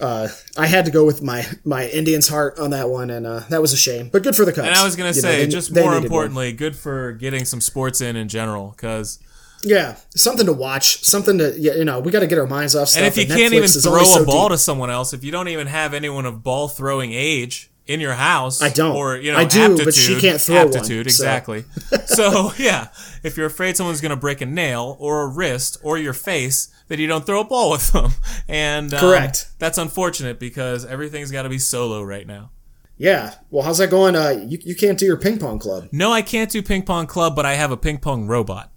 uh, 0.00 0.28
I 0.56 0.66
had 0.66 0.86
to 0.86 0.90
go 0.90 1.04
with 1.04 1.22
my 1.22 1.44
my 1.64 1.86
Indians 1.88 2.26
heart 2.28 2.58
on 2.58 2.70
that 2.70 2.88
one, 2.88 3.10
and 3.10 3.26
uh, 3.26 3.40
that 3.50 3.60
was 3.60 3.72
a 3.72 3.76
shame. 3.76 4.08
But 4.10 4.22
good 4.22 4.34
for 4.34 4.44
the 4.44 4.52
Cubs. 4.52 4.66
And 4.68 4.76
I 4.76 4.82
was 4.84 4.96
gonna 4.96 5.10
You 5.10 5.16
know, 5.22 5.28
say, 5.28 5.44
they- 5.44 5.50
just 5.50 5.74
more 5.74 5.82
needed 5.84 5.94
one. 5.94 6.02
importantly, 6.04 6.52
good 6.52 6.74
for 6.76 7.12
getting 7.12 7.44
some 7.44 7.60
sports 7.60 8.00
in 8.00 8.16
in 8.16 8.28
general. 8.28 8.70
Because 8.74 9.18
Yeah, 9.62 9.96
something 10.16 10.46
to 10.46 10.54
watch, 10.54 11.04
something 11.04 11.36
to 11.38 11.58
you 11.58 11.84
know, 11.84 12.00
we 12.00 12.10
got 12.10 12.20
to 12.20 12.26
get 12.26 12.38
our 12.38 12.46
minds 12.46 12.74
off 12.74 12.88
stuff. 12.88 13.02
And 13.02 13.06
if 13.08 13.16
you 13.18 13.24
and 13.24 13.32
can't 13.40 13.52
even 13.52 13.68
throw 13.68 14.00
a 14.00 14.04
so 14.06 14.24
ball 14.24 14.48
deep. 14.48 14.54
to 14.54 14.58
someone 14.58 14.90
else, 14.90 15.12
if 15.12 15.22
you 15.22 15.30
don't 15.32 15.48
even 15.48 15.66
have 15.66 15.92
anyone 15.92 16.24
of 16.24 16.42
ball 16.42 16.68
throwing 16.68 17.12
age 17.12 17.70
in 17.86 18.00
your 18.00 18.14
house, 18.14 18.62
I 18.62 18.70
don't. 18.70 18.96
or 18.96 19.16
you 19.18 19.32
know, 19.32 19.38
I 19.38 19.44
do, 19.44 19.60
aptitude, 19.64 19.84
but 19.84 19.94
she 19.94 20.18
can't 20.18 20.40
throw 20.40 20.64
one, 20.64 20.68
aptitude, 20.68 21.10
so. 21.10 21.24
exactly. 21.24 21.64
so 22.06 22.52
yeah, 22.56 22.88
if 23.22 23.36
you're 23.36 23.48
afraid 23.48 23.76
someone's 23.76 24.00
going 24.00 24.10
to 24.10 24.16
break 24.16 24.40
a 24.40 24.46
nail 24.46 24.96
or 24.98 25.24
a 25.24 25.26
wrist 25.26 25.76
or 25.82 25.98
your 25.98 26.14
face, 26.14 26.68
then 26.90 26.98
you 26.98 27.06
don't 27.06 27.24
throw 27.24 27.40
a 27.40 27.44
ball 27.44 27.70
with 27.76 27.92
them. 27.92 28.10
And 28.48 28.92
um, 28.92 29.00
Correct. 29.00 29.46
That's 29.58 29.78
unfortunate 29.78 30.38
because 30.38 30.84
everything's 30.84 31.30
got 31.30 31.44
to 31.44 31.48
be 31.48 31.58
solo 31.58 32.02
right 32.02 32.26
now. 32.26 32.50
yeah, 32.98 33.36
well, 33.50 33.62
how's 33.64 33.78
that 33.78 33.88
going? 33.88 34.14
Uh, 34.16 34.44
you 34.46 34.58
you 34.62 34.74
can't 34.74 34.98
do 34.98 35.06
your 35.06 35.16
ping 35.16 35.38
pong 35.38 35.58
club. 35.58 35.88
No, 35.92 36.12
I 36.12 36.20
can't 36.20 36.50
do 36.50 36.60
ping 36.62 36.82
pong 36.82 37.06
club, 37.06 37.34
but 37.34 37.46
I 37.46 37.54
have 37.54 37.70
a 37.70 37.76
ping 37.76 37.98
pong 37.98 38.26
robot. 38.26 38.70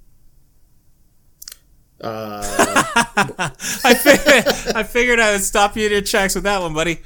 Uh, 1.99 2.43
I, 3.85 3.93
figured, 3.93 4.45
I 4.75 4.83
figured 4.83 5.19
I 5.21 5.31
would 5.31 5.41
stop 5.41 5.77
you 5.77 5.85
in 5.85 5.91
your 5.93 6.01
tracks 6.01 6.35
with 6.35 6.43
that 6.43 6.61
one, 6.61 6.73
buddy. 6.73 6.97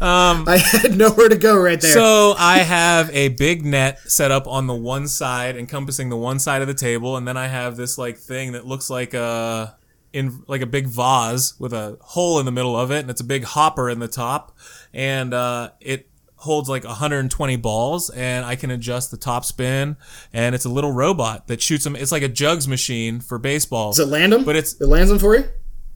Um, 0.00 0.48
I 0.48 0.56
had 0.56 0.96
nowhere 0.96 1.28
to 1.28 1.36
go 1.36 1.56
right 1.58 1.78
there. 1.78 1.92
So 1.92 2.34
I 2.38 2.58
have 2.58 3.10
a 3.10 3.28
big 3.28 3.66
net 3.66 3.98
set 4.10 4.30
up 4.30 4.46
on 4.46 4.66
the 4.66 4.74
one 4.74 5.08
side, 5.08 5.56
encompassing 5.56 6.08
the 6.08 6.16
one 6.16 6.38
side 6.38 6.62
of 6.62 6.68
the 6.68 6.74
table, 6.74 7.18
and 7.18 7.28
then 7.28 7.36
I 7.36 7.48
have 7.48 7.76
this 7.76 7.98
like 7.98 8.16
thing 8.16 8.52
that 8.52 8.66
looks 8.66 8.88
like 8.88 9.12
a 9.12 9.76
in 10.16 10.42
like 10.46 10.62
a 10.62 10.66
big 10.66 10.86
vase 10.86 11.54
with 11.60 11.72
a 11.72 11.98
hole 12.00 12.38
in 12.40 12.46
the 12.46 12.52
middle 12.52 12.76
of 12.76 12.90
it, 12.90 13.00
and 13.00 13.10
it's 13.10 13.20
a 13.20 13.24
big 13.24 13.44
hopper 13.44 13.90
in 13.90 13.98
the 13.98 14.08
top, 14.08 14.56
and 14.94 15.32
uh, 15.34 15.70
it 15.80 16.08
holds 16.38 16.68
like 16.68 16.84
120 16.84 17.56
balls, 17.56 18.10
and 18.10 18.44
I 18.44 18.56
can 18.56 18.70
adjust 18.70 19.10
the 19.10 19.16
top 19.16 19.44
spin, 19.44 19.96
and 20.32 20.54
it's 20.54 20.64
a 20.64 20.68
little 20.68 20.92
robot 20.92 21.46
that 21.48 21.60
shoots 21.62 21.84
them. 21.84 21.96
It's 21.96 22.12
like 22.12 22.22
a 22.22 22.28
jugs 22.28 22.66
machine 22.68 23.20
for 23.20 23.38
baseball. 23.38 23.90
Does 23.90 24.00
it 24.00 24.08
land 24.08 24.32
them? 24.32 24.44
But 24.44 24.56
it's 24.56 24.80
it 24.80 24.86
lands 24.86 25.10
them 25.10 25.18
for 25.18 25.36
you. 25.36 25.44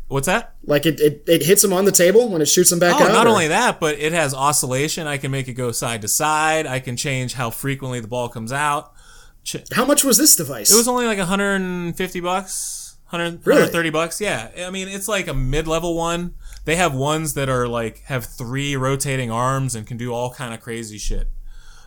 what's 0.09 0.27
that? 0.27 0.55
Like 0.65 0.87
it, 0.87 0.99
it, 1.01 1.23
it 1.27 1.43
hits 1.45 1.63
them 1.63 1.73
on 1.73 1.85
the 1.85 1.93
table 1.93 2.29
when 2.29 2.43
it 2.43 2.47
shoots 2.47 2.71
them 2.71 2.79
back 2.79 3.01
Oh, 3.01 3.05
out. 3.05 3.13
not 3.13 3.27
or- 3.27 3.31
only 3.31 3.49
that, 3.49 3.81
but 3.81 3.99
it 3.99 4.13
has 4.13 4.35
oscillation. 4.35 5.07
I 5.07 5.19
can 5.19 5.31
make 5.31 5.47
it 5.49 5.55
go 5.55 5.73
side 5.73 6.03
to 6.03 6.09
side. 6.09 6.67
I 6.67 6.81
can 6.81 6.97
change 6.97 7.35
how 7.35 7.51
frequently 7.51 8.01
the 8.01 8.09
ball 8.09 8.29
comes 8.29 8.53
out. 8.53 8.93
How 9.73 9.85
much 9.87 10.05
was 10.05 10.19
this 10.19 10.37
device? 10.37 10.71
It 10.73 10.77
was 10.77 10.87
only 10.89 11.07
like 11.07 11.17
150 11.19 12.21
bucks, 12.21 12.90
100, 13.11 13.47
Really? 13.47 13.61
130 13.61 13.91
bucks. 13.91 14.21
Yeah, 14.21 14.51
I 14.67 14.71
mean 14.71 14.89
it's 14.89 15.09
like 15.09 15.29
a 15.29 15.35
mid-level 15.35 15.95
one. 15.97 16.35
They 16.65 16.77
have 16.77 16.95
ones 16.95 17.35
that 17.35 17.49
are 17.49 17.67
like 17.69 18.01
have 18.05 18.25
three 18.25 18.77
rotating 18.77 19.31
arms 19.31 19.75
and 19.75 19.87
can 19.87 19.97
do 19.97 20.13
all 20.13 20.33
kind 20.33 20.55
of 20.55 20.61
crazy 20.61 20.99
shit. 20.99 21.29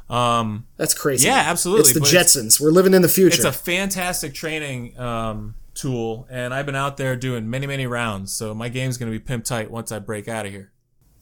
Um, 0.09 0.67
That's 0.77 0.93
crazy. 0.93 1.27
Yeah, 1.27 1.43
absolutely, 1.45 1.81
It's 1.81 1.93
the 1.93 1.99
but 2.01 2.13
it's- 2.13 2.35
Jetsons. 2.35 2.59
We're 2.59 2.71
living 2.71 2.93
in 2.93 3.01
the 3.01 3.09
future. 3.09 3.35
it's 3.35 3.45
a 3.45 3.51
fantastic 3.53 4.33
training 4.33 4.99
um, 4.99 5.55
tool, 5.73 6.27
and 6.29 6.53
I've 6.53 6.65
been 6.65 6.75
out 6.75 6.97
there 6.97 7.15
doing 7.15 7.49
many, 7.49 7.65
many 7.67 7.87
rounds. 7.87 8.33
So 8.33 8.53
my 8.53 8.67
game's 8.69 8.97
gonna 8.97 9.11
be 9.11 9.19
pimp 9.19 9.45
tight 9.45 9.71
once 9.71 9.91
I 9.91 9.99
break 9.99 10.27
out 10.27 10.45
of 10.45 10.51
here. 10.51 10.71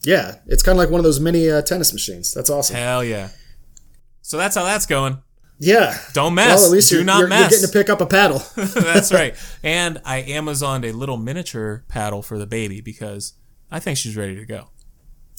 yeah, 0.02 0.36
it's 0.46 0.62
kind 0.64 0.76
of 0.76 0.80
like 0.80 0.90
one 0.90 0.98
of 0.98 1.04
those 1.04 1.20
mini 1.20 1.48
uh, 1.48 1.62
tennis 1.62 1.92
machines. 1.92 2.32
That's 2.34 2.50
awesome. 2.50 2.74
Hell 2.76 3.04
yeah! 3.04 3.28
So 4.20 4.36
that's 4.36 4.56
how 4.56 4.64
that's 4.64 4.84
going. 4.86 5.18
Yeah. 5.58 5.96
Don't 6.12 6.34
mess. 6.34 6.58
Well, 6.58 6.66
at 6.66 6.72
least 6.72 6.90
Do 6.90 6.96
you're, 6.96 7.04
not 7.04 7.18
you're, 7.20 7.28
mess. 7.28 7.40
you're 7.40 7.60
getting 7.60 7.66
to 7.66 7.72
pick 7.72 7.88
up 7.90 8.00
a 8.00 8.06
paddle. 8.06 8.42
That's 8.56 9.12
right. 9.12 9.34
And 9.62 10.00
I 10.04 10.22
Amazoned 10.22 10.84
a 10.84 10.92
little 10.92 11.16
miniature 11.16 11.84
paddle 11.88 12.22
for 12.22 12.38
the 12.38 12.46
baby 12.46 12.80
because 12.80 13.34
I 13.70 13.78
think 13.78 13.96
she's 13.98 14.16
ready 14.16 14.34
to 14.36 14.44
go. 14.44 14.70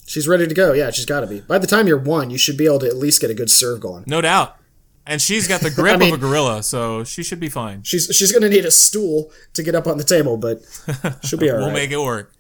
she's 0.08 0.28
ready 0.28 0.48
to 0.48 0.54
go. 0.56 0.72
Yeah, 0.74 0.92
she's 0.92 1.06
got 1.06 1.22
to 1.22 1.28
be. 1.28 1.42
By 1.42 1.58
the 1.58 1.68
time 1.68 1.88
you're 1.88 1.98
one, 2.00 2.30
you 2.30 2.38
should 2.38 2.58
be 2.58 2.66
able 2.66 2.80
to 2.80 2.88
at 2.88 2.96
least 2.96 3.20
get 3.22 3.30
a 3.30 3.34
good 3.34 3.50
serve 3.50 3.82
going. 3.82 4.06
No 4.08 4.22
doubt. 4.22 4.56
And 5.06 5.22
she's 5.22 5.48
got 5.50 5.60
the 5.60 5.70
grip 5.76 5.96
I 5.96 5.98
mean- 5.98 6.14
of 6.14 6.20
a 6.20 6.22
gorilla, 6.26 6.64
so 6.64 7.04
she 7.04 7.24
should 7.24 7.42
be 7.42 7.50
fine. 7.50 7.84
She's 7.84 8.06
she's 8.14 8.32
going 8.32 8.44
to 8.44 8.50
need 8.50 8.64
a 8.66 8.72
stool 8.72 9.30
to 9.56 9.62
get 9.64 9.76
up 9.76 9.86
on 9.88 9.98
the 9.98 10.04
table, 10.06 10.38
but 10.38 10.62
she'll 11.26 11.38
be 11.40 11.50
all 11.50 11.58
right. 11.58 11.64
We'll 11.66 11.74
make 11.74 11.92
it 11.92 11.98
work. 12.00 12.32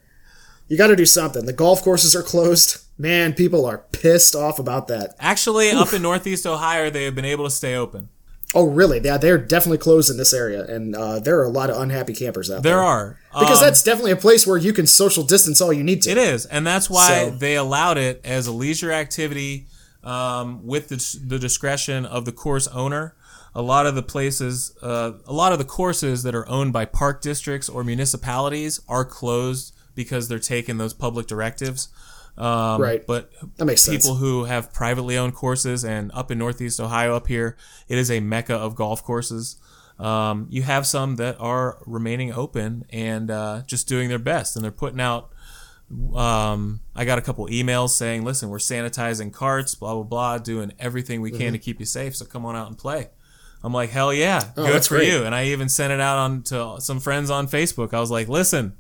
You 0.74 0.78
got 0.80 0.88
to 0.88 0.96
do 0.96 1.06
something. 1.06 1.46
The 1.46 1.54
golf 1.54 1.84
courses 1.84 2.16
are 2.16 2.24
closed. 2.24 2.78
Man, 2.98 3.34
people 3.34 3.64
are 3.68 3.86
pissed 3.92 4.34
off 4.36 4.58
about 4.58 4.88
that. 4.88 5.14
Actually, 5.20 5.70
up 5.70 5.94
in 5.94 6.02
Northeast 6.02 6.48
Ohio, 6.48 6.90
they 6.90 7.04
have 7.04 7.14
been 7.14 7.26
able 7.26 7.44
to 7.46 7.52
stay 7.52 7.76
open. 7.76 8.10
Oh, 8.56 8.66
really? 8.66 9.00
Yeah, 9.00 9.18
they're 9.18 9.38
definitely 9.38 9.78
closed 9.78 10.10
in 10.10 10.18
this 10.18 10.34
area, 10.34 10.66
and 10.66 10.96
uh, 10.96 11.20
there 11.20 11.40
are 11.40 11.44
a 11.44 11.50
lot 11.50 11.70
of 11.70 11.78
unhappy 11.80 12.14
campers 12.14 12.50
out 12.50 12.64
there. 12.64 12.74
There 12.74 12.82
are. 12.84 13.20
because 13.40 13.60
Um, 13.62 13.66
that's 13.68 13.84
definitely 13.84 14.12
a 14.14 14.16
place 14.16 14.48
where 14.48 14.58
you 14.58 14.74
can 14.74 14.88
social 14.88 15.24
distance 15.24 15.62
all 15.62 15.72
you 15.72 15.84
need 15.84 16.02
to. 16.04 16.10
It 16.12 16.18
is, 16.18 16.48
and 16.48 16.66
that's 16.66 16.90
why 16.90 17.26
So- 17.30 17.38
they 17.38 17.56
allowed 17.56 18.00
it 18.00 18.20
as 18.24 18.48
a 18.48 18.52
leisure 18.52 18.92
activity 18.92 19.68
um, 20.04 20.66
with 20.66 20.90
the, 20.90 21.18
the 21.28 21.38
discretion 21.40 22.06
of 22.06 22.26
the 22.26 22.32
course 22.32 22.68
owner. 22.68 23.16
A 23.56 23.62
lot 23.62 23.86
of 23.86 23.94
the 23.94 24.02
places, 24.04 24.76
uh, 24.82 25.12
a 25.28 25.34
lot 25.34 25.52
of 25.52 25.60
the 25.60 25.66
courses 25.66 26.24
that 26.24 26.34
are 26.34 26.48
owned 26.50 26.74
by 26.74 26.86
park 26.86 27.22
districts 27.22 27.70
or 27.70 27.84
municipalities 27.84 28.82
are 28.88 29.06
closed 29.06 29.73
because 29.96 30.28
they're 30.28 30.40
taking 30.40 30.78
those 30.78 30.94
public 30.94 31.28
directives. 31.28 31.90
Um, 32.38 32.82
Right. 32.82 33.06
But 33.06 33.32
That 33.58 33.66
makes 33.66 33.82
sense. 33.84 33.98
people 34.04 34.16
who 34.16 34.46
have 34.46 34.74
privately 34.74 35.18
owned 35.18 35.36
courses 35.36 35.84
and 35.86 36.12
up 36.14 36.32
in 36.32 36.38
Northeast 36.40 36.80
Ohio, 36.80 37.16
up 37.16 37.28
here, 37.28 37.56
it 37.88 37.98
is 37.98 38.10
a 38.10 38.20
mecca 38.22 38.56
of 38.56 38.76
golf 38.76 39.04
courses. 39.04 39.58
Um, 40.00 40.48
you 40.50 40.64
have 40.64 40.88
some 40.88 41.18
that 41.18 41.38
are 41.40 41.78
remaining 41.86 42.34
open 42.34 42.86
and 42.92 43.30
uh, 43.30 43.62
just 43.68 43.88
doing 43.88 44.10
their 44.10 44.18
best, 44.20 44.56
and 44.56 44.64
they're 44.66 44.72
putting 44.72 45.00
out. 45.00 45.30
Um, 46.16 46.80
I 46.96 47.06
got 47.06 47.20
a 47.20 47.22
couple 47.22 47.46
emails 47.48 47.90
saying, 47.90 48.24
"Listen, 48.24 48.50
we're 48.50 48.58
sanitizing 48.58 49.32
carts, 49.32 49.76
blah 49.76 49.94
blah 49.94 50.04
blah, 50.04 50.38
doing 50.40 50.74
everything 50.80 51.22
we 51.22 51.30
Mm-hmm. 51.30 51.40
can 51.40 51.54
to 51.54 51.60
keep 51.60 51.80
you 51.80 51.86
safe. 51.86 52.16
So 52.16 52.26
come 52.26 52.46
on 52.46 52.56
out 52.56 52.68
and 52.68 52.78
play." 52.78 53.10
I'm 53.64 53.74
like, 53.74 53.92
"Hell 53.92 54.12
yeah, 54.14 54.42
good 54.56 54.68
Oh, 54.70 54.74
that's 54.74 54.88
for 54.88 54.98
great. 54.98 55.10
you!" 55.10 55.24
And 55.24 55.36
I 55.36 55.46
even 55.46 55.70
sent 55.70 55.94
it 55.94 56.00
out 56.02 56.18
on 56.18 56.42
to 56.44 56.78
some 56.80 57.00
friends 57.00 57.30
on 57.30 57.48
Facebook. 57.48 57.94
I 57.94 58.00
was 58.00 58.10
like, 58.12 58.28
"Listen, 58.28 58.74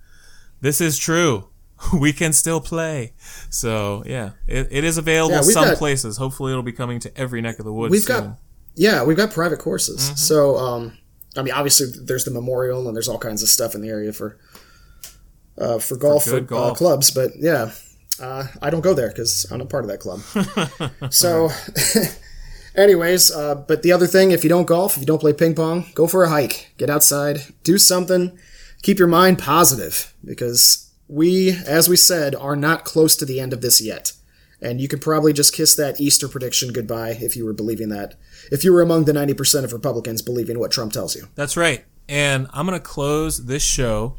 this 0.64 0.82
is 0.82 0.97
true. 0.97 1.49
We 1.99 2.14
can 2.14 2.32
still 2.34 2.61
play." 2.61 3.14
So 3.49 4.03
yeah, 4.05 4.32
it, 4.47 4.68
it 4.72 4.84
is 4.84 4.97
available 4.97 5.36
Yeah, 5.36 5.41
some 5.41 5.66
got- 5.66 5.78
places. 5.78 6.18
Hopefully, 6.18 6.51
it'll 6.53 6.64
be 6.64 6.72
coming 6.84 6.99
to 7.01 7.09
every 7.18 7.41
neck 7.41 7.59
of 7.59 7.66
the 7.66 7.74
woods. 7.74 7.91
We've 7.91 8.01
soon. 8.01 8.24
got 8.24 8.38
yeah, 8.76 9.03
we've 9.03 9.18
got 9.18 9.32
private 9.32 9.59
courses. 9.59 9.99
Mm-hmm. 10.01 10.16
So 10.16 10.57
um, 10.57 10.97
I 11.38 11.41
mean, 11.43 11.53
obviously 11.53 11.88
there's 12.07 12.24
the 12.26 12.32
memorial 12.32 12.88
and 12.88 12.95
there's 12.95 13.09
all 13.09 13.20
kinds 13.20 13.43
of 13.43 13.49
stuff 13.49 13.76
in 13.76 13.82
the 13.82 13.89
area 13.89 14.14
for 14.14 14.38
uh, 15.57 15.78
for 15.80 15.95
golf 15.97 16.24
for, 16.24 16.32
good 16.39 16.43
Uh, 16.45 16.47
golf. 16.70 16.78
clubs. 16.78 17.11
But 17.11 17.32
yeah, 17.38 17.72
uh, 18.22 18.47
I 18.61 18.70
don't 18.72 18.82
go 18.82 18.93
there 18.93 19.09
because 19.09 19.45
I'm 19.51 19.59
not 19.59 19.70
part 19.70 19.84
of 19.86 19.89
that 19.91 19.99
club. 19.99 20.22
so. 21.11 21.49
Anyways, 22.76 23.30
uh, 23.30 23.53
but 23.68 23.84
the 23.84 23.91
other 23.91 24.07
thing, 24.07 24.32
if 24.32 24.43
you 24.43 24.49
don't 24.49 24.66
golf, 24.66 24.95
if 24.95 25.01
you 25.01 25.05
don't 25.05 25.20
play 25.20 25.32
ping 25.34 25.53
pong, 25.53 25.86
go 25.93 26.07
for 26.07 26.24
a 26.24 26.30
hike, 26.30 26.74
get 26.80 26.89
outside, 26.89 27.38
do 27.64 27.78
something, 27.78 28.36
keep 28.84 28.99
your 28.99 29.07
mind 29.07 29.39
positive 29.39 30.13
because 30.23 30.91
we, 31.07 31.51
as 31.65 31.89
we 31.89 31.95
said, 31.95 32.36
are 32.36 32.55
not 32.55 32.86
close 32.86 33.15
to 33.15 33.25
the 33.25 33.39
end 33.39 33.53
of 33.53 33.61
this 33.61 33.81
yet. 33.81 34.11
And 34.61 34.79
you 34.79 34.88
could 34.88 35.01
probably 35.01 35.34
just 35.34 35.53
kiss 35.53 35.75
that 35.75 35.99
Easter 35.99 36.29
prediction 36.29 36.71
goodbye 36.71 37.17
if 37.19 37.36
you 37.36 37.43
were 37.43 37.53
believing 37.53 37.89
that. 37.89 38.15
If 38.51 38.63
you 38.63 38.71
were 38.71 38.81
among 38.81 39.05
the 39.05 39.11
90% 39.11 39.63
of 39.63 39.73
Republicans 39.73 40.21
believing 40.21 40.59
what 40.59 40.71
Trump 40.71 40.93
tells 40.93 41.15
you. 41.15 41.27
That's 41.36 41.57
right. 41.57 41.84
And 42.07 42.47
I'm 42.53 42.65
going 42.65 42.79
to 42.79 42.86
close 42.86 43.45
this 43.45 43.63
show 43.63 44.17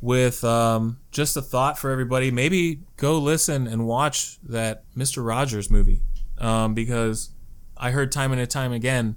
with 0.00 0.42
um, 0.42 0.98
just 1.12 1.36
a 1.36 1.42
thought 1.42 1.78
for 1.78 1.90
everybody. 1.90 2.30
Maybe 2.30 2.80
go 2.96 3.18
listen 3.18 3.66
and 3.66 3.86
watch 3.86 4.38
that 4.42 4.84
Mr. 4.96 5.24
Rogers 5.24 5.70
movie 5.70 6.02
um, 6.38 6.74
because 6.74 7.30
I 7.76 7.90
heard 7.90 8.10
time 8.10 8.32
and 8.32 8.50
time 8.50 8.72
again 8.72 9.16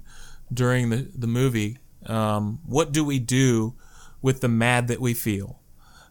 during 0.52 0.90
the, 0.90 1.08
the 1.14 1.26
movie 1.26 1.78
um, 2.06 2.60
what 2.64 2.92
do 2.92 3.04
we 3.04 3.18
do 3.18 3.74
with 4.22 4.40
the 4.40 4.48
mad 4.48 4.88
that 4.88 5.00
we 5.00 5.14
feel? 5.14 5.60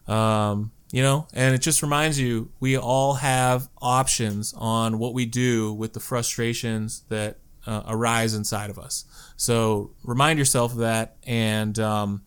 Um, 0.06 0.72
you 0.90 1.02
know, 1.02 1.28
and 1.34 1.54
it 1.54 1.58
just 1.58 1.82
reminds 1.82 2.18
you 2.18 2.50
we 2.60 2.76
all 2.76 3.14
have 3.14 3.68
options 3.80 4.54
on 4.56 4.98
what 4.98 5.12
we 5.12 5.26
do 5.26 5.72
with 5.72 5.92
the 5.92 6.00
frustrations 6.00 7.02
that 7.08 7.38
uh, 7.66 7.82
arise 7.86 8.32
inside 8.34 8.70
of 8.70 8.78
us. 8.78 9.04
So 9.36 9.92
remind 10.02 10.38
yourself 10.38 10.72
of 10.72 10.78
that, 10.78 11.16
and 11.24 11.78
um, 11.78 12.22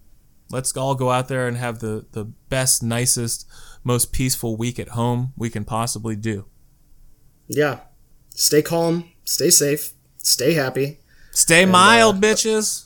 let's 0.52 0.78
all 0.78 0.94
go 0.94 1.10
out 1.10 1.28
there 1.28 1.48
and 1.48 1.58
have 1.58 1.80
the 1.80 2.06
the 2.12 2.26
best, 2.50 2.84
nicest, 2.84 3.48
most 3.84 4.12
peaceful 4.12 4.56
week 4.56 4.78
at 4.78 4.90
home 4.90 5.34
we 5.36 5.50
can 5.50 5.66
possibly 5.66 6.16
do. 6.16 6.46
Yeah. 7.48 7.80
Stay 8.36 8.62
calm, 8.62 9.12
stay 9.26 9.50
safe, 9.50 9.94
stay 10.20 10.54
happy, 10.54 11.00
Stay 11.32 11.66
mild, 11.66 12.22
bitches. 12.22 12.86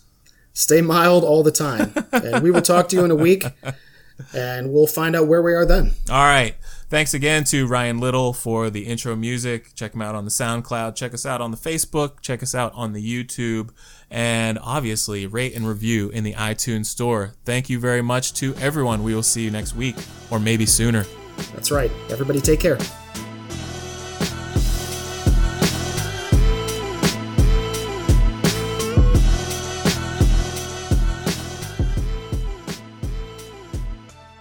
Stay 0.56 0.82
mild 0.82 1.24
all 1.24 1.44
the 1.44 1.52
time. 1.52 1.94
and 2.12 2.42
we 2.42 2.50
will 2.50 2.64
talk 2.64 2.90
to 2.90 2.96
you 2.96 3.06
in 3.06 3.12
a 3.12 3.16
week 3.16 3.46
and 4.34 4.72
we'll 4.72 4.88
find 4.88 5.16
out 5.16 5.28
where 5.28 5.44
we 5.44 5.54
are 5.54 5.66
then. 5.66 5.92
All 6.10 6.24
right. 6.24 6.56
Thanks 6.90 7.14
again 7.14 7.44
to 7.46 7.68
Ryan 7.68 8.00
Little 8.00 8.32
for 8.32 8.70
the 8.70 8.86
intro 8.86 9.16
music. 9.16 9.74
Check 9.74 9.94
him 9.94 10.02
out 10.02 10.16
on 10.16 10.24
the 10.24 10.32
SoundCloud. 10.32 10.96
Check 10.96 11.14
us 11.14 11.26
out 11.26 11.42
on 11.42 11.52
the 11.52 11.58
Facebook. 11.58 12.22
Check 12.22 12.44
us 12.44 12.56
out 12.56 12.72
on 12.76 12.94
the 12.94 13.04
YouTube. 13.04 13.72
And 14.10 14.60
obviously, 14.62 15.26
rate 15.26 15.56
and 15.56 15.68
review 15.68 16.10
in 16.10 16.24
the 16.24 16.34
iTunes 16.34 16.86
store. 16.86 17.34
Thank 17.44 17.70
you 17.70 17.80
very 17.80 18.02
much 18.02 18.34
to 18.36 18.56
everyone. 18.56 19.04
We 19.04 19.16
will 19.16 19.24
see 19.24 19.44
you 19.44 19.52
next 19.52 19.76
week 19.76 19.96
or 20.30 20.40
maybe 20.40 20.66
sooner. 20.66 21.06
That's 21.54 21.72
right. 21.72 21.92
Everybody 22.10 22.40
take 22.40 22.60
care. 22.60 22.78